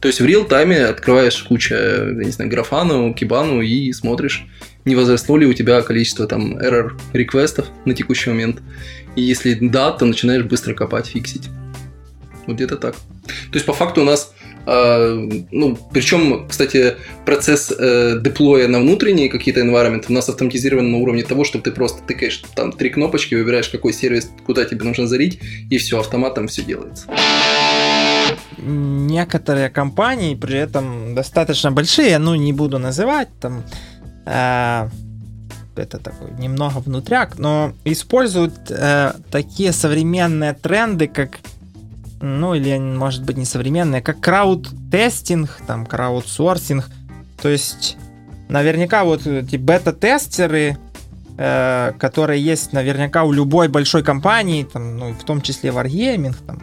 То 0.00 0.08
есть 0.08 0.20
в 0.20 0.24
реал-тайме 0.24 0.84
открываешь 0.84 1.42
кучу, 1.42 1.74
я 1.74 2.12
не 2.12 2.30
знаю, 2.30 2.50
графану, 2.50 3.12
кибану 3.12 3.60
и 3.60 3.92
смотришь, 3.92 4.46
не 4.84 4.94
возросло 4.94 5.36
ли 5.36 5.46
у 5.46 5.52
тебя 5.52 5.82
количество 5.82 6.26
там 6.26 6.56
error 6.58 6.92
реквестов 7.12 7.66
на 7.84 7.94
текущий 7.94 8.30
момент. 8.30 8.62
И 9.16 9.22
если 9.22 9.54
да, 9.54 9.90
то 9.90 10.04
начинаешь 10.04 10.44
быстро 10.44 10.74
копать, 10.74 11.06
фиксить. 11.06 11.48
Вот 12.46 12.56
где-то 12.56 12.76
так. 12.76 12.94
То 12.94 13.54
есть 13.54 13.66
по 13.66 13.72
факту 13.72 14.02
у 14.02 14.04
нас, 14.04 14.32
э, 14.40 14.45
ну, 14.66 15.78
причем, 15.92 16.46
кстати, 16.48 16.96
процесс 17.24 17.72
э, 17.76 18.18
деплоя 18.20 18.66
на 18.66 18.80
внутренние 18.80 19.28
какие-то 19.28 19.60
environment 19.60 20.06
у 20.08 20.12
нас 20.12 20.28
автоматизирован 20.28 20.90
на 20.90 20.98
уровне 20.98 21.22
того, 21.22 21.44
что 21.44 21.60
ты 21.60 21.70
просто 21.70 22.02
тыкаешь 22.02 22.42
там 22.56 22.72
три 22.72 22.90
кнопочки, 22.90 23.36
выбираешь, 23.36 23.68
какой 23.68 23.92
сервис, 23.92 24.28
куда 24.44 24.64
тебе 24.64 24.84
нужно 24.84 25.06
зарить, 25.06 25.38
и 25.70 25.78
все, 25.78 26.00
автоматом 26.00 26.48
все 26.48 26.62
делается. 26.62 27.06
некоторые 28.58 29.70
компании 29.70 30.34
при 30.34 30.58
этом 30.58 31.14
достаточно 31.14 31.70
большие, 31.70 32.18
ну 32.18 32.34
не 32.34 32.52
буду 32.52 32.78
называть, 32.78 33.28
там 33.40 33.62
э, 34.26 34.88
это 35.76 35.98
такой 35.98 36.32
немного 36.38 36.78
внутряк, 36.78 37.38
но 37.38 37.72
используют 37.84 38.54
э, 38.70 39.12
такие 39.30 39.72
современные 39.72 40.54
тренды, 40.54 41.06
как 41.06 41.38
ну 42.20 42.54
или 42.54 42.78
может 42.78 43.24
быть 43.24 43.36
не 43.36 43.44
современные, 43.44 44.02
как 44.02 44.20
крауд-тестинг, 44.20 45.50
там 45.66 45.86
краудсорсинг, 45.86 46.88
то 47.40 47.48
есть 47.48 47.96
наверняка 48.48 49.04
вот 49.04 49.26
эти 49.26 49.56
бета-тестеры, 49.56 50.78
э, 51.36 51.92
которые 51.98 52.42
есть 52.42 52.72
наверняка 52.72 53.24
у 53.24 53.32
любой 53.32 53.68
большой 53.68 54.02
компании, 54.02 54.64
там, 54.64 54.96
ну, 54.98 55.12
в 55.12 55.24
том 55.24 55.40
числе 55.40 55.70
Wargaming, 55.70 56.36
там, 56.46 56.62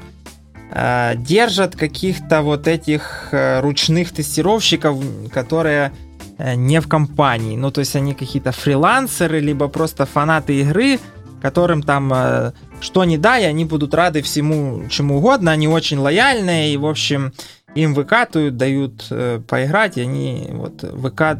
э, 0.72 1.14
держат 1.18 1.76
каких-то 1.76 2.41
вот 2.41 2.68
этих 2.68 3.30
э, 3.32 3.61
ручных 3.61 4.11
тестировщиков, 4.11 4.98
которые 5.32 5.91
э, 6.38 6.56
не 6.56 6.82
в 6.82 6.88
компании. 6.88 7.56
Ну, 7.56 7.72
то 7.72 7.80
есть 7.80 7.95
они 7.95 8.14
какие-то 8.14 8.52
фрилансеры, 8.52 9.40
либо 9.40 9.68
просто 9.68 10.06
фанаты 10.06 10.61
игры, 10.61 10.99
которым 11.41 11.84
там 11.84 12.11
э, 12.14 12.53
что 12.84 13.05
не 13.05 13.18
дай, 13.18 13.47
они 13.47 13.64
будут 13.64 13.93
рады 13.93 14.22
всему, 14.22 14.89
чему 14.89 15.18
угодно, 15.18 15.51
они 15.51 15.68
очень 15.69 15.97
лояльные, 15.97 16.73
и, 16.73 16.77
в 16.77 16.85
общем, 16.85 17.31
им 17.76 17.93
выкатывают, 17.93 18.57
дают 18.57 19.07
э, 19.10 19.41
поиграть, 19.47 19.97
и 19.97 20.01
они 20.01 20.49
вот 20.51 20.84
выкат, 20.84 21.39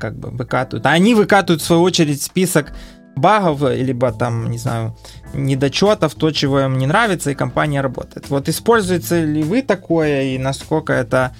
как 0.00 0.16
бы 0.16 0.30
выкатывают. 0.30 0.86
А 0.86 0.90
они 0.92 1.14
выкатывают, 1.14 1.60
в 1.60 1.66
свою 1.66 1.82
очередь, 1.82 2.22
список 2.22 2.72
багов, 3.16 3.60
либо 3.70 4.12
там, 4.12 4.50
не 4.50 4.56
знаю, 4.56 4.96
недочетов, 5.34 6.14
то, 6.14 6.30
чего 6.30 6.60
им 6.60 6.78
не 6.78 6.86
нравится, 6.86 7.30
и 7.30 7.34
компания 7.34 7.82
работает. 7.82 8.30
Вот 8.30 8.48
используете 8.48 9.26
ли 9.26 9.42
вы 9.42 9.60
такое, 9.60 10.22
и 10.22 10.38
насколько 10.38 10.94
это, 10.94 11.36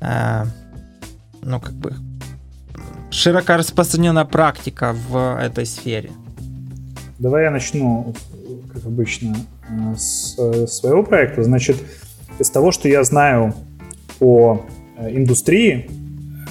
э, 0.00 0.44
ну, 1.40 1.60
как 1.60 1.72
бы, 1.72 1.94
широко 3.10 3.56
распространенная 3.56 4.26
практика 4.26 4.94
в 5.08 5.40
этой 5.40 5.64
сфере? 5.64 6.10
Давай 7.18 7.44
я 7.44 7.50
начну, 7.50 8.14
как 8.72 8.86
обычно, 8.86 9.36
э, 9.68 9.94
с 9.96 10.36
э, 10.38 10.66
своего 10.66 11.02
проекта. 11.02 11.42
Значит, 11.42 11.76
из 12.38 12.50
того, 12.50 12.72
что 12.72 12.88
я 12.88 13.04
знаю 13.04 13.54
по 14.18 14.64
э, 14.96 15.16
индустрии, 15.16 15.90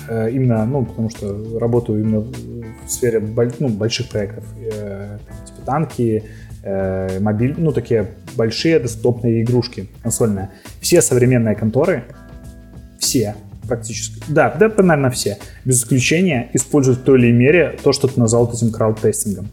именно, 0.09 0.65
ну, 0.65 0.83
потому 0.83 1.09
что 1.09 1.57
работаю 1.59 2.01
именно 2.01 2.19
в 2.19 2.91
сфере 2.91 3.21
ну, 3.59 3.69
больших 3.69 4.09
проектов, 4.09 4.43
типа 4.55 5.61
танки, 5.65 6.23
мобиль, 7.21 7.55
ну, 7.57 7.71
такие 7.71 8.07
большие 8.35 8.79
десктопные 8.79 9.43
игрушки 9.43 9.87
консольные. 10.01 10.49
Все 10.81 11.01
современные 11.01 11.55
конторы, 11.55 12.03
все, 12.99 13.35
практически, 13.67 14.21
да, 14.27 14.53
да, 14.59 14.67
наверное, 14.83 15.11
все, 15.11 15.37
без 15.63 15.81
исключения, 15.81 16.49
используют 16.51 16.99
в 16.99 17.03
той 17.03 17.17
или 17.19 17.29
иной 17.29 17.39
мере 17.39 17.79
то, 17.81 17.93
что 17.93 18.09
ты 18.09 18.19
назвал 18.19 18.51
этим 18.51 18.71
крауд-тестингом. 18.71 19.47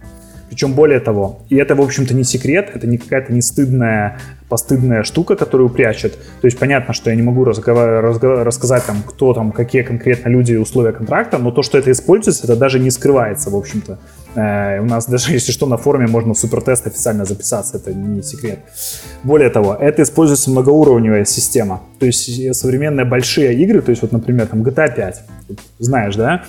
Причем 0.59 0.75
более 0.75 0.99
того, 0.99 1.39
и 1.51 1.55
это, 1.55 1.77
в 1.77 1.81
общем-то, 1.81 2.15
не 2.15 2.25
секрет, 2.25 2.73
это 2.75 2.85
не 2.89 2.99
какая-то 2.99 3.33
не 3.33 3.43
стыдная, 3.43 4.19
постыдная 4.49 5.05
штука, 5.05 5.37
которую 5.37 5.69
прячет. 5.69 6.15
То 6.41 6.47
есть 6.49 6.59
понятно, 6.59 6.93
что 6.95 7.11
я 7.11 7.17
не 7.17 7.23
могу 7.23 7.45
разговар- 7.45 8.03
разговар- 8.03 8.43
рассказать 8.45 8.85
там, 8.85 9.05
кто 9.07 9.35
там, 9.35 9.53
какие 9.53 9.83
конкретно 9.83 10.31
люди 10.31 10.55
и 10.55 10.57
условия 10.57 10.91
контракта, 10.91 11.39
но 11.39 11.53
то, 11.53 11.63
что 11.63 11.79
это 11.79 11.93
используется, 11.93 12.43
это 12.43 12.57
даже 12.57 12.81
не 12.81 12.91
скрывается, 12.91 13.51
в 13.51 13.55
общем-то. 13.55 14.01
Э, 14.35 14.81
у 14.81 14.85
нас 14.85 15.07
даже, 15.07 15.33
если 15.39 15.53
что, 15.53 15.67
на 15.67 15.77
форуме 15.77 16.09
можно 16.09 16.35
в 16.35 16.39
супертест 16.41 16.89
официально 16.89 17.25
записаться, 17.25 17.77
это 17.77 17.95
не 17.95 18.21
секрет. 18.23 18.59
Более 19.23 19.51
того, 19.51 19.77
это 19.77 20.03
используется 20.03 20.51
многоуровневая 20.51 21.25
система. 21.25 21.83
То 22.01 22.07
есть 22.07 22.57
современные 22.57 23.05
большие 23.07 23.55
игры, 23.55 23.81
то 23.81 23.91
есть 23.91 24.03
вот, 24.03 24.11
например, 24.11 24.49
там 24.49 24.65
GTA 24.65 24.93
5, 24.93 25.23
знаешь, 25.79 26.17
да? 26.17 26.43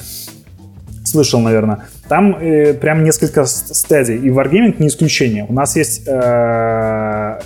Слышал, 1.09 1.39
наверное. 1.39 1.87
Там 2.07 2.35
э, 2.35 2.73
прям 2.73 3.03
несколько 3.03 3.45
стадий. 3.45 4.17
И 4.17 4.29
Wargaming 4.29 4.75
не 4.77 4.87
исключение. 4.87 5.45
У 5.49 5.53
нас 5.53 5.75
есть 5.75 6.07
э, 6.07 7.39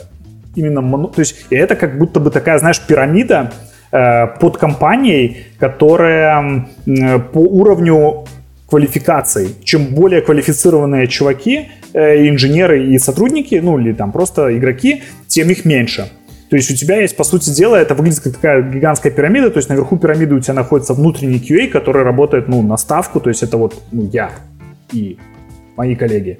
именно... 0.56 1.08
То 1.08 1.20
есть 1.20 1.46
и 1.50 1.56
это 1.56 1.76
как 1.76 1.98
будто 1.98 2.20
бы 2.20 2.30
такая, 2.30 2.58
знаешь, 2.60 2.82
пирамида 2.82 3.54
э, 3.92 4.28
под 4.40 4.58
компанией, 4.58 5.46
которая 5.60 6.68
э, 6.86 7.20
по 7.20 7.40
уровню 7.40 8.26
квалификаций. 8.68 9.56
Чем 9.64 9.86
более 9.94 10.22
квалифицированные 10.22 11.08
чуваки, 11.08 11.70
э, 11.94 12.28
инженеры 12.28 12.84
и 12.88 13.00
сотрудники, 13.00 13.56
ну 13.64 13.80
или 13.80 13.94
там 13.94 14.12
просто 14.12 14.58
игроки, 14.58 15.04
тем 15.28 15.50
их 15.50 15.64
меньше. 15.64 16.10
То 16.50 16.56
есть 16.56 16.70
у 16.72 16.76
тебя 16.76 17.02
есть, 17.02 17.18
по 17.18 17.24
сути 17.24 17.50
дела, 17.50 17.76
это 17.76 17.96
выглядит 17.96 18.20
как 18.20 18.34
такая 18.34 18.62
гигантская 18.62 19.12
пирамида, 19.12 19.50
то 19.50 19.58
есть 19.58 19.70
наверху 19.70 19.98
пирамиды 19.98 20.36
у 20.36 20.40
тебя 20.40 20.54
находится 20.54 20.94
внутренний 20.94 21.40
QA, 21.40 21.68
который 21.68 22.04
работает, 22.04 22.48
ну, 22.48 22.62
на 22.62 22.78
ставку, 22.78 23.20
то 23.20 23.30
есть 23.30 23.44
это 23.44 23.58
вот, 23.58 23.74
ну, 23.92 24.10
я 24.12 24.32
и 24.92 25.18
мои 25.76 25.96
коллеги. 25.96 26.40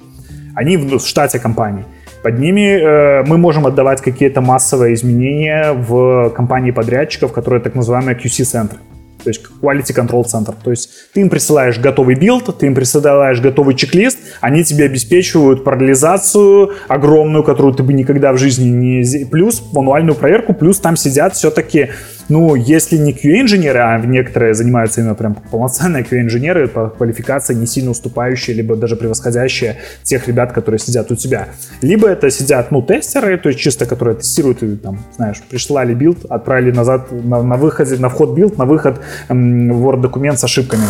Они 0.54 0.76
в 0.76 1.00
штате 1.00 1.38
компании. 1.38 1.84
Под 2.22 2.38
ними 2.38 2.60
э, 2.60 3.24
мы 3.26 3.38
можем 3.38 3.66
отдавать 3.66 4.00
какие-то 4.00 4.40
массовые 4.40 4.94
изменения 4.94 5.72
в 5.72 6.30
компании 6.30 6.70
подрядчиков, 6.70 7.32
которые 7.32 7.60
так 7.60 7.74
называемые 7.74 8.16
QC-центры 8.16 8.78
то 9.24 9.30
есть 9.30 9.42
Quality 9.60 9.94
Control 9.94 10.24
Center. 10.24 10.54
То 10.62 10.70
есть 10.70 10.90
ты 11.12 11.20
им 11.22 11.30
присылаешь 11.30 11.78
готовый 11.78 12.14
билд, 12.14 12.56
ты 12.58 12.66
им 12.66 12.74
присылаешь 12.74 13.40
готовый 13.40 13.74
чек-лист, 13.74 14.18
они 14.40 14.62
тебе 14.64 14.84
обеспечивают 14.84 15.64
параллелизацию 15.64 16.72
огромную, 16.88 17.42
которую 17.42 17.74
ты 17.74 17.82
бы 17.82 17.92
никогда 17.92 18.32
в 18.32 18.38
жизни 18.38 18.68
не... 18.68 19.24
Плюс 19.24 19.62
мануальную 19.72 20.14
проверку, 20.14 20.52
плюс 20.54 20.78
там 20.78 20.96
сидят 20.96 21.34
все-таки 21.34 21.90
ну, 22.28 22.54
если 22.54 22.96
не 22.96 23.12
QA-инженеры, 23.12 23.78
а 23.80 23.98
некоторые 23.98 24.54
занимаются 24.54 25.00
именно 25.00 25.14
прям 25.14 25.34
полноценные 25.34 26.02
QA-инженеры 26.02 26.68
по 26.68 26.88
квалификации 26.88 27.54
не 27.54 27.66
сильно 27.66 27.90
уступающие, 27.90 28.56
либо 28.56 28.76
даже 28.76 28.96
превосходящие 28.96 29.76
тех 30.02 30.26
ребят, 30.28 30.52
которые 30.52 30.78
сидят 30.78 31.10
у 31.10 31.16
тебя. 31.16 31.48
Либо 31.82 32.08
это 32.08 32.30
сидят, 32.30 32.70
ну, 32.70 32.82
тестеры, 32.82 33.38
то 33.38 33.48
есть 33.48 33.60
чисто, 33.60 33.86
которые 33.86 34.16
тестируют, 34.16 34.62
и, 34.62 34.76
там, 34.76 34.98
знаешь, 35.16 35.42
прислали 35.48 35.94
билд, 35.94 36.24
отправили 36.24 36.70
назад 36.70 37.12
на, 37.12 37.42
на 37.42 37.56
выходе, 37.56 37.96
на 37.96 38.08
вход 38.08 38.34
билд, 38.34 38.58
на 38.58 38.64
выход 38.64 39.00
эм, 39.28 39.72
Word-документ 39.72 40.38
с 40.38 40.44
ошибками 40.44 40.84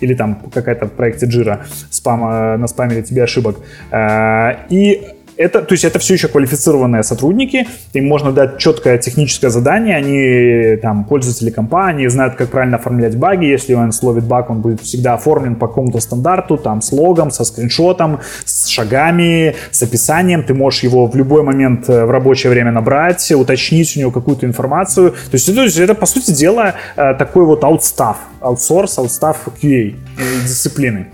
или 0.00 0.14
там 0.14 0.36
какая-то 0.52 0.86
в 0.86 0.92
проекте 0.92 1.26
Jira 1.26 1.64
спам, 1.90 2.24
э, 2.24 2.56
на 2.56 2.66
спамере 2.66 3.02
тебе 3.02 3.24
ошибок. 3.24 3.56
Э, 3.90 4.54
и 4.70 5.06
это, 5.38 5.62
то 5.62 5.72
есть 5.72 5.84
это 5.84 5.98
все 5.98 6.14
еще 6.14 6.28
квалифицированные 6.28 7.02
сотрудники, 7.04 7.68
им 7.92 8.06
можно 8.08 8.32
дать 8.32 8.58
четкое 8.58 8.98
техническое 8.98 9.50
задание, 9.50 9.96
они 9.96 10.76
там 10.82 11.04
пользователи 11.04 11.50
компании, 11.50 12.08
знают, 12.08 12.34
как 12.34 12.50
правильно 12.50 12.76
оформлять 12.76 13.16
баги, 13.16 13.46
если 13.46 13.74
он 13.74 13.92
словит 13.92 14.24
баг, 14.24 14.50
он 14.50 14.60
будет 14.60 14.80
всегда 14.80 15.14
оформлен 15.14 15.54
по 15.54 15.68
какому-то 15.68 16.00
стандарту, 16.00 16.56
там 16.56 16.82
с 16.82 16.90
логом, 16.92 17.30
со 17.30 17.44
скриншотом, 17.44 18.18
с 18.44 18.66
шагами, 18.66 19.54
с 19.70 19.80
описанием, 19.82 20.42
ты 20.42 20.54
можешь 20.54 20.82
его 20.82 21.06
в 21.06 21.14
любой 21.14 21.44
момент 21.44 21.88
э, 21.88 22.04
в 22.04 22.10
рабочее 22.10 22.50
время 22.50 22.72
набрать, 22.72 23.30
уточнить 23.30 23.96
у 23.96 24.00
него 24.00 24.10
какую-то 24.10 24.44
информацию, 24.44 25.12
то 25.12 25.34
есть, 25.34 25.54
то 25.54 25.62
есть 25.62 25.78
это 25.78 25.94
по 25.94 26.06
сути 26.06 26.32
дела 26.32 26.74
э, 26.96 27.14
такой 27.14 27.44
вот 27.44 27.62
аутстав, 27.62 28.16
аутсорс, 28.40 28.98
аутстав 28.98 29.46
QA 29.62 29.94
дисциплины. 30.42 31.06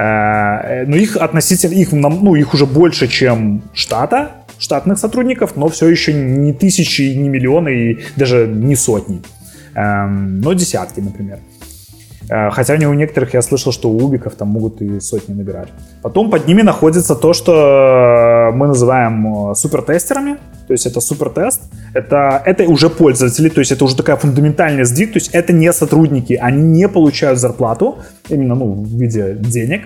Э, 0.00 0.86
но 0.86 0.96
их 0.96 1.16
относительно, 1.16 1.74
их, 1.74 1.92
ну, 1.92 2.34
их 2.34 2.54
уже 2.54 2.64
больше, 2.64 3.06
чем 3.06 3.62
штата, 3.74 4.30
штатных 4.58 4.98
сотрудников, 4.98 5.56
но 5.56 5.68
все 5.68 5.88
еще 5.88 6.14
не 6.14 6.52
тысячи, 6.54 7.02
не 7.02 7.28
миллионы 7.28 7.68
и 7.68 7.98
даже 8.16 8.46
не 8.46 8.76
сотни, 8.76 9.20
эм, 9.74 10.40
но 10.40 10.54
десятки, 10.54 11.00
например. 11.00 11.38
Э, 12.30 12.50
хотя 12.50 12.74
у 12.74 12.94
некоторых 12.94 13.34
я 13.34 13.42
слышал, 13.42 13.72
что 13.72 13.90
у 13.90 13.98
убиков 14.04 14.34
там 14.34 14.48
могут 14.48 14.80
и 14.80 15.00
сотни 15.00 15.34
набирать. 15.34 15.68
Потом 16.02 16.30
под 16.30 16.46
ними 16.46 16.62
находится 16.62 17.14
то, 17.14 17.32
что 17.32 18.50
мы 18.54 18.68
называем 18.68 19.54
супертестерами. 19.54 20.36
То 20.66 20.72
есть 20.74 20.86
это 20.86 21.00
супертест. 21.00 21.62
Это, 21.94 22.40
это 22.46 22.62
уже 22.64 22.88
пользователи, 22.88 23.48
то 23.48 23.60
есть 23.60 23.72
это 23.72 23.84
уже 23.84 23.96
такая 23.96 24.16
фундаментальная 24.16 24.84
сдвиг. 24.84 25.12
То 25.12 25.18
есть 25.18 25.30
это 25.34 25.52
не 25.52 25.72
сотрудники, 25.72 26.34
они 26.34 26.62
не 26.62 26.88
получают 26.88 27.40
зарплату, 27.40 27.98
именно 28.28 28.54
ну, 28.54 28.72
в 28.72 28.86
виде 28.86 29.36
денег 29.40 29.82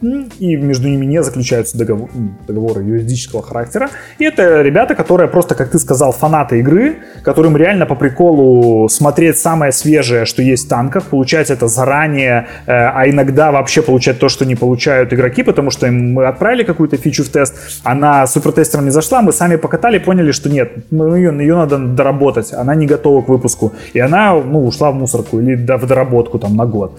и 0.00 0.56
между 0.56 0.88
ними 0.88 1.04
не 1.04 1.22
заключаются 1.22 1.76
договор, 1.76 2.10
договоры 2.46 2.82
юридического 2.82 3.42
характера. 3.42 3.90
И 4.18 4.24
это 4.24 4.62
ребята, 4.62 4.94
которые 4.94 5.28
просто, 5.28 5.54
как 5.54 5.70
ты 5.70 5.78
сказал, 5.78 6.12
фанаты 6.12 6.60
игры, 6.60 6.98
которым 7.22 7.56
реально 7.56 7.86
по 7.86 7.94
приколу 7.94 8.88
смотреть 8.88 9.38
самое 9.38 9.72
свежее, 9.72 10.24
что 10.24 10.42
есть 10.42 10.66
в 10.66 10.68
танках, 10.68 11.04
получать 11.04 11.50
это 11.50 11.68
заранее, 11.68 12.46
э, 12.66 12.72
а 12.72 13.08
иногда 13.08 13.50
вообще 13.50 13.82
получать 13.82 14.18
то, 14.18 14.28
что 14.28 14.44
не 14.44 14.54
получают 14.54 15.12
игроки, 15.12 15.42
потому 15.42 15.70
что 15.70 15.90
мы 15.90 16.26
отправили 16.26 16.62
какую-то 16.62 16.96
фичу 16.96 17.24
в 17.24 17.28
тест, 17.28 17.54
она 17.82 18.26
супертестером 18.26 18.84
не 18.84 18.90
зашла, 18.90 19.22
мы 19.22 19.32
сами 19.32 19.56
покатали, 19.56 19.98
поняли, 19.98 20.32
что 20.32 20.48
нет, 20.48 20.72
ну, 20.90 21.14
ее, 21.14 21.36
ее 21.38 21.56
надо 21.56 21.78
доработать, 21.78 22.52
она 22.52 22.74
не 22.74 22.86
готова 22.86 23.22
к 23.22 23.28
выпуску, 23.28 23.72
и 23.92 23.98
она 23.98 24.34
ну, 24.34 24.64
ушла 24.64 24.90
в 24.90 24.94
мусорку 24.94 25.40
или 25.40 25.54
в 25.54 25.86
доработку 25.86 26.38
там 26.38 26.56
на 26.56 26.66
год. 26.66 26.98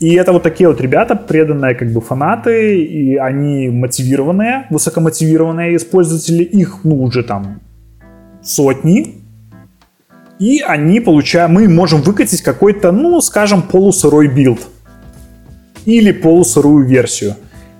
И 0.00 0.14
это 0.14 0.32
вот 0.32 0.42
такие 0.42 0.68
вот 0.68 0.80
ребята, 0.80 1.14
преданные 1.16 1.74
как 1.74 1.92
бы 1.92 2.00
фанаты, 2.00 2.82
и 2.84 3.16
они 3.16 3.68
мотивированные, 3.68 4.66
высокомотивированные 4.70 5.76
использователи, 5.76 6.42
их, 6.42 6.80
ну, 6.84 7.02
уже 7.02 7.22
там 7.22 7.60
сотни, 8.42 9.22
и 10.38 10.60
они 10.60 11.00
получают, 11.00 11.52
мы 11.52 11.68
можем 11.68 12.02
выкатить 12.02 12.42
какой-то, 12.42 12.92
ну, 12.92 13.20
скажем, 13.20 13.62
полусырой 13.62 14.28
build. 14.28 14.60
Или 15.84 16.12
полусырую 16.12 16.86
версию 16.86 17.36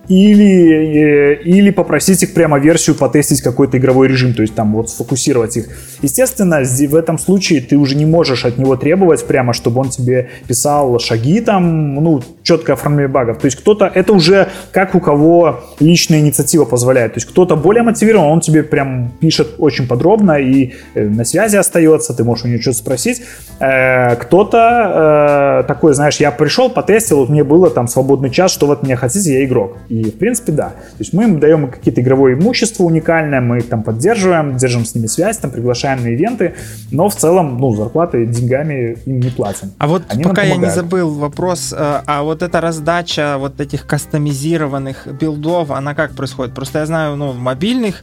или, 0.08 1.34
э, 1.34 1.42
или 1.44 1.70
попросить 1.70 2.22
их 2.22 2.34
прямо 2.34 2.58
версию 2.58 2.96
потестить 2.96 3.42
какой-то 3.42 3.78
игровой 3.78 4.08
режим, 4.08 4.34
то 4.34 4.42
есть 4.42 4.54
там 4.54 4.74
вот 4.74 4.90
сфокусировать 4.90 5.56
их. 5.56 5.68
Естественно, 6.02 6.62
в 6.62 6.94
этом 6.94 7.18
случае 7.18 7.60
ты 7.60 7.76
уже 7.76 7.96
не 7.96 8.06
можешь 8.06 8.44
от 8.44 8.58
него 8.58 8.76
требовать 8.76 9.26
прямо, 9.26 9.52
чтобы 9.52 9.80
он 9.80 9.88
тебе 9.88 10.30
писал 10.46 10.98
шаги 10.98 11.40
там, 11.40 11.94
ну, 11.94 12.22
четкое 12.42 12.74
оформление 12.74 13.08
багов. 13.08 13.38
То 13.38 13.46
есть 13.46 13.56
кто-то, 13.58 13.90
это 13.92 14.12
уже 14.12 14.48
как 14.72 14.94
у 14.94 15.00
кого 15.00 15.60
личная 15.80 16.20
инициатива 16.20 16.64
позволяет. 16.64 17.14
То 17.14 17.18
есть 17.18 17.28
кто-то 17.28 17.56
более 17.56 17.82
мотивирован, 17.82 18.26
он 18.26 18.40
тебе 18.40 18.62
прям 18.62 19.12
пишет 19.20 19.54
очень 19.58 19.86
подробно 19.86 20.32
и 20.32 20.72
э, 20.94 21.08
на 21.08 21.24
связи 21.24 21.56
остается, 21.56 22.14
ты 22.14 22.24
можешь 22.24 22.44
у 22.44 22.48
него 22.48 22.60
что-то 22.60 22.78
спросить. 22.78 23.22
Э, 23.60 24.16
кто-то 24.16 25.64
такой, 25.66 25.94
знаешь, 25.94 26.16
я 26.16 26.30
пришел, 26.30 26.70
потестил, 26.70 27.18
вот 27.18 27.28
мне 27.28 27.44
было 27.44 27.70
там 27.70 27.88
свободный 27.88 28.30
час, 28.30 28.52
что 28.52 28.66
вы 28.66 28.74
от 28.74 28.82
меня 28.82 28.96
хотите, 28.96 29.32
я 29.32 29.44
игрок 29.44 29.78
И, 29.94 30.10
в 30.10 30.18
принципе, 30.18 30.52
да. 30.52 30.68
То 30.70 30.98
есть 30.98 31.12
мы 31.12 31.24
им 31.24 31.38
даем 31.38 31.70
какие-то 31.70 32.00
игровое 32.00 32.34
имущество 32.34 32.82
уникальное, 32.82 33.40
мы 33.40 33.58
их 33.58 33.68
там 33.68 33.82
поддерживаем, 33.82 34.56
держим 34.56 34.84
с 34.84 34.94
ними 34.94 35.06
связь, 35.06 35.38
там 35.38 35.50
приглашаем 35.50 36.02
на 36.02 36.08
ивенты, 36.08 36.54
но 36.90 37.08
в 37.08 37.14
целом, 37.14 37.58
ну, 37.58 37.74
зарплаты 37.74 38.26
деньгами 38.26 38.98
им 39.06 39.20
не 39.20 39.30
платим. 39.30 39.72
А 39.78 39.86
вот 39.86 40.02
Они 40.08 40.24
пока 40.24 40.42
я 40.42 40.56
не 40.56 40.70
забыл 40.70 41.10
вопрос, 41.14 41.72
э, 41.72 41.76
а 42.06 42.22
вот 42.22 42.42
эта 42.42 42.60
раздача 42.60 43.36
вот 43.38 43.60
этих 43.60 43.86
кастомизированных 43.86 45.06
билдов, 45.20 45.70
она 45.70 45.94
как 45.94 46.16
происходит? 46.16 46.54
Просто 46.54 46.80
я 46.80 46.86
знаю, 46.86 47.16
ну, 47.16 47.30
в 47.30 47.38
мобильных 47.38 48.02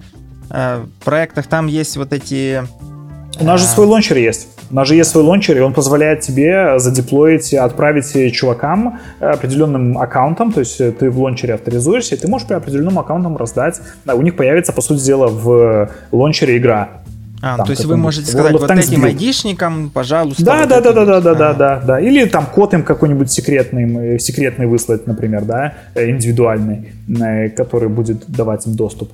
э, 0.50 0.86
проектах 1.04 1.48
там 1.48 1.68
есть 1.68 1.98
вот 1.98 2.14
эти 2.14 2.62
у 3.40 3.44
нас 3.44 3.62
же 3.62 3.68
свой 3.68 3.88
лончер 3.88 4.18
есть. 4.18 4.48
У 4.72 4.76
нас 4.76 4.88
же 4.88 4.95
есть 4.95 5.10
свой 5.10 5.23
лончер, 5.23 5.57
и 5.57 5.60
он 5.60 5.73
позволяет 5.73 6.22
тебе 6.22 6.80
задеплоить, 6.80 7.53
отправить 7.53 8.34
чувакам 8.34 8.99
определенным 9.19 9.98
аккаунтом, 9.98 10.53
то 10.53 10.61
есть 10.61 10.77
ты 10.77 11.10
в 11.10 11.19
лончере 11.19 11.56
авторизуешься, 11.56 12.15
и 12.15 12.18
ты 12.18 12.30
можешь 12.30 12.48
по 12.48 12.56
определенным 12.56 12.98
аккаунтам 12.98 13.35
раздать. 13.35 13.81
Да, 14.06 14.15
у 14.15 14.22
них 14.22 14.35
появится, 14.38 14.72
по 14.72 14.81
сути 14.81 15.03
дела, 15.03 15.27
в 15.27 15.89
лончере 16.11 16.57
игра. 16.57 16.89
А, 17.41 17.57
там, 17.57 17.65
то 17.65 17.72
есть 17.72 17.85
вы 17.85 17.98
можете 17.98 18.31
сказать 18.31 18.53
вот 18.53 18.69
этим 18.69 19.03
айдишникам, 19.03 19.89
пожалуйста. 19.89 20.45
Да, 20.45 20.60
вот 20.60 20.69
да, 20.69 20.81
да, 20.81 20.93
да, 20.93 21.06
да, 21.06 21.22
да, 21.22 21.34
да, 21.34 21.53
да, 21.53 21.81
да. 21.85 21.99
Или 21.99 22.26
там 22.26 22.45
код 22.45 22.73
им 22.76 22.84
какой-нибудь 22.84 23.31
секретный, 23.31 24.19
секретный 24.19 24.68
выслать, 24.68 25.07
например, 25.07 25.43
да, 25.43 25.73
э, 25.95 26.11
индивидуальный, 26.11 26.91
э, 27.10 27.49
который 27.49 27.89
будет 27.89 28.26
давать 28.27 28.68
им 28.68 28.76
доступ. 28.76 29.11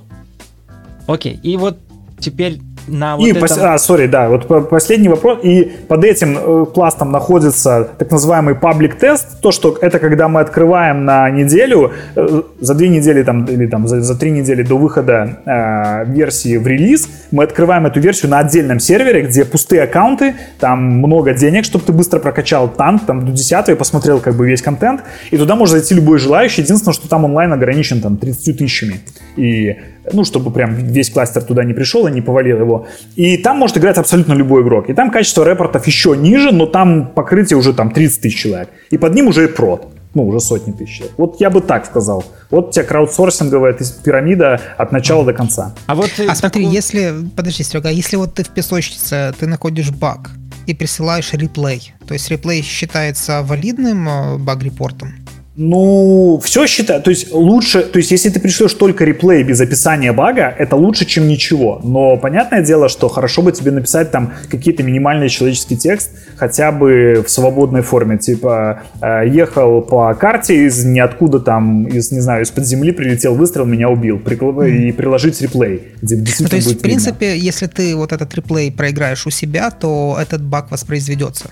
Окей, 1.06 1.40
и 1.42 1.56
вот 1.56 1.78
теперь 2.18 2.58
на 2.88 3.16
вот 3.16 3.26
и 3.26 3.30
этом... 3.30 3.42
пос... 3.42 3.58
А, 3.58 3.78
сори, 3.78 4.06
да, 4.06 4.28
вот 4.28 4.68
последний 4.68 5.08
вопрос. 5.08 5.38
И 5.42 5.72
под 5.88 6.04
этим 6.04 6.38
э, 6.38 6.66
пластом 6.66 7.12
находится 7.12 7.88
так 7.98 8.10
называемый 8.10 8.54
паблик 8.54 8.96
тест. 8.96 9.40
То, 9.40 9.52
что 9.52 9.76
это 9.80 9.98
когда 9.98 10.28
мы 10.28 10.40
открываем 10.40 11.04
на 11.04 11.30
неделю, 11.30 11.92
э, 12.16 12.42
за 12.60 12.74
две 12.74 12.88
недели 12.88 13.22
там, 13.22 13.44
или 13.44 13.66
там 13.66 13.86
за, 13.88 14.00
за 14.00 14.18
три 14.18 14.30
недели 14.30 14.62
до 14.62 14.76
выхода 14.76 15.38
э, 15.44 16.10
версии 16.10 16.56
в 16.56 16.66
релиз, 16.66 17.08
мы 17.30 17.44
открываем 17.44 17.86
эту 17.86 18.00
версию 18.00 18.30
на 18.30 18.38
отдельном 18.38 18.80
сервере, 18.80 19.22
где 19.22 19.44
пустые 19.44 19.82
аккаунты, 19.82 20.34
там 20.58 20.80
много 20.80 21.34
денег, 21.34 21.64
чтобы 21.64 21.84
ты 21.84 21.92
быстро 21.92 22.18
прокачал 22.18 22.68
танк 22.68 23.02
там 23.06 23.24
до 23.24 23.32
10 23.32 23.68
и 23.68 23.74
посмотрел 23.74 24.20
как 24.20 24.34
бы 24.34 24.46
весь 24.46 24.62
контент. 24.62 25.02
И 25.30 25.36
туда 25.36 25.56
может 25.56 25.72
зайти 25.72 25.94
любой 25.94 26.18
желающий. 26.18 26.62
Единственное, 26.62 26.94
что 26.94 27.08
там 27.08 27.24
онлайн 27.24 27.52
ограничен 27.52 28.00
там 28.00 28.16
30 28.16 28.58
тысячами. 28.58 29.00
И 29.38 29.76
ну, 30.12 30.24
чтобы 30.24 30.50
прям 30.50 30.74
весь 30.74 31.10
кластер 31.10 31.42
туда 31.42 31.64
не 31.64 31.74
пришел 31.74 32.06
и 32.06 32.12
не 32.12 32.20
повалил 32.20 32.60
его. 32.60 32.86
И 33.16 33.36
там 33.36 33.58
может 33.58 33.76
играть 33.78 33.98
абсолютно 33.98 34.32
любой 34.32 34.62
игрок. 34.62 34.90
И 34.90 34.94
там 34.94 35.10
качество 35.10 35.48
репортов 35.48 35.86
еще 35.86 36.16
ниже, 36.16 36.50
но 36.52 36.66
там 36.66 37.06
покрытие 37.14 37.56
уже 37.56 37.72
там 37.72 37.90
30 37.90 38.20
тысяч 38.20 38.38
человек. 38.38 38.68
И 38.90 38.98
под 38.98 39.14
ним 39.14 39.28
уже 39.28 39.44
и 39.44 39.48
прод. 39.48 39.88
Ну, 40.14 40.26
уже 40.26 40.40
сотни 40.40 40.72
тысяч 40.72 40.96
человек. 40.96 41.14
Вот 41.18 41.40
я 41.40 41.50
бы 41.50 41.60
так 41.60 41.86
сказал. 41.86 42.24
Вот 42.50 42.72
тебе 42.72 42.84
краудсорсинговая 42.84 43.76
пирамида 44.04 44.60
от 44.76 44.90
начала 44.90 45.24
до 45.24 45.32
конца. 45.32 45.74
А 45.86 45.94
вот 45.94 46.10
а 46.28 46.34
смотри, 46.34 46.64
такой... 46.64 46.74
если... 46.74 47.14
Подожди, 47.36 47.62
Серега, 47.62 47.90
если 47.90 48.16
вот 48.16 48.34
ты 48.34 48.42
в 48.42 48.48
песочнице, 48.48 49.34
ты 49.38 49.46
находишь 49.46 49.90
баг 49.90 50.30
и 50.66 50.74
присылаешь 50.74 51.32
реплей, 51.32 51.94
то 52.06 52.14
есть 52.14 52.30
реплей 52.30 52.62
считается 52.62 53.42
валидным 53.42 54.08
э, 54.08 54.38
баг-репортом? 54.38 55.14
Ну, 55.60 56.40
все 56.44 56.68
считаю. 56.68 57.02
То 57.02 57.10
есть 57.10 57.32
лучше, 57.32 57.82
то 57.82 57.98
есть 57.98 58.12
если 58.12 58.30
ты 58.30 58.38
пришлешь 58.38 58.74
только 58.74 59.04
реплей 59.04 59.42
без 59.42 59.60
описания 59.60 60.12
бага, 60.12 60.54
это 60.56 60.76
лучше, 60.76 61.04
чем 61.04 61.26
ничего. 61.26 61.80
Но 61.82 62.16
понятное 62.16 62.62
дело, 62.62 62.88
что 62.88 63.08
хорошо 63.08 63.42
бы 63.42 63.50
тебе 63.50 63.72
написать 63.72 64.12
там 64.12 64.34
какие-то 64.48 64.84
минимальный 64.84 65.28
человеческий 65.28 65.76
текст, 65.76 66.12
хотя 66.36 66.70
бы 66.70 67.24
в 67.26 67.28
свободной 67.28 67.82
форме. 67.82 68.18
Типа, 68.18 68.82
э, 69.02 69.24
ехал 69.26 69.82
по 69.82 70.14
карте 70.14 70.64
из 70.64 70.84
ниоткуда 70.84 71.40
там, 71.40 71.88
из, 71.88 72.12
не 72.12 72.20
знаю, 72.20 72.44
из-под 72.44 72.64
земли 72.64 72.92
прилетел 72.92 73.34
выстрел, 73.34 73.64
меня 73.64 73.88
убил. 73.88 74.20
Прикл... 74.20 74.62
И 74.62 74.92
приложить 74.92 75.42
реплей, 75.42 75.88
где 76.00 76.14
действительно 76.14 76.44
ну, 76.44 76.50
То 76.50 76.56
есть, 76.56 76.78
в 76.78 76.80
принципе, 76.80 77.32
видно. 77.32 77.44
если 77.44 77.66
ты 77.66 77.96
вот 77.96 78.12
этот 78.12 78.32
реплей 78.32 78.70
проиграешь 78.70 79.26
у 79.26 79.30
себя, 79.30 79.72
то 79.72 80.16
этот 80.20 80.40
баг 80.40 80.70
воспроизведется. 80.70 81.50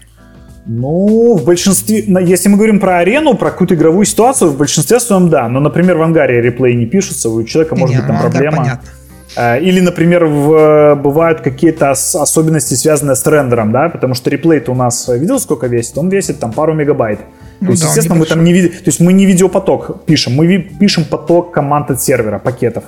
Ну, 0.67 1.37
в 1.37 1.45
большинстве, 1.45 2.05
если 2.25 2.49
мы 2.49 2.57
говорим 2.57 2.81
про 2.81 2.99
арену, 2.99 3.35
про 3.35 3.51
какую-то 3.51 3.75
игровую 3.77 4.05
ситуацию, 4.05 4.51
в 4.51 4.57
большинстве 4.57 4.99
своем 4.99 5.29
да. 5.29 5.49
Но, 5.49 5.61
например, 5.61 5.97
в 5.97 6.03
ангаре 6.03 6.41
реплей 6.41 6.75
не 6.75 6.87
пишется, 6.87 7.31
у 7.31 7.43
человека 7.45 7.77
может 7.77 7.95
не, 7.95 8.01
быть 8.01 8.07
там 8.09 8.17
ну, 8.17 8.23
проблема. 8.23 8.57
Понятно. 8.59 8.89
А, 9.37 9.59
или, 9.59 9.81
например, 9.81 10.25
в, 10.25 10.95
бывают 10.97 11.41
какие-то 11.41 11.91
особенности, 11.91 12.75
связанные 12.75 13.17
с 13.17 13.27
рендером, 13.27 13.71
да, 13.71 13.89
потому 13.91 14.15
что 14.15 14.31
реплей-то 14.31 14.73
у 14.73 14.75
нас, 14.75 15.09
э, 15.09 15.19
видел, 15.19 15.39
сколько 15.39 15.67
весит? 15.67 15.99
Он 15.99 16.09
весит 16.09 16.41
там 16.41 16.53
пару 16.53 16.75
мегабайт. 16.75 17.21
Ну, 17.61 17.67
то 17.67 17.73
есть, 17.73 17.83
да, 17.83 17.89
естественно, 17.89 18.19
мы 18.19 18.27
там 18.27 18.43
не 18.43 18.53
видим, 18.53 18.71
то 18.71 18.87
есть 18.87 19.01
мы 19.01 19.13
не 19.13 19.27
видеопоток 19.27 20.05
пишем, 20.05 20.35
мы 20.35 20.59
пишем 20.59 21.05
поток 21.05 21.53
команд 21.53 21.91
от 21.91 22.03
сервера, 22.03 22.39
пакетов. 22.39 22.85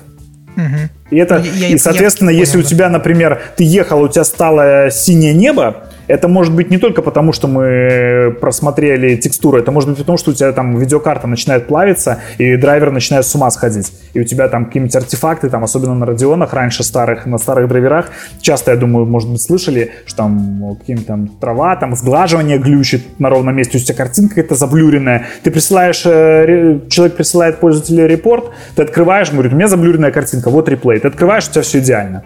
Угу. 0.57 0.98
И 1.11 1.17
это, 1.17 1.39
я, 1.39 1.69
и, 1.69 1.79
соответственно, 1.79 2.31
я, 2.31 2.39
если 2.39 2.55
понял, 2.55 2.67
у 2.67 2.69
тебя, 2.69 2.89
например, 2.89 3.41
ты 3.57 3.65
ехал, 3.65 4.03
у 4.03 4.09
тебя 4.09 4.25
стало 4.25 4.91
синее 4.91 5.33
небо, 5.33 5.89
это 6.09 6.27
может 6.27 6.55
быть 6.55 6.71
не 6.71 6.79
только 6.79 7.03
потому, 7.03 7.33
что 7.33 7.47
мы 7.47 8.35
просмотрели 8.41 9.17
текстуру, 9.17 9.59
это 9.59 9.71
может 9.71 9.91
быть 9.91 9.99
потому, 9.99 10.19
что 10.19 10.31
у 10.31 10.35
тебя 10.35 10.53
там 10.53 10.77
видеокарта 10.77 11.27
начинает 11.27 11.67
плавиться, 11.67 12.21
и 12.39 12.57
драйвер 12.57 12.91
начинает 12.91 13.27
с 13.27 13.35
ума 13.35 13.51
сходить. 13.51 13.93
И 14.15 14.21
у 14.21 14.25
тебя 14.25 14.49
там 14.49 14.67
какие-нибудь 14.67 14.97
артефакты, 14.97 15.51
там, 15.51 15.63
особенно 15.63 15.95
на 15.95 16.07
радионах, 16.07 16.55
раньше 16.55 16.83
старых, 16.83 17.27
на 17.27 17.39
старых 17.39 17.69
драйверах, 17.69 18.11
часто, 18.41 18.73
я 18.73 18.77
думаю, 18.77 19.07
может 19.07 19.31
быть, 19.31 19.43
слышали, 19.43 19.93
что 20.07 20.17
там 20.17 20.77
какие-нибудь 20.81 21.07
там 21.07 21.29
трава, 21.29 21.77
там 21.77 21.95
сглаживание 21.95 22.59
глючит 22.59 23.21
на 23.21 23.29
ровном 23.29 23.55
месте, 23.55 23.77
у 23.77 23.81
тебя 23.81 23.95
картинка 23.95 24.37
какая-то 24.37 24.55
заблюренная. 24.55 25.27
Ты 25.43 25.51
присылаешь, 25.51 26.03
э, 26.07 26.81
человек 26.89 27.17
присылает 27.17 27.61
пользователю 27.61 28.07
репорт, 28.07 28.47
ты 28.75 28.83
открываешь, 28.83 29.31
говорит, 29.31 29.53
у 29.53 29.57
меня 29.57 29.69
заблюренная 29.69 30.11
картинка, 30.11 30.49
вот 30.49 30.69
реплей. 30.69 30.98
Ты 30.99 31.09
открываешь, 31.09 31.49
у 31.49 31.53
тебя 31.53 31.63
все 31.63 31.79
идеально. 31.81 32.25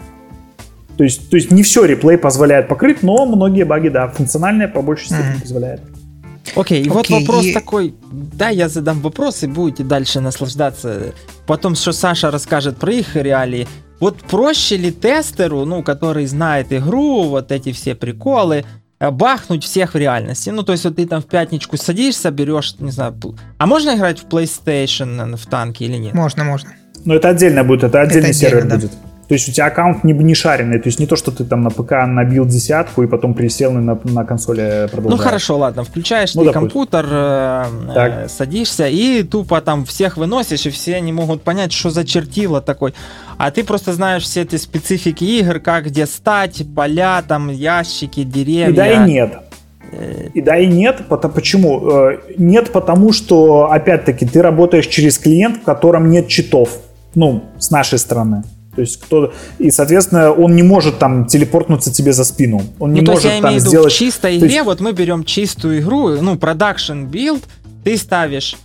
То 0.97 1.05
есть, 1.05 1.31
то 1.31 1.37
есть 1.37 1.51
не 1.51 1.63
все 1.63 1.85
реплей 1.85 2.19
позволяет 2.19 2.69
покрыть, 2.69 3.03
но 3.03 3.25
многие 3.27 3.65
баги, 3.65 3.89
да, 3.89 4.09
функциональные 4.09 4.69
по 4.69 4.83
большей 4.83 5.07
степени 5.07 5.37
mm-hmm. 5.37 5.41
позволяет. 5.43 5.81
Окей, 6.55 6.83
okay, 6.83 6.85
и 6.85 6.89
okay, 6.89 6.93
вот 6.93 7.11
вопрос 7.11 7.45
и... 7.45 7.53
такой, 7.53 7.95
да, 8.11 8.49
я 8.49 8.69
задам 8.69 9.01
вопрос 9.01 9.43
и 9.43 9.47
будете 9.47 9.85
дальше 9.85 10.21
наслаждаться. 10.21 11.15
Потом, 11.47 11.75
что 11.75 11.93
Саша 11.93 12.31
расскажет 12.31 12.77
про 12.77 12.93
их 12.93 13.17
реалии. 13.17 13.67
Вот 14.01 14.19
проще 14.19 14.77
ли 14.77 14.91
тестеру, 14.91 15.65
ну, 15.65 15.83
который 15.83 16.27
знает 16.27 16.73
игру, 16.73 17.23
вот 17.25 17.53
эти 17.53 17.73
все 17.73 17.95
приколы, 17.95 18.65
э, 18.99 19.11
бахнуть 19.11 19.65
всех 19.65 19.95
в 19.95 19.97
реальности. 19.97 20.51
Ну, 20.51 20.63
то 20.63 20.73
есть 20.73 20.85
вот 20.85 20.97
ты 20.97 21.07
там 21.07 21.23
в 21.23 21.27
пятничку 21.27 21.77
садишься, 21.77 22.31
берешь, 22.31 22.75
не 22.81 22.91
знаю, 22.91 23.15
а 23.59 23.67
можно 23.67 23.95
играть 23.95 24.19
в 24.19 24.27
PlayStation 24.27 25.37
в 25.37 25.47
танке 25.47 25.87
или 25.87 25.97
нет? 25.97 26.15
Можно, 26.15 26.45
можно. 26.45 26.71
Но 27.05 27.15
это 27.15 27.29
отдельно 27.31 27.65
будет, 27.65 27.85
это 27.85 28.01
отдельный 28.01 28.31
это 28.31 28.39
сервер 28.39 28.65
да. 28.65 28.77
будет. 28.77 28.93
То 29.33 29.35
есть 29.35 29.49
у 29.49 29.53
тебя 29.53 29.67
аккаунт 29.67 30.05
не, 30.05 30.13
не 30.13 30.35
шаренный, 30.35 30.79
то 30.79 30.89
есть 30.89 30.99
не 30.99 31.07
то, 31.07 31.17
что 31.17 31.31
ты 31.31 31.45
там 31.45 31.63
на 31.63 31.71
ПК 31.71 31.93
набил 32.07 32.45
десятку 32.45 33.03
и 33.03 33.07
потом 33.07 33.33
присел 33.33 33.73
на, 33.73 33.99
на 34.05 34.25
консоли 34.25 34.89
продолжаешь. 34.93 35.19
Ну 35.19 35.25
хорошо, 35.25 35.57
ладно, 35.57 35.85
включаешь 35.85 36.35
ну, 36.35 36.45
ты 36.45 36.53
компьютер, 36.53 37.07
э, 37.09 37.65
э, 37.97 38.29
садишься 38.29 38.89
и 38.89 39.23
тупо 39.23 39.63
там 39.63 39.87
всех 39.87 40.19
выносишь, 40.19 40.67
и 40.67 40.71
все 40.71 41.01
не 41.01 41.15
могут 41.15 41.41
понять, 41.41 41.73
что 41.73 41.89
за 41.89 42.05
чертило 42.05 42.61
такой. 42.61 42.93
А 43.39 43.51
ты 43.51 43.65
просто 43.65 43.95
знаешь 43.95 44.25
все 44.25 44.43
эти 44.43 44.57
специфики 44.57 45.25
игр, 45.25 45.61
как 45.61 45.87
где 45.87 46.05
стать, 46.05 46.63
поля, 46.77 47.23
там 47.27 47.49
ящики, 47.49 48.25
деревья. 48.25 48.69
И 48.69 48.75
да, 48.75 49.05
и 49.05 49.09
нет. 49.09 49.39
Э, 49.93 50.29
и 50.35 50.43
да, 50.43 50.59
и 50.59 50.67
нет. 50.67 51.03
Почему? 51.09 51.91
Э, 51.91 52.19
нет, 52.37 52.71
потому 52.71 53.13
что, 53.13 53.71
опять-таки, 53.71 54.27
ты 54.27 54.43
работаешь 54.43 54.89
через 54.89 55.19
клиент, 55.19 55.59
в 55.59 55.63
котором 55.63 56.11
нет 56.11 56.29
читов. 56.29 56.81
Ну, 57.15 57.45
с 57.59 57.71
нашей 57.71 57.99
стороны. 57.99 58.43
То 58.75 58.81
есть 58.81 59.01
кто 59.01 59.35
и 59.59 59.71
соответственно 59.71 60.33
он 60.33 60.57
не 60.57 60.63
может 60.63 60.99
там 60.99 61.27
телепортнуться 61.27 61.93
тебе 61.93 62.13
за 62.15 62.25
спину, 62.25 62.63
он 62.79 62.95
не 62.95 63.03
ну, 63.03 63.13
может 63.13 63.25
то 63.25 63.29
есть 63.29 63.43
я 63.43 63.51
там 63.51 63.59
сделать. 63.59 63.93
В 63.93 63.97
чистой 63.97 64.39
игре 64.39 64.55
есть... 64.55 64.65
вот 64.65 64.81
мы 64.81 64.93
берем 64.93 65.25
чистую 65.25 65.81
игру, 65.81 66.09
ну 66.23 66.39
production 66.39 67.05
build, 67.05 67.43
ты 67.85 67.99
ставишь 67.99 68.57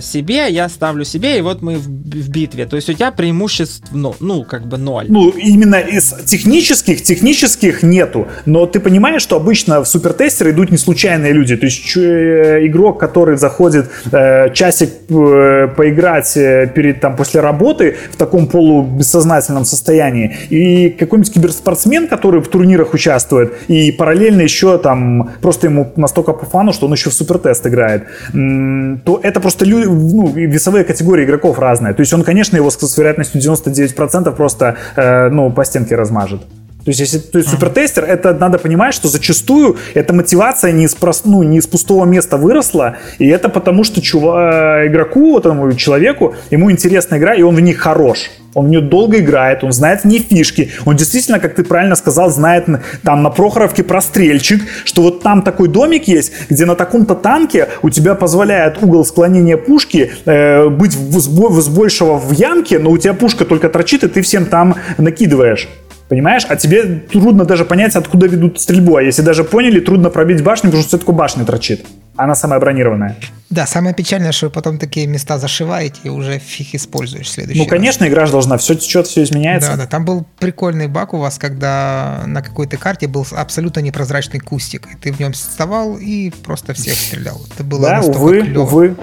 себе, 0.00 0.50
я 0.50 0.68
ставлю 0.68 1.04
себе, 1.04 1.38
и 1.38 1.40
вот 1.42 1.62
мы 1.62 1.76
в, 1.76 1.86
в 1.86 2.28
битве. 2.28 2.66
То 2.66 2.76
есть 2.76 2.88
у 2.88 2.92
тебя 2.92 3.10
преимуществ, 3.10 3.84
ну, 3.92 4.14
ну, 4.20 4.44
как 4.44 4.66
бы 4.66 4.78
ноль. 4.78 5.06
Ну, 5.08 5.30
именно 5.30 5.76
из 5.76 6.14
технических, 6.24 7.02
технических 7.02 7.82
нету. 7.82 8.26
Но 8.46 8.66
ты 8.66 8.80
понимаешь, 8.80 9.22
что 9.22 9.36
обычно 9.36 9.80
в 9.80 9.86
супертестеры 9.86 10.50
идут 10.50 10.70
не 10.70 10.78
случайные 10.78 11.32
люди. 11.32 11.56
То 11.56 11.66
есть 11.66 11.96
э, 11.96 12.66
игрок, 12.66 12.98
который 12.98 13.36
заходит 13.36 13.90
э, 14.12 14.52
часик 14.52 14.90
э, 15.08 15.68
поиграть 15.76 16.36
э, 16.36 16.70
перед, 16.74 17.00
там, 17.00 17.16
после 17.16 17.40
работы 17.40 17.96
в 18.10 18.16
таком 18.16 18.46
полубессознательном 18.46 19.64
состоянии, 19.64 20.36
и 20.50 20.90
какой-нибудь 20.90 21.32
киберспортсмен, 21.32 22.08
который 22.08 22.40
в 22.40 22.48
турнирах 22.48 22.94
участвует, 22.94 23.52
и 23.68 23.92
параллельно 23.92 24.42
еще 24.42 24.78
там 24.78 25.30
просто 25.40 25.66
ему 25.66 25.92
настолько 25.96 26.32
по 26.32 26.46
фану, 26.46 26.72
что 26.72 26.86
он 26.86 26.92
еще 26.92 27.10
в 27.10 27.14
супертест 27.14 27.66
играет, 27.66 28.04
то 28.32 29.20
это 29.22 29.40
просто 29.40 29.64
люди 29.64 29.75
ну, 29.84 30.28
весовые 30.28 30.84
категории 30.84 31.24
игроков 31.24 31.58
разные. 31.58 31.94
То 31.94 32.00
есть 32.00 32.12
он, 32.12 32.22
конечно, 32.22 32.56
его 32.56 32.70
с 32.70 32.98
вероятностью 32.98 33.40
99% 33.40 34.32
просто 34.34 34.76
э, 34.96 35.28
ну, 35.28 35.50
по 35.50 35.64
стенке 35.64 35.96
размажет. 35.96 36.42
То 36.86 36.90
есть, 36.90 37.00
если 37.00 37.18
то 37.18 37.38
есть, 37.38 37.50
супертестер, 37.50 38.04
это 38.04 38.32
надо 38.32 38.58
понимать, 38.58 38.94
что 38.94 39.08
зачастую 39.08 39.76
эта 39.94 40.12
мотивация 40.12 40.70
не 40.70 40.84
из, 40.84 40.94
прост, 40.94 41.24
ну, 41.24 41.42
не 41.42 41.58
из 41.58 41.66
пустого 41.66 42.04
места 42.04 42.36
выросла, 42.36 42.98
и 43.18 43.26
это 43.26 43.48
потому, 43.48 43.82
что 43.82 44.00
чува, 44.00 44.86
игроку, 44.86 45.36
этому 45.36 45.72
человеку, 45.72 46.36
ему 46.52 46.70
интересна 46.70 47.16
игра, 47.16 47.34
и 47.34 47.42
он 47.42 47.56
в 47.56 47.60
ней 47.60 47.74
хорош. 47.74 48.30
Он 48.54 48.66
в 48.66 48.68
нее 48.68 48.80
долго 48.80 49.18
играет, 49.18 49.64
он 49.64 49.72
знает 49.72 50.02
в 50.02 50.04
ней 50.04 50.20
фишки. 50.20 50.70
Он 50.84 50.94
действительно, 50.94 51.40
как 51.40 51.56
ты 51.56 51.64
правильно 51.64 51.96
сказал, 51.96 52.30
знает 52.30 52.66
там 53.02 53.22
на 53.24 53.30
Прохоровке 53.30 53.82
прострельчик, 53.82 54.62
что 54.84 55.02
вот 55.02 55.22
там 55.22 55.42
такой 55.42 55.68
домик 55.68 56.06
есть, 56.06 56.32
где 56.48 56.66
на 56.66 56.76
таком-то 56.76 57.16
танке 57.16 57.68
у 57.82 57.90
тебя 57.90 58.14
позволяет 58.14 58.80
угол 58.80 59.04
склонения 59.04 59.56
пушки 59.56 60.12
э, 60.24 60.68
быть 60.68 60.94
в, 60.94 61.20
с 61.20 61.68
большего 61.68 62.16
в 62.16 62.30
ямке, 62.30 62.78
но 62.78 62.90
у 62.90 62.98
тебя 62.98 63.12
пушка 63.12 63.44
только 63.44 63.68
торчит, 63.68 64.04
и 64.04 64.08
ты 64.08 64.22
всем 64.22 64.46
там 64.46 64.76
накидываешь. 64.98 65.68
Понимаешь? 66.08 66.44
А 66.48 66.54
тебе 66.56 66.84
трудно 66.84 67.44
даже 67.44 67.64
понять, 67.64 67.96
откуда 67.96 68.26
ведут 68.26 68.60
стрельбу. 68.60 68.96
А 68.96 69.02
если 69.02 69.22
даже 69.22 69.42
поняли, 69.42 69.80
трудно 69.80 70.08
пробить 70.10 70.42
башню, 70.42 70.70
потому 70.70 70.82
что 70.82 70.88
все-таки 70.96 71.10
башня 71.12 71.44
торчит. 71.44 71.84
Она 72.16 72.34
самая 72.34 72.60
бронированная. 72.60 73.16
Да, 73.50 73.66
самое 73.66 73.94
печальное, 73.94 74.32
что 74.32 74.46
вы 74.46 74.52
потом 74.52 74.78
такие 74.78 75.06
места 75.06 75.36
зашиваете 75.38 75.98
и 76.04 76.08
уже 76.08 76.38
фиг 76.38 76.74
используешь 76.74 77.26
в 77.26 77.30
следующий 77.30 77.60
Ну, 77.60 77.66
конечно, 77.66 78.06
раз. 78.06 78.12
игра 78.12 78.26
же 78.26 78.32
должна, 78.32 78.56
все 78.56 78.74
течет, 78.74 79.06
все 79.06 79.22
изменяется. 79.24 79.72
Да, 79.72 79.76
да, 79.76 79.86
там 79.86 80.04
был 80.04 80.24
прикольный 80.38 80.86
баг 80.88 81.12
у 81.12 81.18
вас, 81.18 81.38
когда 81.38 82.22
на 82.26 82.40
какой-то 82.40 82.76
карте 82.78 83.06
был 83.06 83.26
абсолютно 83.32 83.80
непрозрачный 83.80 84.40
кустик, 84.40 84.88
и 84.92 84.96
ты 84.96 85.12
в 85.12 85.20
нем 85.20 85.32
вставал 85.32 85.98
и 85.98 86.30
просто 86.44 86.72
всех 86.72 86.94
стрелял. 86.94 87.40
Это 87.54 87.64
было 87.64 87.82
да, 87.82 88.00
увы, 88.00 88.40
клево. 88.42 88.62
увы. 88.62 88.96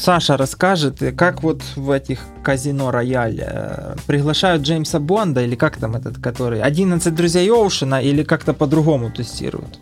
Саша 0.00 0.38
расскажет, 0.38 1.02
как 1.14 1.42
вот 1.42 1.62
в 1.76 1.90
этих 1.90 2.20
казино 2.42 2.90
рояле 2.90 3.46
э, 3.46 3.96
приглашают 4.06 4.62
Джеймса 4.62 4.98
Бонда 4.98 5.44
или 5.44 5.56
как 5.56 5.76
там 5.76 5.94
этот, 5.94 6.16
который 6.16 6.62
11 6.62 7.14
друзей 7.14 7.50
Оушена 7.50 8.00
или 8.02 8.22
как-то 8.22 8.54
по-другому 8.54 9.10
тестируют? 9.10 9.78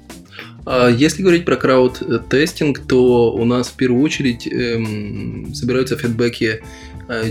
А 0.67 0.89
если 0.89 1.23
говорить 1.23 1.45
про 1.45 1.55
крауд-тестинг, 1.55 2.81
то 2.89 3.33
у 3.33 3.45
нас 3.45 3.69
в 3.69 3.75
первую 3.75 4.03
очередь 4.03 4.49
эм, 4.49 5.55
собираются 5.55 5.97
фидбэки 5.97 6.63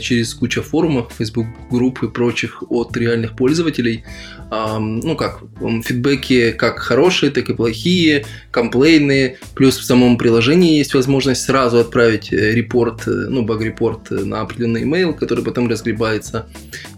через 0.01 0.33
кучу 0.33 0.61
форумов, 0.61 1.11
Facebook 1.17 1.47
групп 1.69 2.03
и 2.03 2.07
прочих 2.07 2.63
от 2.69 2.95
реальных 2.97 3.35
пользователей. 3.35 4.03
Ну 4.49 5.15
как, 5.15 5.41
фидбэки 5.83 6.51
как 6.53 6.79
хорошие, 6.79 7.31
так 7.31 7.49
и 7.49 7.53
плохие, 7.53 8.25
комплейны, 8.51 9.37
плюс 9.55 9.77
в 9.77 9.83
самом 9.83 10.17
приложении 10.17 10.77
есть 10.77 10.93
возможность 10.93 11.43
сразу 11.43 11.79
отправить 11.79 12.31
э, 12.31 12.53
репорт, 12.53 13.07
э, 13.07 13.11
ну 13.11 13.43
баг-репорт 13.43 14.09
на 14.09 14.41
определенный 14.41 14.83
email, 14.83 15.13
который 15.13 15.43
потом 15.43 15.67
разгребается. 15.67 16.47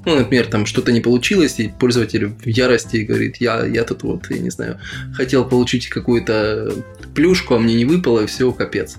Ну, 0.05 0.15
например, 0.15 0.47
там 0.47 0.65
что-то 0.65 0.91
не 0.91 1.01
получилось, 1.01 1.59
и 1.59 1.67
пользователь 1.67 2.27
в 2.27 2.47
ярости 2.47 2.97
говорит, 2.97 3.38
я, 3.38 3.65
я 3.65 3.84
тут 3.84 4.03
вот, 4.03 4.30
я 4.30 4.39
не 4.39 4.49
знаю, 4.49 4.80
хотел 5.13 5.45
получить 5.45 5.89
какую-то 5.89 6.73
плюшку, 7.13 7.55
а 7.55 7.59
мне 7.59 7.76
не 7.76 7.85
выпало, 7.85 8.21
и 8.21 8.26
все, 8.26 8.51
капец. 8.51 8.97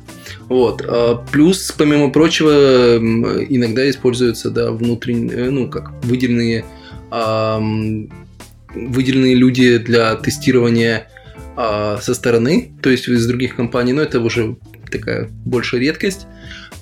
Вот. 0.49 0.83
А 0.87 1.17
плюс, 1.33 1.73
помимо 1.77 2.11
прочего, 2.11 2.99
иногда 2.99 3.89
используются, 3.89 4.51
да, 4.51 4.73
внутренние, 4.73 5.51
ну, 5.51 5.69
как 5.69 5.93
выделенные, 6.05 6.65
выделенные 8.75 9.35
люди 9.35 9.79
для 9.79 10.17
тестирования 10.17 11.09
а, 11.57 11.99
со 12.01 12.15
стороны, 12.15 12.73
то 12.83 12.91
есть 12.91 13.09
из 13.09 13.27
других 13.27 13.57
компаний, 13.57 13.93
но 13.93 14.03
это 14.03 14.21
уже 14.21 14.57
такая 14.91 15.29
большая 15.45 15.81
редкость. 15.81 16.27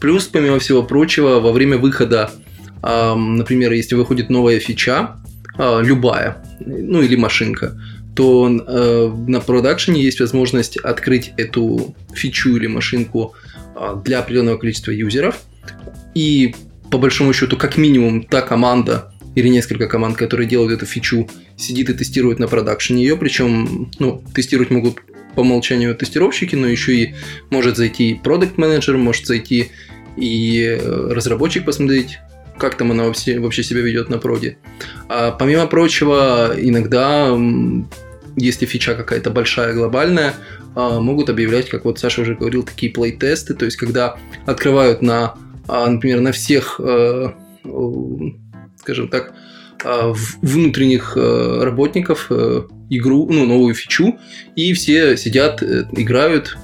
Плюс, 0.00 0.24
помимо 0.26 0.58
всего 0.58 0.82
прочего, 0.82 1.40
во 1.40 1.52
время 1.52 1.78
выхода 1.78 2.30
например, 2.82 3.72
если 3.72 3.94
выходит 3.94 4.30
новая 4.30 4.58
фича, 4.60 5.16
а, 5.58 5.80
любая, 5.80 6.36
ну 6.60 7.02
или 7.02 7.16
машинка, 7.16 7.76
то 8.14 8.48
э, 8.48 9.14
на 9.28 9.40
продакшене 9.40 10.02
есть 10.02 10.20
возможность 10.20 10.76
открыть 10.76 11.32
эту 11.36 11.94
фичу 12.12 12.56
или 12.56 12.66
машинку 12.66 13.34
а, 13.76 13.94
для 13.94 14.20
определенного 14.20 14.56
количества 14.56 14.90
юзеров. 14.90 15.40
И 16.14 16.54
по 16.90 16.98
большому 16.98 17.32
счету, 17.32 17.56
как 17.56 17.76
минимум, 17.76 18.22
та 18.22 18.40
команда 18.40 19.12
или 19.34 19.48
несколько 19.48 19.86
команд, 19.86 20.16
которые 20.16 20.48
делают 20.48 20.72
эту 20.72 20.86
фичу, 20.86 21.28
сидит 21.56 21.90
и 21.90 21.94
тестирует 21.94 22.38
на 22.38 22.48
продакшене 22.48 23.02
ее. 23.02 23.16
Причем, 23.16 23.90
ну, 23.98 24.22
тестировать 24.34 24.70
могут 24.70 24.98
по 25.34 25.40
умолчанию 25.40 25.94
тестировщики, 25.94 26.56
но 26.56 26.66
еще 26.66 26.94
и 26.96 27.14
может 27.50 27.76
зайти 27.76 28.14
продукт 28.14 28.58
менеджер 28.58 28.96
может 28.96 29.26
зайти 29.26 29.70
и 30.16 30.76
э, 30.80 31.12
разработчик 31.12 31.64
посмотреть, 31.64 32.18
как 32.58 32.76
там 32.76 32.90
она 32.90 33.04
вообще, 33.04 33.38
вообще 33.38 33.62
себя 33.62 33.80
ведет 33.80 34.08
на 34.08 34.18
проде. 34.18 34.58
А, 35.08 35.32
помимо 35.32 35.66
прочего, 35.66 36.52
иногда, 36.56 37.36
если 38.36 38.66
фича 38.66 38.94
какая-то 38.94 39.30
большая, 39.30 39.74
глобальная, 39.74 40.34
а, 40.74 41.00
могут 41.00 41.30
объявлять, 41.30 41.68
как 41.68 41.84
вот 41.84 41.98
Саша 41.98 42.22
уже 42.22 42.34
говорил, 42.34 42.62
такие 42.62 42.92
плей-тесты, 42.92 43.54
то 43.54 43.64
есть 43.64 43.76
когда 43.76 44.16
открывают 44.46 45.02
на, 45.02 45.34
а, 45.66 45.88
например, 45.88 46.20
на 46.20 46.32
всех, 46.32 46.80
э, 46.82 47.32
скажем 48.76 49.08
так, 49.08 49.34
внутренних 49.84 51.16
э, 51.16 51.60
работников 51.62 52.26
э, 52.30 52.62
игру, 52.90 53.28
ну, 53.30 53.46
новую 53.46 53.74
фичу, 53.74 54.18
и 54.56 54.72
все 54.72 55.16
сидят, 55.16 55.62
э, 55.62 55.84
играют, 55.92 56.56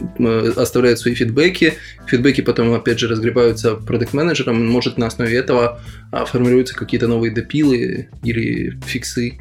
оставляют 0.56 0.98
свои 0.98 1.14
фидбэки. 1.14 1.74
Фидбэки 2.06 2.40
потом, 2.40 2.72
опять 2.72 2.98
же, 2.98 3.08
разгребаются 3.08 3.76
продукт-менеджером, 3.76 4.66
может, 4.66 4.98
на 4.98 5.06
основе 5.06 5.36
этого 5.36 5.80
а, 6.10 6.24
формируются 6.24 6.74
какие-то 6.74 7.06
новые 7.06 7.32
допилы 7.32 8.08
или 8.22 8.78
фиксы. 8.86 9.38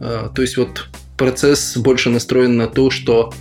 А, 0.00 0.30
то 0.30 0.42
есть 0.42 0.56
вот 0.56 0.88
процесс 1.16 1.76
больше 1.76 2.10
настроен 2.10 2.56
на 2.56 2.68
то, 2.68 2.90
что 2.90 3.32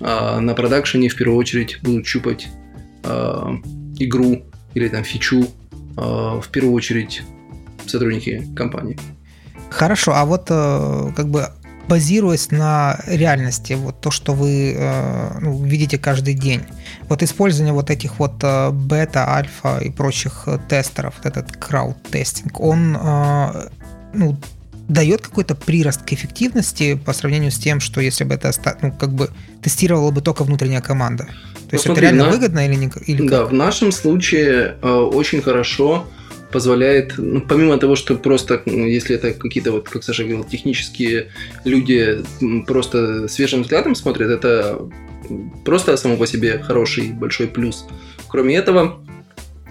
на 0.00 0.54
продакшене 0.54 1.08
в 1.08 1.14
первую 1.14 1.38
очередь 1.38 1.78
будут 1.82 2.04
щупать 2.04 2.48
игру 3.04 4.44
или 4.74 4.88
там 4.88 5.04
фичу 5.04 5.46
в 5.94 6.44
первую 6.50 6.74
очередь 6.74 7.22
сотрудники 7.86 8.46
компании. 8.54 8.98
Хорошо, 9.70 10.12
а 10.14 10.24
вот 10.24 10.46
э, 10.50 11.12
как 11.16 11.28
бы 11.28 11.48
базируясь 11.88 12.50
на 12.50 12.98
реальности, 13.06 13.74
вот 13.74 14.00
то, 14.00 14.10
что 14.10 14.32
вы 14.32 14.74
э, 14.76 15.38
ну, 15.40 15.62
видите 15.64 15.98
каждый 15.98 16.34
день, 16.34 16.62
вот 17.08 17.22
использование 17.22 17.74
вот 17.74 17.90
этих 17.90 18.18
вот 18.18 18.34
э, 18.42 18.70
бета, 18.70 19.28
альфа 19.28 19.78
и 19.78 19.90
прочих 19.90 20.48
тестеров, 20.68 21.14
вот 21.22 21.26
этот 21.26 21.56
крауд-тестинг, 21.56 22.60
он 22.60 22.96
ну, 24.12 24.36
дает 24.88 25.22
какой-то 25.22 25.54
прирост 25.54 26.02
к 26.02 26.12
эффективности 26.12 26.94
по 26.94 27.12
сравнению 27.12 27.50
с 27.50 27.56
тем, 27.56 27.80
что 27.80 28.00
если 28.00 28.24
бы 28.24 28.34
это 28.34 28.52
ну, 28.82 28.92
как 28.92 29.12
бы 29.12 29.30
тестировала 29.62 30.10
бы 30.10 30.20
только 30.20 30.44
внутренняя 30.44 30.80
команда. 30.80 31.24
То 31.24 31.30
ну, 31.30 31.68
есть 31.72 31.84
смотри, 31.84 32.06
это 32.06 32.14
реально 32.14 32.30
на... 32.30 32.36
выгодно 32.36 32.66
или 32.66 32.74
не? 32.74 32.92
Или 33.06 33.28
да, 33.28 33.44
в 33.44 33.52
нашем 33.52 33.92
случае 33.92 34.76
э, 34.82 34.88
очень 34.88 35.40
хорошо 35.40 36.06
позволяет, 36.54 37.14
ну, 37.16 37.40
помимо 37.40 37.78
того, 37.78 37.96
что 37.96 38.14
просто, 38.14 38.62
ну, 38.64 38.86
если 38.86 39.16
это 39.16 39.32
какие-то, 39.32 39.72
вот, 39.72 39.88
как 39.88 40.04
Саша 40.04 40.22
говорил, 40.22 40.44
технические 40.44 41.32
люди 41.64 42.22
просто 42.64 43.26
свежим 43.26 43.62
взглядом 43.62 43.96
смотрят, 43.96 44.30
это 44.30 44.78
просто 45.64 45.96
само 45.96 46.16
по 46.16 46.28
себе 46.28 46.60
хороший 46.60 47.10
большой 47.10 47.48
плюс. 47.48 47.86
Кроме 48.28 48.54
этого, 48.54 49.04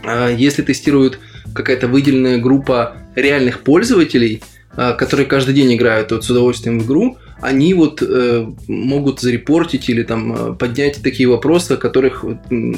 а, 0.03 0.27
если 0.29 0.61
тестируют 0.61 1.19
какая-то 1.55 1.87
выделенная 1.87 2.37
группа 2.37 2.97
реальных 3.15 3.61
пользователей, 3.61 4.43
а, 4.75 4.91
которые 4.91 5.25
каждый 5.25 5.55
день 5.55 5.73
играют 5.73 6.11
вот 6.11 6.25
с 6.25 6.29
удовольствием 6.29 6.81
в 6.81 6.85
игру, 6.85 7.17
они 7.43 7.73
вот 7.73 8.01
э, 8.01 8.47
могут 8.67 9.19
зарепортить 9.19 9.89
или 9.89 10.03
там 10.03 10.33
э, 10.33 10.53
поднять 10.55 11.01
такие 11.03 11.27
вопросы, 11.27 11.73
о 11.73 11.77
которых 11.77 12.23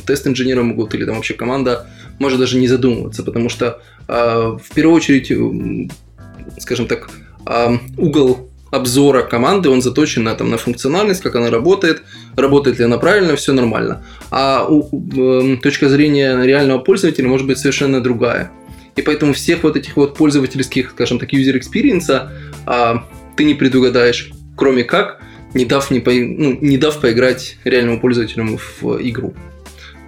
тест-инженеры 0.06 0.64
могут 0.64 0.96
или 0.96 1.06
там 1.06 1.16
вообще 1.16 1.36
команда 1.36 1.88
может 2.20 2.40
даже 2.40 2.58
не 2.58 2.68
задумываться, 2.68 3.24
потому 3.24 3.50
что 3.50 3.82
э, 4.08 4.14
в 4.14 4.74
первую 4.74 4.96
очередь, 4.96 5.30
э, 5.32 5.88
скажем 6.60 6.88
так, 6.88 7.10
э, 7.48 7.78
угол 7.98 8.50
обзора 8.72 9.22
команды, 9.22 9.70
он 9.70 9.82
заточен 9.82 10.24
на, 10.24 10.34
там, 10.34 10.50
на 10.50 10.58
функциональность, 10.58 11.22
как 11.22 11.36
она 11.36 11.52
работает, 11.52 12.02
работает 12.36 12.80
ли 12.80 12.86
она 12.86 12.98
правильно, 12.98 13.36
все 13.36 13.54
нормально. 13.54 14.04
А 14.32 14.66
у, 14.68 14.82
э, 14.84 15.58
точка 15.58 15.90
зрения 15.90 16.42
реального 16.44 16.80
пользователя 16.80 17.28
может 17.28 17.46
быть 17.46 17.60
совершенно 17.60 18.02
другая. 18.02 18.52
И 18.96 19.02
поэтому 19.02 19.34
всех 19.34 19.64
вот 19.64 19.76
этих 19.76 19.96
вот 19.96 20.18
пользовательских, 20.18 20.92
скажем 20.92 21.20
так, 21.20 21.34
user 21.34 21.60
experience 21.60 22.30
а, 22.66 23.04
ты 23.36 23.44
не 23.44 23.54
предугадаешь, 23.54 24.32
кроме 24.56 24.84
как 24.84 25.22
не 25.54 25.66
дав, 25.66 25.90
не, 25.90 26.00
по, 26.00 26.12
ну, 26.12 26.58
не 26.62 26.78
дав 26.78 27.00
поиграть 27.00 27.58
реальному 27.64 28.00
пользователю 28.00 28.60
в 28.82 28.84
игру. 29.02 29.34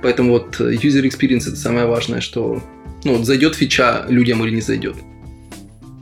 Поэтому 0.04 0.34
вот 0.34 0.60
э, 0.60 0.74
user 0.74 1.04
experience 1.04 1.48
это 1.48 1.56
самое 1.56 1.86
важное, 1.86 2.22
что 2.22 2.62
ну, 3.04 3.16
вот 3.16 3.26
зайдет 3.26 3.56
фича 3.56 4.06
людям 4.10 4.44
или 4.44 4.56
не 4.56 4.62
зайдет. 4.62 4.96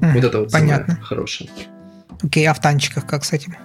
Mm, 0.01 0.13
вот 0.15 0.23
это 0.23 0.39
вот 0.39 0.51
понятно. 0.51 0.95
самое 0.95 1.05
хорошее. 1.05 1.49
Окей, 2.23 2.47
а 2.47 2.53
в 2.53 2.59
танчиках 2.59 3.05
как 3.05 3.23
с 3.23 3.34
этим? 3.34 3.55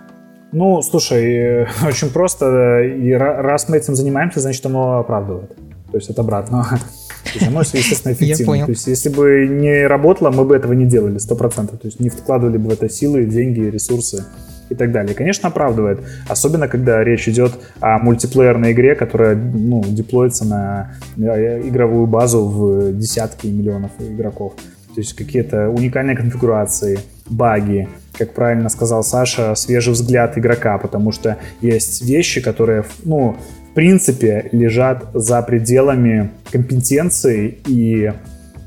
Ну, 0.53 0.83
слушай, 0.83 1.67
очень 1.87 2.11
просто. 2.11 2.83
И 2.83 3.11
раз 3.13 3.69
мы 3.69 3.79
этим 3.79 3.95
занимаемся, 3.95 4.41
значит, 4.41 4.65
оно 4.67 4.99
оправдывает. 4.99 5.57
То 5.91 5.97
есть 5.97 6.11
от 6.11 6.19
обратного. 6.19 6.65
То 7.25 7.31
есть 7.35 7.47
оно, 7.47 7.61
естественно, 7.61 8.13
эффективно. 8.15 8.67
То 8.67 8.73
есть 8.73 8.87
если 8.87 9.09
бы 9.09 9.47
не 9.49 9.87
работало, 9.87 10.31
мы 10.31 10.45
бы 10.45 10.55
этого 10.55 10.75
не 10.75 10.85
делали, 10.85 11.17
100%. 11.17 11.69
То 11.69 11.87
есть 11.87 12.01
не 12.01 12.11
вкладывали 12.11 12.59
бы 12.59 12.69
в 12.69 12.73
это 12.73 12.89
силы, 12.89 13.25
деньги, 13.25 13.61
ресурсы 13.61 14.25
и 14.71 14.75
так 14.75 14.93
далее. 14.93 15.15
конечно, 15.15 15.49
оправдывает. 15.49 16.01
Особенно, 16.29 16.69
когда 16.69 17.05
речь 17.05 17.29
идет 17.29 17.53
о 17.81 17.99
мультиплеерной 17.99 18.73
игре, 18.73 18.95
которая 18.95 19.35
ну, 19.35 19.83
деплоится 19.85 20.45
на 20.45 20.93
э, 21.17 21.69
игровую 21.69 22.07
базу 22.07 22.47
в 22.47 22.93
десятки 22.93 23.49
миллионов 23.49 23.91
игроков. 23.99 24.55
То 24.95 25.01
есть 25.01 25.15
какие-то 25.15 25.69
уникальные 25.69 26.17
конфигурации, 26.17 26.99
баги, 27.29 27.89
как 28.17 28.35
правильно 28.35 28.69
сказал 28.69 29.03
Саша, 29.05 29.55
свежий 29.55 29.93
взгляд 29.93 30.37
игрока, 30.37 30.79
потому 30.79 31.13
что 31.13 31.39
есть 31.61 32.03
вещи, 32.03 32.41
которые, 32.41 32.85
ну, 33.05 33.37
в 33.71 33.75
принципе, 33.75 34.49
лежат 34.53 35.07
за 35.15 35.41
пределами 35.43 36.31
компетенции 36.51 37.59
и 37.67 38.13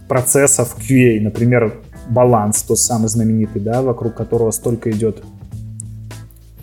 процессов 0.07 0.77
QA. 0.79 1.19
Например, 1.19 1.73
баланс, 2.09 2.63
тот 2.63 2.79
самый 2.79 3.07
знаменитый, 3.07 3.61
да, 3.61 3.81
вокруг 3.81 4.15
которого 4.15 4.51
столько 4.51 4.91
идет 4.91 5.23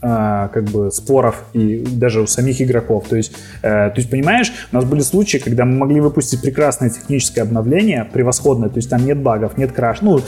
а, 0.03 0.49
как 0.49 0.65
бы 0.65 0.91
споров 0.91 1.45
и 1.53 1.85
даже 1.93 2.23
у 2.23 2.27
самих 2.27 2.63
игроков. 2.63 3.07
То 3.09 3.17
есть, 3.17 3.33
э, 3.61 3.91
то 3.91 3.95
есть, 3.97 4.11
понимаешь, 4.11 4.51
у 4.73 4.77
нас 4.77 4.87
были 4.87 5.01
случаи, 5.01 5.37
когда 5.37 5.67
мы 5.67 5.77
могли 5.77 6.01
выпустить 6.01 6.41
прекрасное 6.41 6.89
техническое 6.89 7.43
обновление, 7.43 8.09
превосходное, 8.11 8.71
то 8.71 8.79
есть 8.79 8.89
там 8.89 9.05
нет 9.05 9.19
багов, 9.19 9.59
нет 9.59 9.73
краш, 9.73 10.01
ну, 10.01 10.21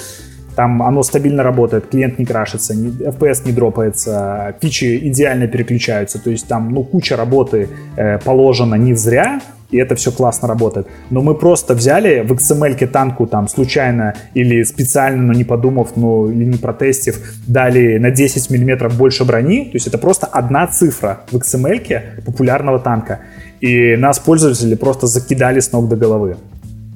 там 0.57 0.83
оно 0.83 1.03
стабильно 1.03 1.43
работает, 1.43 1.89
клиент 1.89 2.19
не 2.19 2.27
крашится, 2.27 2.75
не, 2.75 2.91
FPS 2.91 3.47
не 3.47 3.53
дропается, 3.53 4.55
фичи 4.61 5.09
идеально 5.09 5.47
переключаются, 5.47 6.19
то 6.19 6.31
есть 6.31 6.47
там, 6.47 6.71
ну, 6.71 6.85
куча 6.85 7.17
работы 7.17 7.71
э, 7.97 8.19
положена 8.19 8.75
не 8.75 8.95
зря, 8.95 9.41
и 9.73 9.79
это 9.79 9.95
все 9.97 10.13
классно 10.13 10.47
работает. 10.49 10.87
Но 11.11 11.23
мы 11.23 11.35
просто 11.35 11.75
взяли 11.75 12.21
в 12.21 12.33
XML 12.33 12.87
танку 12.87 13.27
там 13.27 13.49
случайно 13.49 14.15
или 14.35 14.63
специально, 14.63 15.23
но 15.23 15.33
не 15.33 15.45
подумав, 15.45 15.97
ну 15.97 16.31
или 16.31 16.45
не 16.45 16.59
протестив, 16.59 17.35
дали 17.47 17.99
на 17.99 18.11
10 18.11 18.51
миллиметров 18.51 18.97
больше 18.97 19.25
брони, 19.25 19.65
то 19.65 19.75
есть 19.75 19.87
это 19.87 19.99
просто 19.99 20.27
одна 20.27 20.67
цифра 20.67 21.23
в 21.31 21.37
XML 21.37 22.23
популярного 22.25 22.79
танка. 22.79 23.21
И 23.61 23.97
нас 23.97 24.19
пользователи 24.19 24.75
просто 24.75 25.07
закидали 25.07 25.61
с 25.61 25.73
ног 25.73 25.89
до 25.89 25.97
головы. 25.97 26.37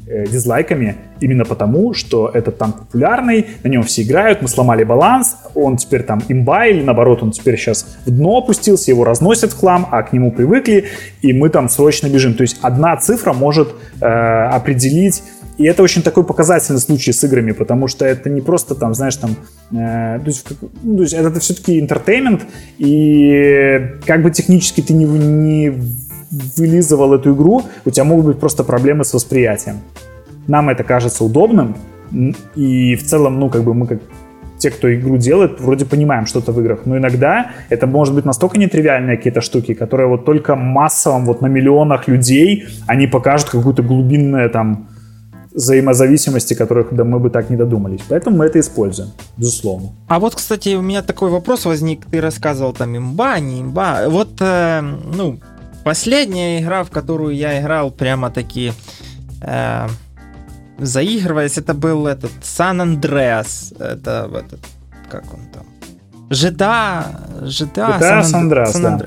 Э, 0.09 0.25
дизлайками 0.25 0.95
именно 1.19 1.45
потому, 1.45 1.93
что 1.93 2.31
этот 2.33 2.59
танк 2.59 2.79
популярный, 2.79 3.47
на 3.65 3.69
нем 3.69 3.83
все 3.83 4.03
играют, 4.03 4.41
мы 4.41 4.47
сломали 4.47 4.85
баланс, 4.85 5.37
он 5.57 5.77
теперь 5.79 6.05
там 6.05 6.23
имба 6.29 6.67
или 6.67 6.81
наоборот 6.81 7.25
он 7.25 7.33
теперь 7.33 7.57
сейчас 7.57 7.97
в 8.07 8.13
дно 8.13 8.39
опустился, 8.39 8.93
его 8.93 9.03
разносят 9.03 9.51
в 9.51 9.59
хлам, 9.59 9.89
а 9.91 10.05
к 10.05 10.13
нему 10.13 10.31
привыкли, 10.31 10.85
и 11.23 11.33
мы 11.33 11.49
там 11.49 11.69
срочно 11.69 12.07
бежим. 12.07 12.35
То 12.35 12.43
есть 12.43 12.57
одна 12.63 12.97
цифра 12.99 13.33
может 13.33 13.75
э, 14.01 14.07
определить 14.07 15.25
и 15.59 15.65
это 15.65 15.83
очень 15.83 16.03
такой 16.03 16.23
показательный 16.23 16.81
случай 16.81 17.13
с 17.13 17.25
играми, 17.25 17.53
потому 17.53 17.89
что 17.89 18.05
это 18.05 18.29
не 18.29 18.43
просто 18.43 18.75
там, 18.75 18.95
знаешь, 18.95 19.17
там, 19.17 19.31
э, 19.73 20.21
то, 20.21 20.27
есть, 20.27 20.47
ну, 20.83 20.97
то 20.99 21.03
есть 21.03 21.15
это 21.15 21.41
все-таки 21.41 21.81
интертеймент, 21.81 22.43
и 22.79 23.97
как 24.07 24.23
бы 24.23 24.31
технически 24.31 24.83
ты 24.83 24.93
не, 24.93 25.05
не 25.07 25.73
вылизывал 26.31 27.15
эту 27.15 27.35
игру, 27.35 27.63
у 27.85 27.91
тебя 27.91 28.05
могут 28.05 28.27
быть 28.27 28.39
просто 28.39 28.65
проблемы 28.65 29.05
с 29.05 29.15
восприятием. 29.15 29.81
Нам 30.47 30.69
это 30.69 30.85
кажется 30.85 31.25
удобным, 31.25 31.77
и 32.55 32.97
в 32.97 33.05
целом, 33.05 33.41
ну, 33.41 33.51
как 33.51 33.63
бы 33.65 33.75
мы 33.75 33.87
как 33.87 34.01
те, 34.59 34.71
кто 34.71 34.95
игру 34.95 35.19
делает, 35.19 35.61
вроде 35.61 35.85
понимаем 35.85 36.27
что-то 36.27 36.53
в 36.53 36.61
играх, 36.61 36.81
но 36.87 36.97
иногда 36.97 37.51
это 37.69 37.87
может 37.87 38.15
быть 38.15 38.25
настолько 38.25 38.59
нетривиальные 38.59 39.17
какие-то 39.17 39.41
штуки, 39.41 39.75
которые 39.75 40.09
вот 40.09 40.25
только 40.25 40.57
массовым, 40.57 41.27
вот 41.27 41.43
на 41.43 41.47
миллионах 41.47 42.09
людей, 42.09 42.67
они 42.87 43.07
покажут 43.07 43.51
какую-то 43.51 43.83
глубинное 43.83 44.49
там 44.49 44.89
взаимозависимости, 45.53 46.55
которых 46.55 46.89
да, 46.93 47.05
мы 47.05 47.19
бы 47.19 47.31
так 47.31 47.51
не 47.51 47.57
додумались. 47.57 48.01
Поэтому 48.09 48.37
мы 48.37 48.45
это 48.45 48.61
используем, 48.61 49.11
безусловно. 49.39 49.89
А 50.07 50.19
вот, 50.21 50.35
кстати, 50.35 50.75
у 50.75 50.83
меня 50.83 51.03
такой 51.03 51.31
вопрос 51.31 51.65
возник. 51.65 52.05
Ты 52.11 52.21
рассказывал 52.21 52.75
там 52.75 52.95
имба, 52.97 53.39
не 53.41 53.63
имба. 53.63 54.09
Вот, 54.09 54.29
э, 54.41 54.83
ну, 54.83 55.39
Последняя 55.87 56.61
игра, 56.61 56.83
в 56.83 56.91
которую 56.91 57.37
я 57.37 57.61
играл 57.61 57.93
прямо-таки 57.93 58.73
э, 59.41 59.89
заигрываясь, 60.79 61.59
это 61.59 61.75
был 61.75 62.09
этот 62.09 62.33
Сан 62.43 62.81
Андреас. 62.81 63.73
Это 63.79 64.29
этот, 64.35 64.59
как 65.09 65.33
он 65.33 65.43
там? 65.55 65.65
GTA, 66.29 67.45
GTA, 67.45 68.01
GTA 68.01 68.23
San 68.23 68.51
Andreas, 68.51 68.83
да. 68.83 68.99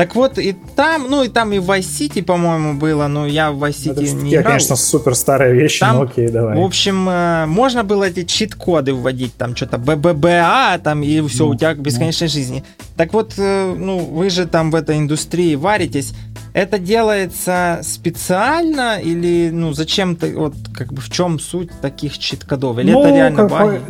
Так 0.00 0.14
вот, 0.14 0.38
и 0.38 0.56
там, 0.76 1.10
ну 1.10 1.22
и 1.22 1.28
там 1.28 1.52
и 1.52 1.58
в 1.58 1.70
Vice 1.70 1.80
City, 1.80 2.22
по-моему, 2.22 2.72
было, 2.72 3.06
но 3.06 3.26
я 3.26 3.52
в 3.52 3.62
Vice 3.62 3.92
City 3.92 4.04
это, 4.06 4.14
не 4.14 4.30
я, 4.30 4.40
играл. 4.40 4.52
конечно, 4.52 4.74
супер 4.74 5.14
старая 5.14 5.52
вещь, 5.52 5.78
там, 5.78 5.96
но 5.96 6.02
окей, 6.04 6.28
давай. 6.28 6.56
В 6.56 6.62
общем, 6.62 7.06
э, 7.06 7.44
можно 7.44 7.84
было 7.84 8.04
эти 8.04 8.24
чит-коды 8.24 8.94
вводить, 8.94 9.34
там 9.36 9.54
что-то 9.54 9.76
БББА, 9.76 10.78
там, 10.82 11.02
и 11.02 11.20
все, 11.28 11.44
ну, 11.44 11.50
у 11.50 11.54
тебя 11.54 11.74
бесконечной 11.74 12.28
ну. 12.28 12.32
жизни. 12.32 12.64
Так 12.96 13.12
вот, 13.12 13.34
э, 13.36 13.74
ну, 13.76 13.98
вы 13.98 14.30
же 14.30 14.46
там 14.46 14.70
в 14.70 14.74
этой 14.74 14.96
индустрии 14.96 15.54
варитесь. 15.54 16.14
Это 16.54 16.78
делается 16.78 17.80
специально 17.82 18.98
или, 18.98 19.50
ну, 19.52 19.74
зачем-то, 19.74 20.28
вот, 20.28 20.54
как 20.74 20.94
бы, 20.94 21.02
в 21.02 21.10
чем 21.10 21.38
суть 21.38 21.78
таких 21.82 22.16
чит-кодов? 22.16 22.78
Или 22.78 22.92
ну, 22.92 23.02
это 23.02 23.14
реально 23.14 23.48
баги? 23.48 23.80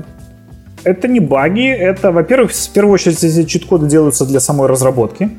Это 0.83 1.07
не 1.07 1.21
баги, 1.21 1.69
это, 1.69 2.11
во-первых, 2.11 2.51
в 2.51 2.71
первую 2.71 2.95
очередь 2.95 3.23
эти 3.23 3.45
чит-коды 3.45 3.87
делаются 3.87 4.27
для 4.27 4.41
самой 4.41 4.67
разработки 4.67 5.31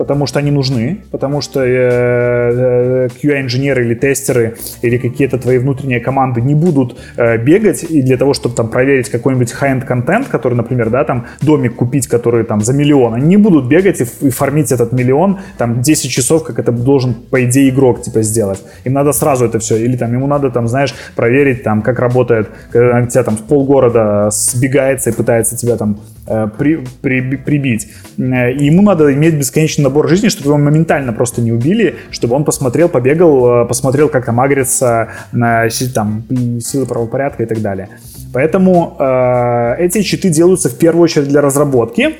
потому 0.00 0.26
что 0.26 0.38
они 0.38 0.50
нужны, 0.50 1.02
потому 1.10 1.42
что 1.42 1.60
э, 1.62 3.08
QA-инженеры 3.22 3.84
или 3.84 3.94
тестеры 3.94 4.56
или 4.80 4.96
какие-то 4.96 5.36
твои 5.36 5.58
внутренние 5.58 6.00
команды 6.00 6.40
не 6.40 6.54
будут 6.54 6.96
э, 7.18 7.36
бегать 7.36 7.84
и 7.84 8.00
для 8.00 8.16
того, 8.16 8.32
чтобы 8.32 8.54
там 8.54 8.68
проверить 8.68 9.10
какой-нибудь 9.10 9.52
high-end 9.52 9.84
контент, 9.84 10.28
который, 10.28 10.54
например, 10.54 10.88
да, 10.88 11.04
там 11.04 11.26
домик 11.42 11.76
купить, 11.76 12.06
который 12.06 12.44
там 12.44 12.62
за 12.62 12.72
миллион, 12.72 13.12
они 13.12 13.26
не 13.26 13.36
будут 13.36 13.66
бегать 13.66 14.00
и, 14.00 14.30
фармить 14.30 14.72
этот 14.72 14.92
миллион 14.92 15.40
там 15.58 15.82
10 15.82 16.10
часов, 16.10 16.44
как 16.44 16.58
это 16.58 16.72
должен, 16.72 17.12
по 17.12 17.44
идее, 17.44 17.68
игрок 17.68 18.00
типа 18.00 18.22
сделать. 18.22 18.62
Им 18.84 18.94
надо 18.94 19.12
сразу 19.12 19.44
это 19.44 19.58
все, 19.58 19.76
или 19.76 19.98
там 19.98 20.14
ему 20.14 20.26
надо 20.26 20.50
там, 20.50 20.66
знаешь, 20.66 20.94
проверить 21.14 21.62
там, 21.62 21.82
как 21.82 21.98
работает, 21.98 22.48
когда 22.72 23.04
тебя 23.04 23.22
там 23.22 23.36
полгорода 23.36 24.30
сбегается 24.32 25.10
и 25.10 25.12
пытается 25.12 25.58
тебя 25.58 25.76
там 25.76 25.98
Э, 26.30 26.48
при, 26.56 26.78
при, 27.02 27.36
прибить. 27.36 27.88
Э, 28.16 28.52
и 28.52 28.66
ему 28.66 28.82
надо 28.82 29.12
иметь 29.12 29.34
бесконечный 29.34 29.84
набор 29.90 30.08
жизни, 30.08 30.28
чтобы 30.28 30.48
его 30.48 30.58
моментально 30.58 31.12
просто 31.12 31.42
не 31.42 31.52
убили, 31.52 31.96
чтобы 32.10 32.36
он 32.36 32.44
посмотрел, 32.44 32.88
побегал, 32.88 33.64
э, 33.64 33.66
посмотрел, 33.66 34.08
как 34.08 34.24
там 34.24 34.40
агрится 34.40 35.08
на 35.32 35.68
там, 35.94 36.24
силы 36.60 36.86
правопорядка 36.86 37.42
и 37.42 37.46
так 37.46 37.60
далее. 37.60 37.88
Поэтому 38.32 38.96
э, 38.98 39.74
эти 39.78 40.02
читы 40.02 40.30
делаются 40.30 40.68
в 40.68 40.78
первую 40.78 41.02
очередь 41.02 41.28
для 41.28 41.40
разработки, 41.40 42.16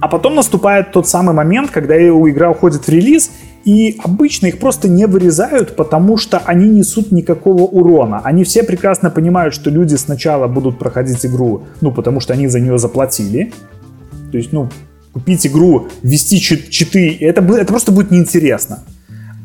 а 0.00 0.08
потом 0.08 0.34
наступает 0.34 0.92
тот 0.92 1.08
самый 1.08 1.34
момент, 1.34 1.70
когда 1.70 1.96
игра 1.96 2.50
уходит 2.50 2.86
в 2.86 2.88
релиз, 2.88 3.30
и 3.64 3.98
обычно 4.04 4.46
их 4.46 4.60
просто 4.60 4.88
не 4.88 5.06
вырезают, 5.06 5.74
потому 5.74 6.16
что 6.16 6.38
они 6.38 6.68
несут 6.68 7.10
никакого 7.10 7.62
урона. 7.62 8.20
Они 8.22 8.44
все 8.44 8.62
прекрасно 8.62 9.10
понимают, 9.10 9.54
что 9.54 9.70
люди 9.70 9.96
сначала 9.96 10.46
будут 10.46 10.78
проходить 10.78 11.26
игру, 11.26 11.62
ну, 11.80 11.90
потому 11.90 12.20
что 12.20 12.32
они 12.32 12.46
за 12.46 12.60
нее 12.60 12.78
заплатили. 12.78 13.52
То 14.30 14.38
есть, 14.38 14.52
ну, 14.52 14.68
купить 15.16 15.46
игру, 15.46 15.88
ввести 16.02 16.38
читы, 16.38 17.16
это, 17.20 17.40
это 17.40 17.66
просто 17.72 17.90
будет 17.90 18.10
неинтересно. 18.10 18.82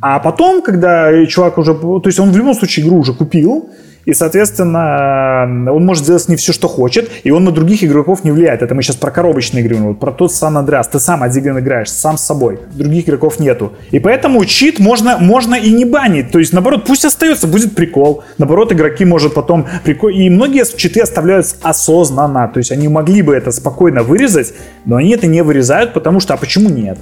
А 0.02 0.20
потом, 0.20 0.62
когда 0.62 1.26
чувак 1.28 1.58
уже... 1.58 1.74
То 1.74 2.02
есть 2.06 2.20
он 2.20 2.32
в 2.32 2.38
любом 2.38 2.56
случае 2.56 2.86
игру 2.86 2.98
уже 2.98 3.14
купил, 3.14 3.70
и, 4.06 4.14
соответственно, 4.14 5.72
он 5.72 5.86
может 5.86 6.06
делать 6.06 6.24
с 6.24 6.28
ней 6.28 6.36
все, 6.36 6.54
что 6.54 6.68
хочет, 6.68 7.10
и 7.24 7.32
он 7.32 7.44
на 7.44 7.52
других 7.52 7.84
игроков 7.84 8.24
не 8.24 8.32
влияет. 8.32 8.62
Это 8.62 8.74
мы 8.74 8.82
сейчас 8.82 8.96
про 8.96 9.12
коробочные 9.12 9.64
игры, 9.64 9.76
вот 9.78 10.00
про 10.00 10.12
тот 10.12 10.34
Сан 10.34 10.58
Андреас. 10.58 10.88
Ты 10.88 11.00
сам 11.00 11.24
один 11.24 11.60
играешь, 11.60 11.92
сам 11.92 12.18
с 12.18 12.24
собой. 12.24 12.60
Других 12.74 13.08
игроков 13.08 13.40
нету. 13.40 13.74
И 13.92 14.00
поэтому 14.00 14.44
чит 14.46 14.80
можно, 14.80 15.18
можно 15.18 15.56
и 15.56 15.72
не 15.72 15.86
банить. 15.86 16.32
То 16.32 16.40
есть, 16.40 16.54
наоборот, 16.54 16.86
пусть 16.86 17.06
остается, 17.06 17.48
будет 17.48 17.76
прикол. 17.76 18.24
Наоборот, 18.38 18.74
игроки 18.74 19.06
может 19.06 19.34
потом 19.34 19.68
прикол. 19.84 20.10
И 20.10 20.30
многие 20.30 20.66
читы 20.78 21.02
оставляют 21.02 21.56
осознанно. 21.62 22.48
То 22.48 22.58
есть, 22.58 22.72
они 22.72 22.88
могли 22.88 23.22
бы 23.22 23.36
это 23.36 23.52
спокойно 23.52 24.04
вырезать, 24.04 24.54
но 24.86 24.96
они 24.96 25.12
это 25.12 25.28
не 25.28 25.44
вырезают, 25.44 25.94
потому 25.94 26.20
что, 26.20 26.34
а 26.34 26.38
почему 26.38 26.70
нет? 26.70 26.98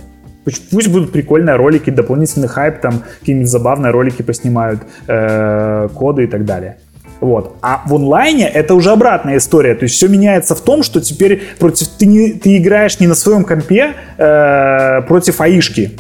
Пусть 0.72 0.88
будут 0.88 1.12
прикольные 1.12 1.56
ролики, 1.58 1.90
дополнительный 1.90 2.48
хайп, 2.48 2.80
там 2.80 3.04
какие-нибудь 3.20 3.50
забавные 3.50 3.92
ролики 3.92 4.22
поснимают, 4.22 4.82
э, 5.08 5.90
коды 5.94 6.24
и 6.24 6.28
так 6.28 6.46
далее. 6.46 6.78
Вот. 7.22 7.58
А 7.62 7.84
в 7.86 7.94
онлайне 7.94 8.48
это 8.48 8.76
уже 8.76 8.92
обратная 8.92 9.38
история. 9.38 9.76
То 9.76 9.84
есть 9.84 9.96
все 9.96 10.08
меняется 10.08 10.56
в 10.56 10.62
том, 10.62 10.84
что 10.84 11.02
теперь 11.02 11.42
против, 11.60 11.88
ты, 11.90 12.06
не, 12.06 12.34
ты 12.34 12.58
играешь 12.58 13.00
не 13.00 13.08
на 13.08 13.16
своем 13.16 13.44
компе 13.44 13.94
э, 14.18 15.02
против 15.08 15.42
аишки. 15.42 15.92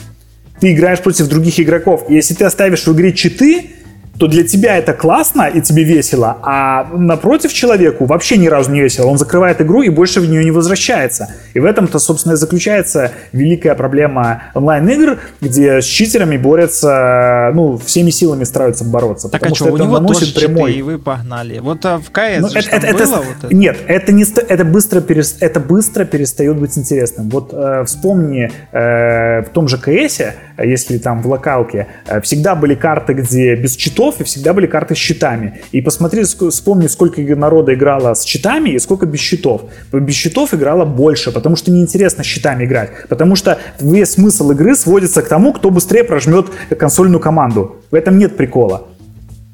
Ты 0.60 0.74
играешь 0.74 1.00
против 1.00 1.28
других 1.28 1.60
игроков. 1.60 2.06
Если 2.10 2.34
ты 2.34 2.46
оставишь 2.46 2.86
в 2.86 2.94
игре 2.94 3.14
читы, 3.14 3.72
то 4.20 4.28
для 4.28 4.44
тебя 4.44 4.78
это 4.78 4.94
классно 4.94 5.48
и 5.48 5.62
тебе 5.62 5.84
весело, 5.84 6.38
а 6.42 6.84
напротив 6.94 7.54
человеку 7.54 8.06
вообще 8.06 8.36
ни 8.36 8.48
разу 8.48 8.70
не 8.70 8.82
весело. 8.82 9.08
Он 9.08 9.18
закрывает 9.18 9.62
игру 9.62 9.82
и 9.82 9.88
больше 9.90 10.20
в 10.20 10.30
нее 10.30 10.44
не 10.44 10.52
возвращается. 10.52 11.34
И 11.54 11.60
в 11.60 11.66
этом-то, 11.66 12.00
собственно, 12.00 12.34
и 12.34 12.36
заключается 12.36 13.14
великая 13.32 13.76
проблема 13.76 14.44
онлайн-игр, 14.54 15.20
где 15.40 15.82
с 15.82 15.86
читерами 15.86 16.36
борются, 16.36 17.52
ну, 17.54 17.78
всеми 17.78 18.10
силами 18.10 18.44
стараются 18.44 18.84
бороться. 18.84 19.30
Так 19.30 19.42
а 19.46 19.56
что, 19.56 19.72
у 19.72 19.78
него 19.78 20.00
тоже 20.00 20.34
прямой... 20.34 20.74
и 20.74 20.82
вы 20.82 21.00
погнали. 21.00 21.60
Вот 21.60 21.86
а 21.86 22.00
в 22.00 22.12
КС 22.12 22.42
ну, 22.42 22.50
же 22.50 22.60
это, 22.60 22.88
это, 22.88 23.06
было 23.06 23.16
это, 23.16 23.26
вот 23.26 23.44
это? 23.44 23.56
Нет, 23.56 23.78
это, 23.88 24.12
не, 24.12 24.26
это, 24.50 24.66
быстро 24.66 25.00
перес, 25.00 25.38
это 25.40 25.62
быстро 25.62 26.04
перестает 26.04 26.58
быть 26.58 26.78
интересным. 26.78 27.30
Вот 27.30 27.52
э, 27.54 27.86
вспомни 27.86 28.52
э, 28.74 29.44
в 29.44 29.50
том 29.54 29.70
же 29.70 29.78
КСе, 29.78 30.36
если 30.66 30.98
там 30.98 31.22
в 31.22 31.28
локалке, 31.28 31.88
э, 32.08 32.22
всегда 32.22 32.56
были 32.56 32.76
карты, 32.76 33.14
где 33.14 33.56
без 33.56 33.76
читов, 33.76 34.20
и 34.20 34.24
всегда 34.24 34.54
были 34.54 34.68
карты 34.68 34.96
с 34.96 34.98
читами. 34.98 35.62
И 35.72 35.82
посмотри, 35.82 36.24
вспомни, 36.24 36.88
сколько 36.88 37.22
народа 37.36 37.74
играло 37.74 38.14
с 38.14 38.24
читами 38.24 38.72
и 38.72 38.80
сколько 38.80 39.06
без 39.06 39.20
читов. 39.20 39.64
Без 39.92 40.16
читов 40.16 40.54
играло 40.54 40.86
больше, 40.86 41.32
потому 41.32 41.56
что 41.56 41.72
неинтересно 41.72 42.24
с 42.24 42.28
читами 42.28 42.66
играть. 42.66 42.92
Потому 43.08 43.36
что 43.36 43.58
весь 43.80 44.12
смысл 44.12 44.52
игры 44.52 44.76
сводится 44.76 45.22
к 45.22 45.28
тому, 45.28 45.54
кто 45.54 45.70
быстрее 45.70 46.04
прожмет 46.04 46.48
консольную 46.78 47.20
команду. 47.20 47.78
В 47.92 47.96
этом 47.96 48.18
нет 48.18 48.38
прикола. 48.38 48.89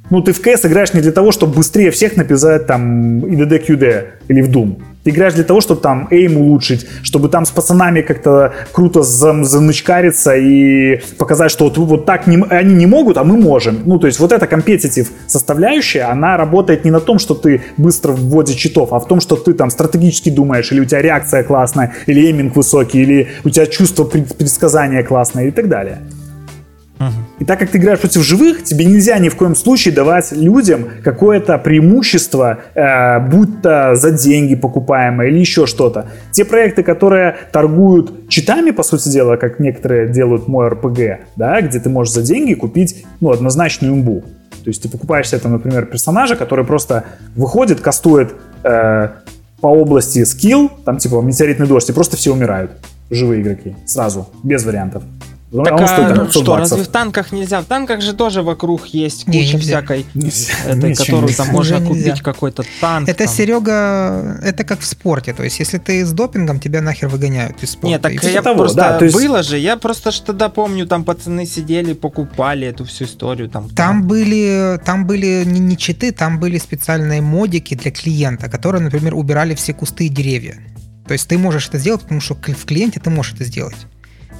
Ну, 0.09 0.21
ты 0.21 0.33
в 0.33 0.41
КС 0.41 0.65
играешь 0.65 0.93
не 0.93 1.01
для 1.01 1.11
того, 1.11 1.31
чтобы 1.31 1.55
быстрее 1.55 1.91
всех 1.91 2.15
написать 2.15 2.67
там 2.67 3.19
IDD 3.25 3.67
QD 3.67 4.05
или 4.27 4.41
в 4.41 4.49
Doom. 4.49 4.81
Ты 5.03 5.11
играешь 5.11 5.33
для 5.33 5.43
того, 5.43 5.61
чтобы 5.61 5.81
там 5.81 6.07
эйм 6.09 6.37
улучшить, 6.37 6.87
чтобы 7.03 7.29
там 7.29 7.45
с 7.45 7.51
пацанами 7.51 8.01
как-то 8.01 8.53
круто 8.71 9.03
занычкариться 9.03 10.35
и 10.35 10.99
показать, 11.19 11.51
что 11.51 11.65
вот, 11.65 11.77
вот 11.77 12.05
так 12.05 12.25
не, 12.25 12.43
они 12.49 12.73
не 12.73 12.87
могут, 12.87 13.17
а 13.17 13.23
мы 13.23 13.37
можем. 13.37 13.83
Ну, 13.85 13.99
то 13.99 14.07
есть 14.07 14.19
вот 14.19 14.31
эта 14.31 14.47
компетитив 14.47 15.11
составляющая, 15.27 16.11
она 16.11 16.37
работает 16.37 16.85
не 16.85 16.91
на 16.91 16.99
том, 16.99 17.19
что 17.19 17.35
ты 17.35 17.61
быстро 17.77 18.13
в 18.13 18.29
вводе 18.29 18.55
читов, 18.55 18.93
а 18.93 18.99
в 18.99 19.07
том, 19.07 19.21
что 19.21 19.35
ты 19.35 19.53
там 19.53 19.69
стратегически 19.69 20.31
думаешь, 20.31 20.71
или 20.71 20.79
у 20.79 20.85
тебя 20.85 21.03
реакция 21.03 21.43
классная, 21.43 21.93
или 22.07 22.25
эйминг 22.25 22.55
высокий, 22.55 23.03
или 23.03 23.27
у 23.43 23.49
тебя 23.51 23.67
чувство 23.67 24.05
предсказания 24.05 25.03
классное 25.03 25.49
и 25.49 25.51
так 25.51 25.69
далее. 25.69 25.99
И 27.39 27.45
так 27.45 27.59
как 27.59 27.69
ты 27.69 27.77
играешь 27.77 27.99
против 27.99 28.23
живых, 28.23 28.63
тебе 28.63 28.85
нельзя 28.85 29.19
ни 29.19 29.29
в 29.29 29.35
коем 29.35 29.55
случае 29.55 29.93
давать 29.93 30.31
людям 30.31 30.87
какое-то 31.03 31.57
преимущество, 31.57 32.59
э, 32.73 33.19
будь 33.19 33.61
то 33.61 33.95
за 33.95 34.11
деньги 34.11 34.55
покупаемое 34.55 35.27
или 35.27 35.39
еще 35.39 35.65
что-то. 35.65 36.07
Те 36.31 36.45
проекты, 36.45 36.83
которые 36.83 37.35
торгуют 37.51 38.29
читами, 38.29 38.71
по 38.71 38.83
сути 38.83 39.09
дела, 39.09 39.35
как 39.35 39.59
некоторые 39.59 40.07
делают 40.07 40.47
мой 40.47 40.69
РПГ, 40.69 41.25
да, 41.35 41.61
где 41.61 41.79
ты 41.79 41.89
можешь 41.89 42.13
за 42.13 42.21
деньги 42.21 42.53
купить 42.53 43.05
ну, 43.19 43.31
однозначную 43.31 43.93
имбу. 43.93 44.23
То 44.63 44.69
есть 44.69 44.81
ты 44.81 44.89
покупаешь 44.89 45.29
себе, 45.29 45.39
там, 45.39 45.51
например, 45.51 45.85
персонажа, 45.85 46.35
который 46.35 46.65
просто 46.65 47.03
выходит, 47.35 47.81
кастует 47.81 48.33
э, 48.63 49.09
по 49.61 49.67
области 49.67 50.23
скилл, 50.23 50.71
там 50.85 50.97
типа 50.97 51.21
метеоритный 51.21 51.67
дождь, 51.67 51.89
и 51.89 51.93
просто 51.93 52.17
все 52.17 52.33
умирают. 52.33 52.71
Живые 53.11 53.41
игроки. 53.41 53.75
Сразу, 53.85 54.27
без 54.43 54.63
вариантов. 54.63 55.03
Ну, 55.51 55.63
так, 55.63 55.79
а 55.79 55.87
стоит, 55.87 56.15
там, 56.15 56.31
что, 56.31 56.57
разве 56.57 56.83
в 56.83 56.87
танках 56.87 57.31
нельзя? 57.31 57.61
В 57.61 57.65
танках 57.65 58.01
же 58.01 58.13
тоже 58.13 58.41
вокруг 58.41 58.87
есть 58.87 59.25
куча 59.25 59.37
не, 59.37 59.59
всякой, 59.59 60.05
нельзя. 60.15 60.53
Этой, 60.65 60.95
которую 60.95 61.33
там 61.33 61.49
можно 61.49 61.75
нельзя. 61.75 61.87
купить 61.87 62.21
какой-то 62.21 62.63
танк. 62.81 63.07
Это, 63.07 63.25
там. 63.25 63.33
Серега, 63.33 64.39
это 64.43 64.63
как 64.63 64.79
в 64.79 64.85
спорте. 64.85 65.33
То 65.33 65.43
есть, 65.43 65.59
если 65.59 65.77
ты 65.77 66.03
с 66.03 66.11
допингом, 66.11 66.59
тебя 66.59 66.81
нахер 66.81 67.09
выгоняют 67.09 67.61
из 67.61 67.71
спорта. 67.71 67.87
Нет, 67.87 68.01
так 68.01 68.13
я 68.23 68.41
того, 68.41 68.57
просто 68.57 68.77
да, 68.77 69.05
есть... 69.05 69.15
было 69.15 69.43
же. 69.43 69.59
Я 69.59 69.77
просто 69.77 70.11
что 70.11 70.25
тогда 70.27 70.49
помню, 70.49 70.87
там 70.87 71.03
пацаны 71.03 71.45
сидели, 71.45 71.93
покупали 71.93 72.67
эту 72.67 72.83
всю 72.83 73.05
историю. 73.05 73.47
Там, 73.47 73.69
там, 73.69 73.75
там. 73.75 74.07
были, 74.07 74.79
там 74.83 75.05
были 75.05 75.43
не, 75.45 75.59
не 75.59 75.77
читы, 75.77 76.11
там 76.11 76.39
были 76.39 76.57
специальные 76.57 77.21
модики 77.21 77.75
для 77.75 77.91
клиента, 77.91 78.49
которые, 78.49 78.81
например, 78.81 79.13
убирали 79.13 79.53
все 79.53 79.73
кусты 79.73 80.07
и 80.07 80.09
деревья. 80.09 80.57
То 81.07 81.13
есть 81.13 81.27
ты 81.27 81.37
можешь 81.37 81.69
это 81.69 81.77
сделать, 81.77 82.01
потому 82.01 82.19
что 82.19 82.33
в 82.33 82.65
клиенте 82.65 82.99
ты 82.99 83.11
можешь 83.11 83.33
это 83.33 83.43
сделать. 83.43 83.77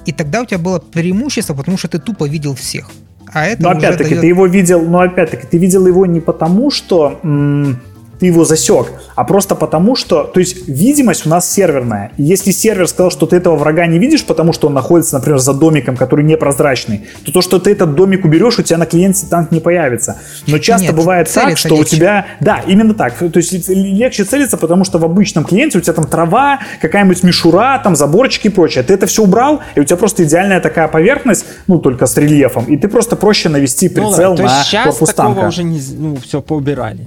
И 0.05 0.11
тогда 0.11 0.41
у 0.41 0.45
тебя 0.45 0.59
было 0.59 0.79
преимущество, 0.79 1.53
потому 1.53 1.77
что 1.77 1.87
ты 1.87 1.99
тупо 1.99 2.27
видел 2.27 2.53
всех. 2.53 2.89
А 3.33 3.45
это 3.45 3.63
но 3.63 3.69
опять-таки 3.69 4.11
дает... 4.11 4.21
ты 4.21 4.27
его 4.27 4.45
видел, 4.45 4.81
но 4.81 4.99
опять-таки 4.99 5.47
ты 5.47 5.57
видел 5.57 5.87
его 5.87 6.05
не 6.05 6.21
потому, 6.21 6.71
что 6.71 7.19
м- 7.23 7.79
ты 8.25 8.29
его 8.29 8.43
засек, 8.43 8.87
а 9.15 9.23
просто 9.23 9.55
потому, 9.55 9.95
что, 9.95 10.23
то 10.23 10.39
есть 10.39 10.67
видимость 10.67 11.27
у 11.27 11.29
нас 11.29 11.51
серверная. 11.51 12.11
И 12.17 12.23
если 12.23 12.51
сервер 12.51 12.87
сказал, 12.87 13.11
что 13.11 13.27
ты 13.27 13.35
этого 13.35 13.55
врага 13.55 13.85
не 13.85 13.99
видишь, 13.99 14.25
потому 14.25 14.51
что 14.51 14.67
он 14.67 14.73
находится, 14.73 15.15
например, 15.15 15.37
за 15.39 15.53
домиком, 15.53 15.95
который 15.95 16.25
непрозрачный, 16.25 17.01
то 17.23 17.31
то, 17.31 17.41
что 17.41 17.59
ты 17.59 17.71
этот 17.71 17.93
домик 17.93 18.25
уберешь, 18.25 18.57
у 18.57 18.63
тебя 18.63 18.77
на 18.77 18.85
клиенте 18.85 19.27
танк 19.29 19.51
не 19.51 19.59
появится. 19.59 20.17
Но 20.47 20.57
часто 20.57 20.87
Нет, 20.87 20.95
бывает 20.95 21.31
так, 21.31 21.57
что 21.57 21.69
легче. 21.69 21.81
у 21.81 21.83
тебя, 21.85 22.25
да, 22.39 22.61
именно 22.67 22.93
так. 22.93 23.17
То 23.17 23.37
есть 23.37 23.69
легче 23.69 24.23
целиться, 24.23 24.57
потому 24.57 24.85
что 24.85 24.97
в 24.97 25.05
обычном 25.05 25.43
клиенте 25.43 25.77
у 25.77 25.81
тебя 25.81 25.93
там 25.93 26.05
трава, 26.05 26.59
какая-нибудь 26.81 27.21
мишура, 27.23 27.79
там 27.83 27.95
заборчики 27.95 28.47
и 28.47 28.49
прочее. 28.49 28.83
Ты 28.83 28.95
это 28.95 29.05
все 29.05 29.23
убрал, 29.23 29.61
и 29.75 29.79
у 29.79 29.83
тебя 29.83 29.97
просто 29.97 30.23
идеальная 30.23 30.61
такая 30.61 30.87
поверхность, 30.87 31.45
ну 31.67 31.77
только 31.77 32.07
с 32.07 32.17
рельефом, 32.17 32.65
и 32.65 32.77
ты 32.77 32.87
просто 32.87 33.15
проще 33.15 33.49
навести 33.49 33.87
прицел 33.87 34.11
ну, 34.11 34.17
да, 34.17 34.29
на 34.29 34.35
то 34.35 34.43
есть 34.43 34.55
сейчас 34.65 34.97
такого 34.97 35.47
уже 35.47 35.63
не, 35.63 35.79
ну, 35.97 36.15
все 36.15 36.41
поубирали. 36.41 37.05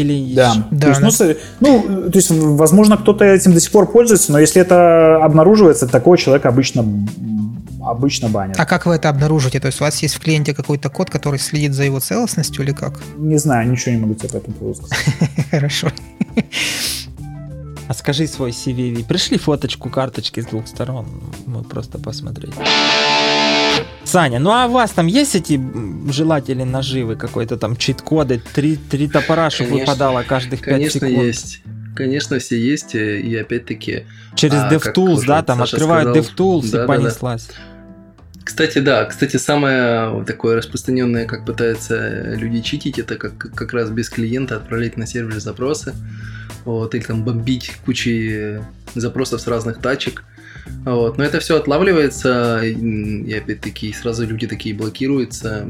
Или 0.00 0.34
да. 0.34 0.54
да. 0.70 0.94
То 0.94 1.06
есть, 1.06 1.20
ну, 1.60 1.84
ну, 1.88 2.10
то 2.10 2.18
есть, 2.18 2.30
возможно, 2.30 2.96
кто-то 2.96 3.24
этим 3.24 3.52
до 3.52 3.60
сих 3.60 3.70
пор 3.70 3.90
пользуется, 3.90 4.32
но 4.32 4.38
если 4.38 4.62
это 4.62 5.24
обнаруживается, 5.24 5.86
такого 5.86 6.16
человека 6.18 6.48
обычно 6.48 6.84
обычно 7.86 8.28
банят. 8.28 8.58
А 8.58 8.66
как 8.66 8.86
вы 8.86 8.94
это 8.94 9.08
обнаружите? 9.08 9.60
То 9.60 9.66
есть 9.66 9.80
у 9.80 9.84
вас 9.84 10.02
есть 10.02 10.14
в 10.14 10.20
клиенте 10.20 10.54
какой-то 10.54 10.90
код, 10.90 11.08
который 11.08 11.38
следит 11.38 11.72
за 11.72 11.84
его 11.84 12.00
целостностью 12.00 12.64
или 12.64 12.72
как? 12.72 13.00
Не 13.16 13.38
знаю, 13.38 13.70
ничего 13.70 13.94
не 13.94 14.00
могу 14.00 14.14
тебе 14.14 14.28
по 14.28 14.36
этому 14.36 14.56
поводу 14.56 14.82
сказать. 14.82 15.06
Хорошо. 15.50 15.88
А 17.88 17.94
скажи 17.94 18.26
свой 18.26 18.50
CVV. 18.50 19.06
Пришли 19.06 19.38
фоточку 19.38 19.90
карточки 19.90 20.40
с 20.40 20.46
двух 20.46 20.66
сторон. 20.66 21.06
Мы 21.46 21.62
просто 21.62 21.98
посмотреть. 21.98 22.54
Саня, 24.16 24.38
ну 24.38 24.50
а 24.50 24.64
у 24.64 24.70
вас 24.70 24.92
там 24.92 25.08
есть 25.08 25.34
эти 25.34 25.60
желатели 26.10 26.62
наживы, 26.62 27.16
какой-то 27.16 27.58
там 27.58 27.76
чит-коды, 27.76 28.40
три, 28.54 28.76
три 28.76 29.08
топора, 29.08 29.50
чтобы 29.50 29.68
конечно, 29.68 29.92
выпадало 29.92 30.22
каждых 30.22 30.60
5 30.60 30.68
конечно 30.70 30.90
секунд? 31.00 31.12
Конечно 31.12 31.26
есть. 31.26 31.62
Конечно, 31.94 32.38
все 32.38 32.58
есть, 32.58 32.94
э, 32.94 33.20
и 33.20 33.36
опять-таки... 33.36 34.06
Через 34.34 34.54
а, 34.54 34.70
DevTools, 34.70 35.26
да, 35.26 35.42
там 35.42 35.58
Саша 35.58 35.76
открывают 35.76 36.08
сказал, 36.08 36.30
DevTools 36.30 36.70
да, 36.70 36.84
и 36.84 36.86
понеслась. 36.86 37.46
Да, 37.46 37.54
да. 37.56 38.42
Кстати, 38.42 38.78
да, 38.78 39.04
кстати, 39.04 39.36
самое 39.36 40.24
такое 40.24 40.56
распространенное, 40.56 41.26
как 41.26 41.44
пытаются 41.44 42.32
люди 42.36 42.62
читить, 42.62 42.98
это 42.98 43.16
как, 43.16 43.36
как 43.36 43.74
раз 43.74 43.90
без 43.90 44.08
клиента 44.08 44.56
отправлять 44.56 44.96
на 44.96 45.06
сервер 45.06 45.38
запросы, 45.40 45.92
вот, 46.64 46.94
или 46.94 47.02
там 47.02 47.22
бомбить 47.22 47.72
кучей 47.84 48.60
запросов 48.94 49.42
с 49.42 49.46
разных 49.46 49.76
тачек. 49.82 50.24
Вот. 50.84 51.18
Но 51.18 51.24
это 51.24 51.40
все 51.40 51.56
отлавливается, 51.56 52.60
и 52.62 53.32
опять-таки 53.32 53.92
сразу 53.92 54.26
люди 54.26 54.46
такие 54.46 54.74
блокируются. 54.74 55.66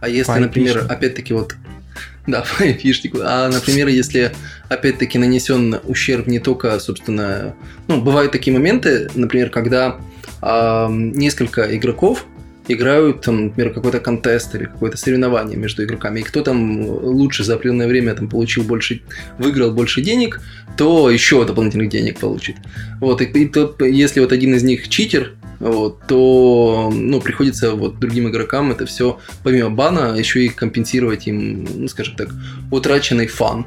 А 0.00 0.08
если, 0.08 0.38
например, 0.38 0.86
опять-таки 0.88 1.34
вот 1.34 1.54
да, 2.26 2.42
фишник. 2.42 3.16
А, 3.22 3.48
например, 3.50 3.88
если 3.88 4.32
опять-таки 4.68 5.18
нанесен 5.18 5.80
ущерб 5.84 6.26
не 6.26 6.38
только, 6.38 6.78
собственно, 6.80 7.54
ну, 7.86 8.00
бывают 8.00 8.32
такие 8.32 8.52
моменты, 8.52 9.10
например, 9.14 9.50
когда 9.50 9.98
э, 10.40 10.86
несколько 10.90 11.76
игроков 11.76 12.26
играют, 12.68 13.22
там, 13.22 13.46
например, 13.46 13.72
какой-то 13.72 14.00
контест 14.00 14.54
или 14.54 14.64
какое-то 14.64 14.96
соревнование 14.96 15.56
между 15.56 15.84
игроками, 15.84 16.20
и 16.20 16.22
кто 16.22 16.42
там 16.42 16.80
лучше 16.86 17.44
за 17.44 17.54
определенное 17.54 17.86
время 17.86 18.14
там 18.14 18.28
получил 18.28 18.64
больше, 18.64 19.02
выиграл 19.38 19.72
больше 19.72 20.00
денег, 20.02 20.40
то 20.76 21.10
еще 21.10 21.44
дополнительных 21.44 21.88
денег 21.88 22.18
получит. 22.18 22.56
Вот, 23.00 23.20
и, 23.20 23.24
и 23.24 23.48
то, 23.48 23.74
если 23.84 24.20
вот 24.20 24.32
один 24.32 24.54
из 24.54 24.62
них 24.62 24.88
читер, 24.88 25.34
вот, 25.60 26.00
то 26.06 26.90
ну, 26.92 27.20
приходится 27.20 27.72
вот 27.72 27.98
другим 27.98 28.28
игрокам 28.28 28.72
это 28.72 28.86
все, 28.86 29.18
помимо 29.42 29.70
бана, 29.70 30.16
еще 30.16 30.44
и 30.44 30.48
компенсировать 30.48 31.26
им, 31.26 31.66
ну, 31.74 31.88
скажем 31.88 32.16
так, 32.16 32.28
утраченный 32.70 33.26
фан 33.26 33.66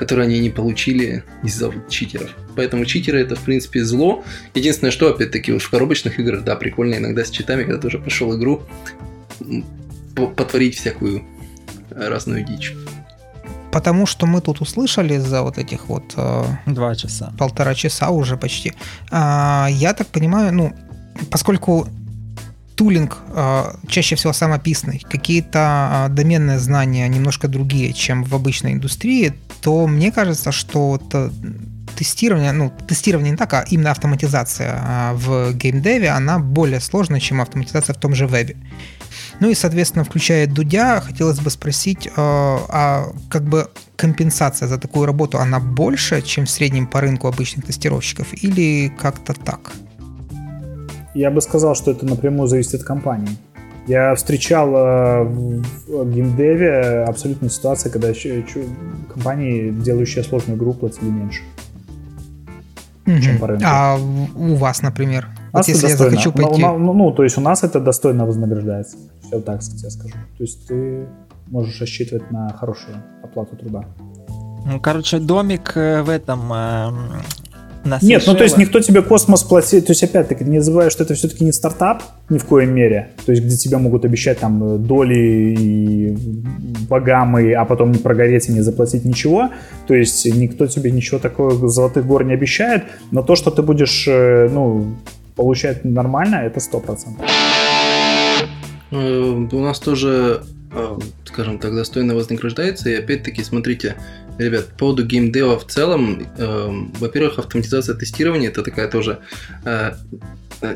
которые 0.00 0.24
они 0.28 0.38
не 0.38 0.48
получили 0.48 1.24
из-за 1.42 1.70
читеров. 1.90 2.30
Поэтому 2.56 2.86
читеры 2.86 3.20
это, 3.20 3.36
в 3.36 3.40
принципе, 3.40 3.84
зло. 3.84 4.24
Единственное, 4.54 4.90
что, 4.90 5.08
опять-таки, 5.08 5.52
вот 5.52 5.60
в 5.60 5.68
коробочных 5.68 6.18
играх, 6.18 6.42
да, 6.42 6.56
прикольно 6.56 6.94
иногда 6.94 7.22
с 7.22 7.30
читами, 7.30 7.64
когда 7.64 7.78
ты 7.78 7.88
уже 7.88 7.98
прошел 7.98 8.34
игру, 8.34 8.62
потворить 10.14 10.76
всякую 10.76 11.22
разную 11.90 12.46
дичь. 12.46 12.74
Потому 13.72 14.06
что 14.06 14.24
мы 14.26 14.40
тут 14.40 14.62
услышали 14.62 15.18
за 15.18 15.42
вот 15.42 15.58
этих 15.58 15.86
вот... 15.86 16.14
Э, 16.16 16.44
Два 16.64 16.94
часа. 16.94 17.34
Полтора 17.38 17.74
часа 17.74 18.08
уже 18.08 18.38
почти. 18.38 18.72
Э, 19.12 19.66
я 19.68 19.92
так 19.92 20.06
понимаю, 20.06 20.54
ну, 20.54 20.72
поскольку 21.30 21.86
тулинг 22.80 23.18
э, 23.28 23.74
чаще 23.88 24.16
всего 24.16 24.32
самописный, 24.32 25.00
какие-то 25.00 26.06
э, 26.08 26.14
доменные 26.14 26.58
знания 26.58 27.06
немножко 27.08 27.46
другие, 27.46 27.92
чем 27.92 28.24
в 28.24 28.34
обычной 28.34 28.72
индустрии, 28.72 29.34
то 29.60 29.86
мне 29.86 30.10
кажется, 30.10 30.50
что 30.50 30.98
э, 31.12 31.30
тестирование, 31.94 32.52
ну, 32.52 32.72
тестирование 32.88 33.32
не 33.32 33.36
так, 33.36 33.52
а 33.52 33.66
именно 33.68 33.90
автоматизация 33.90 35.12
в 35.12 35.52
геймдеве, 35.52 36.08
она 36.08 36.38
более 36.38 36.80
сложная, 36.80 37.20
чем 37.20 37.42
автоматизация 37.42 37.92
в 37.92 37.98
том 37.98 38.14
же 38.14 38.26
вебе. 38.26 38.56
Ну 39.40 39.50
и, 39.50 39.54
соответственно, 39.54 40.04
включая 40.04 40.46
Дудя, 40.46 41.02
хотелось 41.02 41.38
бы 41.38 41.50
спросить, 41.50 42.06
э, 42.06 42.10
а 42.16 43.12
как 43.28 43.44
бы 43.44 43.68
компенсация 43.96 44.68
за 44.68 44.78
такую 44.78 45.04
работу, 45.04 45.38
она 45.38 45.60
больше, 45.60 46.22
чем 46.22 46.46
в 46.46 46.50
среднем 46.50 46.86
по 46.86 47.02
рынку 47.02 47.28
обычных 47.28 47.66
тестировщиков, 47.66 48.28
или 48.42 48.90
как-то 48.98 49.34
так? 49.34 49.70
Я 51.14 51.30
бы 51.30 51.40
сказал, 51.40 51.74
что 51.74 51.90
это 51.90 52.06
напрямую 52.06 52.48
зависит 52.48 52.74
от 52.74 52.84
компании. 52.84 53.36
Я 53.86 54.14
встречал 54.14 54.74
э, 54.74 55.24
в 55.24 56.10
геймдеве 56.12 57.04
абсолютно 57.08 57.48
ситуации, 57.48 57.88
когда 57.88 58.12
компании, 59.12 59.70
делающие 59.70 60.22
сложную 60.22 60.56
игру, 60.56 60.74
платили 60.74 61.10
меньше, 61.10 61.42
угу. 63.06 63.18
чем 63.20 63.38
по 63.38 63.48
рынку. 63.48 63.64
А 63.66 63.98
у 64.36 64.54
вас, 64.54 64.82
например? 64.82 65.28
Вот 65.52 65.66
если 65.66 65.88
достойно. 65.88 66.04
я 66.04 66.10
захочу 66.10 66.32
пойти... 66.32 66.62
Ну, 66.62 66.78
ну, 66.78 66.92
ну, 66.92 67.10
то 67.10 67.24
есть 67.24 67.36
у 67.38 67.40
нас 67.40 67.64
это 67.64 67.80
достойно 67.80 68.26
вознаграждается. 68.26 68.96
Все 69.22 69.40
так 69.40 69.60
я 69.82 69.90
скажу. 69.90 70.14
То 70.38 70.44
есть 70.44 70.68
ты 70.68 71.06
можешь 71.48 71.80
рассчитывать 71.80 72.30
на 72.30 72.52
хорошую 72.52 72.96
оплату 73.24 73.56
труда. 73.56 73.84
Ну, 74.66 74.78
короче, 74.80 75.18
домик 75.18 75.72
э, 75.76 76.02
в 76.02 76.10
этом 76.10 76.52
э, 77.84 77.88
на 77.88 77.98
Нет, 78.02 78.22
ну 78.26 78.34
то 78.34 78.44
есть 78.44 78.56
никто 78.56 78.80
тебе 78.80 79.02
космос 79.02 79.42
платит. 79.42 79.86
То 79.86 79.92
есть, 79.92 80.02
опять-таки, 80.02 80.44
не 80.44 80.60
забывай, 80.60 80.90
что 80.90 81.04
это 81.04 81.14
все-таки 81.14 81.44
не 81.44 81.52
стартап 81.52 82.02
ни 82.28 82.38
в 82.38 82.44
коей 82.44 82.66
мере. 82.66 83.10
То 83.26 83.32
есть, 83.32 83.44
где 83.44 83.56
тебе 83.56 83.78
могут 83.78 84.04
обещать 84.04 84.38
там 84.38 84.82
доли 84.84 85.54
и 85.58 86.16
богамы, 86.88 87.52
а 87.54 87.64
потом 87.64 87.92
не 87.92 87.98
прогореть 87.98 88.48
и 88.48 88.52
не 88.52 88.60
заплатить 88.60 89.04
ничего. 89.04 89.50
То 89.86 89.94
есть, 89.94 90.26
никто 90.26 90.66
тебе 90.66 90.90
ничего 90.90 91.18
такого 91.18 91.68
золотых 91.68 92.06
гор 92.06 92.24
не 92.24 92.34
обещает. 92.34 92.84
Но 93.10 93.22
то, 93.22 93.36
что 93.36 93.50
ты 93.50 93.62
будешь, 93.62 94.06
э, 94.08 94.48
ну, 94.50 94.96
получать 95.36 95.84
нормально, 95.84 96.36
это 96.36 96.60
сто 96.60 96.80
процентов. 96.80 97.24
Э, 98.90 99.46
у 99.52 99.60
нас 99.60 99.78
тоже 99.78 100.42
э, 100.42 100.59
скажем 101.24 101.58
так, 101.58 101.74
достойно 101.74 102.14
вознаграждается. 102.14 102.90
И 102.90 102.94
опять-таки, 102.94 103.42
смотрите, 103.42 103.96
ребят, 104.38 104.68
по 104.68 104.78
поводу 104.78 105.04
геймдева 105.04 105.58
в 105.58 105.66
целом, 105.66 106.26
э, 106.36 106.68
во-первых, 106.98 107.38
автоматизация 107.38 107.94
тестирования 107.94 108.48
это 108.48 108.62
такая 108.62 108.88
тоже 108.88 109.18
э, 109.64 109.92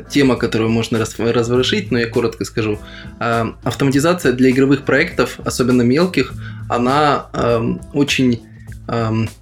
тема, 0.09 0.35
которую 0.35 0.69
можно 0.69 0.99
раз, 0.99 1.17
разворошить, 1.17 1.91
но 1.91 1.99
я 1.99 2.07
коротко 2.07 2.45
скажу. 2.45 2.79
Э, 3.19 3.45
автоматизация 3.63 4.33
для 4.33 4.49
игровых 4.49 4.83
проектов, 4.85 5.39
особенно 5.43 5.81
мелких, 5.81 6.33
она 6.69 7.27
э, 7.33 7.75
очень 7.93 8.41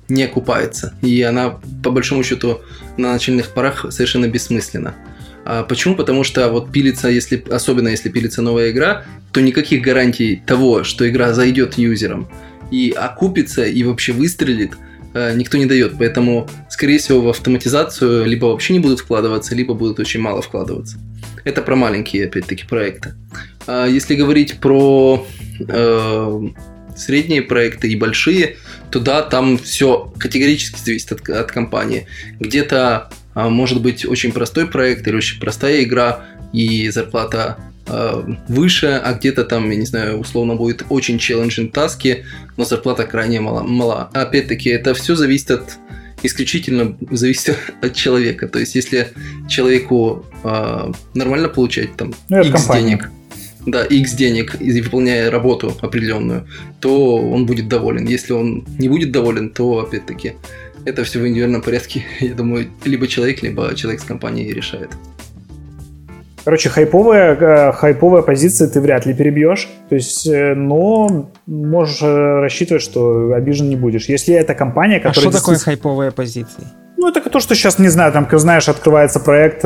не 0.07 0.23
окупается. 0.23 0.93
И 1.01 1.21
она, 1.21 1.59
по 1.83 1.91
большому 1.91 2.23
счету, 2.23 2.61
на 2.95 3.11
начальных 3.11 3.49
порах 3.49 3.85
совершенно 3.89 4.29
бессмысленна. 4.29 4.95
А 4.95 5.12
почему? 5.67 5.95
Потому 5.95 6.23
что 6.23 6.49
вот 6.49 6.71
пилится, 6.71 7.09
если, 7.09 7.43
особенно 7.51 7.89
если 7.89 8.09
пилится 8.09 8.41
новая 8.41 8.71
игра, 8.71 9.03
то 9.31 9.41
никаких 9.41 9.81
гарантий 9.81 10.41
того, 10.45 10.83
что 10.83 11.09
игра 11.09 11.33
зайдет 11.33 11.77
юзерам 11.77 12.29
и 12.71 12.91
окупится, 12.91 13.63
и 13.63 13.83
вообще 13.83 14.13
выстрелит, 14.13 14.73
э, 15.13 15.35
никто 15.35 15.57
не 15.57 15.65
дает. 15.65 15.93
Поэтому, 15.97 16.49
скорее 16.69 16.97
всего, 16.97 17.21
в 17.21 17.29
автоматизацию 17.29 18.25
либо 18.25 18.45
вообще 18.45 18.73
не 18.73 18.79
будут 18.79 19.01
вкладываться, 19.01 19.55
либо 19.55 19.73
будут 19.73 19.99
очень 19.99 20.21
мало 20.21 20.41
вкладываться. 20.41 20.97
Это 21.43 21.61
про 21.61 21.75
маленькие, 21.75 22.25
опять-таки, 22.25 22.65
проекты. 22.65 23.13
А 23.67 23.85
если 23.85 24.15
говорить 24.15 24.59
про 24.59 25.25
э, 25.59 26.41
средние 26.95 27.41
проекты 27.41 27.89
и 27.89 27.95
большие, 27.95 28.57
то 28.91 28.99
да, 28.99 29.21
там 29.21 29.57
все 29.57 30.11
категорически 30.17 30.79
зависит 30.83 31.11
от, 31.11 31.29
от 31.29 31.51
компании. 31.51 32.07
Где-то 32.39 32.77
а, 32.79 33.09
может 33.35 33.81
быть 33.81 34.05
очень 34.05 34.31
простой 34.31 34.67
проект 34.67 35.07
или 35.07 35.15
очень 35.15 35.39
простая 35.39 35.83
игра, 35.83 36.25
и 36.51 36.89
зарплата 36.89 37.57
Э, 37.85 38.23
выше, 38.47 39.01
а 39.03 39.13
где-то 39.13 39.43
там, 39.43 39.69
я 39.69 39.75
не 39.75 39.85
знаю, 39.85 40.17
условно 40.17 40.55
будет 40.55 40.85
очень 40.87 41.17
challenging 41.17 41.69
таски, 41.69 42.23
но 42.55 42.63
зарплата 42.63 43.03
крайне 43.05 43.41
мала. 43.41 43.61
мала. 43.61 44.09
Опять-таки, 44.13 44.69
это 44.69 44.93
все 44.93 45.15
зависит 45.15 45.51
от 45.51 45.77
исключительно 46.21 46.97
зависит 47.11 47.57
от 47.81 47.93
человека. 47.93 48.47
То 48.47 48.59
есть, 48.59 48.75
если 48.75 49.09
человеку 49.49 50.25
э, 50.45 50.91
нормально 51.13 51.49
получать 51.49 51.97
там 51.97 52.13
ну, 52.29 52.41
X 52.41 52.69
денег, 52.69 53.11
да, 53.65 53.83
X 53.83 54.13
денег, 54.13 54.55
и 54.61 54.81
выполняя 54.81 55.29
работу 55.29 55.75
определенную, 55.81 56.47
то 56.79 57.17
он 57.17 57.45
будет 57.45 57.67
доволен. 57.67 58.05
Если 58.05 58.31
он 58.31 58.65
не 58.79 58.87
будет 58.87 59.11
доволен, 59.11 59.49
то 59.49 59.79
опять-таки 59.79 60.35
это 60.85 61.03
все 61.03 61.19
в 61.19 61.27
индивидуальном 61.27 61.61
порядке, 61.61 62.03
я 62.19 62.33
думаю, 62.33 62.67
либо 62.85 63.07
человек, 63.07 63.41
либо 63.43 63.73
человек 63.75 64.01
с 64.01 64.03
компанией 64.03 64.53
решает. 64.53 64.89
Короче, 66.43 66.67
хайповая, 66.67 67.37
э, 67.39 67.71
хайповая 67.71 68.21
позиция 68.21 68.67
ты 68.67 68.81
вряд 68.81 69.05
ли 69.05 69.13
перебьешь. 69.13 69.69
То 69.87 69.95
есть, 69.95 70.27
э, 70.27 70.53
но 70.55 71.29
можешь 71.45 72.01
э, 72.01 72.39
рассчитывать, 72.41 72.83
что 72.83 73.31
обижен 73.33 73.69
не 73.69 73.77
будешь. 73.77 74.09
Если 74.09 74.35
это 74.35 74.53
компания, 74.53 74.99
которая... 74.99 75.29
А 75.29 75.31
что 75.31 75.39
такое 75.39 75.57
хайповая 75.57 76.11
позиция? 76.11 76.65
Ну, 76.97 77.09
это 77.09 77.29
то, 77.29 77.39
что 77.39 77.55
сейчас, 77.55 77.79
не 77.79 77.87
знаю, 77.87 78.11
там, 78.11 78.27
знаешь, 78.31 78.67
открывается 78.67 79.21
проект, 79.21 79.61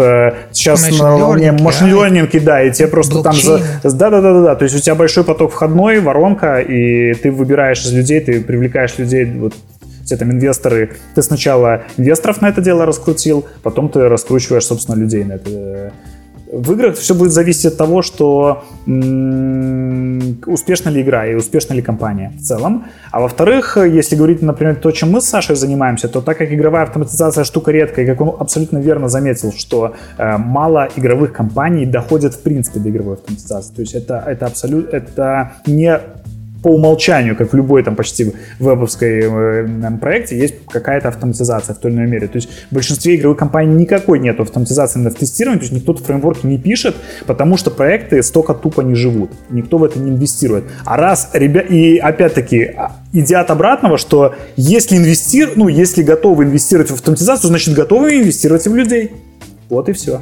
сейчас 0.51 0.87
Machine 0.87 1.03
на 1.03 1.17
волне 1.17 1.51
машин 1.51 1.87
learning, 1.87 2.39
да, 2.41 2.63
и 2.63 2.71
тебе 2.71 2.87
просто 2.87 3.15
Blockchain. 3.15 3.23
там... 3.23 3.35
За... 3.83 3.97
Да-да-да-да, 3.97 4.55
то 4.55 4.63
есть 4.63 4.75
у 4.75 4.79
тебя 4.79 4.95
большой 4.95 5.23
поток 5.23 5.51
входной, 5.51 5.99
воронка, 5.99 6.59
и 6.59 7.13
ты 7.13 7.31
выбираешь 7.31 7.83
из 7.85 7.93
людей, 7.93 8.21
ты 8.21 8.41
привлекаешь 8.41 8.97
людей, 8.97 9.25
вот 9.25 9.53
все 10.07 10.17
там 10.17 10.31
инвесторы, 10.31 10.91
ты 11.15 11.21
сначала 11.21 11.83
инвесторов 11.97 12.41
на 12.41 12.47
это 12.47 12.61
дело 12.61 12.85
раскрутил, 12.85 13.45
потом 13.61 13.89
ты 13.89 14.07
раскручиваешь, 14.07 14.65
собственно, 14.65 14.95
людей 14.95 15.25
на 15.25 15.33
это 15.33 15.91
в 16.51 16.71
играх 16.71 16.95
все 16.95 17.13
будет 17.13 17.31
зависеть 17.31 17.65
от 17.65 17.77
того, 17.77 18.01
что 18.01 18.63
успешна 20.45 20.89
ли 20.89 21.01
игра 21.01 21.27
и 21.27 21.35
успешна 21.35 21.73
ли 21.73 21.81
компания 21.81 22.31
в 22.37 22.41
целом. 22.41 22.85
А 23.11 23.19
во-вторых, 23.19 23.77
если 23.77 24.15
говорить, 24.15 24.41
например, 24.41 24.75
то, 24.75 24.91
чем 24.91 25.11
мы 25.11 25.19
с 25.19 25.25
Сашей 25.25 25.55
занимаемся, 25.55 26.07
то 26.07 26.21
так 26.21 26.37
как 26.37 26.51
игровая 26.51 26.83
автоматизация 26.83 27.43
штука 27.43 27.71
редкая, 27.71 28.05
как 28.05 28.21
он 28.21 28.35
абсолютно 28.39 28.77
верно 28.77 29.09
заметил, 29.09 29.51
что 29.51 29.95
э, 30.17 30.37
мало 30.37 30.87
игровых 30.95 31.33
компаний 31.33 31.85
доходят 31.85 32.33
в 32.33 32.41
принципе 32.41 32.79
до 32.79 32.89
игровой 32.89 33.15
автоматизации. 33.15 33.73
То 33.73 33.81
есть 33.81 33.93
это, 33.93 34.23
это 34.25 34.45
абсолютно 34.45 34.95
это 34.95 35.51
не 35.65 35.99
по 36.67 36.71
умолчанию, 36.71 37.37
как 37.37 37.53
в 37.53 37.55
любой 37.55 37.81
там 37.81 37.95
почти 37.95 38.33
вебовской 38.59 39.21
э, 39.23 39.97
проекте, 40.01 40.37
есть 40.37 40.55
какая-то 40.67 41.07
автоматизация 41.07 41.73
в 41.73 41.77
той 41.77 41.91
или 41.91 41.99
иной 41.99 42.07
мере. 42.07 42.27
То 42.27 42.35
есть 42.35 42.49
в 42.69 42.73
большинстве 42.73 43.15
игровых 43.15 43.37
компаний 43.37 43.73
никакой 43.73 44.19
нет 44.19 44.37
автоматизации 44.41 44.99
на 44.99 45.11
тестировании, 45.11 45.59
то 45.59 45.63
есть 45.63 45.73
никто 45.73 45.93
в 45.93 46.03
фреймворке 46.03 46.45
не 46.45 46.57
пишет, 46.57 46.97
потому 47.25 47.55
что 47.55 47.71
проекты 47.71 48.21
столько 48.21 48.53
тупо 48.53 48.81
не 48.81 48.95
живут. 48.95 49.31
Никто 49.49 49.77
в 49.77 49.83
это 49.85 49.97
не 49.97 50.09
инвестирует. 50.09 50.65
А 50.83 50.97
раз 50.97 51.29
ребят, 51.31 51.71
и 51.71 51.99
опять-таки, 51.99 52.63
а, 52.65 52.97
идя 53.13 53.39
от 53.39 53.49
обратного, 53.49 53.97
что 53.97 54.35
если 54.57 54.97
инвестир, 54.97 55.53
ну, 55.55 55.69
если 55.69 56.03
готовы 56.03 56.43
инвестировать 56.43 56.91
в 56.91 56.95
автоматизацию, 56.95 57.47
значит 57.47 57.75
готовы 57.75 58.17
инвестировать 58.17 58.67
в 58.67 58.75
людей. 58.75 59.11
Вот 59.69 59.87
и 59.87 59.93
все. 59.93 60.19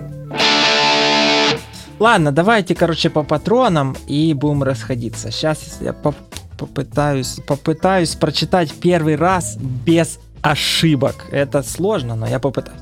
Ладно, 2.00 2.32
давайте, 2.32 2.76
короче, 2.76 3.10
по 3.10 3.24
патронам 3.24 3.96
и 4.08 4.34
будем 4.34 4.64
расходиться. 4.64 5.32
Сейчас 5.32 5.80
я 5.82 5.94
поп 5.94 6.16
попытаюсь, 6.58 7.40
попытаюсь 7.46 8.16
прочитать 8.16 8.74
первый 8.74 9.18
раз 9.18 9.58
без 9.58 10.20
ошибок. 10.42 11.26
Это 11.32 11.64
сложно, 11.64 12.16
но 12.16 12.28
я 12.28 12.40
попытаюсь. 12.40 12.80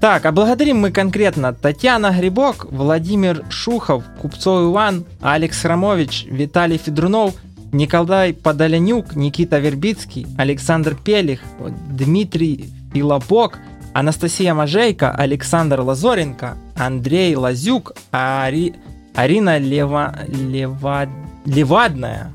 Так, 0.00 0.26
а 0.26 0.32
благодарим 0.32 0.80
мы 0.80 0.90
конкретно 0.90 1.54
Татьяна 1.54 2.10
Грибок, 2.10 2.66
Владимир 2.70 3.42
Шухов, 3.48 4.04
Купцов 4.20 4.70
Иван, 4.70 5.06
Алекс 5.22 5.64
Рамович, 5.64 6.26
Виталий 6.30 6.76
Федрунов, 6.76 7.34
Николай 7.72 8.34
Подолянюк, 8.34 9.16
Никита 9.16 9.58
Вербицкий, 9.58 10.26
Александр 10.36 10.94
Пелих, 10.94 11.40
Дмитрий 11.88 12.70
Филопок– 12.92 13.58
Анастасия 13.94 14.54
Мажейко, 14.54 15.12
Александр 15.12 15.80
Лазоренко, 15.80 16.56
Андрей 16.76 17.36
Лазюк, 17.36 17.92
Ари... 18.10 18.74
Арина 19.14 19.58
Лева... 19.58 20.16
Лева... 20.28 21.08
Левадная, 21.46 22.32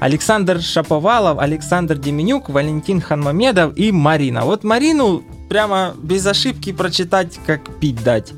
Александр 0.00 0.60
Шаповалов, 0.60 1.38
Александр 1.38 1.98
Деменюк, 1.98 2.48
Валентин 2.48 3.00
Ханмамедов 3.00 3.76
и 3.76 3.90
Марина. 3.90 4.44
Вот 4.44 4.62
Марину 4.62 5.24
прямо 5.48 5.94
без 6.00 6.24
ошибки 6.26 6.72
прочитать, 6.72 7.38
как 7.46 7.80
пить 7.80 8.02
дать. 8.04 8.32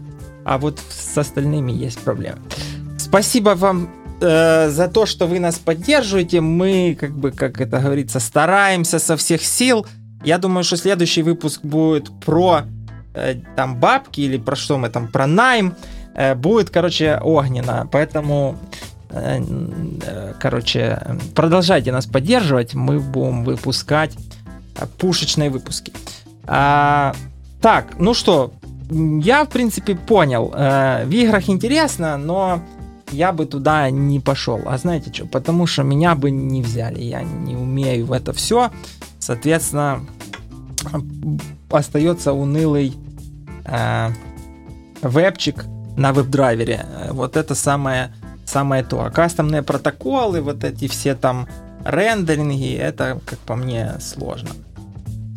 А 0.45 0.57
вот 0.57 0.79
с 0.89 1.19
остальными 1.19 1.71
есть 1.71 1.99
проблемы. 1.99 2.39
Спасибо 2.99 3.51
вам 3.51 3.91
э, 4.21 4.71
за 4.71 4.89
то, 4.89 5.05
что 5.05 5.27
вы 5.27 5.39
нас 5.39 5.59
поддерживаете. 5.59 6.41
Мы, 6.41 6.97
как 6.99 7.13
бы, 7.13 7.31
как 7.31 7.61
это 7.61 7.79
говорится, 7.81 8.21
стараемся 8.21 8.99
со 8.99 9.17
всех 9.17 9.45
сил. 9.45 9.87
Я 10.25 10.39
думаю, 10.39 10.65
что 10.65 10.77
следующий 10.77 11.23
выпуск 11.23 11.61
будет 11.63 12.11
про 12.25 12.63
э, 13.15 13.37
там 13.57 13.77
бабки 13.77 14.21
или 14.21 14.39
про 14.39 14.57
что 14.57 14.79
мы 14.79 14.89
там, 14.89 15.09
про 15.09 15.27
найм. 15.27 15.75
Э, 16.15 16.35
будет, 16.35 16.71
короче, 16.71 17.19
огненно. 17.23 17.89
Поэтому, 17.91 18.57
э, 19.11 20.35
короче, 20.41 21.03
продолжайте 21.35 21.93
нас 21.93 22.07
поддерживать. 22.07 22.75
Мы 22.75 23.01
будем 23.01 23.45
выпускать 23.45 24.17
пушечные 24.99 25.51
выпуски. 25.51 25.93
А, 26.47 27.15
так, 27.61 27.99
ну 27.99 28.15
что, 28.15 28.53
я, 28.91 29.45
в 29.45 29.49
принципе, 29.49 29.95
понял. 29.95 30.49
В 30.49 31.11
играх 31.11 31.49
интересно, 31.49 32.17
но 32.17 32.63
я 33.13 33.33
бы 33.33 33.47
туда 33.47 33.91
не 33.91 34.21
пошел. 34.21 34.61
А 34.67 34.79
знаете 34.79 35.13
что? 35.13 35.27
Потому 35.27 35.67
что 35.67 35.83
меня 35.83 36.15
бы 36.15 36.31
не 36.31 36.63
взяли. 36.63 37.01
Я 37.03 37.23
не 37.23 37.57
умею 37.57 38.07
в 38.07 38.13
это 38.13 38.33
все. 38.33 38.71
Соответственно, 39.19 40.01
остается 41.71 42.33
унылый 42.33 42.95
э, 43.65 44.11
вебчик 45.03 45.65
на 45.97 46.13
веб-драйвере. 46.13 46.87
Вот 47.11 47.37
это 47.37 47.55
самое, 47.55 48.13
самое 48.45 48.83
то. 48.83 49.05
А 49.05 49.11
кастомные 49.11 49.63
протоколы, 49.63 50.41
вот 50.41 50.65
эти 50.65 50.89
все 50.89 51.15
там 51.15 51.49
рендеринги, 51.85 52.75
это, 52.77 53.21
как 53.27 53.39
по 53.41 53.57
мне, 53.57 53.95
сложно. 54.01 54.51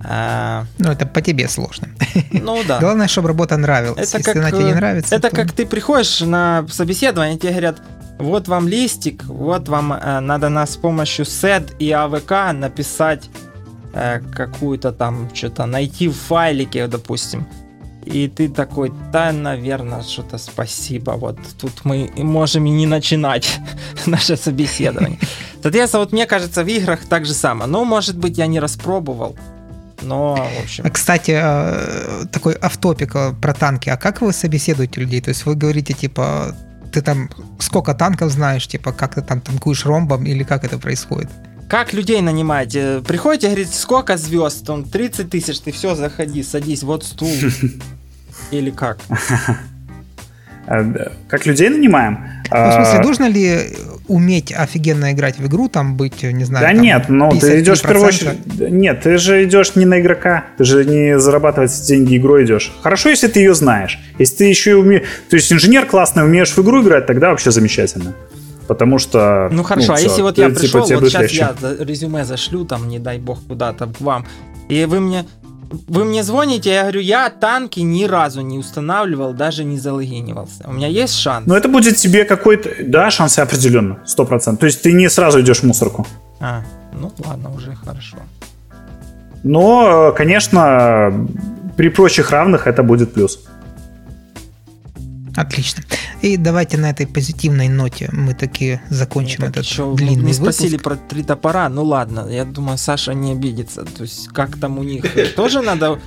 А... 0.05 0.65
Ну, 0.79 0.91
это 0.91 1.05
по 1.05 1.21
тебе 1.21 1.47
сложно. 1.47 1.87
Ну 2.31 2.61
да. 2.67 2.79
Главное, 2.79 3.07
чтобы 3.07 3.29
работа 3.29 3.57
нравилась. 3.57 4.09
Это 4.09 4.17
Если 4.17 4.23
как, 4.23 4.35
она 4.35 4.51
тебе 4.51 4.65
не 4.65 4.73
нравится. 4.73 5.15
Это 5.15 5.29
то... 5.29 5.35
как 5.35 5.53
ты 5.53 5.65
приходишь 5.65 6.21
на 6.21 6.65
собеседование, 6.69 7.37
тебе 7.37 7.51
говорят, 7.51 7.81
вот 8.19 8.47
вам 8.47 8.67
листик, 8.67 9.23
вот 9.25 9.69
вам 9.69 9.93
э, 9.93 10.19
надо 10.19 10.49
нас 10.49 10.71
с 10.71 10.77
помощью 10.77 11.25
SED 11.25 11.77
и 11.79 11.89
AVK 11.89 12.51
написать 12.51 13.29
э, 13.93 14.19
какую-то 14.19 14.91
там, 14.91 15.29
что-то 15.33 15.65
найти 15.65 16.07
в 16.07 16.15
файлике, 16.15 16.87
допустим. 16.87 17.45
И 18.05 18.27
ты 18.27 18.49
такой, 18.49 18.91
да, 19.11 19.31
наверное, 19.31 20.01
что-то 20.01 20.37
спасибо. 20.37 21.11
Вот 21.11 21.37
тут 21.61 21.85
мы 21.85 22.11
можем 22.17 22.65
и 22.65 22.69
не 22.69 22.85
начинать 22.85 23.59
наше 24.05 24.35
собеседование. 24.35 25.19
Соответственно, 25.61 26.03
вот 26.03 26.13
мне 26.13 26.25
кажется, 26.25 26.63
в 26.63 26.67
играх 26.67 26.99
так 27.09 27.25
же 27.25 27.33
самое. 27.33 27.69
Но, 27.69 27.85
может 27.85 28.17
быть, 28.17 28.37
я 28.37 28.47
не 28.47 28.59
распробовал. 28.59 29.35
Но, 30.01 30.35
в 30.35 30.63
общем... 30.63 30.89
Кстати, 30.91 31.31
э, 31.31 32.25
такой 32.31 32.55
автопик 32.61 33.15
э, 33.15 33.33
про 33.41 33.53
танки. 33.53 33.89
А 33.89 33.95
как 33.95 34.21
вы 34.21 34.33
собеседуете 34.33 34.99
людей? 34.99 35.21
То 35.21 35.29
есть 35.29 35.45
вы 35.45 35.55
говорите, 35.55 35.93
типа, 35.93 36.53
ты 36.91 37.01
там 37.01 37.29
сколько 37.59 37.93
танков 37.93 38.31
знаешь, 38.31 38.67
типа, 38.67 38.91
как 38.91 39.15
ты 39.15 39.21
там 39.21 39.39
танкуешь 39.39 39.85
ромбом 39.85 40.25
или 40.25 40.43
как 40.43 40.65
это 40.65 40.77
происходит? 40.77 41.29
Как 41.69 41.93
людей 41.93 42.21
нанимаете? 42.21 43.01
Приходите, 43.07 43.47
говорит, 43.47 43.73
сколько 43.73 44.17
звезд? 44.17 44.69
Он 44.69 44.83
30 44.83 45.29
тысяч, 45.29 45.59
ты 45.59 45.71
все, 45.71 45.95
заходи, 45.95 46.43
садись, 46.43 46.83
вот 46.83 47.03
стул. 47.03 47.31
Или 48.51 48.71
как? 48.71 48.99
Э, 50.65 51.09
как 51.27 51.45
людей 51.45 51.67
нанимаем? 51.67 52.19
Ну, 52.49 52.69
в 52.69 52.73
смысле, 52.73 52.99
а, 52.99 53.03
нужно 53.03 53.27
ли 53.27 53.75
уметь 54.07 54.53
офигенно 54.53 55.11
играть 55.11 55.37
в 55.39 55.47
игру, 55.47 55.69
там 55.69 55.97
быть, 55.97 56.23
не 56.23 56.43
знаю, 56.43 56.65
Да 56.65 56.71
там, 56.73 56.81
нет, 56.81 57.09
ну 57.09 57.31
ты 57.31 57.59
идешь 57.61 57.79
в 57.79 57.83
первую 57.83 58.07
очередь... 58.07 58.37
Нет, 58.59 59.01
ты 59.01 59.17
же 59.17 59.43
идешь 59.43 59.75
не 59.75 59.85
на 59.85 59.99
игрока, 59.99 60.45
ты 60.57 60.63
же 60.63 60.85
не 60.85 61.19
зарабатывать 61.19 61.71
деньги 61.87 62.17
игрой 62.17 62.45
идешь. 62.45 62.71
Хорошо, 62.81 63.09
если 63.09 63.27
ты 63.27 63.39
ее 63.39 63.53
знаешь. 63.53 63.99
Если 64.19 64.35
ты 64.35 64.43
еще 64.45 64.71
и 64.71 64.73
умеешь... 64.73 65.03
То 65.29 65.35
есть 65.35 65.51
инженер 65.51 65.85
классный, 65.85 66.23
умеешь 66.23 66.51
в 66.51 66.59
игру 66.61 66.83
играть, 66.83 67.05
тогда 67.05 67.29
вообще 67.29 67.51
замечательно. 67.51 68.13
Потому 68.67 68.99
что... 68.99 69.49
Ну 69.51 69.63
хорошо, 69.63 69.87
ну, 69.87 69.93
а 69.93 69.97
все, 69.97 70.07
если 70.07 70.21
вот 70.21 70.37
я 70.37 70.49
типа, 70.49 70.59
пришел, 70.59 70.79
вот 70.81 71.03
сейчас 71.09 71.21
легче. 71.21 71.37
я 71.37 71.55
резюме 71.79 72.25
зашлю, 72.25 72.65
там, 72.65 72.87
не 72.87 72.99
дай 72.99 73.19
бог, 73.19 73.39
куда-то 73.47 73.87
к 73.87 74.01
вам, 74.01 74.25
и 74.69 74.85
вы 74.85 74.99
мне 74.99 75.25
вы 75.87 76.05
мне 76.05 76.23
звоните, 76.23 76.69
я 76.69 76.81
говорю, 76.81 77.01
я 77.01 77.29
танки 77.29 77.79
ни 77.79 78.03
разу 78.05 78.41
не 78.41 78.59
устанавливал, 78.59 79.33
даже 79.33 79.63
не 79.63 79.79
залогинивался. 79.79 80.63
У 80.67 80.73
меня 80.73 80.87
есть 80.87 81.15
шанс? 81.15 81.47
Ну, 81.47 81.55
это 81.55 81.67
будет 81.67 81.95
тебе 81.95 82.25
какой-то... 82.25 82.69
Да, 82.83 83.09
шансы 83.09 83.39
определенно, 83.39 83.97
сто 84.05 84.25
процентов. 84.25 84.59
То 84.59 84.65
есть 84.67 84.81
ты 84.81 84.93
не 84.93 85.09
сразу 85.09 85.41
идешь 85.41 85.61
в 85.61 85.63
мусорку. 85.63 86.05
А, 86.39 86.61
ну 86.93 87.11
ладно, 87.25 87.51
уже 87.55 87.75
хорошо. 87.75 88.17
Но, 89.43 90.13
конечно, 90.15 91.27
при 91.75 91.89
прочих 91.89 92.31
равных 92.31 92.67
это 92.67 92.83
будет 92.83 93.13
плюс. 93.13 93.39
Отлично. 95.35 95.83
И 96.21 96.37
давайте 96.37 96.77
на 96.77 96.89
этой 96.91 97.07
позитивной 97.07 97.67
ноте 97.67 98.09
мы 98.11 98.33
таки 98.33 98.79
закончим 98.89 99.41
ну, 99.41 99.47
этот 99.47 99.65
еще 99.65 99.93
длинный 99.95 100.25
Не 100.25 100.33
спросили 100.33 100.77
про 100.77 100.95
три 100.95 101.23
топора. 101.23 101.69
Ну 101.69 101.83
ладно, 101.83 102.27
я 102.29 102.45
думаю, 102.45 102.77
Саша 102.77 103.13
не 103.13 103.31
обидится. 103.31 103.83
То 103.83 104.03
есть 104.03 104.27
как 104.27 104.57
там 104.57 104.77
у 104.77 104.83
них 104.83 105.05
тоже 105.35 105.61
надо... 105.61 105.99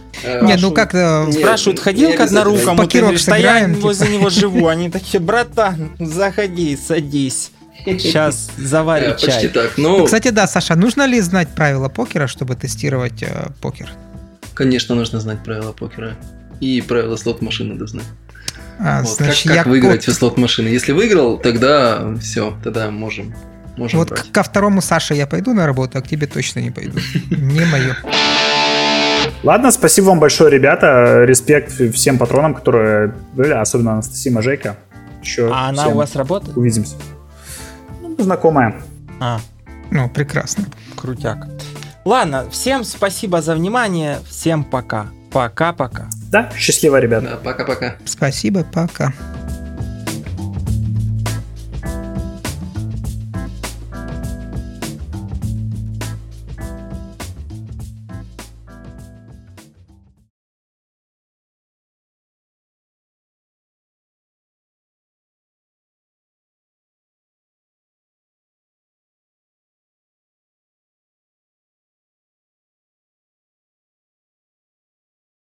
Нет, 0.42 0.60
ну 0.62 0.72
как... 0.72 0.94
Э, 0.94 1.30
спрашивают, 1.32 1.80
ходил 1.80 2.12
к 2.12 2.20
однорукому? 2.20 2.86
Ты 2.86 3.00
говоришь, 3.00 3.24
да 3.24 3.36
я 3.36 3.68
возле 3.68 4.16
него 4.16 4.30
живу. 4.30 4.68
Они 4.76 4.90
такие, 4.90 5.20
братан, 5.20 5.96
заходи, 5.98 6.76
садись. 6.76 7.50
Сейчас 7.84 8.50
заварим 8.56 9.16
чай. 9.16 9.26
Почти 9.28 9.48
так. 9.48 9.76
Но... 9.76 10.04
Кстати, 10.04 10.28
да, 10.28 10.46
Саша, 10.46 10.76
нужно 10.76 11.06
ли 11.06 11.20
знать 11.20 11.48
правила 11.54 11.88
покера, 11.88 12.26
чтобы 12.26 12.54
тестировать 12.54 13.22
э, 13.22 13.48
покер? 13.60 13.90
Конечно, 14.54 14.94
нужно 14.94 15.20
знать 15.20 15.42
правила 15.44 15.72
покера. 15.72 16.16
И 16.60 16.80
правила 16.80 17.16
слот-машины 17.16 17.74
надо 17.74 17.86
знать. 17.86 18.06
А, 18.78 19.02
вот, 19.02 19.16
значит, 19.16 19.48
как, 19.48 19.56
как 19.58 19.66
выиграть 19.66 20.04
код... 20.04 20.14
в 20.14 20.18
слот 20.18 20.38
машины? 20.38 20.68
Если 20.68 20.92
выиграл, 20.92 21.38
тогда 21.38 22.14
все, 22.20 22.56
тогда 22.62 22.90
можем. 22.90 23.34
можем 23.76 23.98
вот 23.98 24.10
брать. 24.10 24.30
ко 24.32 24.42
второму 24.42 24.80
Саше 24.80 25.14
я 25.14 25.26
пойду 25.26 25.54
на 25.54 25.66
работу, 25.66 25.98
а 25.98 26.02
к 26.02 26.08
тебе 26.08 26.26
точно 26.26 26.60
не 26.60 26.70
пойду. 26.70 26.98
Не 27.30 27.64
мое. 27.64 27.96
Ладно, 29.42 29.70
спасибо 29.70 30.06
вам 30.06 30.20
большое, 30.20 30.50
ребята. 30.50 31.24
Респект 31.24 31.72
всем 31.94 32.18
патронам, 32.18 32.54
которые 32.54 33.14
были, 33.32 33.52
особенно 33.52 33.92
Анастасия 33.92 34.32
Мажейка. 34.32 34.76
Еще 35.22 35.50
а 35.52 35.68
она 35.68 35.88
у 35.88 35.94
вас 35.94 36.14
работает? 36.16 36.56
Увидимся. 36.56 36.96
Ну, 38.02 38.16
знакомая. 38.18 38.76
А. 39.20 39.40
Ну, 39.90 40.08
прекрасно. 40.08 40.64
Крутяк. 40.96 41.46
Ладно, 42.04 42.48
всем 42.50 42.84
спасибо 42.84 43.42
за 43.42 43.54
внимание. 43.54 44.18
Всем 44.28 44.64
пока. 44.64 45.06
Пока-пока. 45.32 46.08
Да, 46.36 46.50
счастливо, 46.58 47.00
ребята. 47.00 47.28
Да, 47.30 47.36
пока-пока. 47.36 47.96
Спасибо, 48.04 48.62
пока. 48.62 49.12